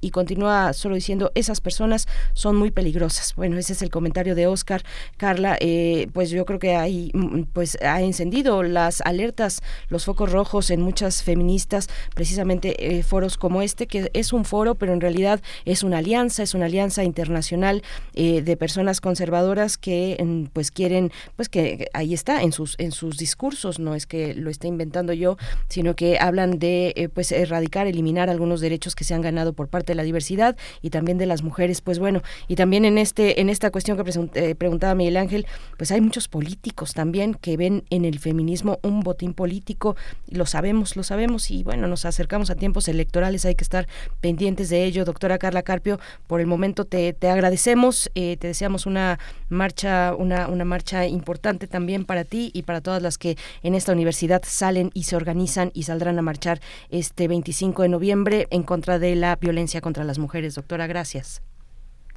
y 0.00 0.10
continúa 0.10 0.72
solo 0.74 0.94
diciendo 0.94 1.32
esas 1.34 1.60
personas 1.60 2.06
son 2.34 2.54
muy 2.54 2.70
peligrosas. 2.70 3.34
Bueno, 3.34 3.58
ese 3.58 3.72
es 3.72 3.82
el 3.82 3.90
comentario 3.90 4.36
de 4.36 4.46
Oscar. 4.46 4.84
Carla, 5.16 5.56
eh, 5.58 6.06
pues 6.12 6.30
yo 6.30 6.46
creo 6.46 6.60
que 6.60 6.76
hay, 6.76 7.10
mm, 7.12 7.46
pues 7.52 7.76
ha 7.82 8.00
encendido 8.00 8.62
las 8.62 9.00
alertas, 9.00 9.60
los 9.88 10.04
focos 10.04 10.30
rojos 10.30 10.70
en 10.70 10.82
muchas 10.82 11.24
feministas, 11.24 11.88
precisamente 12.14 12.76
eh, 12.78 13.02
foros 13.02 13.38
como 13.38 13.60
este, 13.60 13.88
que 13.88 14.08
es 14.14 14.32
un 14.32 14.44
foro, 14.44 14.76
pero 14.76 14.92
en 14.92 15.00
realidad 15.00 15.42
es 15.64 15.82
una 15.82 15.98
alianza, 15.98 16.44
es 16.44 16.54
una 16.54 16.66
alianza 16.66 17.02
internacional 17.02 17.82
de 18.14 18.56
personas 18.56 19.00
conservadoras 19.00 19.76
que 19.78 20.16
mm, 20.22 20.44
pues 20.52 20.70
quieren, 20.70 21.10
pues 21.34 21.48
que 21.48 21.88
ahí 21.92 22.14
está 22.14 22.42
en 22.42 22.52
sus, 22.52 22.76
en 22.78 22.92
sus 22.92 23.16
discursos, 23.16 23.80
no 23.80 23.96
es 23.96 24.06
que 24.06 24.32
lo 24.34 24.48
esté 24.48 24.68
inventando 24.68 25.12
yo, 25.12 25.36
sino 25.68 25.96
que 25.96 26.18
hablan 26.20 26.60
de 26.60 26.83
eh, 26.96 27.08
pues 27.08 27.32
erradicar, 27.32 27.86
eliminar 27.86 28.28
algunos 28.28 28.60
derechos 28.60 28.94
que 28.94 29.04
se 29.04 29.14
han 29.14 29.22
ganado 29.22 29.52
por 29.52 29.68
parte 29.68 29.92
de 29.92 29.96
la 29.96 30.02
diversidad 30.02 30.56
y 30.82 30.90
también 30.90 31.18
de 31.18 31.26
las 31.26 31.42
mujeres. 31.42 31.80
Pues 31.80 31.98
bueno, 31.98 32.22
y 32.48 32.56
también 32.56 32.84
en 32.84 32.98
este 32.98 33.40
en 33.40 33.48
esta 33.48 33.70
cuestión 33.70 33.96
que 33.96 34.04
eh, 34.34 34.54
preguntaba 34.54 34.94
Miguel 34.94 35.16
Ángel, 35.16 35.46
pues 35.76 35.90
hay 35.90 36.00
muchos 36.00 36.28
políticos 36.28 36.94
también 36.94 37.34
que 37.34 37.56
ven 37.56 37.84
en 37.90 38.04
el 38.04 38.18
feminismo 38.18 38.78
un 38.82 39.00
botín 39.00 39.34
político, 39.34 39.96
lo 40.28 40.46
sabemos, 40.46 40.96
lo 40.96 41.02
sabemos 41.02 41.50
y 41.50 41.62
bueno, 41.62 41.86
nos 41.86 42.04
acercamos 42.04 42.50
a 42.50 42.54
tiempos 42.54 42.88
electorales, 42.88 43.44
hay 43.44 43.54
que 43.54 43.64
estar 43.64 43.88
pendientes 44.20 44.68
de 44.68 44.84
ello. 44.84 45.04
Doctora 45.04 45.38
Carla 45.38 45.62
Carpio, 45.62 45.98
por 46.26 46.40
el 46.40 46.46
momento 46.46 46.84
te, 46.84 47.12
te 47.12 47.28
agradecemos, 47.28 48.10
eh, 48.14 48.36
te 48.36 48.48
deseamos 48.48 48.86
una 48.86 49.18
marcha, 49.48 50.14
una, 50.16 50.48
una 50.48 50.64
marcha 50.64 51.06
importante 51.06 51.66
también 51.66 52.04
para 52.04 52.24
ti 52.24 52.50
y 52.54 52.62
para 52.62 52.80
todas 52.80 53.02
las 53.02 53.18
que 53.18 53.36
en 53.62 53.74
esta 53.74 53.92
universidad 53.92 54.42
salen 54.44 54.90
y 54.94 55.04
se 55.04 55.16
organizan 55.16 55.70
y 55.74 55.84
saldrán 55.84 56.18
a 56.18 56.22
marchar 56.22 56.60
este 56.90 57.28
25 57.28 57.82
de 57.82 57.88
noviembre 57.88 58.46
en 58.50 58.62
contra 58.62 58.98
de 58.98 59.14
la 59.14 59.36
violencia 59.36 59.80
contra 59.80 60.04
las 60.04 60.18
mujeres. 60.18 60.54
Doctora, 60.54 60.86
gracias. 60.86 61.42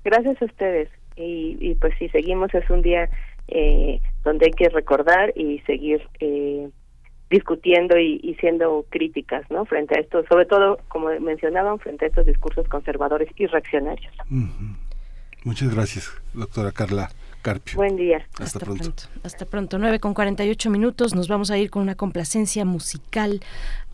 Gracias 0.04 0.42
a 0.42 0.46
ustedes. 0.46 0.90
Y, 1.16 1.58
y 1.60 1.76
pues 1.76 1.94
si 1.98 2.10
seguimos, 2.10 2.54
es 2.54 2.70
un 2.70 2.82
día 2.82 3.10
eh, 3.48 4.02
donde 4.24 4.48
hay 4.48 4.52
que 4.52 4.70
recordar 4.70 5.34
y 5.36 5.60
seguir 5.60 6.02
eh, 6.20 6.70
discutiendo 7.30 7.98
y, 7.98 8.20
y, 8.24 8.36
siendo 8.36 8.86
críticas, 8.90 9.50
¿no? 9.50 9.66
Frente 9.66 9.98
a 9.98 10.02
esto, 10.02 10.24
sobre 10.30 10.46
todo, 10.46 10.80
como 10.88 11.08
mencionaban, 11.20 11.80
frente 11.80 12.06
a 12.06 12.08
estos 12.10 12.26
discursos 12.26 12.68
conservadores 12.68 13.30
y 13.36 13.48
reaccionarios. 13.48 14.14
Uh 14.30 14.36
-huh. 14.36 14.76
Muchas 15.44 15.74
gracias, 15.74 16.12
doctora 16.34 16.72
Carla. 16.72 17.10
Carpio. 17.42 17.78
Buen 17.78 17.96
día. 17.96 18.26
Hasta, 18.34 18.44
Hasta 18.44 18.60
pronto. 18.60 18.84
pronto. 18.84 19.04
Hasta 19.24 19.46
pronto. 19.46 19.78
9 19.78 20.00
con 20.00 20.14
48 20.14 20.70
minutos. 20.70 21.16
Nos 21.16 21.30
vamos 21.30 21.52
a 21.52 21.58
ir 21.58 21.70
con 21.70 21.82
una 21.82 21.96
complacencia 21.96 22.66
musical 22.66 23.40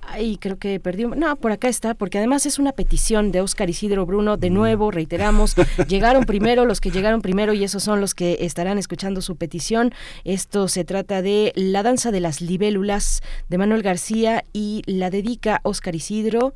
Ay, 0.08 0.38
creo 0.38 0.58
que 0.58 0.80
perdió. 0.80 1.10
No, 1.10 1.36
por 1.38 1.52
acá 1.52 1.68
está, 1.68 1.94
porque 1.94 2.18
además 2.18 2.46
es 2.46 2.60
una 2.60 2.72
petición 2.72 3.32
de 3.32 3.42
Oscar 3.42 3.70
Isidro 3.70 4.06
Bruno. 4.06 4.38
De 4.38 4.50
nuevo, 4.50 4.92
reiteramos, 4.92 5.56
llegaron 5.88 6.26
primero 6.26 6.66
los 6.66 6.82
que 6.82 6.92
llegaron 6.92 7.22
primero 7.22 7.54
y 7.54 7.64
esos 7.64 7.84
son 7.84 8.02
los 8.02 8.14
que 8.14 8.38
estarán 8.42 8.78
escuchando 8.78 9.22
su 9.22 9.36
petición. 9.36 9.94
Esto 10.24 10.68
se 10.68 10.84
trata 10.84 11.22
de 11.22 11.52
La 11.56 11.84
danza 11.84 12.12
de 12.12 12.20
las 12.20 12.42
libélulas 12.42 13.22
de 13.50 13.58
Manuel 13.58 13.82
García 13.82 14.44
y 14.54 14.82
la 14.86 15.10
dedica 15.10 15.62
Oscar 15.64 15.96
Isidro. 15.96 16.54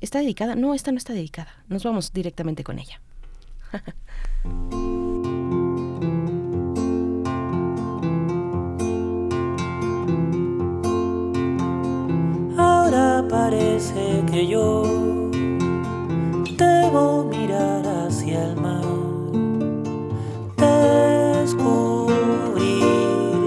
¿Está 0.00 0.20
dedicada? 0.20 0.54
No, 0.54 0.74
esta 0.74 0.92
no 0.92 0.98
está 0.98 1.12
dedicada. 1.12 1.64
Nos 1.68 1.84
vamos 1.84 2.12
directamente 2.12 2.64
con 2.64 2.78
ella. 2.78 3.00
Ahora 12.92 13.22
parece 13.28 14.24
que 14.32 14.48
yo 14.48 14.82
debo 16.58 17.22
mirar 17.22 17.86
hacia 17.86 18.46
el 18.46 18.56
mar, 18.56 18.82
descubrir 21.36 22.02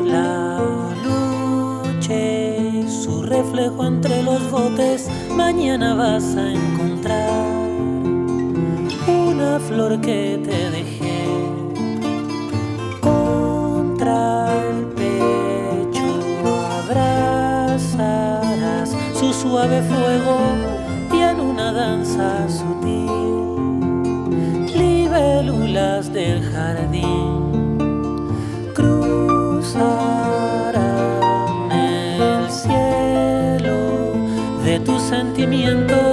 la 0.06 0.60
noche, 1.04 2.86
su 2.88 3.24
reflejo 3.24 3.86
entre 3.86 4.24
los 4.24 4.50
botes. 4.50 5.10
Mañana 5.36 5.94
vas 5.94 6.38
a 6.38 6.54
encontrar 6.54 7.44
una 9.10 9.60
flor 9.60 10.00
que 10.00 10.40
te 10.42 10.70
dejé 10.70 11.26
contra 13.02 14.48
suave 19.44 19.82
fuego 19.82 20.38
en 21.12 21.40
una 21.42 21.72
danza 21.74 22.48
sutil, 22.48 23.08
libélulas 24.74 26.12
del 26.14 26.42
jardín 26.52 27.78
cruzarán 28.74 29.82
el 31.72 32.50
cielo 32.50 33.80
de 34.64 34.80
tus 34.80 35.02
sentimientos, 35.02 36.13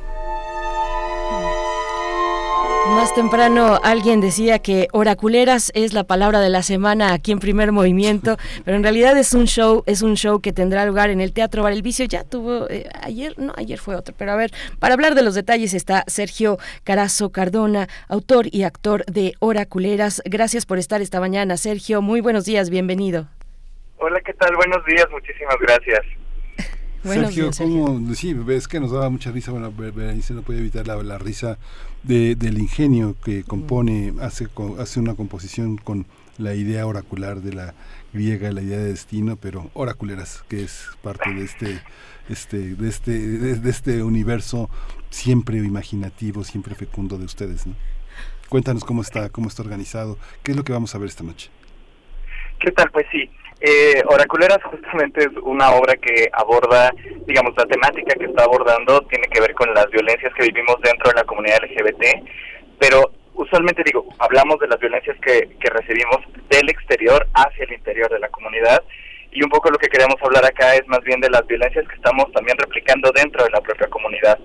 Más 3.11 3.15
temprano 3.17 3.77
alguien 3.83 4.21
decía 4.21 4.59
que 4.59 4.87
oraculeras 4.93 5.69
es 5.75 5.91
la 5.91 6.05
palabra 6.05 6.39
de 6.39 6.47
la 6.49 6.63
semana 6.63 7.11
aquí 7.11 7.33
en 7.33 7.39
Primer 7.39 7.73
Movimiento, 7.73 8.37
pero 8.63 8.77
en 8.77 8.83
realidad 8.83 9.17
es 9.17 9.33
un 9.33 9.47
show, 9.47 9.83
es 9.85 10.01
un 10.01 10.15
show 10.15 10.39
que 10.39 10.53
tendrá 10.53 10.85
lugar 10.85 11.09
en 11.09 11.19
el 11.19 11.33
Teatro 11.33 11.61
Bar 11.61 11.73
El 11.73 11.81
Vicio. 11.81 12.05
Ya 12.05 12.23
tuvo 12.23 12.69
eh, 12.69 12.87
ayer, 13.01 13.37
no, 13.37 13.51
ayer 13.57 13.79
fue 13.79 13.97
otro, 13.97 14.15
pero 14.17 14.31
a 14.31 14.37
ver, 14.37 14.53
para 14.79 14.93
hablar 14.93 15.13
de 15.13 15.23
los 15.23 15.35
detalles 15.35 15.73
está 15.73 16.05
Sergio 16.07 16.57
Carazo 16.85 17.31
Cardona, 17.33 17.89
autor 18.07 18.45
y 18.49 18.63
actor 18.63 19.03
de 19.07 19.33
Oraculeras. 19.39 20.21
Gracias 20.23 20.65
por 20.65 20.77
estar 20.77 21.01
esta 21.01 21.19
mañana, 21.19 21.57
Sergio. 21.57 22.01
Muy 22.01 22.21
buenos 22.21 22.45
días, 22.45 22.69
bienvenido. 22.69 23.27
Hola, 23.97 24.21
¿qué 24.25 24.33
tal? 24.35 24.55
Buenos 24.55 24.85
días, 24.85 25.05
muchísimas 25.11 25.57
gracias. 25.59 25.99
Buenos 27.03 27.25
Sergio, 27.33 27.43
días, 27.45 27.57
¿cómo? 27.57 28.13
Sí, 28.15 28.33
ves 28.35 28.69
que 28.69 28.79
nos 28.79 28.91
daba 28.91 29.09
mucha 29.09 29.31
risa, 29.31 29.51
bueno, 29.51 29.73
Be- 29.75 29.91
Berenice 29.91 30.33
no 30.33 30.43
puede 30.43 30.59
evitar 30.59 30.87
la, 30.87 30.95
la 31.03 31.17
risa 31.17 31.57
de, 32.03 32.35
del 32.35 32.57
ingenio 32.57 33.15
que 33.23 33.43
compone, 33.43 34.13
hace, 34.21 34.47
hace 34.79 34.99
una 34.99 35.15
composición 35.15 35.77
con 35.77 36.05
la 36.37 36.55
idea 36.55 36.87
oracular 36.87 37.41
de 37.41 37.53
la 37.53 37.73
griega, 38.13 38.51
la 38.51 38.61
idea 38.61 38.79
de 38.79 38.85
destino, 38.85 39.37
pero 39.37 39.69
oraculeras, 39.73 40.43
que 40.47 40.63
es 40.63 40.85
parte 41.01 41.33
de 41.33 41.43
este, 41.43 41.81
este, 42.29 42.75
de 42.75 42.89
este, 42.89 43.11
de, 43.11 43.69
este 43.69 44.03
universo 44.03 44.69
siempre 45.09 45.57
imaginativo, 45.57 46.43
siempre 46.43 46.75
fecundo 46.75 47.17
de 47.17 47.25
ustedes, 47.25 47.67
¿no? 47.67 47.75
Cuéntanos 48.49 48.83
cómo 48.83 49.01
está, 49.01 49.29
cómo 49.29 49.47
está 49.47 49.61
organizado, 49.61 50.17
qué 50.43 50.51
es 50.51 50.57
lo 50.57 50.63
que 50.63 50.73
vamos 50.73 50.93
a 50.93 50.97
ver 50.97 51.07
esta 51.07 51.23
noche. 51.23 51.49
¿Qué 52.61 52.71
tal? 52.71 52.91
Pues 52.91 53.07
sí, 53.11 53.27
eh, 53.59 54.03
Oraculeras 54.05 54.59
justamente 54.63 55.21
es 55.21 55.29
una 55.41 55.71
obra 55.71 55.95
que 55.95 56.29
aborda, 56.31 56.91
digamos, 57.25 57.53
la 57.57 57.65
temática 57.65 58.13
que 58.13 58.25
está 58.25 58.43
abordando 58.43 59.01
tiene 59.07 59.27
que 59.29 59.41
ver 59.41 59.55
con 59.55 59.73
las 59.73 59.89
violencias 59.89 60.31
que 60.35 60.43
vivimos 60.43 60.75
dentro 60.83 61.09
de 61.09 61.15
la 61.15 61.23
comunidad 61.23 61.57
LGBT, 61.63 62.23
pero 62.79 63.11
usualmente 63.33 63.81
digo, 63.83 64.05
hablamos 64.19 64.59
de 64.59 64.67
las 64.67 64.79
violencias 64.79 65.17
que, 65.25 65.49
que 65.59 65.69
recibimos 65.71 66.19
del 66.49 66.69
exterior 66.69 67.27
hacia 67.33 67.65
el 67.65 67.73
interior 67.73 68.11
de 68.11 68.19
la 68.19 68.29
comunidad 68.29 68.83
y 69.31 69.43
un 69.43 69.49
poco 69.49 69.71
lo 69.71 69.79
que 69.79 69.89
queremos 69.89 70.17
hablar 70.21 70.45
acá 70.45 70.75
es 70.75 70.87
más 70.87 71.01
bien 71.01 71.19
de 71.19 71.31
las 71.31 71.45
violencias 71.47 71.87
que 71.87 71.95
estamos 71.95 72.31
también 72.33 72.57
replicando 72.59 73.11
dentro 73.15 73.43
de 73.43 73.49
la 73.49 73.61
propia 73.61 73.87
comunidad. 73.87 74.37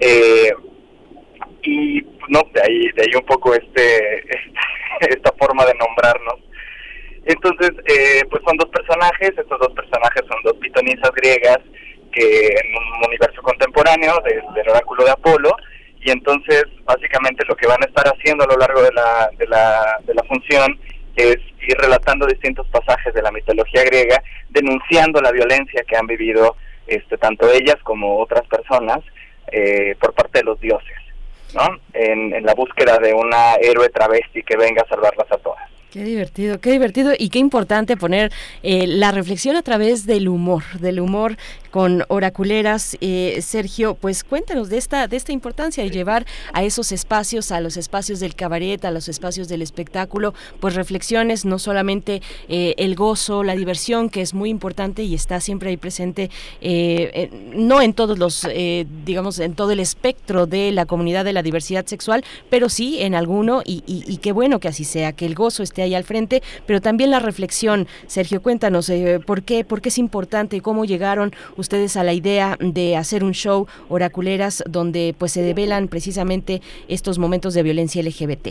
Eh, 0.00 0.54
y 1.62 2.00
no, 2.28 2.40
de 2.54 2.62
ahí, 2.62 2.88
de 2.92 3.02
ahí 3.02 3.14
un 3.14 3.26
poco 3.26 3.52
este, 3.54 4.18
este 4.20 4.52
esta 5.14 5.32
forma 5.38 5.64
de 5.66 5.74
nombrarnos. 5.74 6.49
Entonces, 7.32 7.70
eh, 7.86 8.22
pues 8.30 8.42
son 8.44 8.56
dos 8.56 8.68
personajes, 8.70 9.30
estos 9.36 9.58
dos 9.58 9.72
personajes 9.74 10.22
son 10.28 10.42
dos 10.42 10.54
pitonisas 10.56 11.10
griegas 11.12 11.58
que 12.12 12.48
en 12.48 12.76
un 12.76 13.06
universo 13.06 13.40
contemporáneo 13.42 14.14
de- 14.24 14.42
del 14.54 14.68
oráculo 14.68 15.04
de 15.04 15.10
Apolo, 15.12 15.54
y 16.00 16.10
entonces 16.10 16.64
básicamente 16.84 17.44
lo 17.46 17.54
que 17.56 17.66
van 17.68 17.82
a 17.82 17.86
estar 17.86 18.06
haciendo 18.08 18.44
a 18.44 18.48
lo 18.48 18.56
largo 18.56 18.82
de 18.82 18.92
la, 18.92 19.30
de 19.38 19.46
la, 19.46 19.98
de 20.04 20.14
la 20.14 20.22
función 20.24 20.78
es 21.16 21.36
ir 21.68 21.76
relatando 21.78 22.26
distintos 22.26 22.66
pasajes 22.68 23.12
de 23.14 23.22
la 23.22 23.30
mitología 23.30 23.84
griega, 23.84 24.22
denunciando 24.48 25.20
la 25.20 25.30
violencia 25.30 25.84
que 25.86 25.96
han 25.96 26.06
vivido 26.06 26.56
este, 26.86 27.16
tanto 27.18 27.48
ellas 27.50 27.76
como 27.84 28.18
otras 28.18 28.46
personas 28.48 29.00
eh, 29.52 29.94
por 30.00 30.14
parte 30.14 30.38
de 30.40 30.44
los 30.44 30.58
dioses, 30.60 30.96
¿no? 31.54 31.78
En, 31.92 32.34
en 32.34 32.44
la 32.44 32.54
búsqueda 32.54 32.98
de 32.98 33.12
una 33.14 33.54
héroe 33.60 33.88
travesti 33.90 34.42
que 34.42 34.56
venga 34.56 34.82
a 34.82 34.88
salvarlas 34.88 35.30
a 35.30 35.36
todas. 35.38 35.68
Qué 35.90 36.04
divertido, 36.04 36.60
qué 36.60 36.70
divertido 36.70 37.12
y 37.18 37.30
qué 37.30 37.40
importante 37.40 37.96
poner 37.96 38.30
eh, 38.62 38.86
la 38.86 39.10
reflexión 39.10 39.56
a 39.56 39.62
través 39.62 40.06
del 40.06 40.28
humor, 40.28 40.62
del 40.78 41.00
humor 41.00 41.36
con 41.70 42.04
oraculeras. 42.08 42.96
Eh, 43.00 43.40
Sergio, 43.42 43.94
pues 43.94 44.24
cuéntanos 44.24 44.68
de 44.68 44.78
esta, 44.78 45.06
de 45.08 45.16
esta 45.16 45.32
importancia 45.32 45.82
de 45.84 45.90
llevar 45.90 46.26
a 46.52 46.62
esos 46.64 46.92
espacios, 46.92 47.52
a 47.52 47.60
los 47.60 47.76
espacios 47.76 48.20
del 48.20 48.34
cabaret, 48.34 48.84
a 48.84 48.90
los 48.90 49.08
espacios 49.08 49.48
del 49.48 49.62
espectáculo, 49.62 50.34
pues 50.60 50.74
reflexiones, 50.74 51.44
no 51.44 51.58
solamente 51.58 52.22
eh, 52.48 52.74
el 52.78 52.94
gozo, 52.94 53.42
la 53.44 53.54
diversión, 53.54 54.10
que 54.10 54.20
es 54.20 54.34
muy 54.34 54.50
importante 54.50 55.02
y 55.02 55.14
está 55.14 55.40
siempre 55.40 55.70
ahí 55.70 55.76
presente, 55.76 56.30
eh, 56.60 57.10
eh, 57.14 57.30
no 57.54 57.80
en 57.82 57.92
todos 57.94 58.18
los, 58.18 58.44
eh, 58.50 58.86
digamos, 59.04 59.38
en 59.38 59.54
todo 59.54 59.70
el 59.70 59.80
espectro 59.80 60.46
de 60.46 60.72
la 60.72 60.86
comunidad 60.86 61.24
de 61.24 61.32
la 61.32 61.42
diversidad 61.42 61.86
sexual, 61.86 62.24
pero 62.48 62.68
sí 62.68 63.00
en 63.00 63.14
alguno 63.14 63.62
y, 63.64 63.82
y- 63.86 64.04
y 64.06 64.16
qué 64.18 64.32
bueno 64.32 64.60
que 64.60 64.68
así 64.68 64.84
sea, 64.84 65.12
que 65.12 65.26
el 65.26 65.34
gozo 65.34 65.62
esté 65.62 65.82
ahí 65.82 65.94
al 65.94 66.04
frente, 66.04 66.42
pero 66.66 66.80
también 66.80 67.10
la 67.10 67.20
reflexión. 67.20 67.86
Sergio, 68.06 68.42
cuéntanos, 68.42 68.90
¿por 69.26 69.42
qué, 69.42 69.64
por 69.64 69.80
qué 69.80 69.88
es 69.90 69.98
importante 69.98 70.56
y 70.56 70.60
cómo 70.60 70.84
llegaron 70.84 71.32
ustedes 71.60 71.96
a 71.96 72.02
la 72.02 72.12
idea 72.12 72.56
de 72.58 72.96
hacer 72.96 73.22
un 73.22 73.32
show 73.32 73.68
oraculeras 73.88 74.64
donde 74.66 75.14
pues 75.16 75.32
se 75.32 75.42
develan 75.42 75.88
precisamente 75.88 76.60
estos 76.88 77.18
momentos 77.18 77.54
de 77.54 77.62
violencia 77.62 78.02
LGBT? 78.02 78.48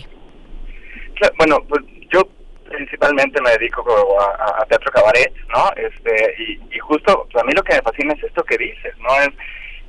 Bueno, 1.38 1.58
pues 1.68 1.84
yo 2.12 2.22
principalmente 2.70 3.42
me 3.42 3.52
dedico 3.52 3.84
a, 4.20 4.66
teatro 4.66 4.92
cabaret, 4.92 5.34
¿no? 5.54 5.72
Este, 5.76 6.36
y, 6.72 6.80
justo 6.80 7.28
pues, 7.32 7.44
a 7.44 7.46
mí 7.46 7.54
lo 7.54 7.64
que 7.64 7.76
me 7.76 7.82
fascina 7.82 8.14
es 8.14 8.24
esto 8.24 8.44
que 8.44 8.58
dices, 8.58 8.94
¿no? 9.00 9.10
Es, 9.22 9.30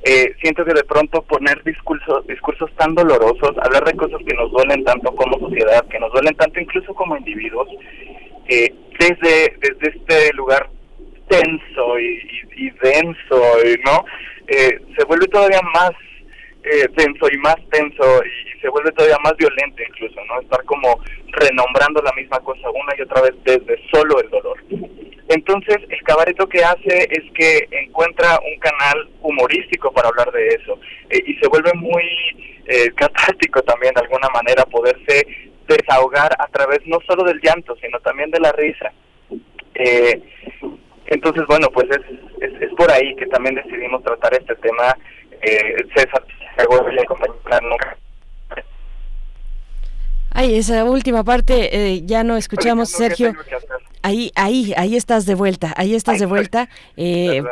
eh, 0.03 0.33
siento 0.41 0.65
que 0.65 0.73
de 0.73 0.83
pronto 0.83 1.21
poner 1.21 1.63
discursos, 1.63 2.25
discursos 2.25 2.71
tan 2.75 2.95
dolorosos, 2.95 3.51
hablar 3.61 3.85
de 3.85 3.95
cosas 3.95 4.19
que 4.27 4.33
nos 4.33 4.51
duelen 4.51 4.83
tanto 4.83 5.15
como 5.15 5.37
sociedad, 5.39 5.85
que 5.87 5.99
nos 5.99 6.11
duelen 6.11 6.35
tanto 6.35 6.59
incluso 6.59 6.93
como 6.95 7.15
individuos, 7.15 7.67
eh, 8.47 8.73
desde, 8.99 9.55
desde 9.59 9.97
este 9.97 10.33
lugar 10.33 10.69
tenso 11.31 11.99
y, 11.99 12.05
y- 12.05 12.67
y 12.67 12.69
denso, 12.83 13.41
¿no? 13.85 14.05
Eh, 14.47 14.79
se 14.97 15.05
vuelve 15.05 15.27
todavía 15.27 15.61
más 15.73 15.91
eh, 16.63 16.85
denso 16.95 17.27
y 17.31 17.37
más 17.37 17.55
tenso 17.71 18.21
y 18.25 18.59
se 18.59 18.69
vuelve 18.69 18.91
todavía 18.91 19.17
más 19.23 19.35
violento 19.37 19.81
incluso, 19.87 20.19
¿no? 20.25 20.41
Estar 20.41 20.63
como 20.65 20.99
renombrando 21.27 22.01
la 22.01 22.11
misma 22.13 22.39
cosa 22.41 22.69
una 22.69 22.93
y 22.97 23.01
otra 23.01 23.21
vez 23.21 23.33
desde 23.45 23.79
solo 23.91 24.19
el 24.21 24.29
dolor. 24.29 24.57
Entonces, 25.29 25.77
el 25.89 26.01
cabaret 26.03 26.37
lo 26.37 26.47
que 26.49 26.61
hace 26.63 27.07
es 27.09 27.23
que 27.33 27.67
encuentra 27.71 28.37
un 28.45 28.59
canal 28.59 29.09
humorístico 29.21 29.91
para 29.93 30.09
hablar 30.09 30.29
de 30.33 30.47
eso 30.49 30.77
eh, 31.09 31.21
y 31.25 31.35
se 31.35 31.47
vuelve 31.47 31.71
muy 31.75 32.03
eh, 32.67 32.91
catártico 32.95 33.61
también 33.63 33.93
de 33.93 34.01
alguna 34.01 34.27
manera 34.33 34.65
poderse 34.65 35.25
desahogar 35.67 36.31
a 36.37 36.47
través 36.47 36.79
no 36.85 36.97
solo 37.07 37.23
del 37.23 37.39
llanto, 37.41 37.75
sino 37.81 37.97
también 38.01 38.29
de 38.31 38.39
la 38.41 38.51
risa. 38.51 38.91
Eh, 39.75 40.21
entonces, 41.11 41.43
bueno, 41.47 41.67
pues 41.73 41.87
es, 41.89 42.01
es, 42.41 42.61
es 42.61 42.69
por 42.75 42.91
ahí 42.91 43.15
que 43.15 43.27
también 43.27 43.55
decidimos 43.55 44.03
tratar 44.03 44.33
este 44.33 44.55
tema. 44.55 44.95
Eh, 45.43 45.75
César 45.95 46.23
y 46.57 47.05
compañera 47.05 47.59
nunca 47.61 47.97
Ay, 50.33 50.55
esa 50.55 50.85
última 50.85 51.23
parte 51.23 51.69
eh, 51.75 52.03
ya 52.05 52.23
no 52.23 52.37
escuchamos, 52.37 52.89
Sergio. 52.89 53.33
Ahí, 54.01 54.31
ahí, 54.35 54.73
ahí 54.77 54.95
estás 54.95 55.25
de 55.25 55.35
vuelta, 55.35 55.73
ahí 55.75 55.93
estás 55.93 56.19
de 56.19 56.25
vuelta. 56.25 56.69
Eh, 56.95 57.43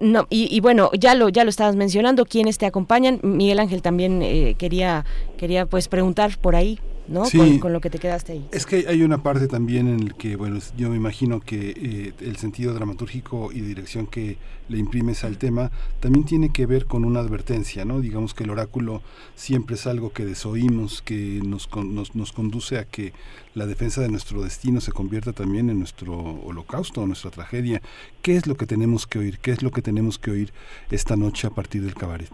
no, 0.00 0.26
y, 0.28 0.54
y 0.54 0.60
bueno, 0.60 0.90
ya 0.92 1.14
lo, 1.14 1.30
ya 1.30 1.44
lo 1.44 1.50
estabas 1.50 1.76
mencionando, 1.76 2.26
¿quiénes 2.26 2.58
te 2.58 2.66
acompañan? 2.66 3.20
Miguel 3.22 3.58
Ángel 3.58 3.80
también 3.80 4.20
eh, 4.22 4.54
quería, 4.58 5.06
quería 5.38 5.64
pues 5.64 5.88
preguntar 5.88 6.36
por 6.38 6.56
ahí, 6.56 6.78
¿no? 7.10 7.26
Sí. 7.26 7.36
Con, 7.36 7.58
con 7.58 7.72
lo 7.74 7.80
que 7.82 7.90
te 7.90 7.98
quedaste 7.98 8.32
ahí. 8.32 8.48
Es 8.52 8.64
que 8.64 8.86
hay 8.88 9.02
una 9.02 9.22
parte 9.22 9.48
también 9.48 9.86
en 9.88 10.00
el 10.00 10.14
que, 10.14 10.36
bueno, 10.36 10.58
yo 10.78 10.88
me 10.88 10.96
imagino 10.96 11.40
que 11.40 11.74
eh, 11.76 12.12
el 12.20 12.36
sentido 12.36 12.72
dramatúrgico 12.72 13.52
y 13.52 13.60
dirección 13.60 14.06
que 14.06 14.38
le 14.68 14.78
imprimes 14.78 15.24
al 15.24 15.36
tema 15.36 15.72
también 15.98 16.24
tiene 16.24 16.50
que 16.50 16.64
ver 16.64 16.86
con 16.86 17.04
una 17.04 17.18
advertencia, 17.20 17.84
¿no? 17.84 18.00
Digamos 18.00 18.32
que 18.34 18.44
el 18.44 18.50
oráculo 18.50 19.02
siempre 19.34 19.74
es 19.74 19.86
algo 19.88 20.12
que 20.12 20.24
desoímos, 20.24 21.02
que 21.02 21.40
nos, 21.44 21.66
con- 21.66 21.94
nos, 21.94 22.14
nos 22.14 22.30
conduce 22.32 22.78
a 22.78 22.84
que 22.84 23.12
la 23.54 23.66
defensa 23.66 24.00
de 24.00 24.08
nuestro 24.08 24.42
destino 24.42 24.80
se 24.80 24.92
convierta 24.92 25.32
también 25.32 25.68
en 25.70 25.80
nuestro 25.80 26.14
holocausto, 26.16 27.04
nuestra 27.04 27.32
tragedia. 27.32 27.82
¿Qué 28.22 28.36
es 28.36 28.46
lo 28.46 28.54
que 28.56 28.66
tenemos 28.66 29.08
que 29.08 29.18
oír? 29.18 29.38
¿Qué 29.40 29.50
es 29.50 29.62
lo 29.62 29.72
que 29.72 29.82
tenemos 29.82 30.18
que 30.20 30.30
oír 30.30 30.52
esta 30.92 31.16
noche 31.16 31.48
a 31.48 31.50
partir 31.50 31.82
del 31.82 31.94
cabaret? 31.94 32.30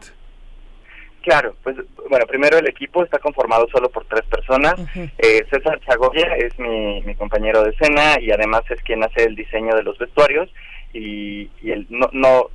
Claro, 1.26 1.56
pues 1.64 1.74
bueno, 2.08 2.24
primero 2.24 2.56
el 2.56 2.68
equipo 2.68 3.02
está 3.02 3.18
conformado 3.18 3.66
solo 3.72 3.90
por 3.90 4.05
tres 4.05 4.22
personas. 4.26 4.76
Eh, 5.18 5.44
César 5.50 5.80
Chagoya 5.80 6.36
es 6.36 6.56
mi, 6.56 7.02
mi 7.02 7.16
compañero 7.16 7.64
de 7.64 7.70
escena 7.70 8.20
y 8.20 8.30
además 8.30 8.62
es 8.70 8.80
quien 8.82 9.02
hace 9.02 9.24
el 9.24 9.34
diseño 9.34 9.74
de 9.74 9.82
los 9.82 9.98
vestuarios 9.98 10.48
y, 10.92 11.50
y 11.60 11.72
el, 11.72 11.84
no, 11.90 12.08
no, 12.12 12.50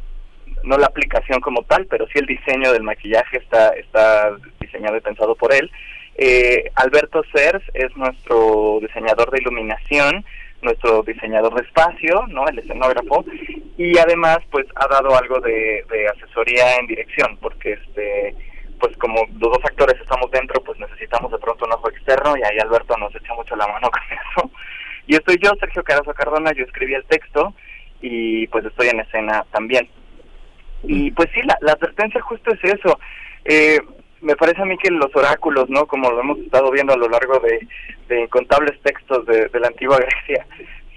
no 0.64 0.78
la 0.78 0.88
aplicación 0.88 1.42
como 1.42 1.64
tal, 1.64 1.86
pero 1.88 2.08
sí 2.08 2.20
el 2.20 2.28
diseño 2.28 2.72
del 2.72 2.84
maquillaje 2.84 3.40
está, 3.40 3.72
está 3.72 4.38
diseñado 4.62 4.96
y 4.96 5.02
pensado 5.02 5.36
por 5.36 5.54
él. 5.54 5.70
Eh, 6.16 6.72
Alberto 6.76 7.24
Cers 7.36 7.64
es 7.74 7.94
nuestro 7.98 8.80
diseñador 8.80 9.32
de 9.32 9.42
iluminación, 9.42 10.24
nuestro 10.62 11.04
diseñador 11.04 11.56
de 11.56 11.64
espacio, 11.64 12.26
¿no? 12.30 12.48
El 12.48 12.60
escenógrafo 12.60 13.26
y 13.78 13.98
además 13.98 14.38
pues 14.50 14.66
ha 14.76 14.88
dado 14.88 15.14
algo 15.18 15.42
de, 15.42 15.84
de 15.92 16.08
asesoría 16.08 16.78
en 16.78 16.88
dirección 16.88 17.38
porque 17.42 17.74
este 17.74 18.34
pues 18.82 18.98
como 18.98 19.16
los 19.40 19.52
dos 19.52 19.64
actores 19.64 19.96
estamos 20.02 20.30
dentro 20.32 20.62
pues 20.64 20.78
necesitamos 20.80 21.32
de 21.32 21.38
pronto 21.38 21.66
un 21.66 21.74
ojo 21.74 21.90
externo 21.90 22.36
y 22.36 22.42
ahí 22.44 22.58
Alberto 22.60 22.98
nos 22.98 23.16
echa 23.16 23.34
mucho 23.36 23.56
la 23.56 23.68
mano 23.68 23.90
con 23.92 24.02
eso. 24.02 24.52
Y 25.08 25.16
estoy 25.16 25.38
yo 25.42 25.52
Sergio 25.60 25.84
Carazo 25.84 26.14
Cardona 26.14 26.52
yo 26.52 26.66
escribí 26.66 26.96
el 26.96 27.06
texto 27.06 27.54
y 28.02 28.48
pues 28.48 28.66
estoy 28.66 28.90
en 28.90 29.00
escena 29.00 29.46
también. 29.52 29.88
Y 30.84 31.12
pues 31.12 31.30
sí 31.34 31.42
la, 31.44 31.56
la 31.62 31.74
advertencia 31.74 32.20
justo 32.22 32.52
es 32.52 32.64
eso. 32.64 33.00
Eh, 33.46 33.80
me 34.22 34.36
parece 34.36 34.62
a 34.62 34.66
mí 34.66 34.78
que 34.78 34.90
los 34.90 35.16
oráculos 35.16 35.70
no 35.70 35.86
como 35.86 36.10
lo 36.10 36.20
hemos 36.20 36.40
estado 36.40 36.72
viendo 36.72 36.94
a 36.94 36.98
lo 36.98 37.08
largo 37.08 37.40
de, 37.40 37.68
de 38.08 38.22
incontables 38.22 38.80
textos 38.82 39.26
de, 39.28 39.48
de 39.48 39.60
la 39.60 39.68
antigua 39.68 39.98
Grecia 39.98 40.46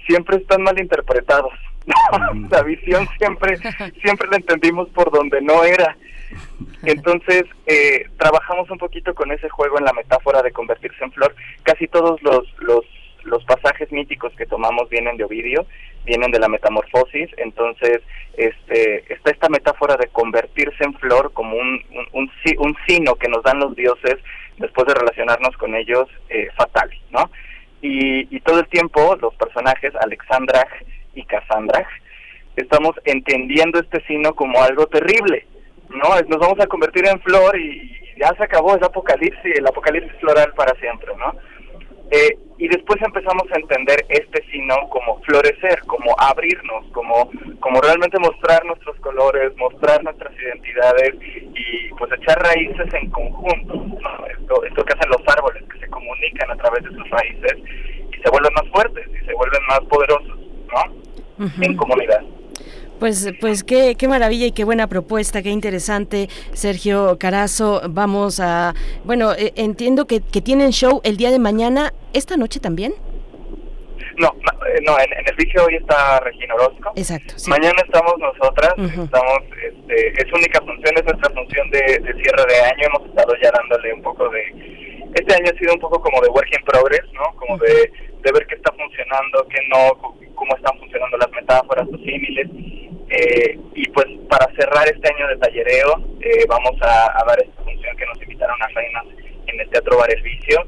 siempre 0.07 0.37
están 0.37 0.61
mal 0.61 0.79
interpretados 0.79 1.51
la 2.51 2.61
visión 2.61 3.07
siempre 3.17 3.57
siempre 4.03 4.27
la 4.29 4.37
entendimos 4.37 4.89
por 4.89 5.11
donde 5.11 5.41
no 5.41 5.63
era 5.63 5.97
entonces 6.83 7.43
eh, 7.65 8.07
trabajamos 8.17 8.69
un 8.69 8.77
poquito 8.77 9.13
con 9.13 9.31
ese 9.31 9.49
juego 9.49 9.77
en 9.79 9.85
la 9.85 9.93
metáfora 9.93 10.41
de 10.41 10.51
convertirse 10.51 11.03
en 11.03 11.11
flor. 11.11 11.35
Casi 11.63 11.87
todos 11.87 12.21
los 12.21 12.43
los 12.59 12.85
los 13.23 13.43
pasajes 13.45 13.91
míticos 13.91 14.33
que 14.37 14.45
tomamos 14.45 14.87
vienen 14.89 15.17
de 15.17 15.23
Ovidio 15.23 15.65
vienen 16.05 16.29
de 16.31 16.39
la 16.39 16.47
metamorfosis. 16.47 17.29
Entonces 17.37 18.01
este 18.37 19.11
está 19.13 19.31
esta 19.31 19.49
metáfora 19.49 19.95
de 19.97 20.07
convertirse 20.07 20.83
en 20.83 20.93
flor 20.95 21.31
como 21.33 21.57
un 21.57 21.83
un, 21.91 22.07
un, 22.13 22.31
un 22.59 22.77
signo 22.87 23.15
que 23.15 23.29
nos 23.29 23.43
dan 23.43 23.59
los 23.59 23.75
dioses 23.75 24.17
después 24.57 24.87
de 24.87 24.93
relacionarnos 24.93 25.55
con 25.57 25.75
ellos 25.75 26.07
eh, 26.29 26.49
fatal 26.55 26.89
no 27.11 27.29
y, 27.81 28.33
y 28.33 28.39
todo 28.39 28.59
el 28.59 28.67
tiempo 28.67 29.17
los 29.19 29.35
personajes 29.35 29.93
Alexandra 29.95 30.65
y 31.13 31.23
Cassandra 31.23 31.85
estamos 32.55 32.95
entendiendo 33.03 33.79
este 33.79 34.01
signo 34.05 34.33
como 34.33 34.61
algo 34.61 34.87
terrible, 34.87 35.45
¿no? 35.89 36.09
Nos 36.27 36.39
vamos 36.39 36.59
a 36.59 36.67
convertir 36.67 37.05
en 37.07 37.19
flor 37.21 37.57
y, 37.57 37.95
ya 38.17 38.33
se 38.37 38.43
acabó, 38.43 38.75
es 38.75 38.83
apocalipsis, 38.83 39.57
el 39.57 39.67
apocalipsis 39.67 40.17
floral 40.19 40.53
para 40.55 40.73
siempre, 40.79 41.11
¿no? 41.17 41.33
Eh, 42.11 42.37
y 42.57 42.67
después 42.67 43.01
empezamos 43.01 43.43
a 43.51 43.59
entender 43.59 44.05
este 44.09 44.43
signo 44.51 44.75
como 44.89 45.19
florecer, 45.23 45.79
como 45.87 46.15
abrirnos, 46.17 46.85
como, 46.93 47.29
como 47.59 47.81
realmente 47.81 48.19
mostrar 48.19 48.63
nuestros 48.65 48.95
colores, 48.99 49.51
mostrar 49.57 50.03
nuestras 50.03 50.31
identidades 50.39 51.15
y 51.21 51.89
pues 51.97 52.11
echar 52.13 52.39
raíces 52.41 52.93
en 52.93 53.09
conjunto, 53.09 53.73
¿no? 53.75 54.27
Esto, 54.27 54.63
esto 54.63 54.85
que 54.85 54.93
hacen 54.93 55.09
los 55.09 55.27
árboles, 55.27 55.63
que 55.71 55.79
se 55.79 55.89
comunican 55.89 56.51
a 56.51 56.55
través 56.55 56.83
de 56.83 56.91
sus 56.91 57.09
raíces 57.09 57.55
y 58.11 58.21
se 58.21 58.29
vuelven 58.29 58.53
más 58.53 58.69
fuertes 58.71 59.07
y 59.07 59.25
se 59.25 59.33
vuelven 59.33 59.61
más 59.67 59.79
poderosos, 59.89 60.37
¿no? 60.71 61.45
En 61.61 61.75
comunidad. 61.75 62.21
Pues, 62.99 63.29
pues 63.41 63.63
qué, 63.63 63.95
qué 63.95 64.07
maravilla 64.07 64.45
y 64.45 64.51
qué 64.51 64.63
buena 64.63 64.87
propuesta, 64.87 65.41
qué 65.41 65.49
interesante, 65.49 66.29
Sergio 66.53 67.17
Carazo. 67.19 67.81
Vamos 67.89 68.39
a, 68.39 68.73
bueno, 69.03 69.33
eh, 69.33 69.51
entiendo 69.55 70.05
que, 70.07 70.21
que 70.21 70.41
tienen 70.41 70.71
show 70.71 71.01
el 71.03 71.17
día 71.17 71.31
de 71.31 71.39
mañana, 71.39 71.93
esta 72.13 72.37
noche 72.37 72.59
también. 72.59 72.93
No, 74.17 74.31
no, 74.31 74.97
eh, 74.97 75.05
en, 75.09 75.19
en 75.19 75.25
el 75.27 75.35
vicio 75.35 75.65
hoy 75.65 75.75
está 75.75 76.21
Regina 76.21 76.55
Orozco. 76.55 76.93
Exacto. 76.95 77.33
sí. 77.37 77.49
Mañana 77.49 77.75
estamos 77.85 78.13
nosotras, 78.17 78.73
estamos, 78.77 79.39
este, 79.61 80.07
es 80.23 80.33
única 80.33 80.59
función, 80.61 80.95
es 80.95 81.03
nuestra 81.03 81.29
función 81.31 81.69
de, 81.71 81.79
de 81.99 82.13
cierre 82.23 82.45
de 82.47 82.61
año, 82.61 82.87
hemos 82.87 83.09
estado 83.09 83.33
ya 83.43 83.51
dándole 83.51 83.93
un 83.93 84.01
poco 84.01 84.29
de, 84.29 85.05
este 85.15 85.33
año 85.33 85.51
ha 85.53 85.59
sido 85.59 85.73
un 85.73 85.79
poco 85.79 86.01
como 86.01 86.21
de 86.21 86.29
work 86.29 86.47
in 86.51 86.63
progress, 86.65 87.03
¿no? 87.13 87.37
Como 87.37 87.57
de, 87.57 87.91
de 88.25 88.31
ver 88.33 88.45
qué 88.47 88.55
está 88.55 88.73
funcionando, 88.73 89.47
qué 89.47 89.61
no, 89.69 89.93
cómo 90.33 90.55
están 90.57 90.77
funcionando 90.79 91.17
las 91.17 91.31
metáforas, 91.31 91.87
los 91.87 92.01
símiles, 92.01 92.49
eh, 93.09 93.57
y 93.75 93.87
pues 93.89 94.07
para 94.29 94.51
cerrar 94.55 94.87
este 94.87 95.13
año 95.13 95.27
de 95.27 95.37
tallereo, 95.37 96.03
eh, 96.19 96.45
vamos 96.49 96.75
a, 96.81 97.21
a 97.21 97.23
dar 97.25 97.39
esta 97.39 97.63
función 97.63 97.95
que 97.95 98.05
nos 98.07 98.21
invitaron 98.21 98.57
las 98.59 98.73
reinas 98.73 99.05
en 99.45 99.59
el 99.59 99.69
Teatro 99.69 99.97
Bar 99.97 100.11
El 100.11 100.23
Vicio, 100.23 100.65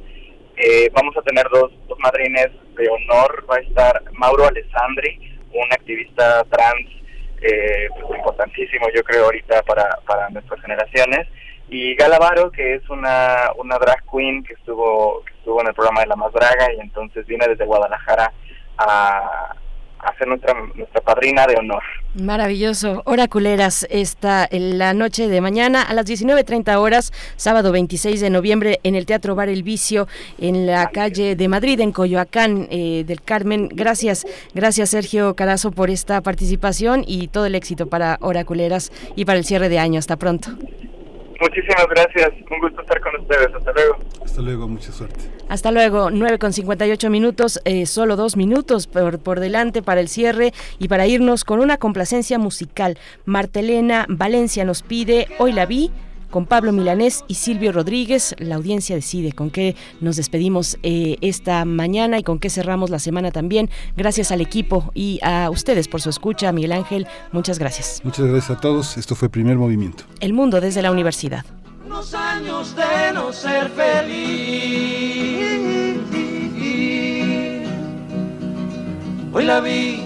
eh, 0.58 0.90
vamos 0.92 1.16
a 1.16 1.22
tener 1.22 1.48
dos, 1.52 1.72
dos 1.88 2.00
madrines 2.00 2.50
de 2.76 2.90
honor. 2.90 3.46
Va 3.50 3.58
a 3.58 3.60
estar 3.60 4.02
Mauro 4.14 4.48
Alessandri, 4.48 5.38
un 5.54 5.72
activista 5.72 6.44
trans 6.46 6.90
eh, 7.42 7.88
pues, 8.02 8.18
importantísimo, 8.18 8.88
yo 8.94 9.04
creo, 9.04 9.26
ahorita 9.26 9.62
para, 9.64 10.00
para 10.08 10.30
nuestras 10.30 10.60
generaciones. 10.62 11.28
Y 11.70 11.96
Gala 11.96 12.18
Varo, 12.18 12.50
que 12.52 12.76
es 12.76 12.90
una, 12.90 13.52
una 13.58 13.78
drag 13.78 14.04
queen 14.10 14.44
que 14.44 14.54
estuvo, 14.54 15.24
que 15.26 15.34
estuvo 15.34 15.62
en 15.62 15.68
el 15.68 15.74
programa 15.74 16.02
de 16.02 16.08
La 16.08 16.16
Más 16.16 16.32
Draga 16.32 16.74
y 16.74 16.80
entonces 16.80 17.26
viene 17.28 17.46
desde 17.48 17.66
Guadalajara 17.66 18.32
a, 18.78 19.56
ser 20.18 20.28
nuestra, 20.30 20.54
nuestra 20.74 21.02
padrina 21.02 21.46
de 21.46 21.56
honor. 21.58 21.84
Maravilloso. 22.16 23.02
Oraculeras 23.06 23.86
está 23.90 24.48
en 24.50 24.78
la 24.78 24.94
noche 24.94 25.28
de 25.28 25.42
mañana 25.42 25.82
a 25.82 25.94
las 25.94 26.06
19.30 26.06 26.78
horas, 26.78 27.12
sábado 27.36 27.72
26 27.74 28.22
de 28.22 28.30
noviembre, 28.30 28.80
en 28.84 28.96
el 28.96 29.06
Teatro 29.06 29.36
Bar 29.36 29.50
El 29.50 29.64
Vicio, 29.64 30.08
en 30.40 30.66
la 30.66 30.90
calle 30.90 31.36
de 31.36 31.48
Madrid, 31.50 31.80
en 31.82 31.92
Coyoacán 31.92 32.68
eh, 32.72 33.04
del 33.06 33.22
Carmen. 33.22 33.68
Gracias, 33.68 34.26
gracias 34.56 34.92
Sergio 34.92 35.36
Carazo 35.36 35.72
por 35.72 35.90
esta 35.90 36.22
participación 36.22 37.04
y 37.06 37.28
todo 37.28 37.46
el 37.46 37.56
éxito 37.56 37.88
para 37.88 38.18
Oraculeras 38.22 38.92
y 39.16 39.26
para 39.26 39.38
el 39.38 39.46
cierre 39.46 39.68
de 39.68 39.80
año. 39.80 40.00
Hasta 40.00 40.16
pronto. 40.16 40.52
Muchísimas 41.40 41.88
gracias, 41.90 42.32
un 42.50 42.60
gusto 42.60 42.82
estar 42.82 43.00
con 43.02 43.22
ustedes, 43.22 43.54
hasta 43.54 43.72
luego. 43.72 43.98
Hasta 44.24 44.42
luego, 44.42 44.68
mucha 44.68 44.92
suerte. 44.92 45.20
Hasta 45.50 45.72
luego, 45.72 46.10
9 46.10 46.40
con 46.40 46.52
58 46.52 47.10
minutos, 47.10 47.62
eh, 47.66 47.86
solo 47.86 48.16
dos 48.16 48.36
minutos 48.36 48.88
por, 48.88 49.20
por 49.20 49.40
delante 49.40 49.82
para 49.82 50.02
el 50.02 50.08
cierre 50.08 50.54
y 50.80 50.88
para 50.88 51.08
irnos 51.08 51.44
con 51.44 51.60
una 51.60 51.78
complacencia 51.78 52.40
musical. 52.40 52.98
Martelena 53.26 54.06
Valencia 54.10 54.66
nos 54.66 54.82
pide 54.82 55.28
Hoy 55.38 55.54
la 55.54 55.66
vi 55.66 55.92
con 56.30 56.46
Pablo 56.46 56.72
Milanés 56.72 57.24
y 57.28 57.36
Silvio 57.36 57.72
Rodríguez. 57.72 58.36
La 58.40 58.56
audiencia 58.56 58.96
decide 58.96 59.32
con 59.32 59.50
qué 59.50 59.76
nos 60.02 60.16
despedimos 60.16 60.78
eh, 60.84 61.18
esta 61.22 61.66
mañana 61.66 62.20
y 62.20 62.24
con 62.24 62.40
qué 62.40 62.50
cerramos 62.50 62.90
la 62.90 63.00
semana 63.00 63.32
también. 63.32 63.70
Gracias 63.96 64.32
al 64.32 64.42
equipo 64.42 64.92
y 64.94 65.20
a 65.24 65.50
ustedes 65.50 65.88
por 65.88 66.02
su 66.02 66.10
escucha. 66.10 66.52
Miguel 66.52 66.72
Ángel, 66.74 67.08
muchas 67.32 67.60
gracias. 67.60 68.02
Muchas 68.04 68.26
gracias 68.26 68.58
a 68.58 68.62
todos. 68.62 68.98
Esto 68.98 69.16
fue 69.16 69.30
Primer 69.30 69.58
Movimiento. 69.58 70.04
El 70.20 70.34
mundo 70.34 70.62
desde 70.62 70.82
la 70.82 70.92
universidad. 70.92 71.46
Unos 71.86 72.14
años 72.14 72.76
de 72.76 73.14
no 73.14 73.32
ser 73.32 73.70
feliz. 73.70 74.98
Hoy 79.34 79.46
la 79.46 79.60
vi 79.60 80.02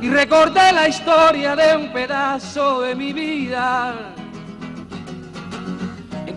y 0.00 0.08
recordé 0.08 0.72
la 0.72 0.88
historia 0.88 1.54
de 1.54 1.76
un 1.76 1.92
pedazo 1.92 2.80
de 2.80 2.94
mi 2.94 3.12
vida 3.12 4.14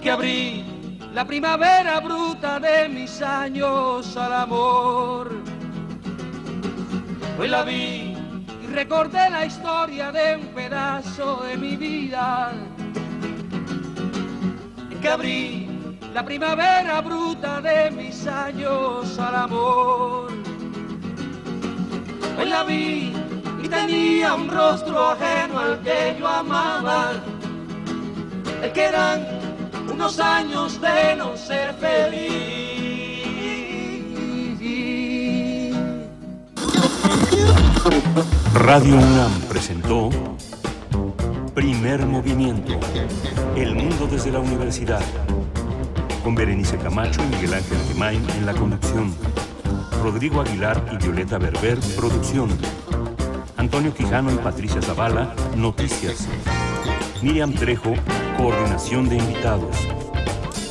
que 0.03 0.11
abrí 0.11 0.65
la 1.13 1.25
primavera 1.25 2.01
bruta 2.01 2.59
de 2.59 2.89
mis 2.89 3.21
años 3.21 4.17
al 4.17 4.33
amor. 4.33 5.31
Hoy 7.39 7.47
la 7.47 7.63
vi 7.63 8.13
y 8.63 8.67
recordé 8.73 9.29
la 9.29 9.45
historia 9.45 10.11
de 10.11 10.35
un 10.35 10.47
pedazo 10.47 11.43
de 11.43 11.55
mi 11.55 11.77
vida 11.77 12.51
que 15.01 15.09
abrí 15.09 15.69
la 16.13 16.25
primavera 16.25 16.99
bruta 16.99 17.61
de 17.61 17.89
mis 17.91 18.27
años 18.27 19.17
al 19.17 19.35
amor. 19.35 20.33
Hoy 22.37 22.49
la 22.49 22.63
vi 22.63 23.13
y 23.63 23.69
tenía 23.69 24.35
un 24.35 24.49
rostro 24.49 25.11
ajeno 25.11 25.59
al 25.59 25.79
que 25.81 26.17
yo 26.19 26.27
amaba, 26.27 27.13
el 28.61 28.71
que 28.73 28.83
eran 28.83 29.43
unos 29.93 30.19
años 30.19 30.81
de 30.81 31.15
no 31.15 31.37
ser 31.37 31.73
feliz. 31.75 32.93
Radio 38.55 38.95
UNAM 38.95 39.31
presentó 39.49 40.09
Primer 41.53 42.05
Movimiento. 42.05 42.79
El 43.55 43.75
mundo 43.75 44.07
desde 44.09 44.31
la 44.31 44.39
universidad. 44.39 45.01
Con 46.23 46.33
Berenice 46.35 46.77
Camacho 46.77 47.21
y 47.23 47.35
Miguel 47.35 47.53
Ángel 47.53 47.77
Gemain 47.89 48.25
en 48.37 48.45
la 48.45 48.53
conducción. 48.53 49.13
Rodrigo 50.01 50.41
Aguilar 50.41 50.83
y 50.91 50.97
Violeta 50.97 51.37
Berber, 51.37 51.77
producción. 51.95 52.49
Antonio 53.57 53.93
Quijano 53.93 54.31
y 54.31 54.37
Patricia 54.37 54.81
Zavala, 54.81 55.33
noticias. 55.55 56.27
Miriam 57.23 57.53
Trejo, 57.53 57.93
coordinación 58.35 59.07
de 59.07 59.15
invitados. 59.15 59.77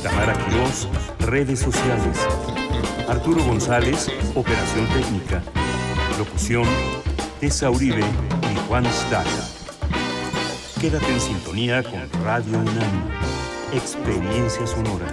Tamara 0.03 0.33
Quirós, 0.33 0.87
redes 1.21 1.59
sociales. 1.59 2.19
Arturo 3.09 3.43
González, 3.43 4.07
operación 4.35 4.85
técnica. 4.89 5.41
Locución, 6.19 6.65
Tessa 7.39 7.71
Uribe 7.71 8.01
y 8.03 8.67
Juan 8.67 8.85
Staca. 8.85 9.49
Quédate 10.79 11.11
en 11.11 11.21
sintonía 11.21 11.81
con 11.81 12.07
Radio 12.23 12.59
UNAM. 12.59 13.09
Experiencia 13.73 14.67
sonora. 14.67 15.07